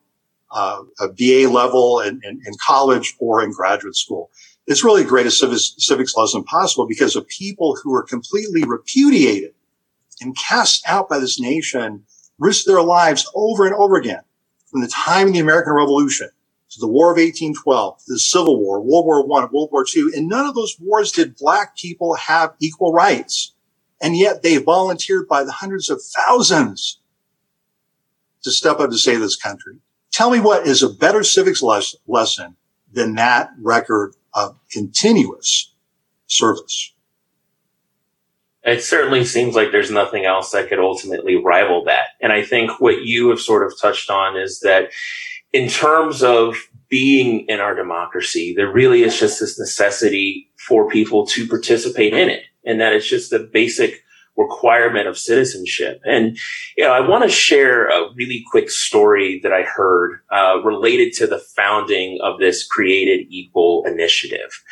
uh, 0.50 0.82
a 1.00 1.08
BA 1.08 1.50
level 1.50 2.00
in, 2.00 2.20
in, 2.24 2.40
in, 2.46 2.54
college 2.64 3.14
or 3.18 3.42
in 3.42 3.52
graduate 3.52 3.96
school. 3.96 4.30
It's 4.66 4.82
really 4.84 5.02
the 5.02 5.08
greatest 5.08 5.38
civics, 5.38 5.74
civics 5.78 6.16
lesson 6.16 6.42
possible 6.44 6.86
because 6.86 7.16
of 7.16 7.26
people 7.28 7.76
who 7.82 7.94
are 7.94 8.02
completely 8.02 8.64
repudiated 8.64 9.52
and 10.20 10.36
cast 10.36 10.82
out 10.86 11.08
by 11.08 11.18
this 11.18 11.38
nation 11.38 12.04
risk 12.38 12.64
their 12.64 12.82
lives 12.82 13.30
over 13.34 13.66
and 13.66 13.74
over 13.74 13.96
again 13.96 14.22
from 14.70 14.80
the 14.80 14.88
time 14.88 15.28
of 15.28 15.32
the 15.32 15.38
American 15.38 15.74
Revolution 15.74 16.30
to 16.70 16.80
the 16.80 16.88
War 16.88 17.10
of 17.10 17.16
1812, 17.16 18.02
the 18.06 18.18
Civil 18.18 18.60
War, 18.60 18.80
World 18.80 19.06
War 19.06 19.26
One, 19.26 19.48
World 19.52 19.70
War 19.72 19.84
Two. 19.88 20.12
In 20.14 20.28
none 20.28 20.46
of 20.46 20.54
those 20.54 20.76
wars 20.78 21.12
did 21.12 21.36
black 21.36 21.76
people 21.76 22.14
have 22.14 22.54
equal 22.60 22.92
rights. 22.92 23.54
And 24.00 24.16
yet 24.16 24.42
they 24.42 24.58
volunteered 24.58 25.26
by 25.26 25.42
the 25.42 25.52
hundreds 25.52 25.90
of 25.90 26.00
thousands 26.02 27.00
to 28.42 28.50
step 28.50 28.78
up 28.78 28.90
to 28.90 28.98
save 28.98 29.20
this 29.20 29.34
country. 29.34 29.78
Tell 30.10 30.30
me 30.30 30.40
what 30.40 30.66
is 30.66 30.82
a 30.82 30.88
better 30.88 31.22
civics 31.22 31.62
les- 31.62 31.96
lesson 32.06 32.56
than 32.92 33.14
that 33.16 33.50
record 33.60 34.14
of 34.34 34.58
continuous 34.70 35.74
service. 36.26 36.92
It 38.64 38.82
certainly 38.82 39.24
seems 39.24 39.54
like 39.54 39.72
there's 39.72 39.90
nothing 39.90 40.24
else 40.24 40.50
that 40.50 40.68
could 40.68 40.78
ultimately 40.78 41.36
rival 41.36 41.84
that. 41.84 42.08
And 42.20 42.32
I 42.32 42.44
think 42.44 42.80
what 42.80 43.02
you 43.02 43.30
have 43.30 43.40
sort 43.40 43.66
of 43.66 43.78
touched 43.80 44.10
on 44.10 44.36
is 44.36 44.60
that 44.60 44.90
in 45.52 45.68
terms 45.68 46.22
of 46.22 46.56
being 46.88 47.46
in 47.48 47.60
our 47.60 47.74
democracy, 47.74 48.54
there 48.54 48.70
really 48.70 49.02
is 49.02 49.18
just 49.18 49.40
this 49.40 49.58
necessity 49.58 50.50
for 50.56 50.88
people 50.88 51.26
to 51.28 51.46
participate 51.46 52.12
in 52.12 52.28
it. 52.28 52.42
And 52.64 52.80
that 52.80 52.92
it's 52.92 53.08
just 53.08 53.30
the 53.30 53.38
basic 53.38 54.02
requirement 54.38 55.08
of 55.08 55.18
citizenship. 55.18 56.00
And, 56.04 56.38
you 56.76 56.84
know, 56.84 56.92
I 56.92 57.00
want 57.00 57.24
to 57.24 57.28
share 57.28 57.88
a 57.88 58.14
really 58.14 58.44
quick 58.50 58.70
story 58.70 59.40
that 59.42 59.52
I 59.52 59.62
heard 59.62 60.20
uh, 60.32 60.62
related 60.62 61.12
to 61.14 61.26
the 61.26 61.40
founding 61.40 62.18
of 62.22 62.38
this 62.38 62.64
Created 62.66 63.26
Equal 63.28 63.84
initiative. 63.84 64.62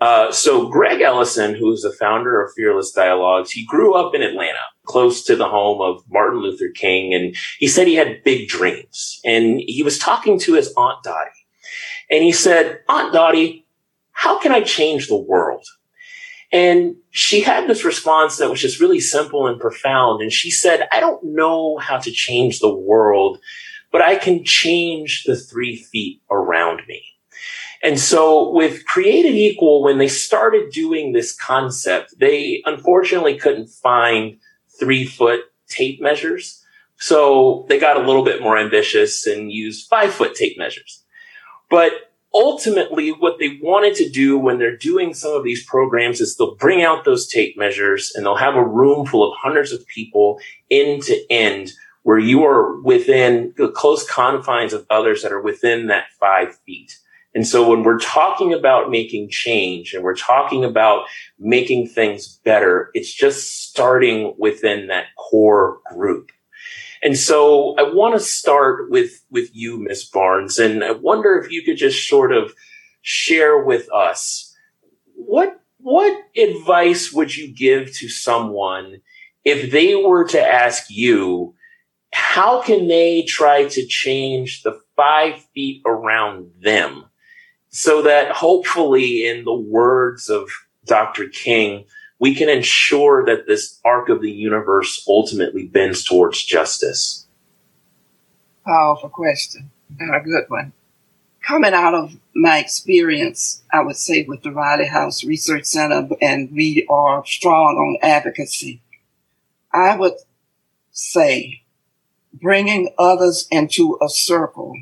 Uh, 0.00 0.32
so 0.32 0.68
Greg 0.68 1.02
Ellison, 1.02 1.54
who's 1.54 1.82
the 1.82 1.92
founder 1.92 2.42
of 2.42 2.52
Fearless 2.54 2.92
Dialogues, 2.92 3.52
he 3.52 3.64
grew 3.66 3.94
up 3.94 4.14
in 4.14 4.22
Atlanta, 4.22 4.64
close 4.86 5.22
to 5.24 5.36
the 5.36 5.48
home 5.48 5.82
of 5.82 6.02
Martin 6.10 6.40
Luther 6.40 6.70
King. 6.74 7.14
And 7.14 7.36
he 7.58 7.68
said 7.68 7.86
he 7.86 7.96
had 7.96 8.24
big 8.24 8.48
dreams. 8.48 9.20
And 9.24 9.60
he 9.60 9.82
was 9.82 9.98
talking 9.98 10.38
to 10.40 10.54
his 10.54 10.72
Aunt 10.76 11.04
Dottie. 11.04 11.30
And 12.10 12.24
he 12.24 12.32
said, 12.32 12.80
Aunt 12.88 13.12
Dottie, 13.12 13.66
how 14.12 14.38
can 14.40 14.52
I 14.52 14.62
change 14.62 15.06
the 15.06 15.16
world? 15.16 15.64
And 16.52 16.96
she 17.10 17.42
had 17.42 17.68
this 17.68 17.84
response 17.84 18.38
that 18.38 18.50
was 18.50 18.60
just 18.60 18.80
really 18.80 19.00
simple 19.00 19.46
and 19.46 19.60
profound. 19.60 20.20
And 20.20 20.32
she 20.32 20.50
said, 20.50 20.88
I 20.90 21.00
don't 21.00 21.22
know 21.22 21.78
how 21.78 21.98
to 21.98 22.10
change 22.10 22.58
the 22.58 22.74
world, 22.74 23.38
but 23.92 24.02
I 24.02 24.16
can 24.16 24.44
change 24.44 25.24
the 25.24 25.36
three 25.36 25.76
feet 25.76 26.22
around 26.30 26.82
me. 26.88 27.02
And 27.82 27.98
so 27.98 28.50
with 28.50 28.84
Created 28.86 29.34
Equal, 29.34 29.82
when 29.82 29.98
they 29.98 30.08
started 30.08 30.70
doing 30.70 31.12
this 31.12 31.34
concept, 31.34 32.14
they 32.18 32.62
unfortunately 32.66 33.38
couldn't 33.38 33.68
find 33.68 34.36
three 34.78 35.06
foot 35.06 35.40
tape 35.68 36.00
measures. 36.00 36.62
So 36.96 37.64
they 37.68 37.78
got 37.78 37.96
a 37.96 38.06
little 38.06 38.24
bit 38.24 38.42
more 38.42 38.58
ambitious 38.58 39.26
and 39.26 39.50
used 39.50 39.88
five 39.88 40.12
foot 40.12 40.34
tape 40.34 40.58
measures. 40.58 41.04
But 41.70 42.09
ultimately 42.34 43.10
what 43.10 43.38
they 43.38 43.58
wanted 43.62 43.94
to 43.96 44.08
do 44.08 44.38
when 44.38 44.58
they're 44.58 44.76
doing 44.76 45.14
some 45.14 45.32
of 45.32 45.44
these 45.44 45.64
programs 45.64 46.20
is 46.20 46.36
they'll 46.36 46.54
bring 46.54 46.82
out 46.82 47.04
those 47.04 47.26
tape 47.26 47.56
measures 47.56 48.12
and 48.14 48.24
they'll 48.24 48.36
have 48.36 48.54
a 48.54 48.66
room 48.66 49.06
full 49.06 49.28
of 49.28 49.36
hundreds 49.38 49.72
of 49.72 49.86
people 49.86 50.38
end 50.70 51.02
to 51.02 51.20
end 51.30 51.72
where 52.02 52.18
you 52.18 52.44
are 52.44 52.80
within 52.80 53.52
the 53.56 53.68
close 53.68 54.08
confines 54.08 54.72
of 54.72 54.86
others 54.90 55.22
that 55.22 55.32
are 55.32 55.42
within 55.42 55.88
that 55.88 56.06
five 56.18 56.56
feet. 56.66 56.98
And 57.34 57.46
so 57.46 57.68
when 57.68 57.82
we're 57.82 57.98
talking 57.98 58.52
about 58.52 58.90
making 58.90 59.28
change 59.30 59.94
and 59.94 60.02
we're 60.02 60.16
talking 60.16 60.64
about 60.64 61.04
making 61.38 61.88
things 61.88 62.40
better, 62.44 62.90
it's 62.94 63.12
just 63.12 63.68
starting 63.68 64.34
within 64.38 64.88
that 64.88 65.06
core 65.16 65.78
group. 65.94 66.32
And 67.02 67.16
so 67.16 67.74
I 67.78 67.82
want 67.82 68.14
to 68.14 68.20
start 68.20 68.90
with, 68.90 69.24
with 69.30 69.48
you, 69.54 69.78
Miss 69.78 70.04
Barnes, 70.04 70.58
and 70.58 70.84
I 70.84 70.92
wonder 70.92 71.38
if 71.38 71.50
you 71.50 71.62
could 71.62 71.76
just 71.76 72.08
sort 72.08 72.32
of 72.32 72.52
share 73.02 73.62
with 73.62 73.90
us 73.92 74.54
what, 75.14 75.60
what 75.78 76.22
advice 76.36 77.12
would 77.12 77.34
you 77.34 77.54
give 77.54 77.94
to 77.96 78.08
someone 78.08 79.00
if 79.44 79.70
they 79.70 79.94
were 79.94 80.26
to 80.28 80.40
ask 80.40 80.90
you, 80.90 81.54
how 82.12 82.60
can 82.60 82.88
they 82.88 83.22
try 83.22 83.64
to 83.64 83.86
change 83.86 84.62
the 84.62 84.78
five 84.96 85.42
feet 85.54 85.82
around 85.86 86.50
them 86.60 87.06
so 87.70 88.02
that 88.02 88.32
hopefully 88.32 89.26
in 89.26 89.44
the 89.44 89.54
words 89.54 90.28
of 90.28 90.50
Dr. 90.84 91.28
King, 91.28 91.84
we 92.20 92.34
can 92.34 92.48
ensure 92.50 93.24
that 93.24 93.46
this 93.46 93.80
arc 93.84 94.10
of 94.10 94.20
the 94.20 94.30
universe 94.30 95.04
ultimately 95.08 95.66
bends 95.66 96.04
towards 96.04 96.44
justice? 96.44 97.26
Powerful 98.64 99.08
question. 99.08 99.70
And 99.98 100.14
a 100.14 100.20
good 100.20 100.44
one. 100.48 100.72
Coming 101.42 101.72
out 101.72 101.94
of 101.94 102.16
my 102.34 102.58
experience, 102.58 103.62
I 103.72 103.82
would 103.82 103.96
say 103.96 104.24
with 104.28 104.42
the 104.42 104.52
Riley 104.52 104.86
House 104.86 105.24
Research 105.24 105.64
Center, 105.64 106.06
and 106.20 106.52
we 106.52 106.86
are 106.90 107.24
strong 107.24 107.76
on 107.76 107.98
advocacy. 108.08 108.82
I 109.72 109.96
would 109.96 110.14
say 110.92 111.62
bringing 112.34 112.94
others 112.98 113.48
into 113.50 113.98
a 114.02 114.08
circle, 114.10 114.76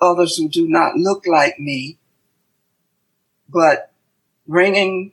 others 0.00 0.36
who 0.36 0.48
do 0.48 0.68
not 0.68 0.96
look 0.96 1.24
like 1.26 1.60
me, 1.60 1.98
but 3.48 3.92
bringing 4.48 5.12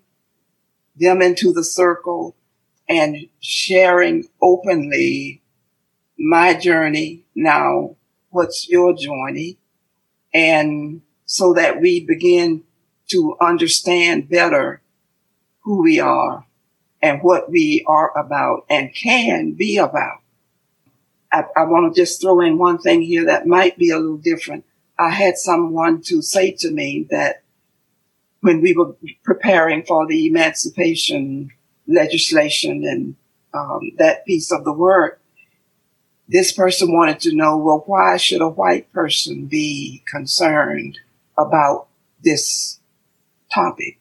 them 1.00 1.22
into 1.22 1.52
the 1.54 1.64
circle 1.64 2.36
and 2.90 3.28
sharing 3.40 4.28
openly 4.42 5.42
my 6.18 6.54
journey 6.54 7.24
now, 7.36 7.96
what's 8.30 8.68
your 8.70 8.94
journey? 8.94 9.58
And 10.34 11.02
so 11.26 11.54
that 11.54 11.80
we 11.82 12.06
begin 12.06 12.64
to 13.10 13.38
understand 13.40 14.30
better 14.30 14.82
who 15.62 15.84
we 15.84 16.00
are 16.00 16.46
and 17.02 17.22
what 17.22 17.50
we 17.50 17.84
are 17.88 18.18
about 18.18 18.66
and 18.70 18.94
can 18.94 19.52
be 19.52 19.78
about. 19.78 20.20
I, 21.32 21.44
I 21.56 21.64
want 21.66 21.94
to 21.94 22.02
just 22.02 22.22
throw 22.22 22.40
in 22.42 22.58
one 22.58 22.80
thing 22.80 23.02
here 23.02 23.26
that 23.26 23.48
might 23.48 23.78
be 23.78 23.90
a 23.90 24.00
little 24.00 24.18
different. 24.18 24.66
I 24.98 25.12
had 25.12 25.38
someone 25.38 26.02
to 26.04 26.22
say 26.22 26.52
to 26.52 26.72
me 26.72 27.06
that 27.12 27.44
when 28.42 28.62
we 28.62 28.74
were 28.74 28.96
preparing 29.24 29.84
for 29.84 30.08
the 30.08 30.28
emancipation 30.28 31.52
legislation 31.88 32.84
and 32.86 33.16
um, 33.54 33.92
that 33.98 34.26
piece 34.26 34.52
of 34.52 34.64
the 34.64 34.74
work, 34.74 35.22
this 36.28 36.52
person 36.52 36.92
wanted 36.92 37.20
to 37.22 37.36
know, 37.36 37.58
well, 37.58 37.84
why 37.86 38.18
should 38.18 38.42
a 38.42 38.50
white 38.50 38.92
person 38.92 39.46
be 39.46 40.04
concerned 40.08 41.00
about 41.38 41.88
this 42.24 42.80
topic? 43.54 44.00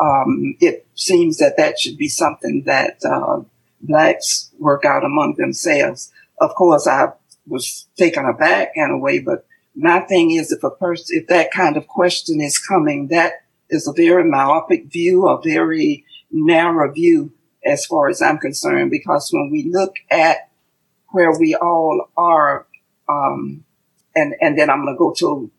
Um, 0.00 0.56
it 0.60 0.86
seems 0.94 1.38
that 1.38 1.56
that 1.56 1.78
should 1.78 1.96
be 1.96 2.08
something 2.08 2.62
that 2.66 2.98
uh, 3.04 3.40
blacks 3.80 4.50
work 4.58 4.84
out 4.84 5.04
among 5.04 5.34
themselves. 5.34 6.12
Of 6.40 6.54
course, 6.54 6.86
I 6.86 7.08
was 7.46 7.86
taken 7.96 8.24
aback 8.24 8.72
in 8.74 8.90
a 8.90 8.98
way, 8.98 9.18
but 9.18 9.46
my 9.74 10.00
thing 10.00 10.30
is, 10.32 10.52
if 10.52 10.62
a 10.62 10.70
person, 10.70 11.18
if 11.18 11.26
that 11.28 11.50
kind 11.50 11.76
of 11.76 11.86
question 11.88 12.40
is 12.40 12.58
coming, 12.58 13.08
that 13.08 13.44
is 13.70 13.88
a 13.88 13.92
very 13.92 14.24
myopic 14.24 14.86
view, 14.86 15.26
a 15.26 15.40
very 15.42 16.04
narrow 16.30 16.92
view 16.92 17.32
as 17.64 17.86
far 17.86 18.08
as 18.08 18.20
I'm 18.20 18.38
concerned, 18.38 18.90
because 18.90 19.30
when 19.32 19.50
we 19.50 19.64
look 19.64 19.96
at 20.10 20.48
where 21.08 21.36
we 21.38 21.54
all 21.54 22.08
are, 22.16 22.66
um, 23.08 23.64
and, 24.14 24.34
and 24.40 24.58
then 24.58 24.70
I'm 24.70 24.84
going 24.84 24.94
to 24.94 24.98
go 24.98 25.12
to 25.14 25.50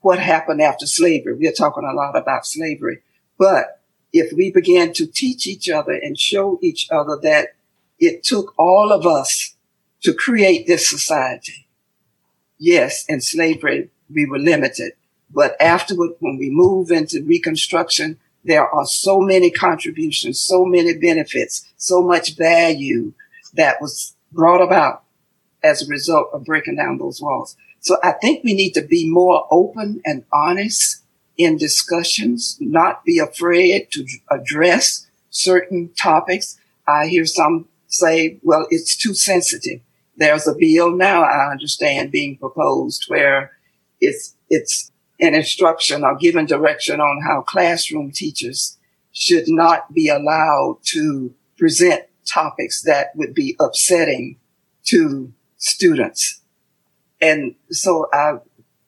what 0.00 0.18
happened 0.18 0.60
after 0.60 0.86
slavery. 0.86 1.34
We're 1.34 1.52
talking 1.52 1.84
a 1.84 1.94
lot 1.94 2.16
about 2.16 2.46
slavery, 2.46 3.02
but 3.38 3.80
if 4.12 4.32
we 4.32 4.50
begin 4.50 4.92
to 4.94 5.06
teach 5.06 5.46
each 5.46 5.68
other 5.68 5.92
and 5.92 6.18
show 6.18 6.58
each 6.62 6.88
other 6.90 7.18
that 7.22 7.48
it 7.98 8.22
took 8.22 8.54
all 8.58 8.92
of 8.92 9.06
us 9.06 9.56
to 10.02 10.12
create 10.12 10.66
this 10.66 10.88
society. 10.88 11.63
Yes, 12.58 13.04
in 13.08 13.20
slavery, 13.20 13.90
we 14.12 14.26
were 14.26 14.38
limited. 14.38 14.92
But 15.30 15.60
afterward, 15.60 16.12
when 16.20 16.38
we 16.38 16.50
move 16.50 16.90
into 16.90 17.22
Reconstruction, 17.22 18.18
there 18.44 18.68
are 18.68 18.86
so 18.86 19.20
many 19.20 19.50
contributions, 19.50 20.40
so 20.40 20.64
many 20.64 20.96
benefits, 20.96 21.66
so 21.76 22.02
much 22.02 22.36
value 22.36 23.12
that 23.54 23.80
was 23.80 24.14
brought 24.32 24.62
about 24.62 25.02
as 25.62 25.82
a 25.82 25.90
result 25.90 26.28
of 26.32 26.44
breaking 26.44 26.76
down 26.76 26.98
those 26.98 27.20
walls. 27.20 27.56
So 27.80 27.96
I 28.02 28.12
think 28.12 28.44
we 28.44 28.54
need 28.54 28.72
to 28.72 28.82
be 28.82 29.08
more 29.08 29.46
open 29.50 30.00
and 30.04 30.24
honest 30.32 31.02
in 31.36 31.56
discussions, 31.56 32.56
not 32.60 33.04
be 33.04 33.18
afraid 33.18 33.90
to 33.92 34.06
address 34.30 35.06
certain 35.30 35.90
topics. 36.00 36.58
I 36.86 37.06
hear 37.08 37.26
some 37.26 37.66
say, 37.88 38.38
well, 38.42 38.66
it's 38.70 38.96
too 38.96 39.14
sensitive. 39.14 39.80
There's 40.16 40.46
a 40.46 40.54
bill 40.58 40.96
now, 40.96 41.22
I 41.22 41.50
understand, 41.50 42.12
being 42.12 42.36
proposed 42.36 43.04
where 43.08 43.52
it's, 44.00 44.36
it's 44.48 44.92
an 45.20 45.34
instruction 45.34 46.04
or 46.04 46.16
given 46.16 46.46
direction 46.46 47.00
on 47.00 47.22
how 47.22 47.42
classroom 47.42 48.10
teachers 48.10 48.78
should 49.12 49.44
not 49.48 49.92
be 49.92 50.08
allowed 50.08 50.78
to 50.82 51.34
present 51.56 52.04
topics 52.26 52.82
that 52.82 53.08
would 53.14 53.34
be 53.34 53.56
upsetting 53.60 54.36
to 54.84 55.32
students. 55.56 56.40
And 57.20 57.54
so 57.70 58.08
I, 58.12 58.38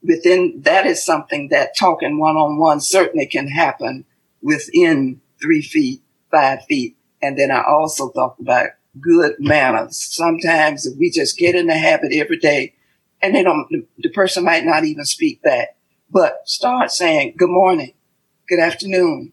within 0.03 0.61
that 0.63 0.87
is 0.87 1.05
something 1.05 1.49
that 1.49 1.77
talking 1.77 2.19
one 2.19 2.37
on 2.37 2.59
one 2.59 2.81
certainly 2.81 3.27
can 3.27 3.49
happen 3.49 4.05
within 4.43 5.21
three 5.41 5.63
feet, 5.63 6.03
five 6.31 6.65
feet. 6.65 6.97
And 7.23 7.39
then 7.39 7.51
I 7.51 7.63
also 7.67 8.11
talk 8.11 8.39
about 8.39 8.71
good 9.01 9.35
manners. 9.39 9.97
Sometimes 9.97 10.87
we 10.99 11.11
just 11.11 11.39
get 11.39 11.55
in 11.55 11.67
the 11.67 11.75
habit 11.75 12.13
every 12.13 12.39
day 12.39 12.75
and 13.23 13.35
they 13.35 13.43
don't, 13.43 13.69
the 13.99 14.09
person 14.11 14.45
might 14.45 14.65
not 14.65 14.85
even 14.85 15.05
speak 15.05 15.43
back, 15.43 15.77
but 16.11 16.41
start 16.45 16.91
saying 16.91 17.35
good 17.37 17.51
morning, 17.51 17.95
good 18.49 18.61
afternoon. 18.61 19.33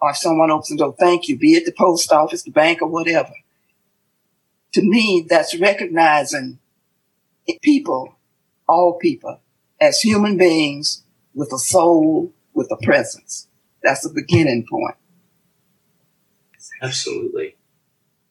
Or 0.00 0.10
if 0.10 0.16
someone 0.16 0.50
opens 0.50 0.68
the 0.68 0.76
door, 0.76 0.94
thank 0.98 1.28
you, 1.28 1.38
be 1.38 1.54
it 1.54 1.64
the 1.64 1.72
post 1.72 2.12
office, 2.12 2.42
the 2.42 2.50
bank 2.50 2.82
or 2.82 2.88
whatever. 2.88 3.32
To 4.74 4.82
me, 4.82 5.24
that's 5.28 5.58
recognizing 5.58 6.58
people, 7.62 8.16
all 8.68 8.98
people 8.98 9.40
as 9.80 10.00
human 10.00 10.36
beings 10.36 11.04
with 11.34 11.52
a 11.52 11.58
soul, 11.58 12.32
with 12.52 12.70
a 12.70 12.76
presence. 12.84 13.48
That's 13.82 14.02
the 14.02 14.12
beginning 14.14 14.66
point. 14.68 14.96
Absolutely. 16.82 17.56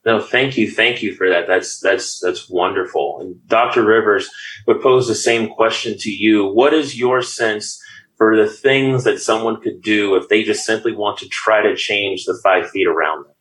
No, 0.05 0.19
thank 0.19 0.57
you, 0.57 0.69
thank 0.69 1.01
you 1.01 1.15
for 1.15 1.29
that. 1.29 1.47
That's 1.47 1.79
that's 1.79 2.19
that's 2.19 2.49
wonderful. 2.49 3.19
And 3.21 3.47
Dr. 3.47 3.85
Rivers 3.85 4.29
would 4.67 4.81
pose 4.81 5.07
the 5.07 5.15
same 5.15 5.49
question 5.49 5.97
to 5.99 6.09
you. 6.09 6.45
What 6.45 6.73
is 6.73 6.99
your 6.99 7.21
sense 7.21 7.81
for 8.17 8.35
the 8.35 8.47
things 8.47 9.05
that 9.05 9.21
someone 9.21 9.61
could 9.61 9.81
do 9.81 10.15
if 10.15 10.27
they 10.27 10.43
just 10.43 10.65
simply 10.65 10.93
want 10.93 11.19
to 11.19 11.29
try 11.29 11.61
to 11.61 11.75
change 11.75 12.25
the 12.25 12.37
five 12.43 12.69
feet 12.69 12.87
around 12.87 13.25
them? 13.25 13.33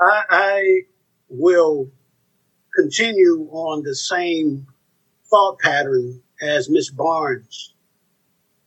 I, 0.00 0.22
I 0.30 0.80
will 1.28 1.90
continue 2.74 3.48
on 3.50 3.82
the 3.82 3.94
same 3.94 4.66
thought 5.30 5.58
pattern 5.58 6.22
as 6.40 6.70
Miss 6.70 6.90
Barnes. 6.90 7.74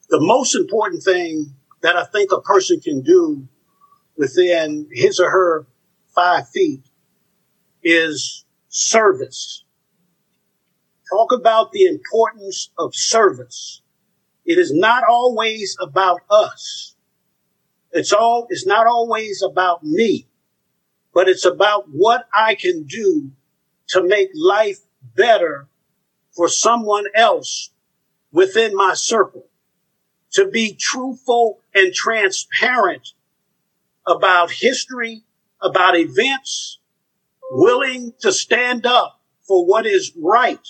The 0.09 0.19
most 0.19 0.55
important 0.55 1.03
thing 1.03 1.53
that 1.81 1.95
I 1.95 2.05
think 2.05 2.31
a 2.31 2.41
person 2.41 2.79
can 2.79 3.01
do 3.01 3.47
within 4.17 4.87
his 4.91 5.19
or 5.19 5.29
her 5.29 5.67
five 6.19 6.49
feet 6.49 6.83
is 7.81 8.43
service. 8.67 9.63
Talk 11.09 11.31
about 11.31 11.71
the 11.71 11.85
importance 11.85 12.71
of 12.77 12.93
service. 12.93 13.81
It 14.45 14.57
is 14.57 14.73
not 14.73 15.03
always 15.09 15.77
about 15.79 16.19
us. 16.29 16.95
It's 17.93 18.11
all, 18.11 18.47
it's 18.49 18.67
not 18.67 18.85
always 18.85 19.41
about 19.41 19.81
me, 19.81 20.27
but 21.13 21.29
it's 21.29 21.45
about 21.45 21.85
what 21.89 22.27
I 22.33 22.55
can 22.55 22.83
do 22.83 23.31
to 23.89 24.03
make 24.03 24.29
life 24.35 24.79
better 25.15 25.69
for 26.35 26.49
someone 26.49 27.05
else 27.15 27.71
within 28.33 28.75
my 28.75 28.93
circle. 28.93 29.45
To 30.33 30.49
be 30.49 30.75
truthful 30.75 31.61
and 31.73 31.93
transparent 31.93 33.13
about 34.05 34.51
history, 34.51 35.23
about 35.61 35.97
events, 35.97 36.79
willing 37.51 38.13
to 38.19 38.31
stand 38.31 38.85
up 38.85 39.19
for 39.47 39.65
what 39.65 39.85
is 39.85 40.11
right, 40.21 40.65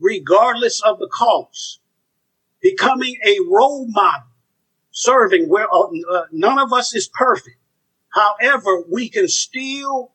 regardless 0.00 0.82
of 0.82 0.98
the 0.98 1.08
cost. 1.08 1.80
Becoming 2.62 3.16
a 3.26 3.38
role 3.50 3.86
model, 3.88 4.28
serving 4.90 5.48
where 5.48 5.72
uh, 5.72 5.82
uh, 6.10 6.24
none 6.32 6.58
of 6.58 6.72
us 6.72 6.94
is 6.94 7.08
perfect. 7.08 7.58
However, 8.08 8.84
we 8.90 9.08
can 9.08 9.28
still 9.28 10.12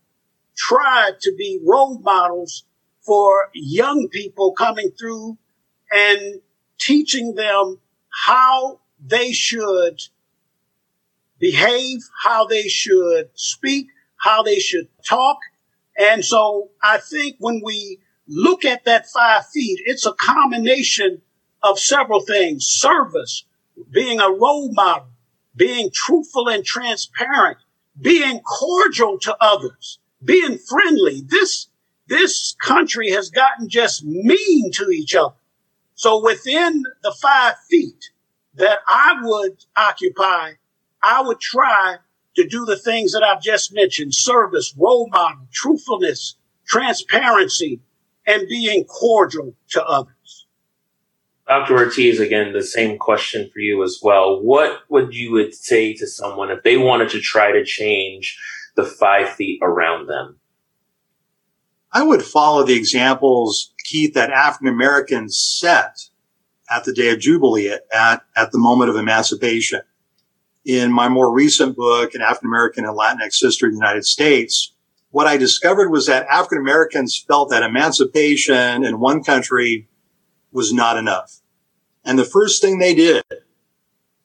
try 0.57 1.11
to 1.21 1.35
be 1.37 1.59
role 1.63 1.99
models 1.99 2.65
for 3.01 3.49
young 3.53 4.07
people 4.09 4.53
coming 4.53 4.91
through 4.97 5.37
and 5.91 6.41
teaching 6.79 7.35
them 7.35 7.79
how 8.25 8.79
they 9.05 9.31
should 9.31 10.01
behave, 11.39 11.99
how 12.23 12.45
they 12.45 12.67
should 12.67 13.29
speak, 13.33 13.87
how 14.19 14.43
they 14.43 14.59
should 14.59 14.87
talk. 15.07 15.37
And 15.97 16.23
so 16.23 16.69
I 16.81 16.99
think 16.99 17.35
when 17.39 17.61
we 17.63 17.99
look 18.27 18.63
at 18.63 18.85
that 18.85 19.07
five 19.09 19.47
feet, 19.47 19.81
it's 19.85 20.05
a 20.05 20.13
combination 20.13 21.21
of 21.63 21.79
several 21.79 22.21
things. 22.21 22.65
Service, 22.65 23.45
being 23.91 24.19
a 24.19 24.29
role 24.29 24.71
model, 24.71 25.09
being 25.55 25.89
truthful 25.93 26.47
and 26.47 26.63
transparent, 26.63 27.57
being 27.99 28.39
cordial 28.41 29.19
to 29.19 29.35
others, 29.41 29.99
being 30.23 30.57
friendly. 30.57 31.21
This, 31.25 31.67
this 32.07 32.55
country 32.61 33.11
has 33.11 33.29
gotten 33.29 33.67
just 33.67 34.05
mean 34.05 34.71
to 34.73 34.89
each 34.89 35.15
other. 35.15 35.35
So 35.95 36.23
within 36.23 36.83
the 37.03 37.13
five 37.21 37.55
feet 37.69 38.11
that 38.55 38.79
I 38.87 39.15
would 39.21 39.65
occupy, 39.75 40.53
I 41.03 41.21
would 41.21 41.41
try 41.41 41.97
to 42.35 42.47
do 42.47 42.65
the 42.65 42.77
things 42.77 43.11
that 43.13 43.23
I've 43.23 43.41
just 43.41 43.73
mentioned 43.73 44.13
service, 44.13 44.73
role 44.77 45.09
model, 45.11 45.47
truthfulness, 45.51 46.35
transparency, 46.67 47.81
and 48.25 48.47
being 48.47 48.85
cordial 48.85 49.55
to 49.69 49.83
others. 49.83 50.47
Dr. 51.47 51.77
Ortiz, 51.77 52.19
again, 52.19 52.53
the 52.53 52.63
same 52.63 52.99
question 52.99 53.49
for 53.51 53.59
you 53.59 53.83
as 53.83 53.99
well. 54.03 54.39
What 54.39 54.81
would 54.89 55.15
you 55.15 55.31
would 55.31 55.55
say 55.55 55.93
to 55.95 56.05
someone 56.05 56.51
if 56.51 56.61
they 56.61 56.77
wanted 56.77 57.09
to 57.09 57.19
try 57.19 57.51
to 57.51 57.65
change 57.65 58.39
the 58.75 58.85
five 58.85 59.29
feet 59.31 59.59
around 59.63 60.07
them? 60.07 60.39
I 61.91 62.03
would 62.03 62.23
follow 62.23 62.63
the 62.63 62.75
examples, 62.75 63.73
Keith, 63.83 64.13
that 64.13 64.29
African 64.29 64.67
Americans 64.67 65.39
set 65.39 65.97
at 66.69 66.83
the 66.83 66.93
Day 66.93 67.09
of 67.09 67.19
Jubilee 67.19 67.71
at, 67.91 68.21
at 68.35 68.51
the 68.51 68.59
moment 68.59 68.91
of 68.91 68.95
emancipation. 68.95 69.81
In 70.65 70.91
my 70.91 71.07
more 71.07 71.31
recent 71.31 71.75
book, 71.75 72.13
An 72.13 72.21
African 72.21 72.49
American 72.49 72.85
and 72.85 72.97
Latinx 72.97 73.41
History 73.41 73.69
of 73.69 73.73
the 73.73 73.79
United 73.79 74.05
States, 74.05 74.73
what 75.11 75.25
I 75.25 75.37
discovered 75.37 75.89
was 75.89 76.05
that 76.05 76.27
African 76.27 76.59
Americans 76.59 77.23
felt 77.27 77.49
that 77.49 77.63
emancipation 77.63 78.83
in 78.83 78.99
one 78.99 79.23
country 79.23 79.87
was 80.51 80.73
not 80.73 80.97
enough. 80.97 81.39
And 82.05 82.19
the 82.19 82.25
first 82.25 82.61
thing 82.61 82.77
they 82.77 82.93
did 82.93 83.23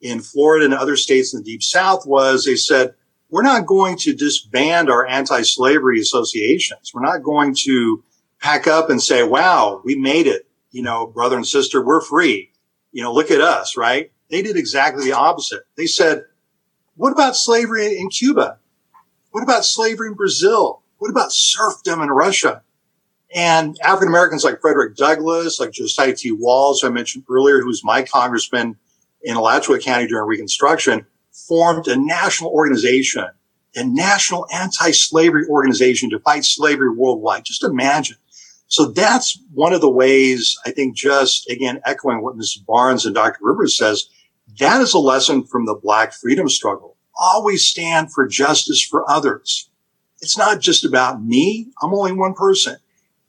in 0.01 0.21
Florida 0.21 0.65
and 0.67 0.75
other 0.75 0.97
states 0.97 1.33
in 1.33 1.41
the 1.41 1.45
deep 1.45 1.63
south 1.63 2.07
was 2.07 2.45
they 2.45 2.57
said, 2.57 2.95
we're 3.31 3.43
not 3.43 3.67
going 3.67 3.97
to 3.99 4.15
disband 4.15 4.91
our 4.91 5.07
anti-slavery 5.07 5.99
associations. 5.99 6.93
We're 6.93 7.03
not 7.03 7.23
going 7.23 7.55
to 7.65 8.05
pack 8.41 8.67
up 8.67 8.91
and 8.91 9.03
say, 9.03 9.23
wow, 9.23 9.81
we 9.85 9.97
made 9.97 10.27
it. 10.27 10.47
You 10.71 10.83
know, 10.83 11.07
brother 11.07 11.37
and 11.37 11.47
sister, 11.47 11.85
we're 11.85 12.01
free. 12.03 12.53
You 12.93 13.03
know, 13.03 13.13
look 13.13 13.31
at 13.31 13.41
us, 13.41 13.77
right? 13.77 14.13
They 14.31 14.43
did 14.43 14.57
exactly 14.57 15.05
the 15.05 15.13
opposite. 15.13 15.63
They 15.77 15.87
said, 15.87 16.25
what 16.97 17.13
about 17.13 17.37
slavery 17.37 17.99
in 17.99 18.09
Cuba? 18.09 18.59
What 19.31 19.43
about 19.43 19.65
slavery 19.65 20.09
in 20.09 20.15
Brazil? 20.15 20.83
What 20.99 21.11
about 21.11 21.33
serfdom 21.33 22.01
in 22.01 22.09
Russia? 22.09 22.63
And 23.35 23.77
African 23.83 24.09
Americans 24.09 24.45
like 24.45 24.61
Frederick 24.61 24.97
Douglass, 24.97 25.59
like 25.59 25.73
Josiah 25.73 26.15
T. 26.15 26.31
Walls, 26.31 26.85
I 26.85 26.89
mentioned 26.89 27.25
earlier, 27.29 27.61
who 27.61 27.67
was 27.67 27.83
my 27.85 28.03
congressman 28.03 28.77
in 29.23 29.37
Alachua 29.37 29.81
County 29.81 30.07
during 30.07 30.29
Reconstruction, 30.29 31.05
formed 31.33 31.89
a 31.89 31.97
national 31.97 32.51
organization, 32.51 33.27
a 33.75 33.85
national 33.85 34.47
anti-slavery 34.55 35.47
organization 35.49 36.11
to 36.11 36.21
fight 36.21 36.45
slavery 36.45 36.91
worldwide. 36.91 37.45
Just 37.45 37.65
imagine. 37.65 38.17
So 38.69 38.87
that's 38.87 39.41
one 39.53 39.73
of 39.73 39.81
the 39.81 39.91
ways 39.91 40.57
I 40.65 40.71
think 40.71 40.97
just 40.97 41.51
again, 41.51 41.81
echoing 41.85 42.23
what 42.23 42.37
Mrs. 42.37 42.65
Barnes 42.65 43.05
and 43.05 43.15
Dr. 43.15 43.39
Rivers 43.43 43.77
says, 43.77 44.07
that 44.59 44.81
is 44.81 44.95
a 44.95 44.99
lesson 44.99 45.45
from 45.45 45.67
the 45.67 45.75
black 45.75 46.13
freedom 46.13 46.49
struggle. 46.49 46.97
Always 47.19 47.65
stand 47.65 48.13
for 48.13 48.27
justice 48.27 48.85
for 48.85 49.09
others. 49.11 49.71
It's 50.21 50.39
not 50.39 50.61
just 50.61 50.85
about 50.85 51.23
me. 51.23 51.69
I'm 51.83 51.95
only 51.95 52.13
one 52.13 52.35
person 52.35 52.77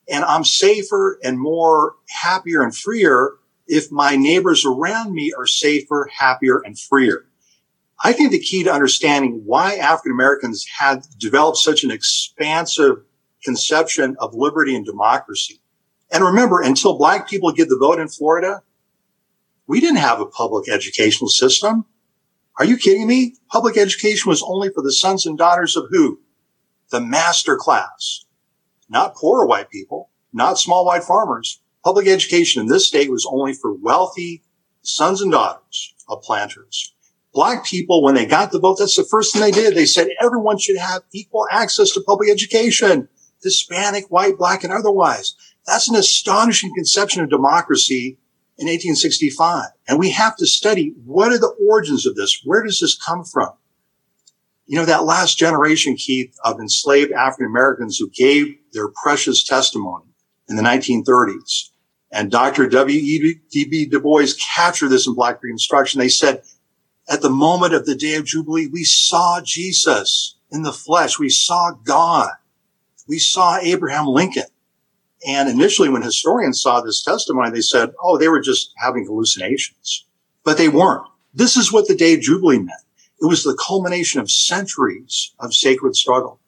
and 0.10 0.24
I'm 0.24 0.44
safer 0.44 1.20
and 1.24 1.40
more 1.40 1.96
happier 2.10 2.62
and 2.62 2.76
freer 2.76 3.34
if 3.68 3.92
my 3.92 4.16
neighbors 4.16 4.66
around 4.66 5.14
me 5.14 5.34
are 5.38 5.48
safer, 5.48 6.10
happier 6.14 6.60
and 6.60 6.80
freer. 6.80 7.26
I 8.04 8.14
think 8.14 8.32
the 8.32 8.40
key 8.40 8.64
to 8.64 8.74
understanding 8.74 9.42
why 9.46 9.76
African 9.76 10.12
Americans 10.12 10.66
had 10.78 11.06
developed 11.18 11.58
such 11.58 11.84
an 11.84 11.92
expansive 11.92 12.98
conception 13.44 14.16
of 14.20 14.34
liberty 14.34 14.76
and 14.76 14.86
democracy. 14.86 15.62
And 16.12 16.24
remember, 16.24 16.62
until 16.62 16.98
black 16.98 17.28
people 17.28 17.52
get 17.52 17.70
the 17.70 17.78
vote 17.78 18.00
in 18.00 18.08
Florida, 18.08 18.62
we 19.68 19.80
didn't 19.80 19.98
have 19.98 20.20
a 20.20 20.26
public 20.26 20.70
educational 20.70 21.30
system. 21.30 21.86
Are 22.58 22.66
you 22.66 22.78
kidding 22.78 23.08
me? 23.08 23.36
Public 23.50 23.78
education 23.78 24.30
was 24.30 24.44
only 24.44 24.70
for 24.70 24.82
the 24.82 24.94
sons 24.94 25.26
and 25.26 25.38
daughters 25.38 25.76
of 25.76 25.88
who? 25.90 26.20
The 26.92 27.02
master 27.02 27.58
class, 27.58 28.26
not 28.90 29.16
poor 29.16 29.46
white 29.46 29.70
people, 29.70 30.10
not 30.32 30.60
small 30.60 30.86
white 30.86 31.04
farmers. 31.04 31.62
Public 31.84 32.08
education 32.08 32.62
in 32.62 32.68
this 32.68 32.88
state 32.88 33.12
was 33.12 33.28
only 33.30 33.54
for 33.54 33.74
wealthy 33.74 34.44
sons 34.82 35.22
and 35.22 35.32
daughters 35.32 35.94
of 36.08 36.22
planters. 36.22 36.94
Black 37.34 37.66
people, 37.66 38.02
when 38.02 38.16
they 38.16 38.26
got 38.26 38.52
the 38.52 38.60
vote, 38.60 38.78
that's 38.80 38.96
the 38.96 39.04
first 39.04 39.34
thing 39.34 39.42
they 39.42 39.52
did. 39.52 39.76
They 39.76 39.86
said 39.86 40.08
everyone 40.22 40.58
should 40.58 40.78
have 40.78 41.04
equal 41.12 41.48
access 41.52 41.92
to 41.92 42.02
public 42.02 42.30
education, 42.30 43.10
Hispanic, 43.44 44.06
white, 44.10 44.38
black, 44.38 44.64
and 44.64 44.72
otherwise. 44.72 45.36
That's 45.68 45.90
an 45.90 45.96
astonishing 45.96 46.74
conception 46.74 47.24
of 47.24 47.30
democracy 47.30 48.18
in 48.58 48.68
1865. 48.68 49.70
And 49.88 50.00
we 50.00 50.12
have 50.12 50.36
to 50.38 50.48
study 50.48 50.94
what 51.04 51.32
are 51.32 51.38
the 51.38 51.56
origins 51.70 52.06
of 52.06 52.16
this? 52.16 52.42
Where 52.44 52.64
does 52.64 52.80
this 52.80 52.98
come 52.98 53.24
from? 53.24 53.52
You 54.66 54.80
know, 54.80 54.86
that 54.86 55.06
last 55.06 55.38
generation, 55.38 55.96
Keith, 55.96 56.36
of 56.44 56.60
enslaved 56.60 57.12
African 57.12 57.46
Americans 57.46 57.98
who 57.98 58.10
gave 58.10 58.56
their 58.74 58.88
precious 58.88 59.44
testimony 59.44 60.06
in 60.50 60.56
the 60.56 60.64
1930s. 60.64 61.70
And 62.12 62.32
Dr. 62.32 62.68
W.E.B. 62.68 63.86
Du 63.86 64.00
Bois 64.00 64.28
captured 64.56 64.90
this 64.90 65.06
in 65.06 65.14
Black 65.14 65.44
Reconstruction. 65.44 66.00
They 66.00 66.10
said, 66.10 66.44
at 67.10 67.22
the 67.22 67.30
moment 67.30 67.74
of 67.74 67.86
the 67.86 67.96
day 67.96 68.16
of 68.16 68.26
Jubilee, 68.26 68.68
we 68.68 68.84
saw 68.84 69.42
Jesus 69.44 70.38
in 70.52 70.64
the 70.64 70.74
flesh. 70.74 71.20
We 71.20 71.30
saw 71.30 71.72
God. 71.72 72.32
We 73.08 73.20
saw 73.20 73.58
Abraham 73.58 74.08
Lincoln. 74.08 74.46
And 75.28 75.50
initially, 75.50 75.90
when 75.90 76.02
historians 76.02 76.62
saw 76.62 76.82
this 76.82 77.04
testimony, 77.04 77.50
they 77.52 77.62
said, 77.62 77.92
oh, 78.02 78.18
they 78.18 78.28
were 78.28 78.42
just 78.42 78.74
having 78.78 79.06
hallucinations. 79.06 80.06
But 80.44 80.58
they 80.58 80.70
weren't. 80.70 81.08
This 81.34 81.58
is 81.58 81.72
what 81.72 81.88
the 81.88 81.96
day 81.96 82.14
of 82.14 82.22
Jubilee 82.22 82.60
meant. 82.60 82.82
It 83.22 83.26
was 83.26 83.44
the 83.44 83.58
culmination 83.66 84.20
of 84.20 84.30
centuries 84.30 85.34
of 85.40 85.54
sacred 85.54 85.96
struggle. 85.96 86.40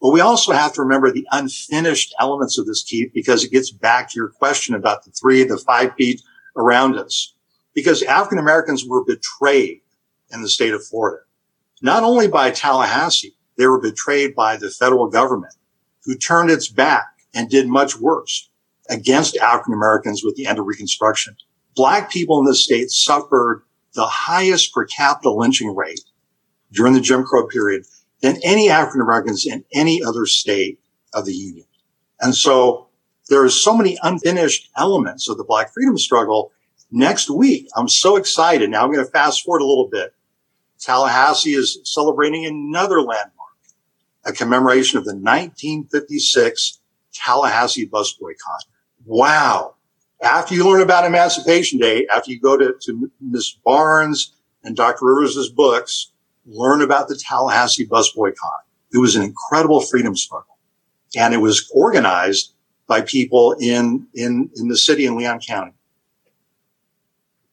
But 0.00 0.10
we 0.10 0.20
also 0.20 0.52
have 0.52 0.72
to 0.74 0.82
remember 0.82 1.10
the 1.10 1.26
unfinished 1.32 2.14
elements 2.18 2.58
of 2.58 2.66
this, 2.66 2.82
Keith, 2.82 3.10
because 3.14 3.44
it 3.44 3.52
gets 3.52 3.70
back 3.70 4.10
to 4.10 4.16
your 4.16 4.28
question 4.28 4.74
about 4.74 5.04
the 5.04 5.10
three, 5.10 5.44
the 5.44 5.58
five 5.58 5.94
feet 5.94 6.20
around 6.56 6.98
us. 6.98 7.34
Because 7.74 8.02
African 8.02 8.38
Americans 8.38 8.84
were 8.84 9.04
betrayed 9.04 9.80
in 10.30 10.42
the 10.42 10.48
state 10.48 10.74
of 10.74 10.84
Florida, 10.84 11.22
not 11.82 12.02
only 12.02 12.28
by 12.28 12.50
Tallahassee, 12.50 13.36
they 13.56 13.66
were 13.66 13.80
betrayed 13.80 14.34
by 14.34 14.56
the 14.56 14.70
federal 14.70 15.08
government 15.08 15.54
who 16.04 16.16
turned 16.16 16.50
its 16.50 16.68
back 16.68 17.13
and 17.34 17.50
did 17.50 17.68
much 17.68 17.98
worse 17.98 18.48
against 18.88 19.36
African 19.36 19.74
Americans 19.74 20.22
with 20.24 20.36
the 20.36 20.46
end 20.46 20.58
of 20.58 20.66
Reconstruction. 20.66 21.36
Black 21.74 22.10
people 22.10 22.38
in 22.38 22.44
this 22.44 22.64
state 22.64 22.90
suffered 22.90 23.64
the 23.94 24.06
highest 24.06 24.72
per 24.72 24.84
capita 24.84 25.30
lynching 25.30 25.74
rate 25.74 26.00
during 26.72 26.92
the 26.92 27.00
Jim 27.00 27.24
Crow 27.24 27.46
period 27.46 27.84
than 28.20 28.38
any 28.42 28.70
African 28.70 29.00
Americans 29.00 29.46
in 29.46 29.64
any 29.72 30.02
other 30.02 30.26
state 30.26 30.80
of 31.12 31.26
the 31.26 31.34
Union. 31.34 31.66
And 32.20 32.34
so 32.34 32.88
there 33.28 33.42
are 33.42 33.50
so 33.50 33.76
many 33.76 33.98
unfinished 34.02 34.70
elements 34.76 35.28
of 35.28 35.36
the 35.36 35.44
Black 35.44 35.72
freedom 35.72 35.98
struggle. 35.98 36.52
Next 36.90 37.30
week, 37.30 37.68
I'm 37.76 37.88
so 37.88 38.16
excited. 38.16 38.70
Now 38.70 38.84
I'm 38.84 38.92
going 38.92 39.04
to 39.04 39.10
fast 39.10 39.44
forward 39.44 39.62
a 39.62 39.66
little 39.66 39.88
bit. 39.88 40.14
Tallahassee 40.78 41.54
is 41.54 41.78
celebrating 41.84 42.44
another 42.44 43.00
landmark, 43.00 43.32
a 44.24 44.32
commemoration 44.32 44.98
of 44.98 45.04
the 45.04 45.14
1956 45.14 46.80
Tallahassee 47.14 47.86
bus 47.86 48.12
boycott. 48.12 48.64
Wow. 49.04 49.74
After 50.22 50.54
you 50.54 50.68
learn 50.68 50.80
about 50.80 51.04
Emancipation 51.04 51.78
Day, 51.78 52.06
after 52.14 52.30
you 52.30 52.40
go 52.40 52.56
to, 52.56 52.74
to 52.82 53.10
Ms. 53.20 53.56
Barnes 53.64 54.34
and 54.62 54.76
Dr. 54.76 55.06
Rivers' 55.06 55.50
books, 55.50 56.12
learn 56.46 56.82
about 56.82 57.08
the 57.08 57.16
Tallahassee 57.16 57.84
bus 57.84 58.10
boycott. 58.12 58.64
It 58.92 58.98
was 58.98 59.16
an 59.16 59.22
incredible 59.22 59.80
freedom 59.80 60.16
struggle. 60.16 60.56
And 61.16 61.34
it 61.34 61.38
was 61.38 61.70
organized 61.74 62.52
by 62.86 63.02
people 63.02 63.56
in, 63.60 64.06
in, 64.14 64.50
in 64.56 64.68
the 64.68 64.76
city 64.76 65.06
in 65.06 65.16
Leon 65.16 65.40
County. 65.40 65.72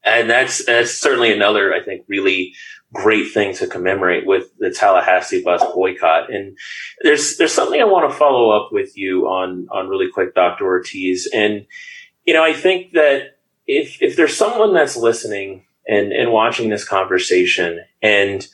And 0.03 0.29
that's, 0.29 0.65
that's 0.65 0.91
certainly 0.91 1.31
another, 1.31 1.73
I 1.73 1.81
think, 1.81 2.05
really 2.07 2.50
great 2.93 3.31
thing 3.31 3.53
to 3.55 3.67
commemorate 3.67 4.25
with 4.25 4.47
the 4.59 4.69
Tallahassee 4.69 5.43
bus 5.43 5.63
boycott. 5.73 6.33
And 6.33 6.57
there's 7.01 7.37
there's 7.37 7.53
something 7.53 7.79
I 7.79 7.85
want 7.85 8.09
to 8.11 8.17
follow 8.17 8.49
up 8.51 8.71
with 8.71 8.97
you 8.97 9.27
on 9.27 9.67
on 9.71 9.87
really 9.87 10.09
quick, 10.11 10.35
Dr. 10.35 10.65
Ortiz. 10.65 11.29
And 11.33 11.65
you 12.25 12.33
know, 12.33 12.43
I 12.43 12.53
think 12.53 12.91
that 12.93 13.37
if 13.67 14.01
if 14.01 14.15
there's 14.15 14.35
someone 14.35 14.73
that's 14.73 14.97
listening 14.97 15.65
and 15.87 16.11
and 16.11 16.31
watching 16.31 16.69
this 16.69 16.83
conversation 16.87 17.81
and 18.01 18.47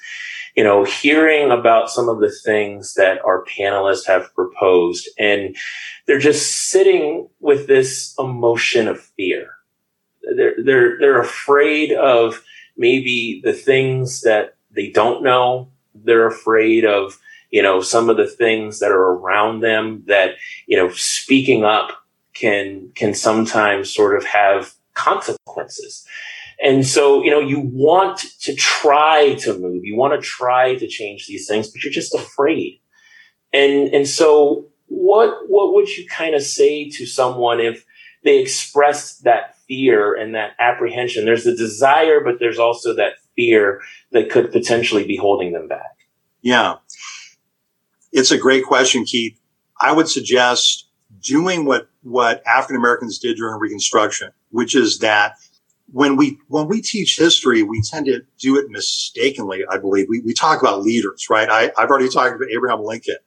you 0.57 0.63
know, 0.63 0.83
hearing 0.83 1.51
about 1.51 1.91
some 1.91 2.09
of 2.09 2.19
the 2.19 2.35
things 2.43 2.95
that 2.95 3.23
our 3.23 3.45
panelists 3.45 4.07
have 4.07 4.33
proposed, 4.33 5.07
and 5.19 5.55
they're 6.07 6.17
just 6.17 6.69
sitting 6.69 7.29
with 7.39 7.67
this 7.67 8.15
emotion 8.17 8.87
of 8.87 8.99
fear. 8.99 9.51
They're 10.35 10.55
they're 10.65 10.97
they're 10.99 11.21
afraid 11.21 11.91
of 11.91 12.43
maybe 12.77 13.41
the 13.43 13.53
things 13.53 14.21
that 14.21 14.55
they 14.71 14.89
don't 14.89 15.23
know. 15.23 15.69
They're 15.95 16.27
afraid 16.27 16.85
of, 16.85 17.19
you 17.49 17.61
know, 17.61 17.81
some 17.81 18.09
of 18.09 18.17
the 18.17 18.27
things 18.27 18.79
that 18.79 18.91
are 18.91 19.13
around 19.13 19.61
them 19.61 20.03
that, 20.07 20.35
you 20.67 20.77
know, 20.77 20.89
speaking 20.91 21.63
up 21.63 21.91
can, 22.33 22.91
can 22.95 23.13
sometimes 23.13 23.93
sort 23.93 24.15
of 24.15 24.25
have 24.25 24.73
consequences. 24.93 26.05
And 26.63 26.85
so, 26.85 27.23
you 27.23 27.31
know, 27.31 27.39
you 27.39 27.59
want 27.59 28.19
to 28.41 28.55
try 28.55 29.35
to 29.35 29.57
move, 29.57 29.85
you 29.85 29.95
want 29.95 30.19
to 30.19 30.27
try 30.27 30.75
to 30.75 30.87
change 30.87 31.27
these 31.27 31.47
things, 31.47 31.69
but 31.69 31.83
you're 31.83 31.93
just 31.93 32.15
afraid. 32.15 32.79
And, 33.53 33.93
and 33.93 34.07
so 34.07 34.67
what, 34.87 35.47
what 35.47 35.73
would 35.73 35.95
you 35.95 36.07
kind 36.07 36.35
of 36.35 36.41
say 36.41 36.89
to 36.89 37.05
someone 37.05 37.59
if 37.59 37.85
they 38.23 38.39
expressed 38.39 39.23
that 39.23 39.56
fear 39.67 40.13
and 40.13 40.35
that 40.35 40.51
apprehension? 40.59 41.25
There's 41.25 41.43
the 41.43 41.55
desire, 41.55 42.19
but 42.21 42.39
there's 42.39 42.59
also 42.59 42.93
that 42.95 43.13
fear 43.35 43.81
that 44.11 44.29
could 44.29 44.51
potentially 44.51 45.05
be 45.05 45.17
holding 45.17 45.53
them 45.53 45.67
back. 45.67 46.07
Yeah. 46.41 46.75
It's 48.11 48.31
a 48.31 48.37
great 48.37 48.65
question, 48.65 49.05
Keith. 49.05 49.39
I 49.79 49.91
would 49.91 50.07
suggest 50.07 50.87
doing 51.21 51.65
what, 51.65 51.89
what 52.03 52.41
African 52.47 52.77
Americans 52.77 53.19
did 53.19 53.37
during 53.37 53.59
Reconstruction, 53.59 54.31
which 54.49 54.75
is 54.75 54.99
that 54.99 55.35
when 55.91 56.17
we 56.17 56.37
when 56.47 56.67
we 56.67 56.81
teach 56.81 57.17
history, 57.17 57.63
we 57.63 57.81
tend 57.81 58.07
to 58.07 58.21
do 58.39 58.57
it 58.57 58.69
mistakenly. 58.69 59.63
I 59.69 59.77
believe 59.77 60.07
we, 60.09 60.19
we 60.21 60.33
talk 60.33 60.61
about 60.61 60.81
leaders, 60.81 61.27
right? 61.29 61.49
I, 61.49 61.71
I've 61.77 61.89
already 61.89 62.09
talked 62.09 62.35
about 62.35 62.49
Abraham 62.49 62.83
Lincoln. 62.83 63.17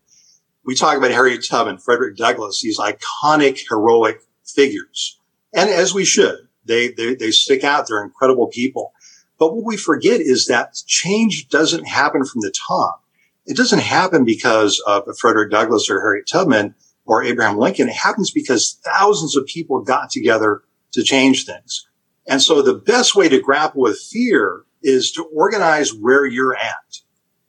We 0.65 0.75
talk 0.75 0.97
about 0.97 1.11
Harriet 1.11 1.45
Tubman, 1.49 1.79
Frederick 1.79 2.17
Douglass, 2.17 2.61
these 2.61 2.79
iconic 2.79 3.61
heroic 3.69 4.21
figures, 4.45 5.19
and 5.53 5.69
as 5.69 5.93
we 5.95 6.05
should, 6.05 6.49
they 6.65 6.89
they 6.89 7.15
they 7.15 7.31
stick 7.31 7.65
out. 7.65 7.89
They're 7.89 8.05
incredible 8.05 8.49
people. 8.49 8.93
But 9.39 9.55
what 9.55 9.65
we 9.65 9.77
forget 9.77 10.21
is 10.21 10.47
that 10.47 10.75
change 10.87 11.49
doesn't 11.49 11.89
happen 11.89 12.25
from 12.25 12.43
the 12.43 12.53
top. 12.69 13.03
It 13.47 13.57
doesn't 13.57 13.81
happen 13.81 14.25
because 14.25 14.83
of 14.87 15.05
Frederick 15.19 15.51
Douglass 15.51 15.89
or 15.89 16.01
Harriet 16.01 16.29
Tubman 16.31 16.75
or 17.07 17.25
Abraham 17.25 17.57
Lincoln. 17.57 17.89
It 17.89 17.97
happens 17.97 18.31
because 18.31 18.79
thousands 18.85 19.37
of 19.37 19.47
people 19.47 19.81
got 19.81 20.11
together 20.11 20.63
to 20.93 21.03
change 21.03 21.47
things. 21.47 21.87
And 22.29 22.43
so 22.43 22.61
the 22.61 22.75
best 22.75 23.17
way 23.17 23.29
to 23.31 23.41
grapple 23.41 23.81
with 23.81 23.99
fear 23.99 24.65
is 24.83 25.11
to 25.13 25.25
organize 25.35 25.95
where 25.95 26.27
you're 26.27 26.55
at, 26.55 27.01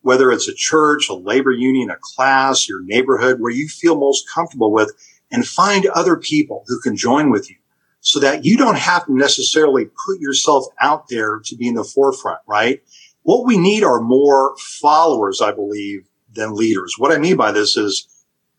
whether 0.02 0.32
it's 0.32 0.48
a 0.48 0.56
church, 0.56 1.10
a 1.10 1.14
labor 1.14 1.52
union, 1.52 1.90
a 1.90 1.98
class, 2.02 2.70
your 2.70 2.82
neighborhood, 2.84 3.40
where 3.40 3.52
you 3.52 3.68
feel 3.68 3.98
most 3.98 4.26
comfortable 4.34 4.72
with 4.72 4.92
and 5.30 5.46
find 5.46 5.86
other 5.88 6.16
people 6.16 6.64
who 6.68 6.80
can 6.80 6.96
join 6.96 7.30
with 7.30 7.50
you 7.50 7.58
so 8.02 8.20
that 8.20 8.46
you 8.46 8.58
don't 8.58 8.78
have 8.78 9.06
to 9.06 9.16
necessarily 9.16 9.86
put 9.86 10.20
yourself 10.20 10.66
out 10.82 11.08
there 11.10 11.40
to 11.46 11.56
be 11.56 11.68
in 11.68 11.76
the 11.76 11.84
forefront, 11.84 12.40
right? 12.48 12.82
What 13.24 13.46
we 13.46 13.58
need 13.58 13.84
are 13.84 14.02
more 14.02 14.56
followers, 14.58 15.42
I 15.42 15.52
believe, 15.52 16.08
than 16.34 16.56
leaders. 16.56 16.96
What 16.98 17.12
I 17.12 17.18
mean 17.18 17.38
by 17.38 17.52
this 17.52 17.78
is 17.78 18.08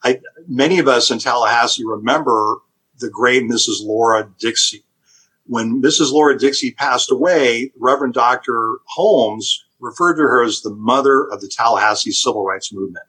I, 0.05 0.21
many 0.49 0.79
of 0.79 0.89
us 0.89 1.11
in 1.11 1.19
Tallahassee 1.19 1.85
remember 1.85 2.59
the 2.99 3.11
great 3.11 3.45
Mrs. 3.45 3.85
Laura 3.85 4.29
Dixie 4.39 4.85
when 5.47 5.83
Mrs. 5.83 6.13
Laura 6.13 6.39
Dixie 6.39 6.73
passed 6.73 7.11
away, 7.11 7.73
Reverend 7.79 8.15
Dr. 8.15 8.79
Holmes 8.87 9.65
referred 9.81 10.15
to 10.15 10.23
her 10.23 10.43
as 10.45 10.61
the 10.61 10.75
mother 10.75 11.25
of 11.31 11.41
the 11.41 11.49
Tallahassee 11.49 12.13
civil 12.13 12.45
rights 12.45 12.73
movement. 12.73 13.05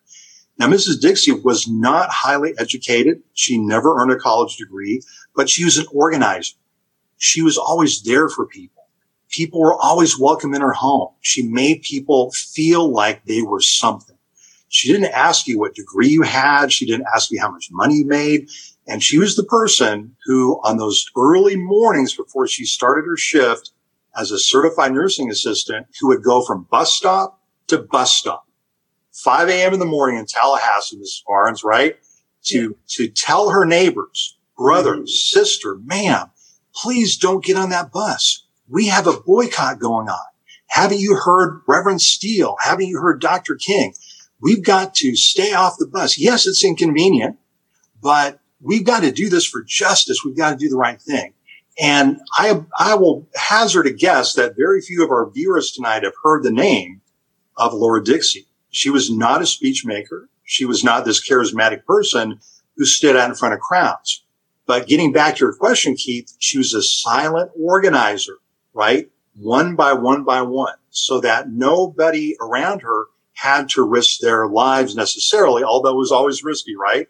Now, 0.59 0.67
Mrs. 0.67 0.99
Dixie 0.99 1.31
was 1.31 1.67
not 1.67 2.09
highly 2.11 2.53
educated. 2.59 3.21
She 3.33 3.57
never 3.57 3.97
earned 3.97 4.11
a 4.11 4.17
college 4.17 4.57
degree, 4.57 5.01
but 5.35 5.49
she 5.49 5.65
was 5.65 5.77
an 5.77 5.85
organizer. 5.91 6.55
She 7.17 7.41
was 7.41 7.57
always 7.57 8.01
there 8.03 8.29
for 8.29 8.45
people. 8.45 8.83
People 9.29 9.61
were 9.61 9.75
always 9.75 10.19
welcome 10.19 10.53
in 10.53 10.61
her 10.61 10.73
home. 10.73 11.09
She 11.21 11.47
made 11.47 11.81
people 11.81 12.31
feel 12.31 12.91
like 12.91 13.25
they 13.25 13.41
were 13.41 13.61
something. 13.61 14.17
She 14.69 14.91
didn't 14.91 15.13
ask 15.13 15.47
you 15.47 15.59
what 15.59 15.75
degree 15.75 16.09
you 16.09 16.23
had. 16.23 16.73
She 16.73 16.85
didn't 16.85 17.07
ask 17.13 17.31
you 17.31 17.39
how 17.39 17.51
much 17.51 17.69
money 17.71 17.97
you 17.97 18.05
made. 18.05 18.49
And 18.87 19.03
she 19.03 19.17
was 19.17 19.35
the 19.35 19.43
person 19.43 20.15
who 20.25 20.59
on 20.63 20.77
those 20.77 21.05
early 21.15 21.55
mornings 21.55 22.15
before 22.15 22.47
she 22.47 22.65
started 22.65 23.07
her 23.07 23.17
shift 23.17 23.71
as 24.15 24.31
a 24.31 24.39
certified 24.39 24.91
nursing 24.91 25.29
assistant 25.29 25.87
who 25.99 26.07
would 26.07 26.23
go 26.23 26.43
from 26.43 26.67
bus 26.69 26.93
stop 26.93 27.39
to 27.67 27.77
bus 27.77 28.15
stop, 28.15 28.47
5 29.13 29.49
a.m. 29.49 29.73
in 29.73 29.79
the 29.79 29.85
morning 29.85 30.19
in 30.19 30.25
Tallahassee, 30.25 30.97
Mrs. 30.97 31.23
Barnes, 31.25 31.63
right? 31.63 31.97
To, 32.45 32.75
to 32.89 33.07
tell 33.07 33.51
her 33.51 33.65
neighbors, 33.65 34.37
brother, 34.57 35.05
sister, 35.05 35.77
ma'am, 35.83 36.31
please 36.73 37.17
don't 37.17 37.43
get 37.43 37.57
on 37.57 37.69
that 37.69 37.91
bus. 37.91 38.45
We 38.67 38.87
have 38.87 39.07
a 39.07 39.19
boycott 39.19 39.79
going 39.79 40.09
on. 40.09 40.25
Haven't 40.67 40.99
you 40.99 41.15
heard 41.15 41.61
Reverend 41.67 42.01
Steele? 42.01 42.55
Haven't 42.61 42.87
you 42.87 42.99
heard 42.99 43.21
Dr. 43.21 43.55
King? 43.55 43.93
We've 44.41 44.63
got 44.63 44.95
to 44.95 45.15
stay 45.15 45.53
off 45.53 45.77
the 45.77 45.87
bus. 45.87 46.17
Yes, 46.17 46.47
it's 46.47 46.65
inconvenient, 46.65 47.37
but 48.01 48.39
we've 48.59 48.85
got 48.85 49.03
to 49.03 49.11
do 49.11 49.29
this 49.29 49.45
for 49.45 49.61
justice. 49.63 50.23
We've 50.25 50.35
got 50.35 50.51
to 50.51 50.57
do 50.57 50.69
the 50.69 50.77
right 50.77 51.01
thing. 51.01 51.33
And 51.79 52.19
I, 52.37 52.63
I 52.77 52.95
will 52.95 53.27
hazard 53.35 53.87
a 53.87 53.93
guess 53.93 54.33
that 54.33 54.57
very 54.57 54.81
few 54.81 55.03
of 55.03 55.11
our 55.11 55.29
viewers 55.29 55.71
tonight 55.71 56.03
have 56.03 56.13
heard 56.23 56.43
the 56.43 56.51
name 56.51 57.01
of 57.57 57.73
Laura 57.73 58.03
Dixie. 58.03 58.47
She 58.69 58.89
was 58.89 59.09
not 59.11 59.41
a 59.41 59.45
speech 59.45 59.85
maker. 59.85 60.29
She 60.43 60.65
was 60.65 60.83
not 60.83 61.05
this 61.05 61.27
charismatic 61.27 61.85
person 61.85 62.39
who 62.75 62.85
stood 62.85 63.15
out 63.15 63.29
in 63.29 63.35
front 63.35 63.53
of 63.53 63.59
crowds. 63.59 64.22
But 64.65 64.87
getting 64.87 65.11
back 65.11 65.35
to 65.35 65.45
your 65.45 65.53
question, 65.53 65.95
Keith, 65.95 66.35
she 66.39 66.57
was 66.57 66.73
a 66.73 66.81
silent 66.81 67.51
organizer, 67.59 68.37
right? 68.73 69.09
One 69.35 69.75
by 69.75 69.93
one 69.93 70.23
by 70.23 70.41
one, 70.41 70.75
so 70.89 71.19
that 71.21 71.49
nobody 71.49 72.35
around 72.39 72.81
her 72.81 73.07
had 73.33 73.67
to 73.69 73.83
risk 73.83 74.19
their 74.19 74.47
lives 74.47 74.95
necessarily, 74.95 75.63
although 75.63 75.91
it 75.91 75.97
was 75.97 76.11
always 76.11 76.43
risky, 76.43 76.75
right? 76.75 77.07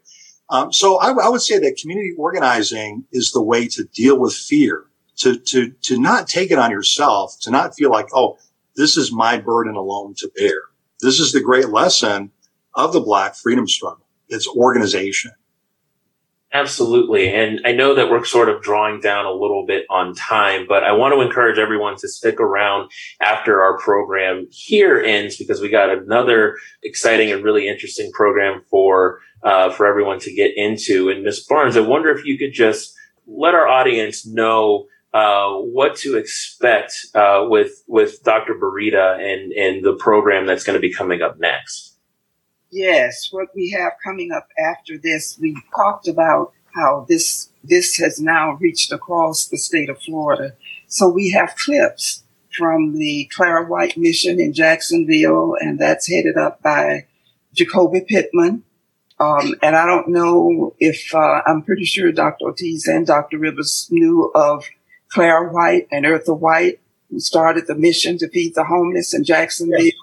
Um, 0.49 0.71
so 0.71 0.97
I, 0.97 1.11
I, 1.11 1.29
would 1.29 1.41
say 1.41 1.57
that 1.59 1.77
community 1.81 2.13
organizing 2.17 3.05
is 3.11 3.31
the 3.31 3.41
way 3.41 3.67
to 3.69 3.83
deal 3.85 4.19
with 4.19 4.33
fear, 4.33 4.85
to, 5.17 5.37
to, 5.37 5.71
to 5.71 5.99
not 5.99 6.27
take 6.27 6.51
it 6.51 6.59
on 6.59 6.71
yourself, 6.71 7.35
to 7.41 7.51
not 7.51 7.75
feel 7.75 7.89
like, 7.89 8.07
oh, 8.13 8.37
this 8.75 8.97
is 8.97 9.11
my 9.11 9.37
burden 9.37 9.75
alone 9.75 10.15
to 10.17 10.31
bear. 10.35 10.61
This 11.01 11.19
is 11.19 11.31
the 11.31 11.41
great 11.41 11.69
lesson 11.69 12.31
of 12.75 12.93
the 12.93 12.99
Black 12.99 13.35
freedom 13.35 13.67
struggle. 13.67 14.05
It's 14.29 14.47
organization. 14.47 15.31
Absolutely. 16.53 17.33
And 17.33 17.61
I 17.65 17.71
know 17.71 17.95
that 17.95 18.11
we're 18.11 18.23
sort 18.25 18.47
of 18.47 18.61
drawing 18.61 18.99
down 18.99 19.25
a 19.25 19.31
little 19.31 19.65
bit 19.65 19.87
on 19.89 20.13
time, 20.13 20.67
but 20.69 20.83
I 20.83 20.91
want 20.91 21.15
to 21.15 21.21
encourage 21.21 21.57
everyone 21.57 21.97
to 21.97 22.07
stick 22.07 22.39
around 22.39 22.91
after 23.19 23.63
our 23.63 23.79
program 23.79 24.47
here 24.51 25.01
ends 25.01 25.35
because 25.35 25.61
we 25.61 25.69
got 25.69 25.89
another 25.89 26.57
exciting 26.83 27.31
and 27.31 27.43
really 27.43 27.67
interesting 27.67 28.11
program 28.11 28.61
for 28.69 29.19
uh, 29.41 29.71
for 29.71 29.87
everyone 29.87 30.19
to 30.19 30.31
get 30.31 30.51
into. 30.55 31.09
And 31.09 31.23
Ms. 31.23 31.43
Barnes, 31.49 31.75
I 31.75 31.81
wonder 31.81 32.11
if 32.11 32.23
you 32.23 32.37
could 32.37 32.53
just 32.53 32.93
let 33.25 33.55
our 33.55 33.67
audience 33.67 34.23
know 34.23 34.85
uh, 35.11 35.53
what 35.53 35.95
to 35.97 36.17
expect 36.17 36.93
uh, 37.15 37.45
with 37.49 37.83
with 37.87 38.21
Dr. 38.23 38.53
Bireda 38.53 39.19
and 39.19 39.51
and 39.53 39.83
the 39.83 39.95
program 39.95 40.45
that's 40.45 40.63
going 40.63 40.75
to 40.75 40.87
be 40.87 40.93
coming 40.93 41.23
up 41.23 41.39
next. 41.39 41.92
Yes, 42.73 43.29
what 43.31 43.49
we 43.55 43.69
have 43.69 43.93
coming 44.03 44.31
up 44.31 44.47
after 44.57 44.97
this, 44.97 45.37
we 45.39 45.55
talked 45.75 46.07
about 46.07 46.53
how 46.73 47.05
this 47.07 47.49
this 47.63 47.97
has 47.97 48.19
now 48.19 48.53
reached 48.53 48.91
across 48.91 49.45
the 49.45 49.59
state 49.59 49.89
of 49.89 50.01
Florida. 50.01 50.55
So 50.87 51.07
we 51.07 51.29
have 51.31 51.55
clips 51.55 52.23
from 52.57 52.97
the 52.97 53.29
Clara 53.31 53.67
White 53.67 53.95
mission 53.95 54.39
in 54.39 54.53
Jacksonville, 54.53 55.55
and 55.59 55.77
that's 55.77 56.09
headed 56.09 56.35
up 56.35 56.63
by 56.63 57.05
Ju'Coby 57.55 58.07
Pittman. 58.07 58.63
Um, 59.19 59.53
and 59.61 59.75
I 59.75 59.85
don't 59.85 60.09
know 60.09 60.75
if 60.79 61.13
uh, 61.13 61.41
I'm 61.45 61.61
pretty 61.61 61.85
sure 61.85 62.11
Dr. 62.11 62.45
Ortiz 62.45 62.87
and 62.87 63.05
Dr. 63.05 63.37
Rivers 63.37 63.87
knew 63.91 64.31
of 64.33 64.65
Clara 65.09 65.53
White 65.53 65.87
and 65.91 66.05
Eartha 66.05 66.37
White, 66.37 66.81
who 67.11 67.19
started 67.19 67.67
the 67.67 67.75
mission 67.75 68.17
to 68.17 68.29
feed 68.29 68.55
the 68.55 68.63
homeless 68.63 69.13
in 69.13 69.23
Jacksonville. 69.23 69.79
Yes. 69.79 69.93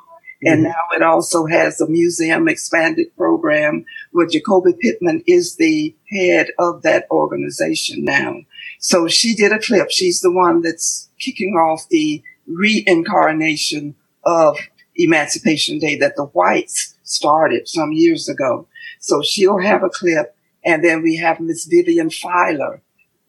And 0.43 0.65
mm-hmm. 0.65 0.73
now 0.73 0.97
it 0.97 1.03
also 1.03 1.47
has 1.47 1.81
a 1.81 1.89
museum 1.89 2.49
expanded 2.49 3.15
program 3.17 3.85
where 4.13 4.27
Ju'Coby 4.27 4.79
Pittman 4.79 5.23
is 5.27 5.57
the 5.57 5.95
head 6.11 6.49
of 6.59 6.83
that 6.83 7.07
organization 7.11 8.05
now. 8.05 8.41
So 8.79 9.09
she 9.09 9.35
did 9.35 9.53
a 9.53 9.59
clip. 9.59 9.91
She's 9.91 10.21
the 10.21 10.33
one 10.33 10.63
that's 10.63 11.11
kicking 11.19 11.55
off 11.55 11.89
the 11.91 12.23
reincarnation 12.47 13.95
of 14.25 14.59
Emancipation 14.97 15.79
Day 15.79 15.97
that 15.99 16.17
the 16.17 16.25
whites 16.25 16.97
started 17.03 17.69
some 17.69 17.93
years 17.93 18.29
ago. 18.29 18.67
So 18.99 19.23
she'll 19.23 19.59
have 19.59 19.83
a 19.83 19.91
clip. 19.91 20.35
And 20.65 20.85
then 20.85 21.03
we 21.03 21.17
have 21.17 21.41
Miss 21.41 21.65
Vivian 21.65 22.11
Filer, 22.11 22.83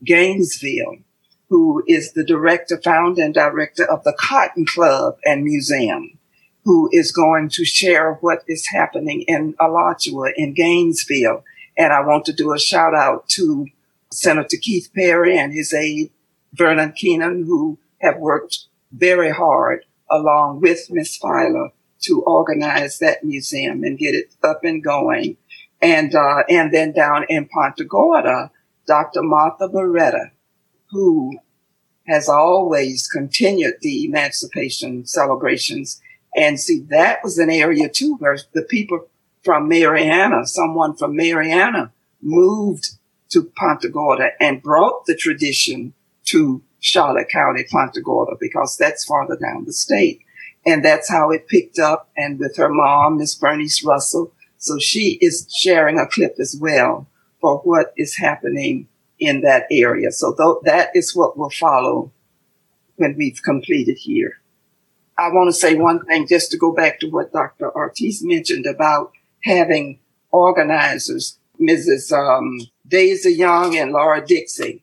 Gainesville, 0.03 0.97
who 1.49 1.83
is 1.88 2.13
the 2.13 2.23
director, 2.23 2.79
founder 2.81 3.21
and 3.21 3.33
director 3.33 3.85
of 3.85 4.03
the 4.03 4.13
Cotton 4.19 4.65
Club 4.65 5.17
and 5.25 5.43
Museum, 5.43 6.17
who 6.63 6.89
is 6.91 7.11
going 7.11 7.49
to 7.49 7.65
share 7.65 8.13
what 8.15 8.43
is 8.47 8.67
happening 8.67 9.23
in 9.23 9.55
Alachua 9.59 10.31
in 10.35 10.53
Gainesville. 10.53 11.43
And 11.77 11.91
I 11.91 12.01
want 12.01 12.25
to 12.25 12.33
do 12.33 12.53
a 12.53 12.59
shout 12.59 12.93
out 12.93 13.27
to 13.29 13.67
Senator 14.11 14.57
Keith 14.57 14.89
Perry 14.93 15.38
and 15.38 15.53
his 15.53 15.73
aide, 15.73 16.11
Vernon 16.53 16.91
Keenan, 16.91 17.45
who 17.45 17.77
have 18.01 18.17
worked 18.17 18.65
very 18.91 19.31
hard 19.31 19.85
along 20.09 20.61
with 20.61 20.91
Miss 20.91 21.15
Filer 21.15 21.69
to 22.01 22.21
organize 22.23 22.99
that 22.99 23.23
museum 23.23 23.83
and 23.83 23.97
get 23.97 24.15
it 24.15 24.33
up 24.43 24.63
and 24.63 24.83
going 24.83 25.38
and 25.81 26.13
uh, 26.13 26.43
and 26.47 26.71
then 26.73 26.91
down 26.91 27.25
in 27.29 27.47
Punta 27.47 27.83
Gorda, 27.83 28.51
Dr. 28.88 29.23
Martha 29.23 29.67
Bireda, 29.67 30.31
who 30.91 31.39
has 32.07 32.29
always 32.29 33.07
continued 33.07 33.75
the 33.81 34.05
emancipation 34.05 35.05
celebrations. 35.05 36.01
And 36.35 36.59
see, 36.59 36.81
that 36.89 37.23
was 37.23 37.37
an 37.37 37.49
area 37.49 37.89
too 37.89 38.15
where 38.15 38.37
the 38.53 38.63
people 38.63 39.07
from 39.43 39.67
Marianna, 39.67 40.45
someone 40.45 40.95
from 40.95 41.15
Marianna 41.15 41.91
moved 42.21 42.91
to 43.29 43.43
Punta 43.57 43.89
Gorda 43.89 44.31
and 44.39 44.61
brought 44.61 45.05
the 45.05 45.15
tradition 45.15 45.93
to 46.25 46.61
Charlotte 46.79 47.29
County, 47.29 47.65
Punta 47.69 48.01
Gorda, 48.01 48.35
because 48.39 48.77
that's 48.77 49.05
farther 49.05 49.35
down 49.35 49.65
the 49.65 49.73
state. 49.73 50.21
And 50.65 50.85
that's 50.85 51.09
how 51.09 51.31
it 51.31 51.47
picked 51.47 51.79
up. 51.79 52.09
And 52.15 52.39
with 52.39 52.55
her 52.57 52.69
mom, 52.69 53.17
Miss 53.17 53.35
Bernice 53.35 53.83
Russell. 53.83 54.31
So 54.57 54.77
she 54.77 55.17
is 55.21 55.47
sharing 55.51 55.97
a 55.97 56.07
clip 56.07 56.35
as 56.39 56.55
well 56.59 57.07
for 57.39 57.57
what 57.59 57.93
is 57.97 58.17
happening 58.17 58.87
in 59.19 59.41
that 59.41 59.65
area. 59.71 60.11
So 60.11 60.33
th- 60.33 60.63
that 60.63 60.89
is 60.95 61.15
what 61.15 61.37
will 61.37 61.49
follow 61.49 62.11
when 62.97 63.15
we've 63.17 63.41
completed 63.43 63.97
here. 63.97 64.40
I 65.22 65.30
want 65.30 65.49
to 65.49 65.53
say 65.53 65.76
one 65.76 66.03
thing 66.06 66.26
just 66.27 66.49
to 66.49 66.57
go 66.57 66.73
back 66.73 66.99
to 66.99 67.07
what 67.07 67.31
Dr. 67.31 67.72
Ortiz 67.76 68.23
mentioned 68.23 68.65
about 68.65 69.11
having 69.43 69.99
organizers, 70.31 71.38
Mrs. 71.60 72.11
Um, 72.11 72.60
Daisy 72.88 73.34
Young 73.34 73.77
and 73.77 73.91
Laura 73.91 74.26
Dixie, 74.26 74.81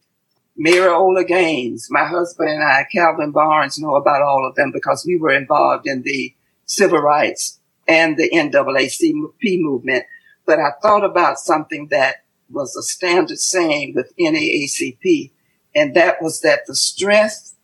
Mary 0.56 0.86
Ola 0.86 1.24
Gaines, 1.24 1.88
my 1.90 2.04
husband 2.04 2.50
and 2.50 2.62
I, 2.62 2.86
Calvin 2.92 3.32
Barnes 3.32 3.80
know 3.80 3.96
about 3.96 4.22
all 4.22 4.46
of 4.46 4.54
them 4.54 4.70
because 4.70 5.04
we 5.04 5.16
were 5.16 5.32
involved 5.32 5.88
in 5.88 6.02
the 6.02 6.32
civil 6.66 7.00
rights 7.00 7.58
and 7.88 8.16
the 8.16 8.30
NAACP 8.30 9.60
movement. 9.60 10.04
But 10.46 10.60
I 10.60 10.70
thought 10.80 11.04
about 11.04 11.40
something 11.40 11.88
that 11.90 12.22
was 12.48 12.76
a 12.76 12.82
standard 12.82 13.40
saying 13.40 13.94
with 13.96 14.16
NAACP, 14.16 15.32
and 15.74 15.94
that 15.96 16.22
was 16.22 16.42
that 16.42 16.60
the 16.68 16.76
strength, 16.76 17.56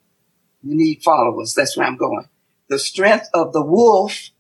you 0.65 0.75
need 0.75 1.05
followers. 1.05 1.55
That's 1.55 1.77
where 1.77 1.87
I'm 1.87 1.97
going. 1.97 2.29
The 2.69 2.79
strength 2.79 3.29
of 3.35 3.53
the 3.53 3.63
wolf 3.63 4.31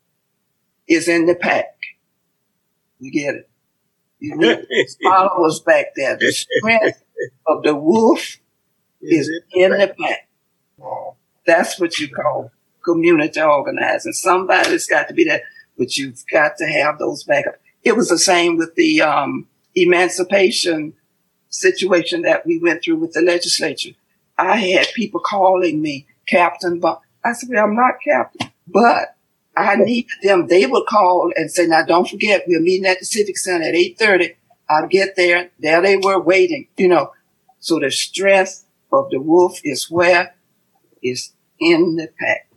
is 0.88 1.09
in 1.09 1.26
the 1.26 1.34
pack. 1.34 1.76
You 2.98 3.10
get 3.10 3.34
it? 3.34 3.51
You 4.18 4.36
need 4.36 4.66
followers 5.02 5.60
back 5.60 5.94
there. 5.96 6.16
The 6.16 6.32
strength 6.32 7.02
of 7.46 7.62
the 7.62 7.74
wolf 7.74 8.38
is 9.02 9.30
in 9.52 9.70
the 9.72 9.94
pack. 10.01 10.28
That's 11.46 11.78
what 11.78 11.98
you 11.98 12.09
call 12.09 12.51
community 12.84 13.40
organizing. 13.42 14.12
Somebody's 14.12 14.86
got 14.86 15.09
to 15.09 15.14
be 15.14 15.24
there, 15.24 15.42
but 15.76 15.96
you've 15.96 16.22
got 16.30 16.56
to 16.59 16.66
have 16.66 16.98
those 16.98 17.24
backup. 17.24 17.56
It 17.82 17.96
was 17.96 18.09
the 18.09 18.18
same 18.18 18.56
with 18.56 18.74
the 18.76 19.02
um, 19.02 19.46
emancipation 19.74 20.94
situation 21.48 22.22
that 22.22 22.46
we 22.46 22.59
went 22.59 22.82
through 22.82 22.96
with 22.96 23.12
the 23.12 23.20
legislature. 23.20 23.90
I 24.38 24.56
had 24.56 24.88
people 24.94 25.20
calling 25.20 25.80
me 25.80 26.06
Captain, 26.26 26.80
but 26.80 27.01
I 27.24 27.32
said, 27.32 27.48
well, 27.52 27.64
I'm 27.64 27.74
not 27.74 27.94
Captain, 28.05 28.51
but 28.66 29.16
I 29.56 29.76
needed 29.76 30.10
them. 30.22 30.46
They 30.46 30.66
would 30.66 30.86
call 30.86 31.32
and 31.36 31.51
say, 31.51 31.66
now 31.66 31.84
don't 31.84 32.09
forget, 32.09 32.44
we're 32.46 32.60
meeting 32.60 32.86
at 32.86 32.98
the 32.98 33.06
Civic 33.06 33.38
Center 33.38 33.66
at 33.66 33.74
8.30. 33.74 34.34
I'll 34.68 34.88
get 34.88 35.16
there. 35.16 35.51
There 35.59 35.80
they 35.80 35.96
were 35.96 36.20
waiting, 36.20 36.68
you 36.76 36.88
know. 36.88 37.12
So 37.60 37.78
the 37.78 37.90
strength 37.90 38.64
of 38.92 39.10
the 39.10 39.20
wolf 39.20 39.60
is 39.64 39.90
where? 39.90 40.34
Is 41.02 41.32
in 41.60 41.96
the 41.96 42.09
pack. 42.18 42.48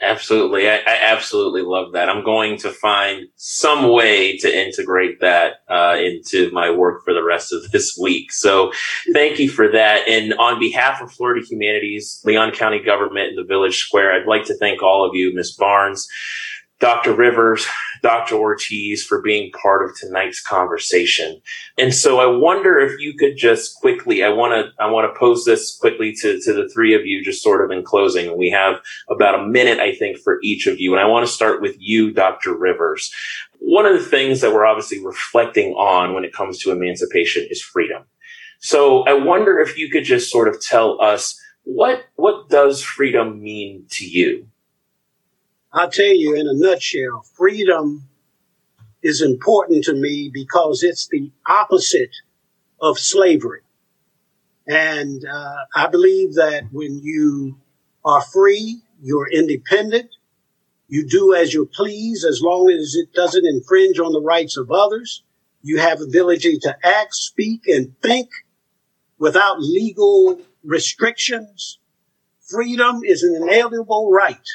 Absolutely. 0.00 0.68
I, 0.68 0.76
I, 0.76 0.98
absolutely 1.02 1.62
love 1.62 1.92
that. 1.92 2.08
I'm 2.08 2.22
going 2.22 2.56
to 2.58 2.70
find 2.70 3.26
some 3.34 3.90
way 3.90 4.36
to 4.38 4.66
integrate 4.66 5.18
that 5.20 5.62
uh, 5.68 5.96
into 5.98 6.52
my 6.52 6.70
work 6.70 7.04
for 7.04 7.12
the 7.12 7.24
rest 7.24 7.52
of 7.52 7.68
this 7.72 7.98
week. 8.00 8.30
So 8.32 8.70
thank 9.12 9.40
you 9.40 9.50
for 9.50 9.68
that. 9.72 10.06
And 10.06 10.34
on 10.34 10.60
behalf 10.60 11.02
of 11.02 11.10
Florida 11.10 11.44
Humanities, 11.44 12.22
Leon 12.24 12.52
County 12.52 12.80
Government, 12.80 13.30
and 13.30 13.38
the 13.38 13.44
Village 13.44 13.78
Square, 13.78 14.12
I'd 14.12 14.28
like 14.28 14.44
to 14.44 14.56
thank 14.58 14.84
all 14.84 15.04
of 15.04 15.16
you, 15.16 15.34
Ms. 15.34 15.52
Barnes, 15.52 16.06
Dr. 16.80 17.12
Rivers, 17.12 17.66
Dr. 18.02 18.36
Ortiz 18.36 19.04
for 19.04 19.20
being 19.20 19.50
part 19.50 19.84
of 19.84 19.96
tonight's 19.96 20.40
conversation. 20.40 21.40
And 21.76 21.92
so 21.92 22.20
I 22.20 22.26
wonder 22.26 22.78
if 22.78 23.00
you 23.00 23.14
could 23.14 23.36
just 23.36 23.80
quickly, 23.80 24.22
I 24.22 24.28
want 24.28 24.52
to, 24.52 24.82
I 24.82 24.88
want 24.88 25.12
to 25.12 25.18
pose 25.18 25.44
this 25.44 25.76
quickly 25.76 26.12
to, 26.20 26.40
to 26.40 26.52
the 26.52 26.68
three 26.68 26.94
of 26.94 27.04
you, 27.04 27.24
just 27.24 27.42
sort 27.42 27.64
of 27.64 27.76
in 27.76 27.82
closing. 27.82 28.36
We 28.38 28.50
have 28.50 28.80
about 29.10 29.40
a 29.40 29.46
minute, 29.46 29.80
I 29.80 29.94
think, 29.94 30.18
for 30.18 30.38
each 30.42 30.68
of 30.68 30.78
you. 30.78 30.92
And 30.92 31.00
I 31.00 31.06
want 31.06 31.26
to 31.26 31.32
start 31.32 31.60
with 31.60 31.74
you, 31.80 32.12
Dr. 32.12 32.56
Rivers. 32.56 33.12
One 33.58 33.86
of 33.86 33.94
the 33.94 34.08
things 34.08 34.40
that 34.40 34.52
we're 34.52 34.66
obviously 34.66 35.04
reflecting 35.04 35.72
on 35.72 36.14
when 36.14 36.24
it 36.24 36.32
comes 36.32 36.58
to 36.60 36.70
emancipation 36.70 37.44
is 37.50 37.60
freedom. 37.60 38.04
So 38.60 39.02
I 39.04 39.14
wonder 39.14 39.58
if 39.58 39.76
you 39.76 39.90
could 39.90 40.04
just 40.04 40.30
sort 40.30 40.46
of 40.46 40.60
tell 40.60 41.00
us 41.02 41.40
what, 41.64 42.04
what 42.14 42.48
does 42.48 42.82
freedom 42.82 43.42
mean 43.42 43.84
to 43.90 44.04
you? 44.06 44.46
I'll 45.72 45.90
tell 45.90 46.06
you 46.06 46.34
in 46.34 46.48
a 46.48 46.54
nutshell, 46.54 47.24
freedom 47.34 48.08
is 49.02 49.20
important 49.20 49.84
to 49.84 49.94
me 49.94 50.30
because 50.32 50.82
it's 50.82 51.08
the 51.08 51.30
opposite 51.46 52.14
of 52.80 52.98
slavery. 52.98 53.60
And 54.66 55.24
uh, 55.24 55.64
I 55.74 55.86
believe 55.88 56.34
that 56.34 56.68
when 56.72 57.00
you 57.02 57.58
are 58.04 58.22
free, 58.22 58.80
you're 59.02 59.30
independent, 59.30 60.10
you 60.88 61.06
do 61.06 61.34
as 61.34 61.52
you 61.52 61.66
please 61.66 62.24
as 62.24 62.40
long 62.42 62.70
as 62.70 62.94
it 62.94 63.12
doesn't 63.12 63.46
infringe 63.46 63.98
on 63.98 64.12
the 64.12 64.22
rights 64.22 64.56
of 64.56 64.70
others. 64.70 65.22
You 65.62 65.78
have 65.80 66.00
ability 66.00 66.58
to 66.60 66.76
act, 66.82 67.14
speak, 67.14 67.66
and 67.66 67.94
think 68.00 68.30
without 69.18 69.60
legal 69.60 70.40
restrictions. 70.64 71.78
Freedom 72.40 73.00
is 73.04 73.22
an 73.22 73.36
inalienable 73.36 74.10
right. 74.10 74.48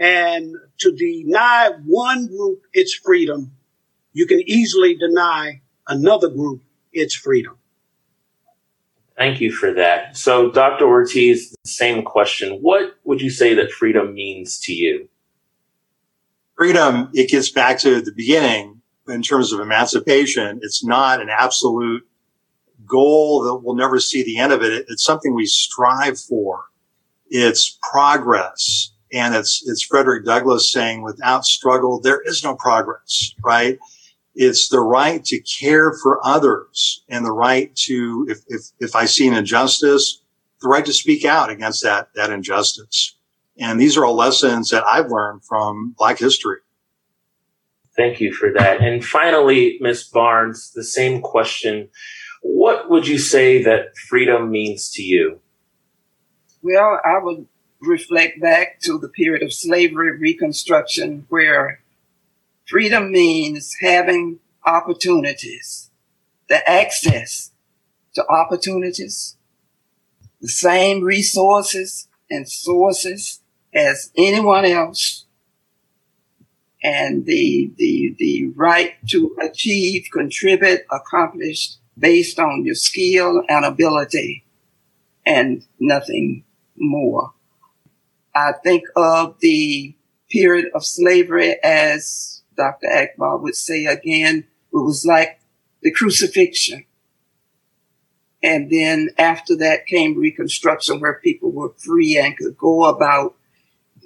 And 0.00 0.56
to 0.78 0.92
deny 0.92 1.70
one 1.84 2.26
group 2.26 2.62
its 2.72 2.94
freedom, 2.94 3.52
you 4.14 4.26
can 4.26 4.40
easily 4.46 4.96
deny 4.96 5.60
another 5.86 6.30
group 6.30 6.62
its 6.92 7.14
freedom. 7.14 7.58
Thank 9.16 9.42
you 9.42 9.52
for 9.52 9.74
that. 9.74 10.16
So, 10.16 10.50
Dr. 10.50 10.86
Ortiz, 10.86 11.54
same 11.66 12.02
question. 12.02 12.54
What 12.62 12.96
would 13.04 13.20
you 13.20 13.28
say 13.28 13.52
that 13.54 13.70
freedom 13.70 14.14
means 14.14 14.58
to 14.60 14.72
you? 14.72 15.10
Freedom, 16.56 17.10
it 17.12 17.28
gets 17.28 17.50
back 17.50 17.78
to 17.80 18.00
the 18.00 18.12
beginning 18.12 18.80
in 19.08 19.20
terms 19.20 19.52
of 19.52 19.60
emancipation. 19.60 20.60
It's 20.62 20.82
not 20.82 21.20
an 21.20 21.28
absolute 21.28 22.08
goal 22.86 23.42
that 23.42 23.56
we'll 23.56 23.76
never 23.76 24.00
see 24.00 24.22
the 24.22 24.38
end 24.38 24.54
of 24.54 24.62
it. 24.62 24.86
It's 24.88 25.04
something 25.04 25.34
we 25.34 25.44
strive 25.44 26.18
for. 26.18 26.64
It's 27.28 27.78
progress. 27.90 28.92
And 29.12 29.34
it's, 29.34 29.62
it's 29.66 29.82
Frederick 29.82 30.24
Douglass 30.24 30.72
saying 30.72 31.02
without 31.02 31.44
struggle, 31.44 32.00
there 32.00 32.20
is 32.24 32.44
no 32.44 32.54
progress, 32.54 33.34
right? 33.44 33.78
It's 34.34 34.68
the 34.68 34.80
right 34.80 35.24
to 35.24 35.40
care 35.40 35.92
for 36.02 36.24
others 36.24 37.04
and 37.08 37.24
the 37.24 37.32
right 37.32 37.74
to, 37.86 38.26
if, 38.28 38.38
if, 38.48 38.62
if 38.78 38.94
I 38.94 39.06
see 39.06 39.26
an 39.26 39.34
injustice, 39.34 40.22
the 40.60 40.68
right 40.68 40.86
to 40.86 40.92
speak 40.92 41.24
out 41.24 41.50
against 41.50 41.82
that, 41.82 42.10
that 42.14 42.30
injustice. 42.30 43.16
And 43.58 43.80
these 43.80 43.96
are 43.96 44.04
all 44.04 44.14
lessons 44.14 44.70
that 44.70 44.84
I've 44.90 45.10
learned 45.10 45.44
from 45.44 45.94
Black 45.98 46.18
history. 46.18 46.58
Thank 47.96 48.20
you 48.20 48.32
for 48.32 48.52
that. 48.52 48.80
And 48.80 49.04
finally, 49.04 49.76
Ms. 49.80 50.04
Barnes, 50.04 50.72
the 50.74 50.84
same 50.84 51.20
question. 51.20 51.88
What 52.42 52.88
would 52.88 53.06
you 53.06 53.18
say 53.18 53.62
that 53.64 53.96
freedom 54.08 54.50
means 54.50 54.90
to 54.92 55.02
you? 55.02 55.40
Well, 56.62 57.00
I 57.04 57.18
would 57.22 57.46
reflect 57.80 58.40
back 58.40 58.80
to 58.80 58.98
the 58.98 59.08
period 59.08 59.42
of 59.42 59.52
slavery 59.52 60.16
reconstruction 60.16 61.26
where 61.28 61.80
freedom 62.66 63.10
means 63.10 63.76
having 63.80 64.38
opportunities, 64.66 65.90
the 66.48 66.68
access 66.68 67.52
to 68.14 68.26
opportunities, 68.28 69.36
the 70.40 70.48
same 70.48 71.02
resources 71.02 72.08
and 72.30 72.48
sources 72.48 73.40
as 73.74 74.10
anyone 74.16 74.64
else, 74.64 75.24
and 76.82 77.26
the, 77.26 77.70
the, 77.76 78.14
the 78.18 78.48
right 78.56 78.94
to 79.08 79.36
achieve, 79.42 80.06
contribute, 80.12 80.80
accomplish 80.90 81.74
based 81.98 82.38
on 82.38 82.64
your 82.64 82.74
skill 82.74 83.42
and 83.48 83.64
ability 83.64 84.44
and 85.26 85.64
nothing 85.78 86.42
more. 86.76 87.34
I 88.34 88.52
think 88.62 88.84
of 88.96 89.38
the 89.40 89.94
period 90.30 90.70
of 90.74 90.84
slavery 90.84 91.56
as 91.62 92.42
Dr. 92.56 92.86
Akbar 92.90 93.38
would 93.38 93.56
say 93.56 93.86
again, 93.86 94.38
it 94.72 94.76
was 94.76 95.04
like 95.04 95.40
the 95.82 95.90
crucifixion. 95.90 96.84
And 98.42 98.70
then 98.70 99.10
after 99.18 99.56
that 99.56 99.86
came 99.86 100.16
Reconstruction, 100.16 101.00
where 101.00 101.20
people 101.22 101.50
were 101.50 101.74
free 101.76 102.16
and 102.16 102.36
could 102.36 102.56
go 102.56 102.84
about 102.84 103.34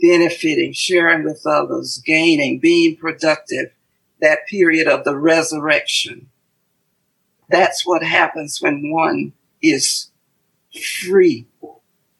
benefiting, 0.00 0.72
sharing 0.72 1.24
with 1.24 1.46
others, 1.46 2.02
gaining, 2.04 2.58
being 2.58 2.96
productive. 2.96 3.70
That 4.20 4.46
period 4.48 4.88
of 4.88 5.04
the 5.04 5.16
resurrection. 5.16 6.30
That's 7.48 7.86
what 7.86 8.02
happens 8.02 8.60
when 8.60 8.90
one 8.90 9.32
is 9.60 10.10
free 11.02 11.46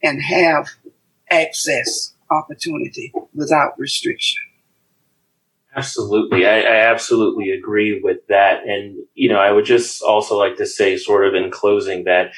and 0.03 0.23
have 0.23 0.69
access 1.31 2.15
opportunity 2.31 3.13
without 3.35 3.79
restriction. 3.79 4.43
Absolutely. 5.77 6.47
I, 6.47 6.61
I 6.61 6.77
absolutely 6.93 7.51
agree 7.51 8.01
with 8.01 8.27
that. 8.29 8.65
And, 8.65 8.97
you 9.15 9.29
know, 9.29 9.39
I 9.39 9.51
would 9.51 9.65
just 9.65 10.03
also 10.03 10.39
like 10.39 10.57
to 10.59 10.67
say, 10.67 10.97
sort 10.97 11.27
of 11.27 11.35
in 11.35 11.51
closing, 11.51 12.05
that 12.05 12.33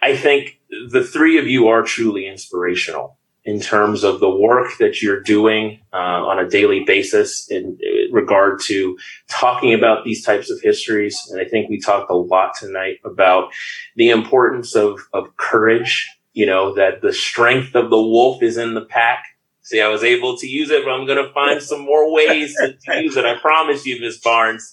I 0.00 0.16
think 0.16 0.60
the 0.90 1.02
three 1.02 1.38
of 1.38 1.48
you 1.48 1.66
are 1.68 1.82
truly 1.82 2.28
inspirational 2.28 3.18
in 3.44 3.60
terms 3.60 4.04
of 4.04 4.20
the 4.20 4.30
work 4.30 4.76
that 4.78 5.00
you're 5.02 5.20
doing 5.20 5.80
uh, 5.92 5.96
on 5.96 6.38
a 6.38 6.48
daily 6.48 6.84
basis 6.84 7.48
in, 7.48 7.78
in 7.80 8.12
regard 8.12 8.60
to 8.60 8.96
talking 9.28 9.72
about 9.72 10.04
these 10.04 10.24
types 10.24 10.50
of 10.50 10.60
histories. 10.60 11.28
And 11.30 11.40
I 11.40 11.44
think 11.44 11.68
we 11.68 11.80
talked 11.80 12.10
a 12.10 12.14
lot 12.14 12.54
tonight 12.56 12.98
about 13.04 13.52
the 13.94 14.10
importance 14.10 14.74
of, 14.74 15.00
of 15.12 15.36
courage, 15.36 16.08
you 16.36 16.46
know, 16.46 16.74
that 16.74 17.00
the 17.02 17.12
strength 17.12 17.74
of 17.74 17.90
the 17.90 18.00
wolf 18.00 18.42
is 18.42 18.56
in 18.56 18.74
the 18.74 18.84
pack. 18.84 19.24
See, 19.62 19.80
I 19.80 19.88
was 19.88 20.04
able 20.04 20.36
to 20.36 20.46
use 20.46 20.70
it, 20.70 20.84
but 20.84 20.92
I'm 20.92 21.06
going 21.06 21.24
to 21.24 21.32
find 21.32 21.60
some 21.60 21.80
more 21.80 22.12
ways 22.12 22.54
to, 22.56 22.74
to 22.74 23.02
use 23.02 23.16
it. 23.16 23.24
I 23.24 23.36
promise 23.38 23.84
you, 23.84 24.00
Miss 24.00 24.18
Barnes. 24.18 24.72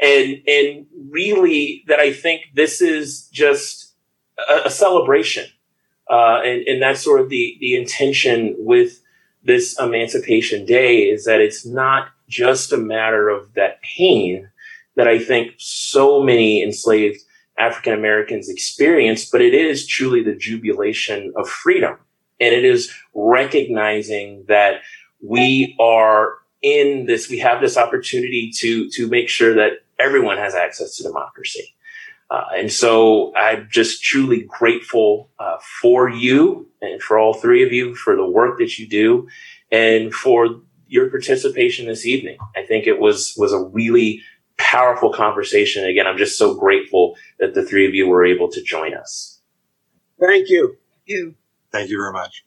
And, 0.00 0.36
and 0.46 0.86
really 1.10 1.82
that 1.88 1.98
I 1.98 2.12
think 2.12 2.42
this 2.54 2.80
is 2.80 3.28
just 3.32 3.94
a, 4.48 4.66
a 4.66 4.70
celebration 4.70 5.46
uh, 6.08 6.40
and, 6.44 6.66
and 6.66 6.82
that's 6.82 7.02
sort 7.02 7.20
of 7.20 7.28
the, 7.28 7.56
the 7.60 7.76
intention 7.76 8.54
with 8.58 9.00
this 9.44 9.78
Emancipation 9.78 10.64
Day 10.64 11.02
is 11.02 11.24
that 11.24 11.40
it's 11.40 11.66
not 11.66 12.08
just 12.28 12.72
a 12.72 12.78
matter 12.78 13.28
of 13.28 13.54
that 13.54 13.80
pain 13.82 14.50
that 14.96 15.06
I 15.08 15.18
think 15.18 15.54
so 15.58 16.22
many 16.22 16.62
enslaved 16.62 17.20
African 17.58 17.92
Americans 17.92 18.48
experience, 18.48 19.28
but 19.28 19.40
it 19.40 19.54
is 19.54 19.86
truly 19.86 20.22
the 20.22 20.34
jubilation 20.34 21.32
of 21.36 21.48
freedom. 21.48 21.96
And 22.40 22.54
it 22.54 22.64
is 22.64 22.92
recognizing 23.14 24.44
that 24.48 24.82
we 25.20 25.76
are 25.80 26.34
in 26.62 27.06
this, 27.06 27.28
we 27.28 27.38
have 27.38 27.60
this 27.60 27.76
opportunity 27.76 28.52
to, 28.58 28.88
to 28.90 29.08
make 29.08 29.28
sure 29.28 29.54
that 29.54 29.72
everyone 29.98 30.38
has 30.38 30.54
access 30.54 30.96
to 30.96 31.02
democracy. 31.02 31.74
Uh, 32.30 32.44
and 32.56 32.70
so 32.70 33.34
I'm 33.36 33.68
just 33.70 34.02
truly 34.02 34.42
grateful 34.42 35.30
uh, 35.38 35.56
for 35.80 36.08
you 36.08 36.68
and 36.82 37.02
for 37.02 37.18
all 37.18 37.34
three 37.34 37.64
of 37.64 37.72
you 37.72 37.94
for 37.94 38.16
the 38.16 38.26
work 38.26 38.58
that 38.58 38.78
you 38.78 38.86
do 38.86 39.28
and 39.72 40.12
for 40.12 40.60
your 40.86 41.08
participation 41.10 41.86
this 41.86 42.06
evening. 42.06 42.38
I 42.56 42.64
think 42.64 42.86
it 42.86 42.98
was 42.98 43.34
was 43.36 43.52
a 43.52 43.62
really 43.62 44.22
powerful 44.58 45.12
conversation. 45.12 45.84
Again, 45.84 46.06
I'm 46.06 46.18
just 46.18 46.36
so 46.36 46.54
grateful 46.54 47.16
that 47.38 47.54
the 47.54 47.64
three 47.64 47.86
of 47.86 47.94
you 47.94 48.08
were 48.08 48.24
able 48.24 48.50
to 48.50 48.62
join 48.62 48.94
us. 48.94 49.40
Thank 50.20 50.50
you. 50.50 50.68
Thank 50.68 50.78
You. 51.06 51.34
Thank 51.72 51.90
you 51.90 51.98
very 51.98 52.12
much. 52.12 52.44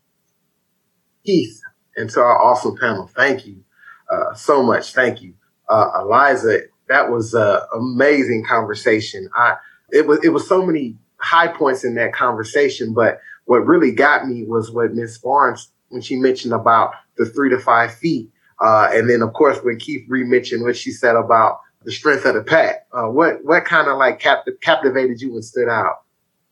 Keith, 1.26 1.60
and 1.96 2.10
to 2.12 2.20
our 2.20 2.42
awesome 2.42 2.78
panel, 2.78 3.08
thank 3.16 3.46
you 3.46 3.64
uh, 4.12 4.34
so 4.34 4.64
much. 4.64 4.94
Thank 4.94 5.22
you. 5.22 5.34
Uh, 5.70 6.02
Eliza, 6.02 6.62
that 6.90 7.10
was 7.12 7.34
an 7.34 7.60
amazing 7.74 8.44
conversation. 8.46 9.30
I 9.36 9.56
it 9.92 10.08
was 10.08 10.20
it 10.24 10.30
was 10.30 10.48
so 10.48 10.66
many 10.66 10.98
high 11.18 11.48
points 11.48 11.84
in 11.84 11.96
that 11.96 12.14
conversation, 12.14 12.94
but 12.94 13.20
what 13.46 13.60
really 13.60 13.92
got 13.92 14.28
me 14.28 14.44
was 14.44 14.72
what 14.72 14.94
Miss 14.94 15.18
Barnes 15.18 15.72
when 15.90 16.02
she 16.02 16.16
mentioned 16.16 16.54
about 16.54 16.94
the 17.18 17.26
three 17.26 17.50
to 17.50 17.60
five 17.60 17.94
feet, 17.94 18.30
uh, 18.60 18.90
and 18.92 19.10
then 19.10 19.22
of 19.22 19.34
course 19.34 19.60
when 19.64 19.78
Keith 19.78 20.06
re-mentioned 20.10 20.64
what 20.64 20.76
she 20.76 20.92
said 20.92 21.16
about 21.16 21.60
the 21.84 21.92
strength 21.92 22.26
of 22.26 22.36
the 22.36 22.44
pack. 22.44 22.88
Uh, 22.92 23.08
what 23.08 23.44
what 23.44 23.66
kind 23.66 23.88
of 23.88 23.98
like 23.98 24.20
cap- 24.20 24.46
captivated 24.62 25.22
you 25.22 25.34
and 25.34 25.44
stood 25.44 25.70
out? 25.70 26.04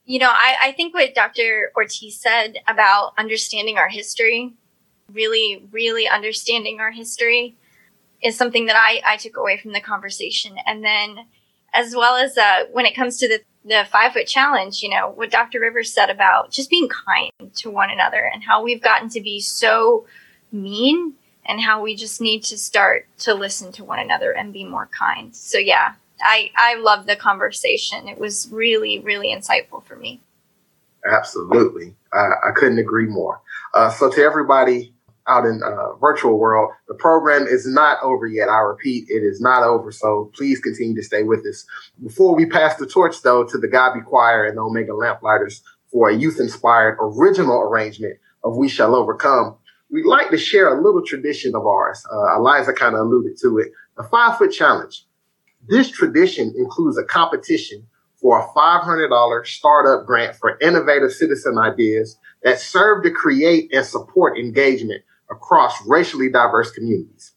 You 0.05 0.19
know, 0.19 0.29
I, 0.29 0.55
I 0.61 0.71
think 0.71 0.95
what 0.95 1.13
Dr. 1.13 1.71
Ortiz 1.75 2.19
said 2.19 2.57
about 2.67 3.13
understanding 3.17 3.77
our 3.77 3.89
history, 3.89 4.53
really, 5.13 5.63
really 5.71 6.07
understanding 6.07 6.79
our 6.79 6.89
history, 6.89 7.55
is 8.23 8.35
something 8.35 8.65
that 8.65 8.75
I, 8.75 9.01
I 9.05 9.17
took 9.17 9.37
away 9.37 9.57
from 9.57 9.73
the 9.73 9.81
conversation. 9.81 10.57
And 10.65 10.83
then 10.83 11.25
as 11.73 11.95
well 11.95 12.15
as 12.15 12.37
uh, 12.37 12.65
when 12.71 12.85
it 12.85 12.95
comes 12.95 13.17
to 13.19 13.27
the, 13.27 13.41
the 13.63 13.87
five 13.91 14.13
foot 14.13 14.25
challenge, 14.25 14.81
you 14.81 14.89
know, 14.89 15.11
what 15.11 15.31
Dr. 15.31 15.59
Rivers 15.59 15.93
said 15.93 16.09
about 16.09 16.51
just 16.51 16.69
being 16.69 16.89
kind 16.89 17.31
to 17.57 17.69
one 17.69 17.91
another 17.91 18.29
and 18.33 18.43
how 18.43 18.63
we've 18.63 18.81
gotten 18.81 19.09
to 19.09 19.21
be 19.21 19.39
so 19.39 20.05
mean 20.51 21.13
and 21.49 21.59
how 21.59 21.81
we 21.81 21.95
just 21.95 22.21
need 22.21 22.43
to 22.43 22.57
start 22.57 23.07
to 23.19 23.33
listen 23.33 23.71
to 23.73 23.83
one 23.83 23.99
another 23.99 24.31
and 24.31 24.53
be 24.53 24.63
more 24.63 24.87
kind. 24.97 25.35
So 25.35 25.57
yeah, 25.57 25.95
I, 26.21 26.51
I 26.55 26.75
love 26.75 27.07
the 27.07 27.15
conversation. 27.15 28.07
It 28.07 28.19
was 28.19 28.47
really, 28.51 28.99
really 28.99 29.35
insightful 29.35 29.83
for 29.83 29.95
me. 29.95 30.21
Absolutely. 31.05 31.95
I, 32.13 32.49
I 32.49 32.51
couldn't 32.55 32.79
agree 32.79 33.07
more. 33.07 33.41
Uh, 33.73 33.89
so 33.89 34.09
to 34.11 34.21
everybody 34.21 34.93
out 35.29 35.45
in 35.45 35.61
uh, 35.63 35.93
virtual 35.93 36.37
world. 36.39 36.71
The 36.87 36.95
program 36.95 37.45
is 37.47 37.67
not 37.67 38.01
over 38.01 38.25
yet. 38.25 38.49
I 38.49 38.59
repeat, 38.59 39.05
it 39.09 39.23
is 39.23 39.39
not 39.39 39.63
over. 39.63 39.91
So 39.91 40.31
please 40.35 40.59
continue 40.59 40.95
to 40.95 41.03
stay 41.03 41.23
with 41.23 41.45
us. 41.45 41.65
Before 42.03 42.35
we 42.35 42.45
pass 42.47 42.75
the 42.77 42.87
torch, 42.87 43.21
though, 43.21 43.43
to 43.43 43.57
the 43.57 43.67
Godby 43.67 44.01
Choir 44.01 44.45
and 44.45 44.57
the 44.57 44.61
Omega 44.61 44.93
Lamplighters 44.93 45.61
for 45.91 46.09
a 46.09 46.15
youth-inspired 46.15 46.97
original 46.99 47.61
arrangement 47.61 48.17
of 48.43 48.57
"We 48.57 48.69
Shall 48.69 48.95
Overcome," 48.95 49.55
we'd 49.91 50.05
like 50.05 50.29
to 50.31 50.37
share 50.37 50.77
a 50.77 50.81
little 50.81 51.03
tradition 51.03 51.55
of 51.55 51.65
ours. 51.65 52.05
Uh, 52.11 52.37
Eliza 52.37 52.73
kind 52.73 52.95
of 52.95 53.01
alluded 53.01 53.37
to 53.41 53.57
it. 53.59 53.71
The 53.97 54.03
Five 54.03 54.37
Foot 54.37 54.51
Challenge. 54.51 55.05
This 55.67 55.89
tradition 55.89 56.53
includes 56.57 56.97
a 56.97 57.03
competition 57.03 57.85
for 58.15 58.39
a 58.39 58.47
$500 58.57 59.45
startup 59.45 60.05
grant 60.05 60.35
for 60.35 60.57
innovative 60.59 61.11
citizen 61.11 61.57
ideas 61.57 62.17
that 62.43 62.59
serve 62.59 63.03
to 63.03 63.11
create 63.11 63.73
and 63.73 63.85
support 63.85 64.37
engagement 64.37 65.03
across 65.29 65.75
racially 65.85 66.29
diverse 66.29 66.71
communities. 66.71 67.33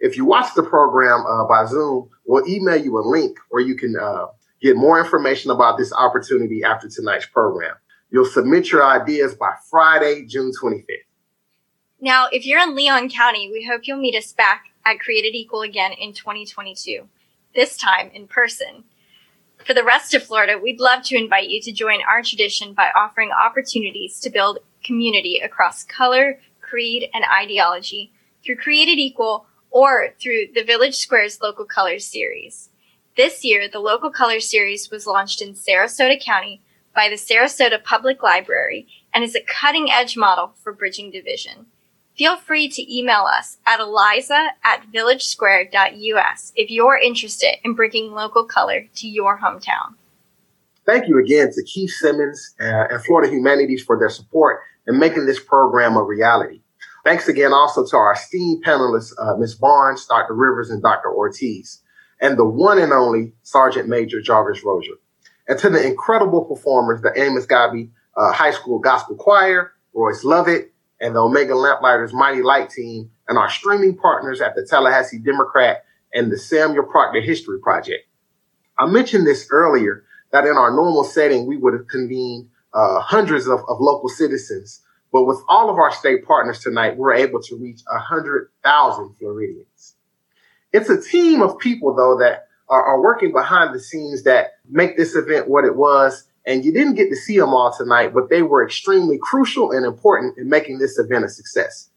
If 0.00 0.16
you 0.16 0.24
watch 0.24 0.54
the 0.54 0.62
program 0.62 1.24
uh, 1.26 1.46
by 1.46 1.64
Zoom, 1.66 2.10
we'll 2.26 2.46
email 2.48 2.76
you 2.76 2.98
a 2.98 3.00
link 3.00 3.38
where 3.50 3.62
you 3.62 3.76
can 3.76 3.96
uh, 3.96 4.26
get 4.60 4.76
more 4.76 5.02
information 5.02 5.50
about 5.50 5.78
this 5.78 5.92
opportunity 5.92 6.62
after 6.64 6.88
tonight's 6.88 7.26
program. 7.26 7.74
You'll 8.10 8.26
submit 8.26 8.70
your 8.70 8.84
ideas 8.84 9.34
by 9.34 9.52
Friday, 9.70 10.26
June 10.26 10.52
25th. 10.62 10.84
Now, 12.06 12.28
if 12.30 12.46
you're 12.46 12.62
in 12.62 12.76
Leon 12.76 13.10
County, 13.10 13.50
we 13.50 13.64
hope 13.64 13.80
you'll 13.82 13.98
meet 13.98 14.14
us 14.14 14.32
back 14.32 14.66
at 14.84 15.00
Created 15.00 15.34
Equal 15.34 15.62
again 15.62 15.90
in 15.90 16.12
2022, 16.12 17.08
this 17.56 17.76
time 17.76 18.12
in 18.14 18.28
person. 18.28 18.84
For 19.64 19.74
the 19.74 19.82
rest 19.82 20.14
of 20.14 20.22
Florida, 20.22 20.56
we'd 20.56 20.78
love 20.78 21.02
to 21.06 21.16
invite 21.16 21.48
you 21.48 21.60
to 21.62 21.72
join 21.72 21.98
our 22.08 22.22
tradition 22.22 22.74
by 22.74 22.92
offering 22.96 23.32
opportunities 23.32 24.20
to 24.20 24.30
build 24.30 24.60
community 24.84 25.40
across 25.40 25.82
color, 25.82 26.38
creed, 26.60 27.10
and 27.12 27.24
ideology 27.24 28.12
through 28.44 28.58
Created 28.58 29.00
Equal 29.00 29.46
or 29.72 30.10
through 30.20 30.46
the 30.54 30.62
Village 30.62 30.94
Squares 30.94 31.40
Local 31.42 31.64
Colors 31.64 32.06
series. 32.06 32.68
This 33.16 33.44
year, 33.44 33.68
the 33.68 33.80
Local 33.80 34.12
Colors 34.12 34.48
series 34.48 34.92
was 34.92 35.08
launched 35.08 35.42
in 35.42 35.54
Sarasota 35.54 36.24
County 36.24 36.62
by 36.94 37.08
the 37.08 37.16
Sarasota 37.16 37.82
Public 37.82 38.22
Library 38.22 38.86
and 39.12 39.24
is 39.24 39.34
a 39.34 39.40
cutting 39.40 39.90
edge 39.90 40.16
model 40.16 40.54
for 40.62 40.72
bridging 40.72 41.10
division. 41.10 41.66
Feel 42.16 42.38
free 42.38 42.68
to 42.70 42.96
email 42.96 43.26
us 43.26 43.58
at 43.66 43.78
eliza 43.78 44.48
at 44.64 44.90
villagesquare.us 44.90 46.52
if 46.56 46.70
you're 46.70 46.96
interested 46.96 47.56
in 47.62 47.74
bringing 47.74 48.12
local 48.12 48.44
color 48.44 48.86
to 48.96 49.06
your 49.06 49.38
hometown. 49.38 49.94
Thank 50.86 51.08
you 51.08 51.18
again 51.18 51.50
to 51.52 51.62
Keith 51.64 51.90
Simmons 51.90 52.54
uh, 52.58 52.84
and 52.90 53.04
Florida 53.04 53.30
Humanities 53.30 53.82
for 53.82 53.98
their 53.98 54.08
support 54.08 54.60
in 54.86 54.98
making 54.98 55.26
this 55.26 55.40
program 55.40 55.96
a 55.96 56.02
reality. 56.02 56.62
Thanks 57.04 57.28
again 57.28 57.52
also 57.52 57.84
to 57.86 57.96
our 57.96 58.14
esteemed 58.14 58.64
panelists, 58.64 59.12
uh, 59.18 59.36
Ms. 59.36 59.56
Barnes, 59.56 60.06
Dr. 60.06 60.34
Rivers, 60.34 60.70
and 60.70 60.82
Dr. 60.82 61.12
Ortiz, 61.12 61.82
and 62.20 62.38
the 62.38 62.44
one 62.44 62.78
and 62.78 62.92
only 62.92 63.32
Sergeant 63.42 63.88
Major 63.88 64.22
Jarvis 64.22 64.64
Rozier. 64.64 64.94
And 65.48 65.58
to 65.58 65.68
the 65.68 65.86
incredible 65.86 66.44
performers, 66.44 67.02
the 67.02 67.12
Amos 67.20 67.46
Godby 67.46 67.90
uh, 68.16 68.32
High 68.32 68.52
School 68.52 68.78
Gospel 68.78 69.16
Choir, 69.16 69.72
Royce 69.92 70.24
Lovett, 70.24 70.72
and 71.00 71.14
the 71.14 71.20
Omega 71.20 71.54
Lamplighters 71.54 72.12
Mighty 72.12 72.42
Light 72.42 72.70
Team, 72.70 73.10
and 73.28 73.38
our 73.38 73.50
streaming 73.50 73.96
partners 73.96 74.40
at 74.40 74.54
the 74.54 74.64
Tallahassee 74.64 75.18
Democrat 75.18 75.84
and 76.14 76.30
the 76.30 76.38
Samuel 76.38 76.84
Proctor 76.84 77.20
History 77.20 77.58
Project. 77.60 78.06
I 78.78 78.86
mentioned 78.86 79.26
this 79.26 79.48
earlier 79.50 80.04
that 80.32 80.44
in 80.44 80.56
our 80.56 80.70
normal 80.70 81.04
setting, 81.04 81.46
we 81.46 81.56
would 81.56 81.74
have 81.74 81.88
convened 81.88 82.48
uh, 82.72 83.00
hundreds 83.00 83.46
of, 83.46 83.60
of 83.68 83.80
local 83.80 84.08
citizens. 84.08 84.82
But 85.12 85.24
with 85.24 85.40
all 85.48 85.70
of 85.70 85.78
our 85.78 85.90
state 85.92 86.26
partners 86.26 86.60
tonight, 86.60 86.96
we're 86.96 87.14
able 87.14 87.40
to 87.42 87.56
reach 87.56 87.80
100,000 87.90 89.14
Floridians. 89.18 89.94
It's 90.72 90.90
a 90.90 91.00
team 91.00 91.42
of 91.42 91.58
people, 91.58 91.94
though, 91.94 92.18
that 92.18 92.48
are, 92.68 92.84
are 92.84 93.00
working 93.00 93.32
behind 93.32 93.74
the 93.74 93.80
scenes 93.80 94.24
that 94.24 94.54
make 94.68 94.96
this 94.96 95.14
event 95.14 95.48
what 95.48 95.64
it 95.64 95.76
was. 95.76 96.24
And 96.46 96.64
you 96.64 96.72
didn't 96.72 96.94
get 96.94 97.10
to 97.10 97.16
see 97.16 97.38
them 97.38 97.52
all 97.54 97.72
tonight, 97.76 98.14
but 98.14 98.30
they 98.30 98.42
were 98.42 98.64
extremely 98.64 99.18
crucial 99.20 99.72
and 99.72 99.84
important 99.84 100.38
in 100.38 100.48
making 100.48 100.78
this 100.78 100.98
event 100.98 101.24
a 101.24 101.28
success. 101.28 101.90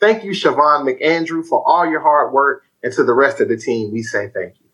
Thank 0.00 0.24
you, 0.24 0.30
Siobhan 0.30 0.88
McAndrew, 0.88 1.44
for 1.46 1.62
all 1.68 1.86
your 1.86 2.00
hard 2.00 2.32
work. 2.32 2.64
And 2.82 2.92
to 2.94 3.04
the 3.04 3.12
rest 3.12 3.42
of 3.42 3.48
the 3.48 3.58
team, 3.58 3.92
we 3.92 4.02
say 4.02 4.28
thank 4.28 4.54
you. 4.58 4.66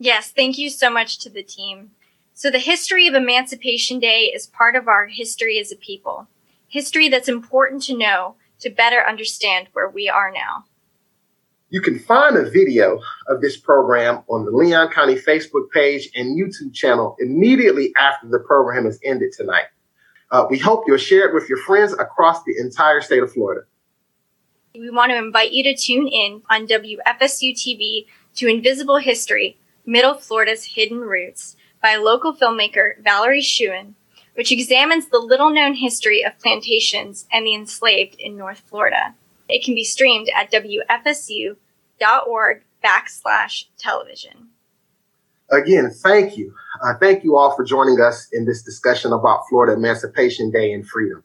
Yes, 0.00 0.32
thank 0.32 0.58
you 0.58 0.70
so 0.70 0.90
much 0.90 1.20
to 1.20 1.30
the 1.30 1.44
team. 1.44 1.92
So 2.34 2.50
the 2.50 2.58
history 2.58 3.06
of 3.06 3.14
Emancipation 3.14 4.00
Day 4.00 4.32
is 4.34 4.48
part 4.48 4.74
of 4.74 4.88
our 4.88 5.06
history 5.06 5.60
as 5.60 5.70
a 5.70 5.76
people. 5.76 6.26
history 6.74 7.08
that's 7.08 7.28
important 7.28 7.84
to 7.84 7.96
know 7.96 8.34
to 8.58 8.68
better 8.68 9.00
understand 9.06 9.68
where 9.74 9.88
we 9.88 10.08
are 10.08 10.32
now. 10.32 10.64
You 11.70 11.80
can 11.80 11.98
find 11.98 12.36
a 12.36 12.48
video 12.48 13.00
of 13.28 13.40
this 13.40 13.56
program 13.56 14.22
on 14.28 14.44
the 14.44 14.50
Leon 14.50 14.90
County 14.90 15.16
Facebook 15.16 15.70
page 15.72 16.10
and 16.14 16.38
YouTube 16.38 16.74
channel 16.74 17.16
immediately 17.18 17.92
after 17.98 18.28
the 18.28 18.38
program 18.38 18.84
has 18.84 19.00
ended 19.02 19.32
tonight. 19.32 19.64
Uh, 20.30 20.46
we 20.50 20.58
hope 20.58 20.84
you'll 20.86 20.98
share 20.98 21.28
it 21.28 21.34
with 21.34 21.48
your 21.48 21.58
friends 21.58 21.92
across 21.94 22.44
the 22.44 22.54
entire 22.58 23.00
state 23.00 23.22
of 23.22 23.32
Florida. 23.32 23.62
We 24.74 24.90
want 24.90 25.10
to 25.12 25.16
invite 25.16 25.52
you 25.52 25.62
to 25.64 25.76
tune 25.76 26.06
in 26.06 26.42
on 26.50 26.66
WFSU 26.66 27.54
TV 27.54 28.06
to 28.36 28.48
Invisible 28.48 28.98
History 28.98 29.56
Middle 29.86 30.14
Florida's 30.14 30.64
Hidden 30.64 31.00
Roots 31.00 31.56
by 31.80 31.96
local 31.96 32.34
filmmaker 32.34 33.00
Valerie 33.02 33.42
Scoon, 33.42 33.94
which 34.34 34.50
examines 34.50 35.06
the 35.06 35.18
little 35.18 35.50
known 35.50 35.74
history 35.74 36.24
of 36.24 36.38
plantations 36.38 37.26
and 37.32 37.46
the 37.46 37.54
enslaved 37.54 38.16
in 38.18 38.36
North 38.36 38.60
Florida. 38.66 39.14
It 39.48 39.64
can 39.64 39.74
be 39.74 39.84
streamed 39.84 40.30
at 40.34 40.50
WFSU 40.52 41.56
org 42.26 42.62
backslash 42.84 43.66
television. 43.78 44.48
Again, 45.50 45.90
thank 45.90 46.36
you. 46.36 46.54
Uh, 46.82 46.94
thank 47.00 47.22
you 47.22 47.36
all 47.36 47.54
for 47.54 47.64
joining 47.64 48.00
us 48.00 48.28
in 48.32 48.44
this 48.44 48.62
discussion 48.62 49.12
about 49.12 49.42
Florida 49.48 49.74
Emancipation 49.74 50.50
Day 50.50 50.72
and 50.72 50.86
freedom. 50.86 51.22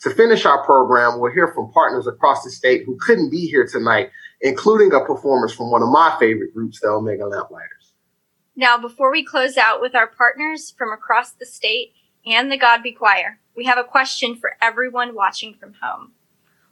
To 0.00 0.10
finish 0.10 0.46
our 0.46 0.64
program, 0.64 1.20
we'll 1.20 1.32
hear 1.32 1.48
from 1.48 1.70
partners 1.72 2.06
across 2.06 2.42
the 2.42 2.50
state 2.50 2.84
who 2.84 2.96
couldn't 3.00 3.30
be 3.30 3.46
here 3.46 3.66
tonight, 3.66 4.10
including 4.40 4.92
a 4.92 5.04
performance 5.04 5.52
from 5.52 5.70
one 5.70 5.82
of 5.82 5.88
my 5.88 6.16
favorite 6.18 6.54
groups, 6.54 6.80
the 6.80 6.88
Omega 6.88 7.26
Lamplighters. 7.26 7.92
Now, 8.56 8.78
before 8.78 9.10
we 9.10 9.24
close 9.24 9.56
out 9.56 9.80
with 9.80 9.94
our 9.94 10.06
partners 10.06 10.74
from 10.76 10.92
across 10.92 11.32
the 11.32 11.46
state 11.46 11.92
and 12.26 12.50
the 12.50 12.58
Godby 12.58 12.92
Choir, 12.92 13.38
we 13.54 13.64
have 13.64 13.78
a 13.78 13.84
question 13.84 14.36
for 14.36 14.56
everyone 14.60 15.14
watching 15.14 15.54
from 15.54 15.74
home. 15.82 16.12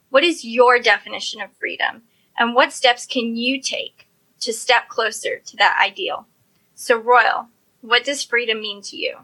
What 0.09 0.23
is 0.23 0.43
your 0.43 0.79
definition 0.79 1.41
of 1.41 1.53
freedom? 1.53 2.03
And 2.37 2.55
what 2.55 2.73
steps 2.73 3.05
can 3.05 3.35
you 3.35 3.61
take 3.61 4.07
to 4.39 4.53
step 4.53 4.87
closer 4.87 5.39
to 5.39 5.57
that 5.57 5.79
ideal? 5.83 6.25
So, 6.73 6.97
Royal, 6.97 7.47
what 7.81 8.05
does 8.05 8.23
freedom 8.23 8.61
mean 8.61 8.81
to 8.83 8.97
you? 8.97 9.17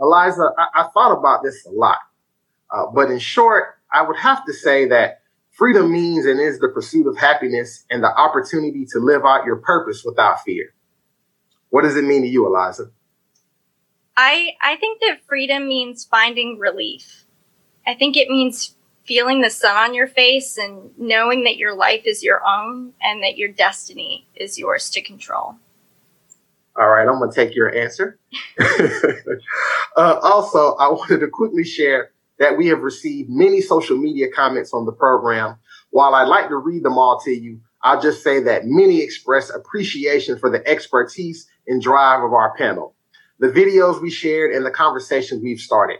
Eliza, 0.00 0.50
I, 0.58 0.82
I 0.82 0.88
thought 0.88 1.16
about 1.16 1.42
this 1.42 1.66
a 1.66 1.70
lot. 1.70 1.98
Uh, 2.70 2.86
but 2.86 3.10
in 3.10 3.18
short, 3.18 3.78
I 3.92 4.02
would 4.02 4.16
have 4.16 4.44
to 4.46 4.52
say 4.54 4.88
that 4.88 5.20
freedom 5.50 5.92
means 5.92 6.24
and 6.24 6.40
is 6.40 6.58
the 6.58 6.68
pursuit 6.68 7.06
of 7.06 7.18
happiness 7.18 7.84
and 7.90 8.02
the 8.02 8.08
opportunity 8.08 8.86
to 8.86 8.98
live 8.98 9.22
out 9.26 9.44
your 9.44 9.56
purpose 9.56 10.02
without 10.04 10.42
fear. 10.42 10.72
What 11.68 11.82
does 11.82 11.96
it 11.96 12.04
mean 12.04 12.22
to 12.22 12.28
you, 12.28 12.46
Eliza? 12.46 12.90
I, 14.16 14.50
I 14.60 14.76
think 14.76 15.00
that 15.00 15.24
freedom 15.26 15.68
means 15.68 16.04
finding 16.04 16.58
relief. 16.58 17.24
I 17.86 17.94
think 17.94 18.16
it 18.16 18.28
means 18.28 18.76
feeling 19.04 19.40
the 19.40 19.50
sun 19.50 19.76
on 19.76 19.94
your 19.94 20.06
face 20.06 20.58
and 20.58 20.90
knowing 20.98 21.44
that 21.44 21.56
your 21.56 21.74
life 21.74 22.02
is 22.04 22.22
your 22.22 22.40
own 22.46 22.92
and 23.02 23.22
that 23.22 23.36
your 23.36 23.48
destiny 23.48 24.26
is 24.36 24.58
yours 24.58 24.90
to 24.90 25.02
control. 25.02 25.56
All 26.76 26.88
right, 26.88 27.06
I'm 27.06 27.18
going 27.18 27.30
to 27.30 27.34
take 27.34 27.54
your 27.54 27.74
answer. 27.74 28.18
uh, 29.96 30.18
also, 30.22 30.74
I 30.76 30.88
wanted 30.88 31.20
to 31.20 31.28
quickly 31.28 31.64
share 31.64 32.12
that 32.38 32.56
we 32.56 32.66
have 32.68 32.80
received 32.80 33.28
many 33.30 33.60
social 33.60 33.96
media 33.96 34.28
comments 34.34 34.72
on 34.72 34.86
the 34.86 34.92
program. 34.92 35.56
While 35.90 36.14
I'd 36.14 36.28
like 36.28 36.48
to 36.48 36.56
read 36.56 36.82
them 36.82 36.96
all 36.96 37.20
to 37.20 37.30
you, 37.30 37.60
I'll 37.82 38.00
just 38.00 38.22
say 38.22 38.40
that 38.44 38.62
many 38.64 39.00
express 39.00 39.50
appreciation 39.50 40.38
for 40.38 40.48
the 40.50 40.66
expertise 40.66 41.46
and 41.66 41.82
drive 41.82 42.22
of 42.22 42.32
our 42.32 42.56
panel, 42.56 42.94
the 43.38 43.48
videos 43.48 44.00
we 44.00 44.10
shared, 44.10 44.54
and 44.54 44.64
the 44.64 44.70
conversations 44.70 45.42
we've 45.42 45.60
started. 45.60 45.98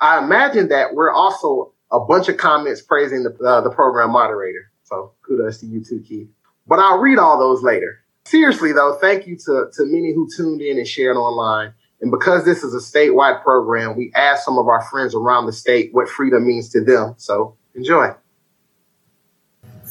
I 0.00 0.22
imagine 0.22 0.68
that 0.68 0.94
we're 0.94 1.12
also 1.12 1.73
a 1.90 2.00
bunch 2.00 2.28
of 2.28 2.36
comments 2.36 2.80
praising 2.80 3.22
the, 3.22 3.36
uh, 3.44 3.60
the 3.60 3.70
program 3.70 4.10
moderator. 4.10 4.70
So 4.84 5.12
kudos 5.22 5.58
to 5.60 5.66
you 5.66 5.82
too, 5.84 6.02
Keith. 6.06 6.28
But 6.66 6.78
I'll 6.78 6.98
read 6.98 7.18
all 7.18 7.38
those 7.38 7.62
later. 7.62 8.00
Seriously 8.24 8.72
though, 8.72 8.96
thank 9.00 9.26
you 9.26 9.36
to, 9.36 9.70
to 9.74 9.84
many 9.84 10.12
who 10.14 10.28
tuned 10.34 10.60
in 10.60 10.78
and 10.78 10.86
shared 10.86 11.16
online. 11.16 11.74
And 12.00 12.10
because 12.10 12.44
this 12.44 12.62
is 12.62 12.74
a 12.74 12.78
statewide 12.78 13.42
program, 13.42 13.96
we 13.96 14.12
asked 14.14 14.44
some 14.44 14.58
of 14.58 14.66
our 14.66 14.82
friends 14.90 15.14
around 15.14 15.46
the 15.46 15.52
state 15.52 15.90
what 15.92 16.08
freedom 16.08 16.46
means 16.46 16.68
to 16.70 16.84
them. 16.84 17.14
So 17.16 17.56
enjoy. 17.74 18.10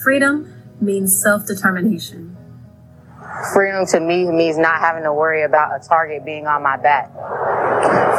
Freedom 0.04 0.54
means 0.82 1.20
self 1.20 1.48
determination. 1.48 2.38
Freedom 3.54 3.86
to 3.88 4.00
me 4.00 4.26
means 4.26 4.58
not 4.58 4.80
having 4.80 5.04
to 5.04 5.14
worry 5.14 5.44
about 5.44 5.72
a 5.76 5.88
target 5.88 6.26
being 6.26 6.46
on 6.46 6.62
my 6.62 6.78
back. 6.78 7.10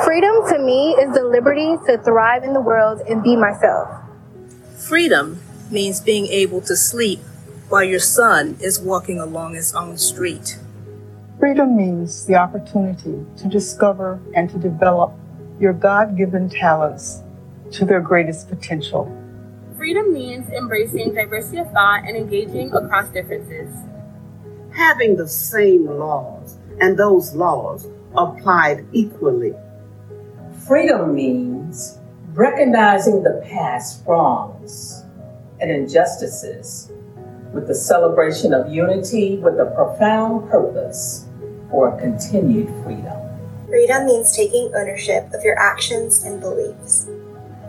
Freedom 0.05 0.47
to 0.49 0.59
me 0.59 0.91
is 1.01 1.15
the 1.15 1.25
liberty 1.25 1.77
to 1.87 1.97
thrive 2.05 2.45
in 2.45 2.53
the 2.53 2.61
world 2.61 3.01
and 3.09 3.23
be 3.23 3.37
myself. 3.37 3.89
Freedom 4.77 5.41
means 5.71 5.99
being 5.99 6.27
able 6.27 6.61
to 6.61 6.77
sleep 6.77 7.21
while 7.71 7.83
your 7.83 8.01
son 8.01 8.59
is 8.61 8.79
walking 8.79 9.19
along 9.19 9.55
his 9.55 9.75
own 9.75 9.97
street. 9.97 10.59
Freedom 11.41 11.75
means 11.75 12.27
the 12.27 12.35
opportunity 12.35 13.25
to 13.39 13.49
discover 13.49 14.21
and 14.35 14.51
to 14.51 14.59
develop 14.59 15.13
your 15.59 15.73
God 15.73 16.19
given 16.19 16.51
talents 16.51 17.23
to 17.73 17.87
their 17.87 18.01
greatest 18.03 18.51
potential. 18.51 19.07
Freedom 19.79 20.13
means 20.13 20.51
embracing 20.51 21.15
diversity 21.15 21.59
of 21.59 21.71
thought 21.73 22.05
and 22.07 22.15
engaging 22.15 22.75
across 22.75 23.09
differences. 23.09 23.75
Having 24.71 25.17
the 25.17 25.29
same 25.29 25.87
laws 25.87 26.59
and 26.79 26.99
those 26.99 27.35
laws 27.35 27.89
applied 28.15 28.87
equally. 28.93 29.55
Freedom 30.67 31.15
means 31.15 31.99
recognizing 32.33 33.23
the 33.23 33.45
past 33.51 34.03
wrongs 34.07 35.05
and 35.61 35.71
injustices 35.71 36.91
with 37.53 37.69
the 37.69 37.75
celebration 37.75 38.55
of 38.55 38.73
unity 38.73 39.37
with 39.37 39.61
a 39.61 39.67
profound 39.75 40.49
purpose 40.51 41.29
for 41.71 42.01
continued 42.01 42.69
freedom. 42.83 43.13
Freedom 43.67 44.07
means 44.07 44.35
taking 44.35 44.73
ownership 44.75 45.31
of 45.35 45.45
your 45.45 45.59
actions 45.59 46.23
and 46.23 46.41
beliefs. 46.41 47.11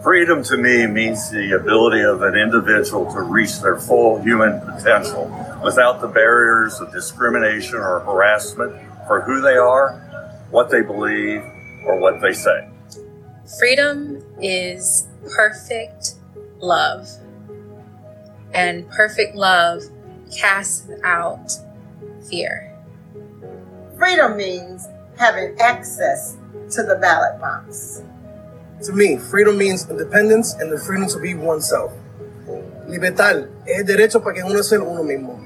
Freedom 0.02 0.42
to 0.44 0.56
me 0.56 0.88
means 0.88 1.30
the 1.30 1.52
ability 1.52 2.02
of 2.02 2.22
an 2.22 2.36
individual 2.36 3.12
to 3.12 3.24
reach 3.24 3.60
their 3.60 3.78
full 3.78 4.22
human 4.22 4.62
potential 4.62 5.26
without 5.62 6.00
the 6.00 6.08
barriers 6.08 6.80
of 6.80 6.94
discrimination 6.94 7.76
or 7.76 8.00
harassment 8.00 8.72
for 9.06 9.20
who 9.20 9.42
they 9.42 9.58
are, 9.58 9.98
what 10.50 10.70
they 10.70 10.82
believe, 10.82 11.42
or 11.86 12.00
what 12.00 12.22
they 12.22 12.32
say. 12.32 12.70
Freedom 13.48 14.24
is 14.42 15.08
perfect 15.36 16.16
love, 16.58 17.08
and 18.56 18.90
perfect 18.90 19.36
love 19.36 19.84
casts 20.36 20.90
out 21.04 21.52
fear. 22.28 22.76
Freedom 24.00 24.36
means 24.36 24.88
having 25.20 25.56
access 25.60 26.38
to 26.72 26.82
the 26.82 26.98
ballot 27.00 27.40
box. 27.40 28.02
To 28.86 28.94
me, 28.94 29.18
freedom 29.18 29.60
means 29.60 29.88
independence 29.92 30.56
and 30.56 30.72
the 30.72 30.80
freedom 30.80 31.08
to 31.10 31.20
be 31.20 31.36
oneself. 31.36 31.94
Libertad 32.88 33.48
es 33.68 33.80
el 33.80 33.86
derecho 33.86 34.24
para 34.24 34.34
que 34.34 34.44
uno 34.44 34.64
sea 34.64 34.78
uno 34.78 35.04
mismo. 35.04 35.40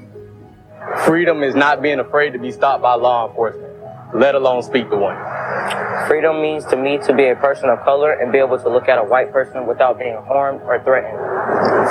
Freedom 1.04 1.42
is 1.42 1.54
not 1.54 1.82
being 1.82 2.00
afraid 2.00 2.32
to 2.32 2.38
be 2.38 2.50
stopped 2.50 2.82
by 2.82 2.94
law 2.94 3.28
enforcement, 3.28 3.74
let 4.14 4.34
alone 4.34 4.62
speak 4.62 4.88
to 4.88 4.96
one. 4.96 5.39
Freedom 6.06 6.40
means 6.42 6.64
to 6.66 6.76
me 6.76 6.98
to 7.06 7.14
be 7.14 7.28
a 7.28 7.36
person 7.36 7.68
of 7.68 7.80
color 7.84 8.12
and 8.12 8.32
be 8.32 8.38
able 8.38 8.58
to 8.58 8.68
look 8.68 8.88
at 8.88 8.98
a 8.98 9.04
white 9.04 9.32
person 9.32 9.66
without 9.66 9.98
being 9.98 10.16
harmed 10.26 10.60
or 10.62 10.82
threatened. 10.82 11.16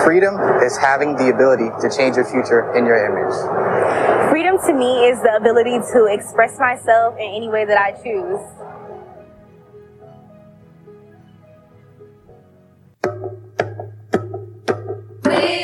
Freedom 0.04 0.36
is 0.62 0.78
having 0.78 1.16
the 1.16 1.30
ability 1.30 1.70
to 1.82 1.90
change 1.96 2.16
your 2.16 2.26
future 2.26 2.74
in 2.76 2.86
your 2.86 3.00
image. 3.00 4.30
Freedom 4.30 4.58
to 4.66 4.74
me 4.74 5.08
is 5.08 5.22
the 5.22 5.36
ability 5.40 5.80
to 5.94 6.06
express 6.12 6.60
myself 6.60 7.16
in 7.16 7.32
any 7.34 7.50
way 7.50 7.66
that 7.66 7.78
I 7.78 7.92
choose. 7.92 8.44
We 15.26 15.64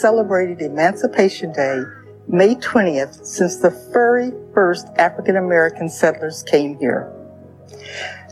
celebrated 0.00 0.62
Emancipation 0.62 1.52
Day 1.52 1.82
May 2.28 2.54
20th 2.56 3.24
since 3.24 3.56
the 3.56 3.70
very 3.92 4.32
first 4.54 4.86
African 4.96 5.36
American 5.36 5.88
settlers 5.88 6.42
came 6.42 6.78
here. 6.78 7.12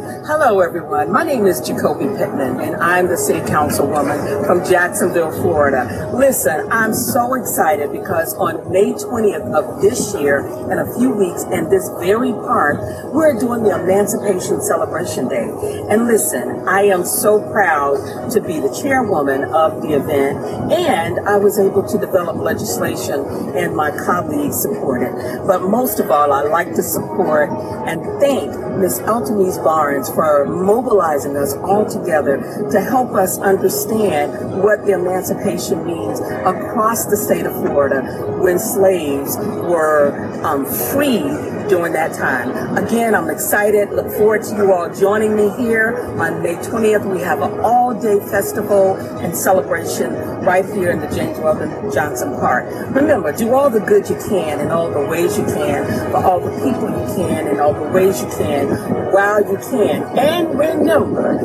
Hello, 0.03 0.59
everyone. 0.59 1.13
My 1.13 1.23
name 1.23 1.45
is 1.45 1.61
Ju'Coby 1.61 2.17
Pittman, 2.17 2.59
and 2.59 2.75
I'm 2.75 3.07
the 3.07 3.15
City 3.15 3.39
Councilwoman 3.39 4.45
from 4.45 4.59
Jacksonville, 4.69 5.31
Florida. 5.31 6.11
Listen, 6.13 6.69
I'm 6.69 6.93
so 6.93 7.35
excited 7.35 7.89
because 7.93 8.33
on 8.35 8.69
May 8.69 8.91
20th 8.91 9.53
of 9.53 9.81
this 9.81 10.13
year, 10.15 10.39
in 10.69 10.77
a 10.79 10.93
few 10.97 11.09
weeks, 11.09 11.43
in 11.43 11.69
this 11.69 11.87
very 12.01 12.33
park, 12.33 12.81
we're 13.13 13.39
doing 13.39 13.63
the 13.63 13.79
Emancipation 13.79 14.61
Celebration 14.61 15.29
Day. 15.29 15.47
And 15.89 16.05
listen, 16.05 16.67
I 16.67 16.81
am 16.81 17.05
so 17.05 17.39
proud 17.51 18.29
to 18.31 18.41
be 18.41 18.59
the 18.59 18.77
chairwoman 18.81 19.45
of 19.53 19.81
the 19.81 19.93
event, 19.93 20.37
and 20.73 21.17
I 21.29 21.37
was 21.37 21.57
able 21.57 21.87
to 21.87 21.97
develop 21.97 22.35
legislation, 22.35 23.23
and 23.55 23.73
my 23.73 23.91
colleagues 24.03 24.61
support 24.61 25.01
it. 25.01 25.13
But 25.47 25.61
most 25.61 26.01
of 26.01 26.11
all, 26.11 26.33
I 26.33 26.41
like 26.41 26.75
to 26.75 26.83
support 26.83 27.49
and 27.87 28.01
thank 28.19 28.51
Ms. 28.79 28.99
Althemese 29.01 29.63
Barnes 29.63 29.92
for 30.09 30.45
mobilizing 30.45 31.35
us 31.37 31.53
all 31.57 31.85
together 31.85 32.37
to 32.71 32.81
help 32.81 33.11
us 33.11 33.39
understand 33.39 34.61
what 34.61 34.85
the 34.85 34.93
emancipation 34.93 35.85
means 35.85 36.19
across 36.19 37.05
the 37.05 37.17
state 37.17 37.45
of 37.45 37.53
Florida 37.53 38.01
when 38.41 38.59
slaves 38.59 39.37
were 39.37 40.13
um, 40.43 40.65
freed 40.65 41.62
during 41.67 41.93
that 41.93 42.13
time. 42.13 42.77
Again, 42.77 43.15
I'm 43.15 43.29
excited. 43.29 43.89
Look 43.91 44.07
forward 44.11 44.43
to 44.43 44.55
you 44.55 44.73
all 44.73 44.93
joining 44.93 45.35
me 45.35 45.49
here 45.57 45.97
on 46.19 46.41
May 46.41 46.55
20th. 46.55 47.05
We 47.11 47.21
have 47.21 47.41
an 47.41 47.59
all-day 47.59 48.19
festival 48.29 48.95
and 49.19 49.35
celebration 49.35 50.13
right 50.43 50.65
here 50.65 50.91
in 50.91 50.99
the 50.99 51.07
James 51.07 51.39
Weldon 51.39 51.91
Johnson 51.91 52.31
Park. 52.33 52.65
Remember, 52.95 53.31
do 53.31 53.53
all 53.53 53.69
the 53.69 53.79
good 53.79 54.09
you 54.09 54.15
can 54.27 54.59
in 54.59 54.71
all 54.71 54.91
the 54.91 55.05
ways 55.05 55.37
you 55.37 55.45
can 55.45 55.85
for 56.11 56.17
all 56.17 56.39
the 56.39 56.51
people 56.63 56.89
you 56.89 57.15
can 57.15 57.47
in 57.47 57.59
all 57.59 57.73
the 57.73 57.89
ways 57.91 58.21
you 58.21 58.29
can 58.29 58.67
while 59.11 59.41
you 59.41 59.57
can. 59.57 60.03
And 60.17 60.57
remember, 60.57 61.37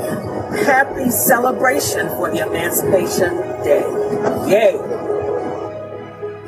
happy 0.64 1.10
celebration 1.10 2.08
for 2.08 2.30
the 2.30 2.46
Emancipation 2.46 3.36
Day. 3.62 3.84
Yay! 4.48 5.07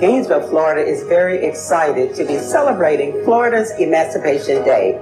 Gainesville, 0.01 0.49
Florida 0.49 0.81
is 0.81 1.03
very 1.03 1.45
excited 1.45 2.15
to 2.15 2.25
be 2.25 2.39
celebrating 2.39 3.23
Florida's 3.23 3.71
Emancipation 3.79 4.65
Day. 4.65 4.93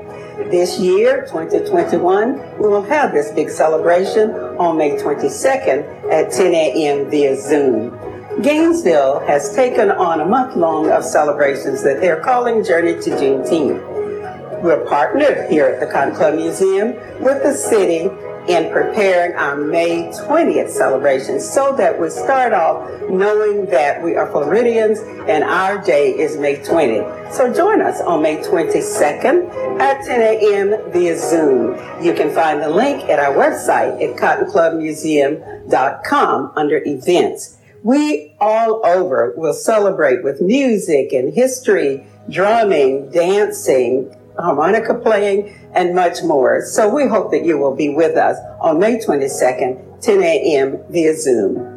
This 0.50 0.80
year, 0.80 1.24
2021, 1.26 2.58
we 2.58 2.68
will 2.68 2.82
have 2.82 3.12
this 3.12 3.30
big 3.30 3.48
celebration 3.48 4.32
on 4.58 4.76
May 4.76 4.96
22nd 4.96 6.12
at 6.12 6.32
10 6.32 6.52
a.m. 6.52 7.08
via 7.08 7.40
Zoom. 7.40 7.96
Gainesville 8.42 9.20
has 9.20 9.54
taken 9.54 9.92
on 9.92 10.20
a 10.20 10.26
month 10.26 10.56
long 10.56 10.90
of 10.90 11.04
celebrations 11.04 11.84
that 11.84 12.00
they're 12.00 12.20
calling 12.20 12.64
Journey 12.64 12.94
to 12.94 13.10
Juneteenth. 13.10 14.62
We're 14.64 14.84
partnered 14.86 15.48
here 15.48 15.66
at 15.66 15.78
the 15.78 15.86
Club 15.86 16.34
Museum 16.34 16.94
with 17.22 17.44
the 17.44 17.52
city 17.52 18.10
in 18.48 18.72
preparing 18.72 19.36
our 19.36 19.56
May 19.56 20.08
20th 20.08 20.70
celebration 20.70 21.38
so 21.38 21.76
that 21.76 22.00
we 22.00 22.08
start 22.08 22.54
off 22.54 22.90
knowing 23.10 23.66
that 23.66 24.02
we 24.02 24.16
are 24.16 24.26
Floridians 24.30 25.00
and 25.28 25.44
our 25.44 25.76
day 25.84 26.18
is 26.18 26.38
May 26.38 26.56
20th. 26.56 27.30
So 27.32 27.52
join 27.52 27.82
us 27.82 28.00
on 28.00 28.22
May 28.22 28.38
22nd 28.38 29.80
at 29.80 30.02
10 30.04 30.22
a.m. 30.22 30.90
via 30.90 31.18
Zoom. 31.18 31.76
You 32.02 32.14
can 32.14 32.34
find 32.34 32.62
the 32.62 32.70
link 32.70 33.04
at 33.04 33.18
our 33.18 33.34
website 33.34 34.02
at 34.02 34.16
cottonclubmuseum.com 34.16 36.52
under 36.56 36.82
events. 36.86 37.58
We 37.82 38.34
all 38.40 38.80
over 38.84 39.34
will 39.36 39.54
celebrate 39.54 40.22
with 40.24 40.40
music 40.40 41.12
and 41.12 41.34
history, 41.34 42.06
drumming, 42.28 43.10
dancing, 43.10 44.12
harmonica 44.39 44.94
playing, 44.94 45.55
and 45.74 45.94
much 45.94 46.23
more. 46.23 46.62
So 46.65 46.89
we 46.89 47.06
hope 47.06 47.31
that 47.32 47.44
you 47.44 47.59
will 47.59 47.74
be 47.74 47.89
with 47.89 48.16
us 48.16 48.36
on 48.60 48.78
May 48.78 48.98
22nd, 48.98 50.01
10 50.01 50.23
a.m. 50.23 50.78
via 50.90 51.16
Zoom. 51.16 51.74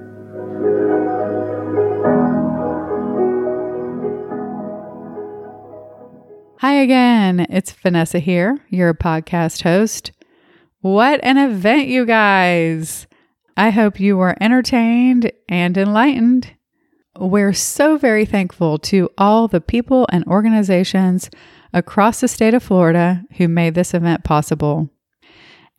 Hi 6.59 6.73
again. 6.73 7.47
It's 7.49 7.71
Vanessa 7.71 8.19
here, 8.19 8.59
your 8.69 8.93
podcast 8.93 9.63
host. 9.63 10.11
What 10.81 11.19
an 11.23 11.37
event, 11.37 11.87
you 11.87 12.05
guys! 12.05 13.07
I 13.57 13.71
hope 13.71 13.99
you 13.99 14.17
were 14.17 14.35
entertained 14.41 15.31
and 15.49 15.77
enlightened. 15.77 16.55
We're 17.19 17.53
so 17.53 17.97
very 17.97 18.25
thankful 18.25 18.77
to 18.79 19.09
all 19.17 19.47
the 19.47 19.61
people 19.61 20.07
and 20.11 20.25
organizations 20.25 21.29
across 21.73 22.21
the 22.21 22.27
state 22.27 22.53
of 22.53 22.63
Florida 22.63 23.23
who 23.37 23.47
made 23.47 23.75
this 23.75 23.93
event 23.93 24.23
possible. 24.23 24.89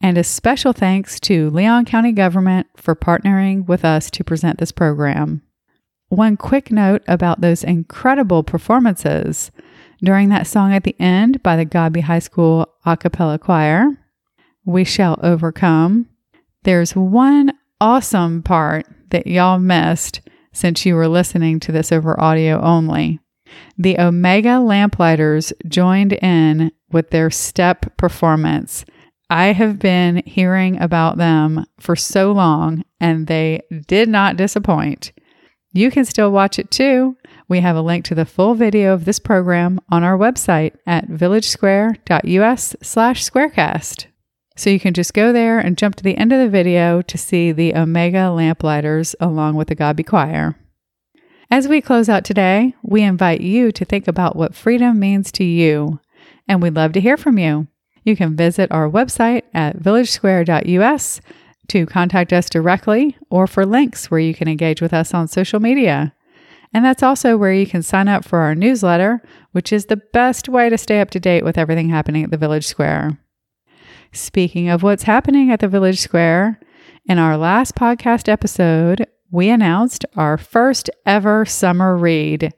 And 0.00 0.18
a 0.18 0.24
special 0.24 0.72
thanks 0.72 1.20
to 1.20 1.50
Leon 1.50 1.84
County 1.84 2.12
government 2.12 2.66
for 2.76 2.96
partnering 2.96 3.66
with 3.66 3.84
us 3.84 4.10
to 4.10 4.24
present 4.24 4.58
this 4.58 4.72
program. 4.72 5.42
One 6.08 6.36
quick 6.36 6.70
note 6.70 7.02
about 7.06 7.40
those 7.40 7.64
incredible 7.64 8.42
performances 8.42 9.50
during 10.02 10.28
that 10.28 10.46
song 10.46 10.74
at 10.74 10.84
the 10.84 10.96
end 10.98 11.42
by 11.42 11.56
the 11.56 11.64
Godby 11.64 12.00
High 12.00 12.18
School 12.18 12.66
a 12.84 12.96
cappella 12.96 13.38
choir, 13.38 13.96
We 14.64 14.84
Shall 14.84 15.18
Overcome. 15.22 16.08
There's 16.64 16.96
one 16.96 17.52
awesome 17.80 18.42
part 18.42 18.86
that 19.10 19.26
y'all 19.26 19.58
missed 19.58 20.20
since 20.52 20.84
you 20.84 20.96
were 20.96 21.08
listening 21.08 21.60
to 21.60 21.72
this 21.72 21.92
over 21.92 22.20
audio 22.20 22.60
only. 22.60 23.21
The 23.78 23.98
Omega 23.98 24.60
Lamplighters 24.60 25.52
joined 25.66 26.12
in 26.14 26.72
with 26.90 27.10
their 27.10 27.30
step 27.30 27.96
performance. 27.96 28.84
I 29.30 29.52
have 29.52 29.78
been 29.78 30.22
hearing 30.26 30.80
about 30.80 31.16
them 31.16 31.64
for 31.80 31.96
so 31.96 32.32
long 32.32 32.84
and 33.00 33.26
they 33.26 33.62
did 33.86 34.08
not 34.08 34.36
disappoint. 34.36 35.12
You 35.72 35.90
can 35.90 36.04
still 36.04 36.30
watch 36.30 36.58
it 36.58 36.70
too. 36.70 37.16
We 37.48 37.60
have 37.60 37.76
a 37.76 37.82
link 37.82 38.04
to 38.06 38.14
the 38.14 38.26
full 38.26 38.54
video 38.54 38.92
of 38.92 39.04
this 39.04 39.18
program 39.18 39.80
on 39.90 40.04
our 40.04 40.18
website 40.18 40.74
at 40.86 41.08
villagesquare.us 41.08 42.76
slash 42.82 43.28
squarecast. 43.28 44.06
So 44.56 44.70
you 44.70 44.78
can 44.78 44.92
just 44.92 45.14
go 45.14 45.32
there 45.32 45.58
and 45.58 45.78
jump 45.78 45.94
to 45.96 46.04
the 46.04 46.16
end 46.16 46.32
of 46.32 46.38
the 46.38 46.48
video 46.48 47.00
to 47.02 47.18
see 47.18 47.52
the 47.52 47.74
Omega 47.74 48.30
Lamplighters 48.30 49.14
along 49.18 49.56
with 49.56 49.68
the 49.68 49.74
Godby 49.74 50.02
Choir. 50.02 50.56
As 51.52 51.68
we 51.68 51.82
close 51.82 52.08
out 52.08 52.24
today, 52.24 52.74
we 52.82 53.02
invite 53.02 53.42
you 53.42 53.72
to 53.72 53.84
think 53.84 54.08
about 54.08 54.36
what 54.36 54.54
freedom 54.54 54.98
means 54.98 55.30
to 55.32 55.44
you, 55.44 56.00
and 56.48 56.62
we'd 56.62 56.74
love 56.74 56.92
to 56.92 57.00
hear 57.00 57.18
from 57.18 57.36
you. 57.36 57.66
You 58.04 58.16
can 58.16 58.34
visit 58.34 58.72
our 58.72 58.88
website 58.88 59.42
at 59.52 59.76
villagesquare.us 59.76 61.20
to 61.68 61.84
contact 61.84 62.32
us 62.32 62.48
directly 62.48 63.18
or 63.28 63.46
for 63.46 63.66
links 63.66 64.10
where 64.10 64.18
you 64.18 64.32
can 64.32 64.48
engage 64.48 64.80
with 64.80 64.94
us 64.94 65.12
on 65.12 65.28
social 65.28 65.60
media. 65.60 66.14
And 66.72 66.86
that's 66.86 67.02
also 67.02 67.36
where 67.36 67.52
you 67.52 67.66
can 67.66 67.82
sign 67.82 68.08
up 68.08 68.24
for 68.24 68.38
our 68.38 68.54
newsletter, 68.54 69.20
which 69.50 69.74
is 69.74 69.84
the 69.84 70.00
best 70.14 70.48
way 70.48 70.70
to 70.70 70.78
stay 70.78 71.02
up 71.02 71.10
to 71.10 71.20
date 71.20 71.44
with 71.44 71.58
everything 71.58 71.90
happening 71.90 72.24
at 72.24 72.30
the 72.30 72.38
Village 72.38 72.66
Square. 72.66 73.18
Speaking 74.10 74.70
of 74.70 74.82
what's 74.82 75.02
happening 75.02 75.50
at 75.50 75.60
the 75.60 75.68
Village 75.68 76.00
Square, 76.00 76.58
in 77.04 77.18
our 77.18 77.36
last 77.36 77.74
podcast 77.74 78.26
episode, 78.26 79.06
we 79.32 79.48
announced 79.48 80.04
our 80.14 80.36
first 80.36 80.90
ever 81.06 81.46
summer 81.46 81.96
read, 81.96 82.52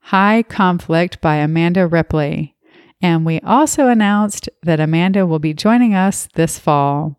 High 0.00 0.42
Conflict 0.42 1.22
by 1.22 1.36
Amanda 1.36 1.86
Ripley. 1.86 2.54
And 3.00 3.24
we 3.24 3.40
also 3.40 3.88
announced 3.88 4.48
that 4.62 4.78
Amanda 4.78 5.26
will 5.26 5.38
be 5.38 5.54
joining 5.54 5.94
us 5.94 6.28
this 6.34 6.58
fall. 6.58 7.18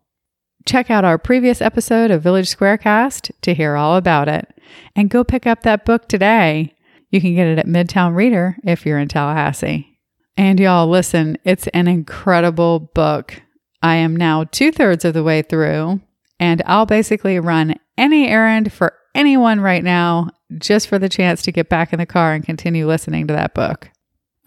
Check 0.64 0.90
out 0.90 1.04
our 1.04 1.18
previous 1.18 1.60
episode 1.60 2.12
of 2.12 2.22
Village 2.22 2.54
Squarecast 2.54 3.32
to 3.42 3.52
hear 3.52 3.74
all 3.74 3.96
about 3.96 4.28
it. 4.28 4.48
And 4.94 5.10
go 5.10 5.24
pick 5.24 5.44
up 5.44 5.62
that 5.62 5.84
book 5.84 6.06
today. 6.06 6.72
You 7.10 7.20
can 7.20 7.34
get 7.34 7.48
it 7.48 7.58
at 7.58 7.66
Midtown 7.66 8.14
Reader 8.14 8.58
if 8.62 8.86
you're 8.86 8.98
in 8.98 9.08
Tallahassee. 9.08 9.98
And 10.36 10.60
y'all, 10.60 10.86
listen, 10.86 11.36
it's 11.44 11.66
an 11.68 11.88
incredible 11.88 12.78
book. 12.94 13.42
I 13.82 13.96
am 13.96 14.14
now 14.14 14.44
two 14.44 14.70
thirds 14.70 15.04
of 15.04 15.14
the 15.14 15.24
way 15.24 15.42
through, 15.42 16.00
and 16.38 16.62
I'll 16.64 16.86
basically 16.86 17.40
run 17.40 17.74
any 17.98 18.28
errand 18.28 18.72
for 18.72 18.94
anyone 19.14 19.60
right 19.60 19.84
now 19.84 20.30
just 20.58 20.88
for 20.88 20.98
the 20.98 21.08
chance 21.08 21.42
to 21.42 21.52
get 21.52 21.68
back 21.68 21.92
in 21.92 21.98
the 21.98 22.06
car 22.06 22.32
and 22.32 22.44
continue 22.44 22.86
listening 22.86 23.26
to 23.26 23.34
that 23.34 23.54
book. 23.54 23.90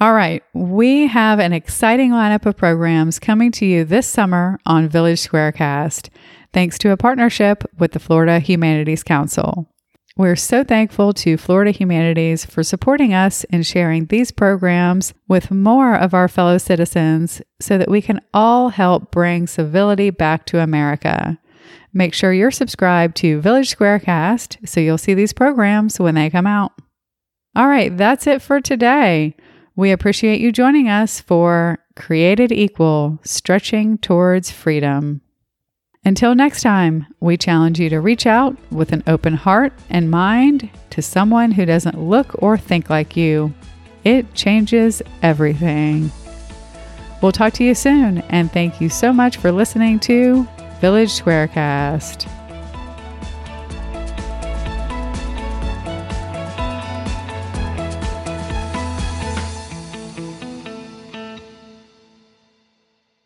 All 0.02 0.14
right, 0.14 0.44
we 0.54 1.08
have 1.08 1.40
an 1.40 1.54
exciting 1.54 2.12
lineup 2.12 2.46
of 2.46 2.58
programs 2.58 3.20
coming 3.20 3.52
to 3.54 3.66
you 3.66 3.86
this 3.86 4.08
summer 4.08 4.60
on 4.66 4.90
Village 4.90 5.20
Squarecast, 5.20 6.10
thanks 6.52 6.78
to 6.80 6.92
a 6.92 6.98
partnership 6.98 7.64
with 7.78 7.94
the 7.94 8.00
Florida 8.00 8.40
Humanities 8.40 9.04
Council. 9.04 9.70
We're 10.16 10.36
so 10.36 10.64
thankful 10.64 11.14
to 11.14 11.38
Florida 11.38 11.72
Humanities 11.72 12.46
for 12.46 12.62
supporting 12.62 13.14
us 13.14 13.46
in 13.46 13.64
sharing 13.64 14.06
these 14.06 14.32
programs 14.32 15.14
with 15.28 15.50
more 15.50 15.96
of 15.96 16.14
our 16.14 16.28
fellow 16.28 16.60
citizens 16.60 17.42
so 17.60 17.80
that 17.80 17.90
we 17.90 18.02
can 18.02 18.22
all 18.32 18.70
help 18.70 19.10
bring 19.10 19.48
civility 19.48 20.12
back 20.12 20.46
to 20.48 20.60
America. 20.60 21.40
Make 21.94 22.16
sure 22.16 22.34
you're 22.34 22.52
subscribed 22.52 23.16
to 23.18 23.40
Village 23.40 23.76
Squarecast 23.76 24.68
so 24.68 24.80
you'll 24.80 24.98
see 24.98 25.14
these 25.14 25.34
programs 25.34 26.00
when 26.00 26.16
they 26.16 26.30
come 26.30 26.48
out. 26.48 26.72
All 27.56 27.68
right, 27.68 27.96
that's 27.96 28.26
it 28.26 28.42
for 28.42 28.60
today. 28.60 29.36
We 29.76 29.92
appreciate 29.92 30.42
you 30.42 30.52
joining 30.52 30.90
us 30.90 31.20
for 31.20 31.78
Created 31.96 32.52
Equal 32.52 33.20
Stretching 33.24 34.00
Towards 34.00 34.50
Freedom. 34.50 35.22
Until 36.04 36.34
next 36.36 36.64
time, 36.64 37.06
we 37.20 37.38
challenge 37.38 37.80
you 37.80 37.90
to 37.90 38.00
reach 38.00 38.26
out 38.26 38.58
with 38.72 38.92
an 38.92 39.04
open 39.08 39.36
heart 39.36 39.72
and 39.90 40.10
mind 40.12 40.70
to 40.90 41.02
someone 41.02 41.52
who 41.52 41.66
doesn't 41.66 42.02
look 42.02 42.36
or 42.42 42.58
think 42.58 42.90
like 42.90 43.16
you. 43.16 43.54
It 44.04 44.34
changes 44.34 45.02
everything. 45.22 46.12
We'll 47.22 47.32
talk 47.32 47.54
to 47.54 47.64
you 47.64 47.74
soon, 47.74 48.18
and 48.30 48.52
thank 48.52 48.82
you 48.82 48.90
so 48.90 49.14
much 49.14 49.38
for 49.38 49.52
listening 49.52 50.00
to 50.02 50.46
Village 50.84 51.12
Squarecast. 51.12 52.28